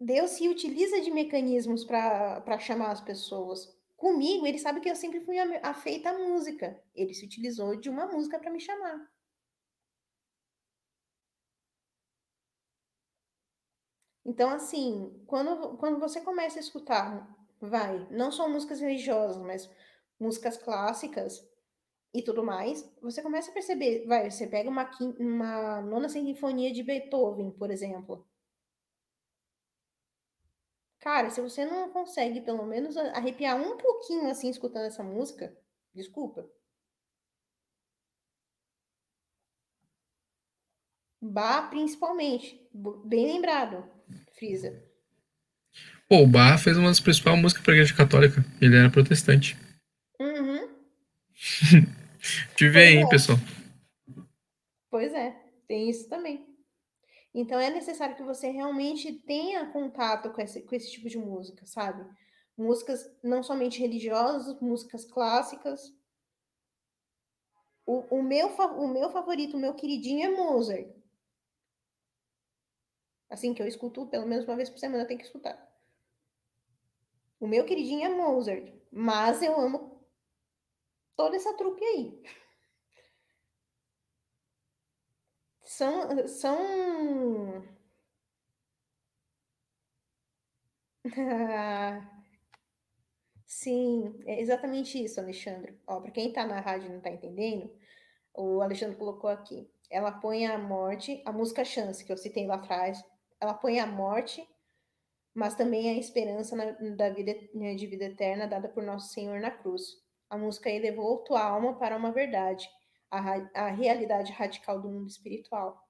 Deus 0.00 0.30
se 0.30 0.48
utiliza 0.48 1.00
de 1.00 1.10
mecanismos 1.10 1.84
para 1.84 2.58
chamar 2.58 2.90
as 2.90 3.00
pessoas. 3.00 3.76
Comigo, 3.96 4.46
ele 4.46 4.58
sabe 4.58 4.80
que 4.80 4.88
eu 4.88 4.96
sempre 4.96 5.20
fui 5.20 5.38
afeita 5.62 6.10
à 6.10 6.18
música. 6.18 6.82
Ele 6.94 7.12
se 7.12 7.24
utilizou 7.24 7.76
de 7.76 7.90
uma 7.90 8.06
música 8.06 8.38
para 8.38 8.50
me 8.50 8.58
chamar. 8.58 8.98
Então, 14.24 14.50
assim, 14.50 15.22
quando, 15.26 15.76
quando 15.76 15.98
você 15.98 16.20
começa 16.20 16.58
a 16.58 16.60
escutar, 16.60 17.28
vai, 17.60 18.06
não 18.10 18.32
só 18.32 18.48
músicas 18.48 18.80
religiosas, 18.80 19.36
mas 19.38 19.70
músicas 20.18 20.56
clássicas 20.56 21.46
e 22.14 22.22
tudo 22.22 22.42
mais, 22.44 22.88
você 23.00 23.22
começa 23.22 23.50
a 23.50 23.54
perceber, 23.54 24.06
vai, 24.06 24.30
você 24.30 24.46
pega 24.46 24.68
uma, 24.70 24.90
uma 25.18 25.80
nona 25.82 26.08
sinfonia 26.08 26.72
de 26.72 26.82
Beethoven, 26.82 27.50
por 27.52 27.70
exemplo. 27.70 28.26
Cara, 31.00 31.30
se 31.30 31.40
você 31.40 31.64
não 31.64 31.90
consegue 31.90 32.40
pelo 32.40 32.64
menos 32.64 32.96
arrepiar 32.96 33.56
um 33.60 33.76
pouquinho 33.76 34.30
assim 34.30 34.48
escutando 34.50 34.86
essa 34.86 35.02
música, 35.02 35.56
desculpa. 35.94 36.48
Bach, 41.22 41.70
principalmente. 41.70 42.68
Bem 43.04 43.26
lembrado, 43.26 43.88
Frisa. 44.34 44.89
Pô, 46.10 46.22
o 46.22 46.26
Bach 46.26 46.60
fez 46.60 46.76
uma 46.76 46.88
das 46.88 46.98
principais 46.98 47.40
músicas 47.40 47.62
para 47.62 47.72
a 47.72 47.76
igreja 47.76 47.96
católica. 47.96 48.44
Ele 48.60 48.76
era 48.76 48.90
protestante. 48.90 49.56
Uhum. 50.18 50.68
Te 52.56 52.68
vê 52.68 52.88
aí, 52.88 53.08
pessoal. 53.08 53.38
Pois 54.90 55.12
é, 55.14 55.30
tem 55.68 55.88
isso 55.88 56.08
também. 56.08 56.44
Então 57.32 57.60
é 57.60 57.70
necessário 57.70 58.16
que 58.16 58.24
você 58.24 58.50
realmente 58.50 59.12
tenha 59.24 59.70
contato 59.70 60.30
com 60.30 60.42
esse, 60.42 60.62
com 60.62 60.74
esse 60.74 60.90
tipo 60.90 61.08
de 61.08 61.16
música, 61.16 61.64
sabe? 61.64 62.04
Músicas 62.58 63.08
não 63.22 63.40
somente 63.40 63.78
religiosas, 63.78 64.60
músicas 64.60 65.04
clássicas. 65.04 65.94
O, 67.86 68.16
o, 68.16 68.20
meu, 68.20 68.48
o 68.48 68.88
meu 68.88 69.10
favorito, 69.10 69.56
o 69.56 69.60
meu 69.60 69.74
queridinho 69.74 70.26
é 70.26 70.36
Mozart. 70.36 70.88
Assim 73.30 73.54
que 73.54 73.62
eu 73.62 73.68
escuto 73.68 74.08
pelo 74.08 74.26
menos 74.26 74.44
uma 74.44 74.56
vez 74.56 74.68
por 74.68 74.80
semana, 74.80 75.04
eu 75.04 75.06
tenho 75.06 75.20
que 75.20 75.26
escutar. 75.26 75.69
O 77.40 77.46
meu 77.48 77.64
queridinho 77.64 78.04
é 78.04 78.08
Mozart, 78.14 78.70
mas 78.92 79.42
eu 79.42 79.58
amo 79.58 79.98
toda 81.16 81.36
essa 81.36 81.56
trupe 81.56 81.82
aí. 81.82 82.22
São. 85.62 86.28
são... 86.28 87.64
sim, 93.46 94.20
é 94.26 94.40
exatamente 94.40 95.02
isso, 95.02 95.18
Alexandre. 95.18 95.80
Ó, 95.86 96.00
para 96.00 96.10
quem 96.10 96.28
está 96.28 96.46
na 96.46 96.60
rádio 96.60 96.86
e 96.88 96.90
não 96.90 96.98
está 96.98 97.10
entendendo, 97.10 97.74
o 98.34 98.60
Alexandre 98.60 98.96
colocou 98.96 99.30
aqui. 99.30 99.70
Ela 99.88 100.12
põe 100.12 100.46
a 100.46 100.58
morte, 100.58 101.22
a 101.24 101.32
música 101.32 101.64
Chance, 101.64 102.04
que 102.04 102.12
eu 102.12 102.16
citei 102.18 102.46
lá 102.46 102.56
atrás, 102.56 103.02
ela 103.40 103.54
põe 103.54 103.80
a 103.80 103.86
morte, 103.86 104.46
mas 105.34 105.54
também 105.54 105.90
a 105.90 105.98
esperança 105.98 106.56
na, 106.56 106.72
da 106.96 107.10
vida, 107.10 107.32
né, 107.54 107.74
de 107.74 107.86
vida 107.86 108.04
eterna 108.04 108.46
dada 108.46 108.68
por 108.68 108.82
nosso 108.82 109.12
Senhor 109.12 109.40
na 109.40 109.50
cruz. 109.50 110.02
A 110.28 110.36
música 110.36 110.70
elevou 110.70 111.24
tua 111.24 111.42
alma 111.42 111.78
para 111.78 111.96
uma 111.96 112.12
verdade, 112.12 112.68
a, 113.10 113.18
a 113.54 113.68
realidade 113.70 114.32
radical 114.32 114.80
do 114.80 114.88
mundo 114.88 115.08
espiritual. 115.08 115.88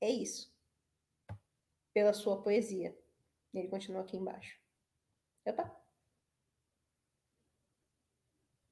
É 0.00 0.10
isso. 0.10 0.52
Pela 1.92 2.12
sua 2.12 2.42
poesia. 2.42 2.96
Ele 3.54 3.68
continua 3.68 4.02
aqui 4.02 4.16
embaixo. 4.16 4.58
Opa. 5.46 5.82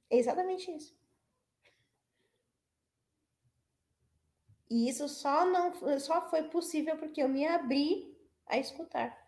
É 0.09 0.17
exatamente 0.17 0.71
isso. 0.71 0.99
E 4.71 4.89
isso 4.89 5.09
só 5.09 5.45
não 5.45 5.99
só 5.99 6.29
foi 6.31 6.45
possível 6.45 6.97
porque 6.97 7.21
eu 7.23 7.29
me 7.29 7.45
abri 7.45 8.17
a 8.47 8.57
escutar. 8.57 9.20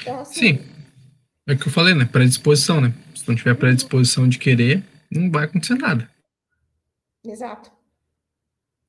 Então, 0.00 0.20
assim, 0.20 0.58
Sim. 0.58 0.74
É 1.46 1.52
o 1.52 1.58
que 1.58 1.68
eu 1.68 1.72
falei, 1.72 1.94
né? 1.94 2.06
Predisposição, 2.06 2.80
né? 2.80 2.94
Se 3.14 3.28
não 3.28 3.36
tiver 3.36 3.54
predisposição 3.54 4.26
de 4.26 4.38
querer, 4.38 4.82
não 5.10 5.30
vai 5.30 5.44
acontecer 5.44 5.74
nada. 5.74 6.10
Exato. 7.22 7.70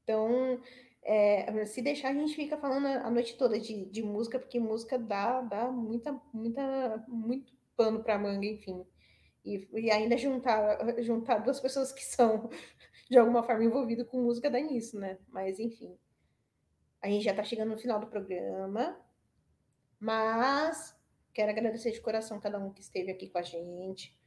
Então, 0.04 0.62
é, 1.04 1.66
se 1.66 1.82
deixar, 1.82 2.10
a 2.10 2.14
gente 2.14 2.34
fica 2.34 2.58
falando 2.58 2.88
a 2.88 3.10
noite 3.10 3.36
toda 3.36 3.60
de, 3.60 3.86
de 3.86 4.02
música, 4.02 4.40
porque 4.40 4.60
música 4.60 4.98
dá, 4.98 5.42
dá 5.42 5.70
muita, 5.70 6.18
muita, 6.34 7.04
muito 7.10 7.54
pano 7.76 8.02
para 8.02 8.18
manga, 8.18 8.46
enfim. 8.46 8.86
E, 9.44 9.68
e, 9.74 9.92
ainda 9.92 10.18
juntar, 10.18 10.78
juntar 11.04 11.40
duas 11.40 11.60
pessoas 11.60 11.92
que 11.92 12.04
são, 12.04 12.50
de 13.10 13.18
alguma 13.18 13.44
forma, 13.44 13.66
envolvidas 13.66 14.08
com 14.08 14.24
música 14.24 14.50
dá 14.50 14.60
nisso, 14.62 14.98
né? 14.98 15.18
Mas, 15.28 15.60
enfim. 15.60 15.94
A 17.02 17.08
gente 17.08 17.24
já 17.24 17.32
está 17.32 17.44
chegando 17.44 17.72
no 17.72 17.78
final 17.78 18.00
do 18.00 18.08
programa, 18.08 18.98
mas 20.00 20.95
Quero 21.36 21.52
agradecer 21.52 21.92
de 21.92 22.00
coração 22.00 22.40
cada 22.40 22.58
um 22.58 22.72
que 22.72 22.80
esteve 22.80 23.12
aqui 23.12 23.28
com 23.28 23.38
a 23.38 23.42
gente, 23.42 24.18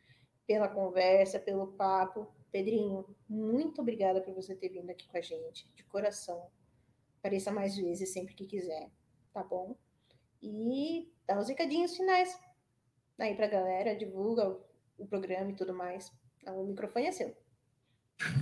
pela 0.46 0.68
conversa, 0.68 1.40
pelo 1.40 1.68
papo. 1.68 2.30
Pedrinho, 2.52 3.16
muito 3.26 3.80
obrigada 3.80 4.20
por 4.20 4.34
você 4.34 4.54
ter 4.54 4.68
vindo 4.68 4.90
aqui 4.90 5.08
com 5.08 5.16
a 5.16 5.22
gente, 5.22 5.66
de 5.74 5.82
coração. 5.84 6.50
Apareça 7.18 7.50
mais 7.50 7.74
vezes 7.78 8.12
sempre 8.12 8.34
que 8.34 8.46
quiser, 8.46 8.90
tá 9.32 9.42
bom? 9.42 9.74
E 10.42 11.10
dá 11.26 11.38
os 11.38 11.48
recadinhos 11.48 11.96
finais 11.96 12.38
aí 13.18 13.34
pra 13.34 13.46
galera, 13.46 13.96
divulga 13.96 14.60
o, 14.98 15.06
programa 15.06 15.50
e 15.50 15.56
tudo 15.56 15.72
mais. 15.72 16.12
O 16.46 16.64
microfone 16.64 17.06
é 17.06 17.12
seu. 17.12 17.34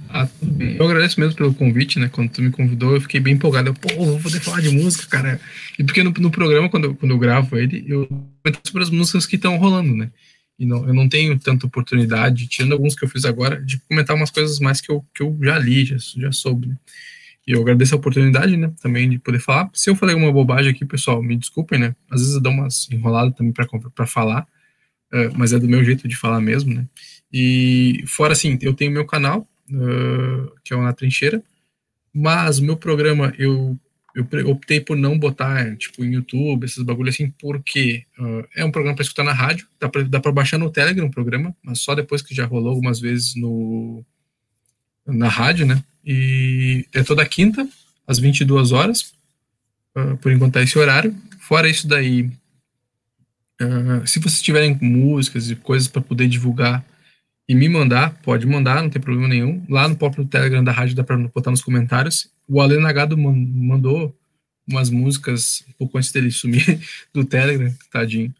Ah, 0.09 0.27
eu 0.59 0.87
agradeço 0.87 1.21
mesmo 1.21 1.37
pelo 1.37 1.53
convite, 1.53 1.99
né? 1.99 2.09
Quando 2.09 2.31
tu 2.31 2.43
me 2.43 2.51
convidou, 2.51 2.95
eu 2.95 3.01
fiquei 3.01 3.21
bem 3.21 3.35
empolgado. 3.35 3.69
Eu, 3.69 3.75
pô, 3.75 3.89
vou 3.95 4.21
poder 4.21 4.41
falar 4.41 4.63
de 4.63 4.71
música, 4.71 5.07
cara. 5.07 5.41
E 5.79 5.85
porque 5.85 6.03
no, 6.03 6.11
no 6.11 6.31
programa, 6.31 6.69
quando 6.71 6.85
eu, 6.85 6.95
quando 6.95 7.11
eu 7.11 7.19
gravo 7.19 7.57
ele, 7.59 7.85
eu 7.87 8.07
comento 8.07 8.61
sobre 8.67 8.83
as 8.83 8.91
músicas 8.91 9.27
que 9.27 9.37
estão 9.37 9.57
rolando, 9.59 9.95
né? 9.95 10.11
E 10.59 10.65
não, 10.65 10.87
eu 10.89 10.95
não 10.95 11.09
tenho 11.09 11.39
tanta 11.39 11.67
oportunidade, 11.67 12.49
tirando 12.49 12.73
alguns 12.73 12.95
que 12.95 13.05
eu 13.05 13.09
fiz 13.09 13.27
agora, 13.27 13.61
de 13.63 13.79
comentar 13.81 14.17
umas 14.17 14.31
coisas 14.31 14.59
mais 14.59 14.81
que 14.81 14.91
eu, 14.91 15.05
que 15.15 15.23
eu 15.23 15.37
já 15.43 15.59
li, 15.59 15.85
já, 15.85 15.97
já 15.99 16.33
soube, 16.33 16.69
né? 16.69 16.77
E 17.47 17.53
eu 17.53 17.61
agradeço 17.61 17.95
a 17.95 17.99
oportunidade, 17.99 18.57
né? 18.57 18.73
Também 18.81 19.11
de 19.11 19.19
poder 19.19 19.39
falar. 19.39 19.71
Se 19.75 19.91
eu 19.91 19.95
falei 19.95 20.15
alguma 20.15 20.33
bobagem 20.33 20.73
aqui, 20.73 20.85
pessoal, 20.87 21.23
me 21.23 21.37
desculpem, 21.37 21.79
né? 21.79 21.95
Às 22.11 22.21
vezes 22.21 22.35
eu 22.35 22.41
dou 22.41 22.53
umas 22.53 22.89
enroladas 22.91 23.35
também 23.37 23.53
para 23.53 24.07
falar, 24.07 24.47
uh, 25.13 25.37
mas 25.37 25.53
é 25.53 25.59
do 25.59 25.69
meu 25.69 25.85
jeito 25.85 26.09
de 26.09 26.17
falar 26.17 26.41
mesmo, 26.41 26.75
né? 26.75 26.87
E 27.31 28.03
fora 28.07 28.33
assim, 28.33 28.59
eu 28.63 28.73
tenho 28.73 28.91
meu 28.91 29.05
canal, 29.05 29.47
que 30.65 30.73
é 30.73 30.77
o 30.77 30.83
Na 30.83 30.93
Trincheira, 30.93 31.43
mas 32.19 32.59
o 32.59 32.65
meu 32.65 32.79
programa 32.79 33.35
eu, 33.39 33.79
eu 34.15 34.49
optei 34.49 34.81
por 34.81 34.97
não 34.97 35.19
botar 35.19 35.77
tipo 35.77 36.03
em 36.03 36.15
YouTube, 36.15 36.65
esses 36.65 36.83
bagulho 36.83 37.11
assim, 37.11 37.31
porque 37.39 38.05
uh, 38.19 38.49
é 38.57 38.65
um 38.65 38.71
programa 38.71 38.97
para 38.97 39.03
escutar 39.03 39.23
na 39.23 39.35
rádio, 39.35 39.69
dá 39.79 39.87
para 39.87 40.03
dá 40.03 40.33
baixar 40.33 40.57
no 40.57 40.71
Telegram 40.71 41.07
o 41.07 41.11
programa, 41.11 41.55
mas 41.63 41.81
só 41.81 41.95
depois 41.95 42.23
que 42.23 42.35
já 42.35 42.47
rolou 42.47 42.71
algumas 42.71 42.99
vezes 42.99 43.35
no 43.35 44.03
na 45.07 45.29
rádio, 45.29 45.67
né? 45.67 45.85
E 46.05 46.87
é 46.95 47.03
toda 47.03 47.27
quinta, 47.27 47.69
às 48.07 48.19
22 48.19 48.73
horas, 48.73 49.13
uh, 49.95 50.17
por 50.17 50.33
enquanto 50.33 50.57
é 50.57 50.63
esse 50.63 50.79
horário. 50.79 51.15
Fora 51.41 51.69
isso 51.69 51.87
daí, 51.87 52.23
uh, 53.61 54.07
se 54.07 54.19
vocês 54.21 54.41
tiverem 54.41 54.79
músicas 54.81 55.51
e 55.51 55.55
coisas 55.55 55.87
para 55.87 56.01
poder 56.01 56.29
divulgar 56.29 56.83
e 57.49 57.55
me 57.55 57.69
mandar, 57.69 58.21
pode 58.23 58.47
mandar, 58.47 58.83
não 58.83 58.91
tem 58.91 59.01
problema 59.01 59.29
nenhum. 59.29 59.65
Lá 59.69 59.89
no 59.89 59.97
próprio 59.97 60.25
Telegram 60.25 60.65
da 60.65 60.73
rádio 60.73 60.97
dá 60.97 61.05
para 61.05 61.17
botar 61.17 61.51
nos 61.51 61.63
comentários. 61.63 62.31
O 62.49 62.61
Alê 62.61 62.79
Nagado 62.79 63.17
mandou 63.17 64.17
umas 64.67 64.91
músicas 64.91 65.65
um 65.69 65.73
pouco 65.75 65.97
antes 65.97 66.11
dele 66.11 66.31
sumir 66.31 66.81
do 67.15 67.25
Telegram, 67.25 67.73
tadinho. 67.91 68.35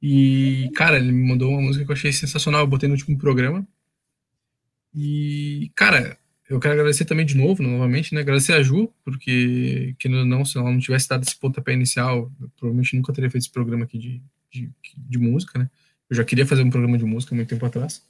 E, 0.00 0.70
cara, 0.74 0.96
ele 0.96 1.12
me 1.12 1.28
mandou 1.28 1.50
uma 1.50 1.60
música 1.60 1.84
que 1.84 1.90
eu 1.90 1.94
achei 1.94 2.12
sensacional, 2.12 2.60
eu 2.60 2.66
botei 2.66 2.88
no 2.88 2.94
último 2.94 3.18
programa. 3.18 3.66
E, 4.94 5.70
cara, 5.74 6.18
eu 6.48 6.60
quero 6.60 6.74
agradecer 6.74 7.04
também 7.04 7.26
de 7.26 7.36
novo, 7.36 7.62
novamente, 7.62 8.14
né? 8.14 8.20
Agradecer 8.20 8.52
a 8.52 8.62
Ju, 8.62 8.92
porque, 9.04 9.94
que 9.98 10.08
não, 10.08 10.44
se 10.44 10.58
ela 10.58 10.70
não 10.70 10.78
tivesse 10.78 11.08
dado 11.08 11.22
esse 11.22 11.38
pontapé 11.38 11.72
inicial, 11.72 12.30
provavelmente 12.58 12.94
nunca 12.94 13.12
teria 13.12 13.30
feito 13.30 13.44
esse 13.44 13.52
programa 13.52 13.84
aqui 13.84 13.98
de, 13.98 14.22
de, 14.50 14.70
de 14.96 15.18
música, 15.18 15.58
né? 15.58 15.70
Eu 16.10 16.16
já 16.16 16.24
queria 16.24 16.46
fazer 16.46 16.62
um 16.62 16.70
programa 16.70 16.98
de 16.98 17.04
música 17.04 17.34
muito 17.34 17.48
tempo 17.48 17.64
atrás. 17.64 18.02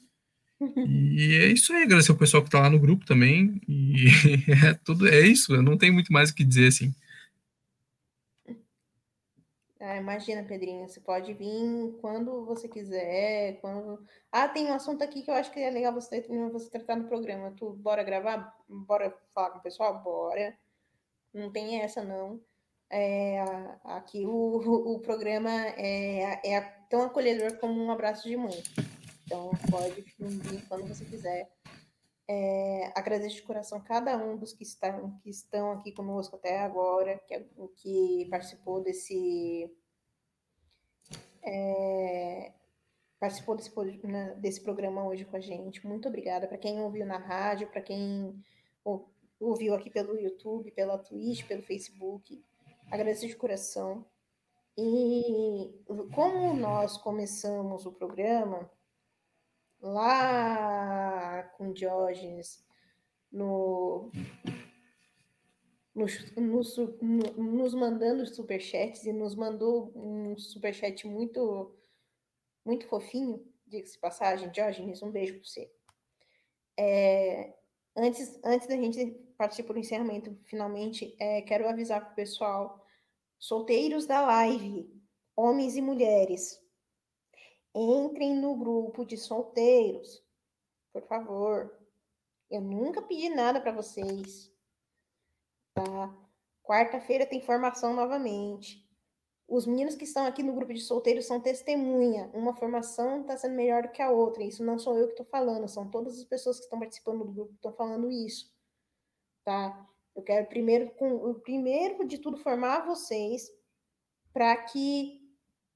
E 0.77 1.37
é 1.37 1.47
isso 1.47 1.73
aí, 1.73 1.83
agradecer 1.83 2.13
o 2.13 2.19
pessoal 2.19 2.43
que 2.43 2.51
tá 2.51 2.61
lá 2.61 2.71
no 2.71 2.79
grupo 2.79 3.05
também. 3.05 3.61
E 3.69 4.07
é 4.71 4.75
tudo, 4.85 5.09
é 5.09 5.21
isso, 5.21 5.55
eu 5.55 5.63
não 5.63 5.77
tenho 5.77 5.93
muito 5.93 6.13
mais 6.13 6.31
o 6.31 6.35
que 6.35 6.45
dizer 6.45 6.69
assim. 6.69 6.95
Ah, 9.85 9.97
imagina, 9.97 10.45
Pedrinho, 10.45 10.89
você 10.89 11.01
pode 11.01 11.35
vir 11.35 11.97
quando 12.01 12.45
você 12.45 12.69
quiser, 12.69 13.59
quando... 13.61 13.99
Ah, 14.31 14.47
tem 14.47 14.67
um 14.67 14.75
assunto 14.75 15.03
aqui 15.03 15.23
que 15.23 15.31
eu 15.31 15.35
acho 15.35 15.51
que 15.51 15.59
é 15.59 15.71
legal 15.71 15.93
você, 15.93 16.25
você 16.53 16.71
tratar 16.71 16.95
no 16.95 17.09
programa. 17.09 17.53
Tu, 17.57 17.73
bora 17.73 18.05
gravar? 18.05 18.57
Bora 18.69 19.13
falar 19.35 19.51
com 19.51 19.59
o 19.59 19.63
pessoal? 19.63 20.01
Bora. 20.01 20.57
Não 21.35 21.51
tem 21.51 21.81
essa, 21.81 22.01
não. 22.05 22.41
É, 22.89 23.43
aqui 23.85 24.25
o, 24.25 24.95
o 24.95 25.01
programa 25.01 25.51
é, 25.51 26.55
é 26.55 26.61
tão 26.89 27.03
acolhedor 27.03 27.59
como 27.59 27.83
um 27.83 27.91
abraço 27.91 28.29
de 28.29 28.37
mãe. 28.37 28.63
Então, 29.25 29.51
pode 29.71 30.03
vir 30.19 30.67
quando 30.69 30.87
você 30.89 31.05
quiser. 31.05 31.51
É, 32.29 32.93
agradeço 32.95 33.37
de 33.37 33.43
coração 33.43 33.81
cada 33.81 34.17
um 34.17 34.37
dos 34.37 34.53
que 34.53 34.63
estão, 34.63 35.19
que 35.23 35.31
estão 35.31 35.73
aqui 35.73 35.93
conosco 35.93 36.37
até 36.37 36.61
agora, 36.61 37.19
que, 37.27 37.39
que 37.77 38.27
participou 38.31 38.81
desse. 38.83 39.71
É, 41.43 42.53
participou 43.19 43.57
desse, 43.57 44.07
né, 44.07 44.35
desse 44.39 44.61
programa 44.61 45.05
hoje 45.07 45.25
com 45.25 45.37
a 45.37 45.41
gente. 45.41 45.87
Muito 45.87 46.09
obrigada 46.09 46.47
para 46.47 46.59
quem 46.59 46.81
ouviu 46.81 47.05
na 47.05 47.19
rádio, 47.19 47.69
para 47.69 47.83
quem 47.83 48.43
ouviu 49.39 49.75
aqui 49.75 49.91
pelo 49.91 50.19
YouTube, 50.19 50.71
pela 50.71 50.99
Twitch, 50.99 51.47
pelo 51.47 51.63
Facebook. 51.63 52.43
Agradeço 52.91 53.27
de 53.27 53.37
coração. 53.37 54.07
E 54.77 55.71
como 56.15 56.55
nós 56.55 56.97
começamos 56.97 57.85
o 57.85 57.93
programa, 57.93 58.71
lá 59.83 61.43
com 61.57 61.73
Diógenes 61.73 62.65
no, 63.31 64.11
nos, 65.95 66.35
nos, 66.37 66.77
nos 67.37 67.75
mandando 67.75 68.25
superchats 68.27 69.05
e 69.05 69.13
nos 69.13 69.35
mandou 69.35 69.93
um 69.95 70.39
superchat 70.39 71.07
muito 71.07 71.77
muito 72.65 72.87
fofinho, 72.87 73.45
diga-se 73.67 73.99
passagem, 73.99 74.49
Diógenes, 74.51 75.03
um 75.03 75.11
beijo 75.11 75.35
para 75.35 75.45
você. 75.45 75.73
É, 76.79 77.53
Antes, 77.95 78.41
antes 78.43 78.67
da 78.67 78.77
gente 78.77 79.11
partir 79.37 79.63
para 79.65 79.77
o 79.77 79.79
encerramento, 79.79 80.35
finalmente, 80.45 81.15
é, 81.21 81.43
quero 81.43 81.69
avisar 81.69 82.01
para 82.01 82.13
o 82.13 82.17
pessoal, 82.17 82.83
solteiros 83.39 84.07
da 84.07 84.23
live, 84.23 84.91
homens 85.37 85.77
e 85.77 85.83
mulheres, 85.83 86.59
entrem 87.75 88.35
no 88.35 88.57
grupo 88.57 89.05
de 89.05 89.17
solteiros, 89.17 90.23
por 90.93 91.03
favor. 91.03 91.79
Eu 92.51 92.61
nunca 92.61 93.01
pedi 93.01 93.29
nada 93.31 93.61
para 93.61 93.73
vocês, 93.73 94.53
tá? 95.75 96.15
Quarta-feira 96.63 97.27
tem 97.27 97.41
formação 97.41 97.95
novamente. 97.95 98.83
Os 99.49 99.67
meninos 99.67 99.95
que 99.95 100.05
estão 100.05 100.25
aqui 100.25 100.43
no 100.43 100.55
grupo 100.55 100.73
de 100.73 100.81
solteiros 100.81 101.27
são 101.27 101.41
testemunha. 101.41 102.31
Uma 102.33 102.55
formação 102.55 103.21
está 103.21 103.37
sendo 103.37 103.55
melhor 103.55 103.83
do 103.83 103.91
que 103.91 104.01
a 104.01 104.11
outra. 104.11 104.43
Isso 104.43 104.65
não 104.65 104.79
sou 104.79 104.97
eu 104.97 105.07
que 105.07 105.13
estou 105.13 105.27
falando, 105.27 105.69
são 105.69 105.91
todas 105.91 106.19
as 106.19 106.25
pessoas 106.25 106.59
que 106.59 106.65
estão 106.65 106.79
participando 106.79 107.25
do 107.25 107.33
grupo 107.33 107.51
que 107.51 107.57
estão 107.57 107.73
falando 107.73 108.11
isso. 108.11 108.51
Tá? 109.45 109.89
Eu 110.15 110.23
quero 110.23 110.47
primeiro, 110.47 110.91
com, 110.93 111.35
primeiro 111.41 112.07
de 112.07 112.19
tudo, 112.19 112.37
formar 112.37 112.87
vocês 112.87 113.51
para 114.33 114.57
que 114.57 115.22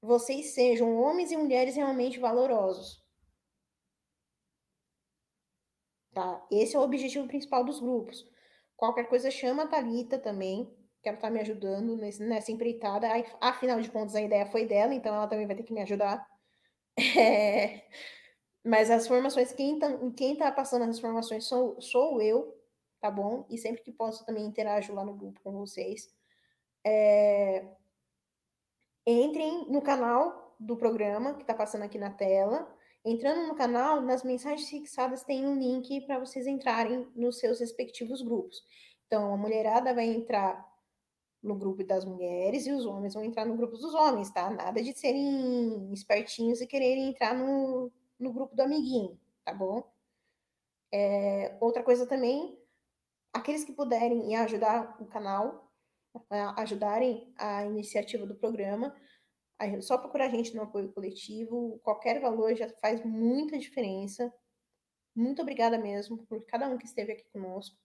vocês 0.01 0.53
sejam 0.53 0.97
homens 0.97 1.31
e 1.31 1.37
mulheres 1.37 1.75
realmente 1.75 2.19
valorosos. 2.19 3.03
Tá? 6.13 6.45
Esse 6.51 6.75
é 6.75 6.79
o 6.79 6.83
objetivo 6.83 7.27
principal 7.27 7.63
dos 7.63 7.79
grupos. 7.79 8.27
Qualquer 8.75 9.07
coisa 9.07 9.29
chama 9.29 9.63
a 9.63 9.67
Thalita 9.67 10.17
também, 10.19 10.65
que 11.01 11.09
ela 11.09 11.17
está 11.17 11.29
me 11.29 11.39
ajudando 11.39 11.95
nesse, 11.95 12.23
nessa 12.23 12.51
empreitada. 12.51 13.07
Afinal 13.41 13.79
de 13.81 13.89
contas, 13.91 14.15
a 14.15 14.21
ideia 14.21 14.45
foi 14.45 14.65
dela, 14.65 14.93
então 14.93 15.13
ela 15.13 15.27
também 15.27 15.47
vai 15.47 15.55
ter 15.55 15.63
que 15.63 15.73
me 15.73 15.81
ajudar. 15.81 16.25
É... 17.15 17.83
Mas 18.65 18.89
as 18.89 19.07
formações, 19.07 19.53
quem 19.53 19.79
tá, 19.79 19.87
quem 20.15 20.35
tá 20.35 20.51
passando 20.51 20.89
as 20.89 20.99
formações 20.99 21.45
sou, 21.45 21.79
sou 21.79 22.21
eu, 22.21 22.59
tá 22.99 23.09
bom? 23.09 23.45
E 23.49 23.57
sempre 23.57 23.83
que 23.83 23.91
posso 23.91 24.25
também 24.25 24.45
interajo 24.45 24.93
lá 24.93 25.05
no 25.05 25.13
grupo 25.13 25.39
com 25.41 25.53
vocês. 25.53 26.11
É... 26.83 27.65
Entrem 29.09 29.65
no 29.69 29.81
canal 29.81 30.53
do 30.59 30.75
programa 30.75 31.33
que 31.35 31.43
está 31.43 31.53
passando 31.53 31.83
aqui 31.83 31.97
na 31.97 32.09
tela. 32.09 32.67
Entrando 33.05 33.47
no 33.47 33.55
canal, 33.55 34.01
nas 34.01 34.21
mensagens 34.21 34.69
fixadas 34.69 35.23
tem 35.23 35.47
um 35.47 35.57
link 35.57 36.01
para 36.01 36.19
vocês 36.19 36.45
entrarem 36.45 37.07
nos 37.15 37.39
seus 37.39 37.61
respectivos 37.61 38.21
grupos. 38.21 38.61
Então, 39.05 39.33
a 39.33 39.37
mulherada 39.37 39.93
vai 39.93 40.07
entrar 40.07 40.67
no 41.41 41.55
grupo 41.55 41.85
das 41.85 42.03
mulheres 42.03 42.67
e 42.67 42.71
os 42.73 42.85
homens 42.85 43.13
vão 43.13 43.23
entrar 43.23 43.45
no 43.45 43.55
grupo 43.55 43.77
dos 43.77 43.93
homens, 43.93 44.29
tá? 44.29 44.49
Nada 44.49 44.83
de 44.83 44.93
serem 44.93 45.89
espertinhos 45.93 46.59
e 46.59 46.67
quererem 46.67 47.07
entrar 47.07 47.33
no, 47.33 47.89
no 48.19 48.33
grupo 48.33 48.53
do 48.57 48.61
amiguinho, 48.61 49.17
tá 49.45 49.53
bom? 49.53 49.89
É, 50.91 51.55
outra 51.61 51.81
coisa 51.81 52.05
também, 52.05 52.59
aqueles 53.31 53.63
que 53.63 53.71
puderem 53.71 54.35
ajudar 54.35 54.97
o 54.99 55.05
canal, 55.05 55.66
ajudarem 56.57 57.33
a 57.37 57.65
iniciativa 57.65 58.25
do 58.25 58.35
programa, 58.35 58.95
só 59.81 59.97
procurar 59.97 60.25
a 60.25 60.29
gente 60.29 60.55
no 60.55 60.63
apoio 60.63 60.91
coletivo, 60.93 61.79
qualquer 61.83 62.19
valor 62.19 62.55
já 62.55 62.69
faz 62.81 63.03
muita 63.03 63.57
diferença. 63.57 64.31
Muito 65.15 65.41
obrigada 65.41 65.77
mesmo 65.77 66.25
por 66.25 66.45
cada 66.45 66.67
um 66.67 66.77
que 66.77 66.85
esteve 66.85 67.13
aqui 67.13 67.25
conosco. 67.31 67.75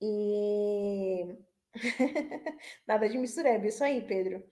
E 0.00 1.38
Nada 2.86 3.08
de 3.08 3.18
mistureba, 3.18 3.66
isso 3.66 3.82
aí, 3.84 4.06
Pedro. 4.06 4.42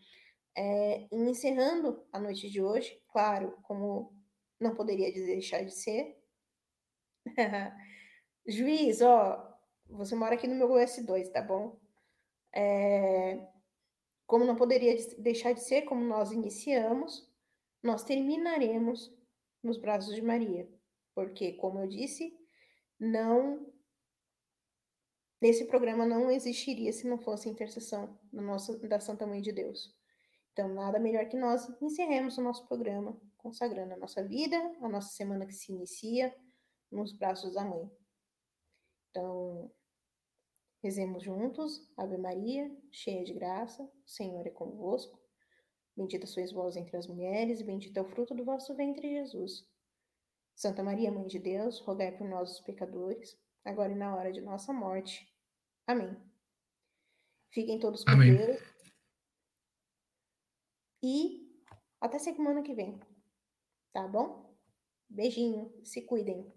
É, 0.56 1.06
encerrando 1.12 2.04
a 2.12 2.18
noite 2.18 2.48
de 2.48 2.62
hoje, 2.62 3.00
claro, 3.08 3.56
como 3.62 4.14
não 4.58 4.74
poderia 4.74 5.12
deixar 5.12 5.62
de 5.64 5.74
ser. 5.74 6.16
Juiz, 8.46 9.02
ó, 9.02 9.54
você 9.88 10.14
mora 10.14 10.34
aqui 10.34 10.46
no 10.46 10.54
meu 10.54 10.68
OS2, 10.68 11.30
tá 11.30 11.42
bom? 11.42 11.78
É, 12.58 13.46
como 14.26 14.46
não 14.46 14.56
poderia 14.56 14.96
deixar 15.18 15.52
de 15.52 15.62
ser, 15.62 15.82
como 15.82 16.02
nós 16.02 16.32
iniciamos, 16.32 17.30
nós 17.82 18.02
terminaremos 18.02 19.14
nos 19.62 19.76
braços 19.76 20.14
de 20.14 20.22
Maria. 20.22 20.66
Porque, 21.14 21.52
como 21.52 21.80
eu 21.80 21.86
disse, 21.86 22.34
não 22.98 23.70
esse 25.42 25.66
programa 25.66 26.06
não 26.06 26.30
existiria 26.30 26.92
se 26.92 27.06
não 27.06 27.18
fosse 27.18 27.48
a 27.48 27.52
intercessão 27.52 28.18
da, 28.32 28.88
da 28.88 29.00
Santa 29.00 29.26
Mãe 29.26 29.40
de 29.40 29.52
Deus. 29.52 29.94
Então, 30.52 30.68
nada 30.68 30.98
melhor 30.98 31.28
que 31.28 31.36
nós 31.36 31.68
encerremos 31.80 32.38
o 32.38 32.42
nosso 32.42 32.66
programa 32.66 33.20
consagrando 33.36 33.94
a 33.94 33.96
nossa 33.96 34.24
vida, 34.24 34.56
a 34.80 34.88
nossa 34.88 35.10
semana 35.10 35.46
que 35.46 35.52
se 35.52 35.72
inicia, 35.72 36.34
nos 36.90 37.12
braços 37.12 37.54
da 37.54 37.64
Mãe. 37.64 37.88
Então, 39.10 39.70
rezemos 40.86 41.22
juntos. 41.24 41.84
Ave 41.96 42.16
Maria, 42.16 42.70
cheia 42.92 43.24
de 43.24 43.34
graça, 43.34 43.82
o 43.82 44.08
Senhor 44.08 44.46
é 44.46 44.50
convosco. 44.50 45.20
Bendita 45.96 46.26
sois 46.26 46.52
vós 46.52 46.76
entre 46.76 46.96
as 46.96 47.08
mulheres, 47.08 47.60
e 47.60 47.64
bendito 47.64 47.96
é 47.96 48.02
o 48.02 48.08
fruto 48.08 48.34
do 48.34 48.44
vosso 48.44 48.74
ventre, 48.76 49.08
Jesus. 49.08 49.68
Santa 50.54 50.82
Maria, 50.84 51.10
Mãe 51.10 51.26
de 51.26 51.38
Deus, 51.38 51.80
rogai 51.80 52.16
por 52.16 52.28
nós, 52.28 52.52
os 52.52 52.60
pecadores 52.60 53.36
agora 53.64 53.90
e 53.90 53.96
na 53.96 54.14
hora 54.14 54.32
de 54.32 54.40
nossa 54.40 54.72
morte. 54.72 55.28
Amém. 55.88 56.16
Fiquem 57.50 57.80
todos 57.80 58.04
com 58.04 58.10
Amém. 58.12 58.36
Deus. 58.36 58.60
E 61.02 61.50
até 62.00 62.18
semana 62.18 62.62
que 62.62 62.74
vem. 62.74 63.00
Tá 63.92 64.06
bom? 64.06 64.56
Beijinho. 65.08 65.72
Se 65.84 66.02
cuidem. 66.02 66.52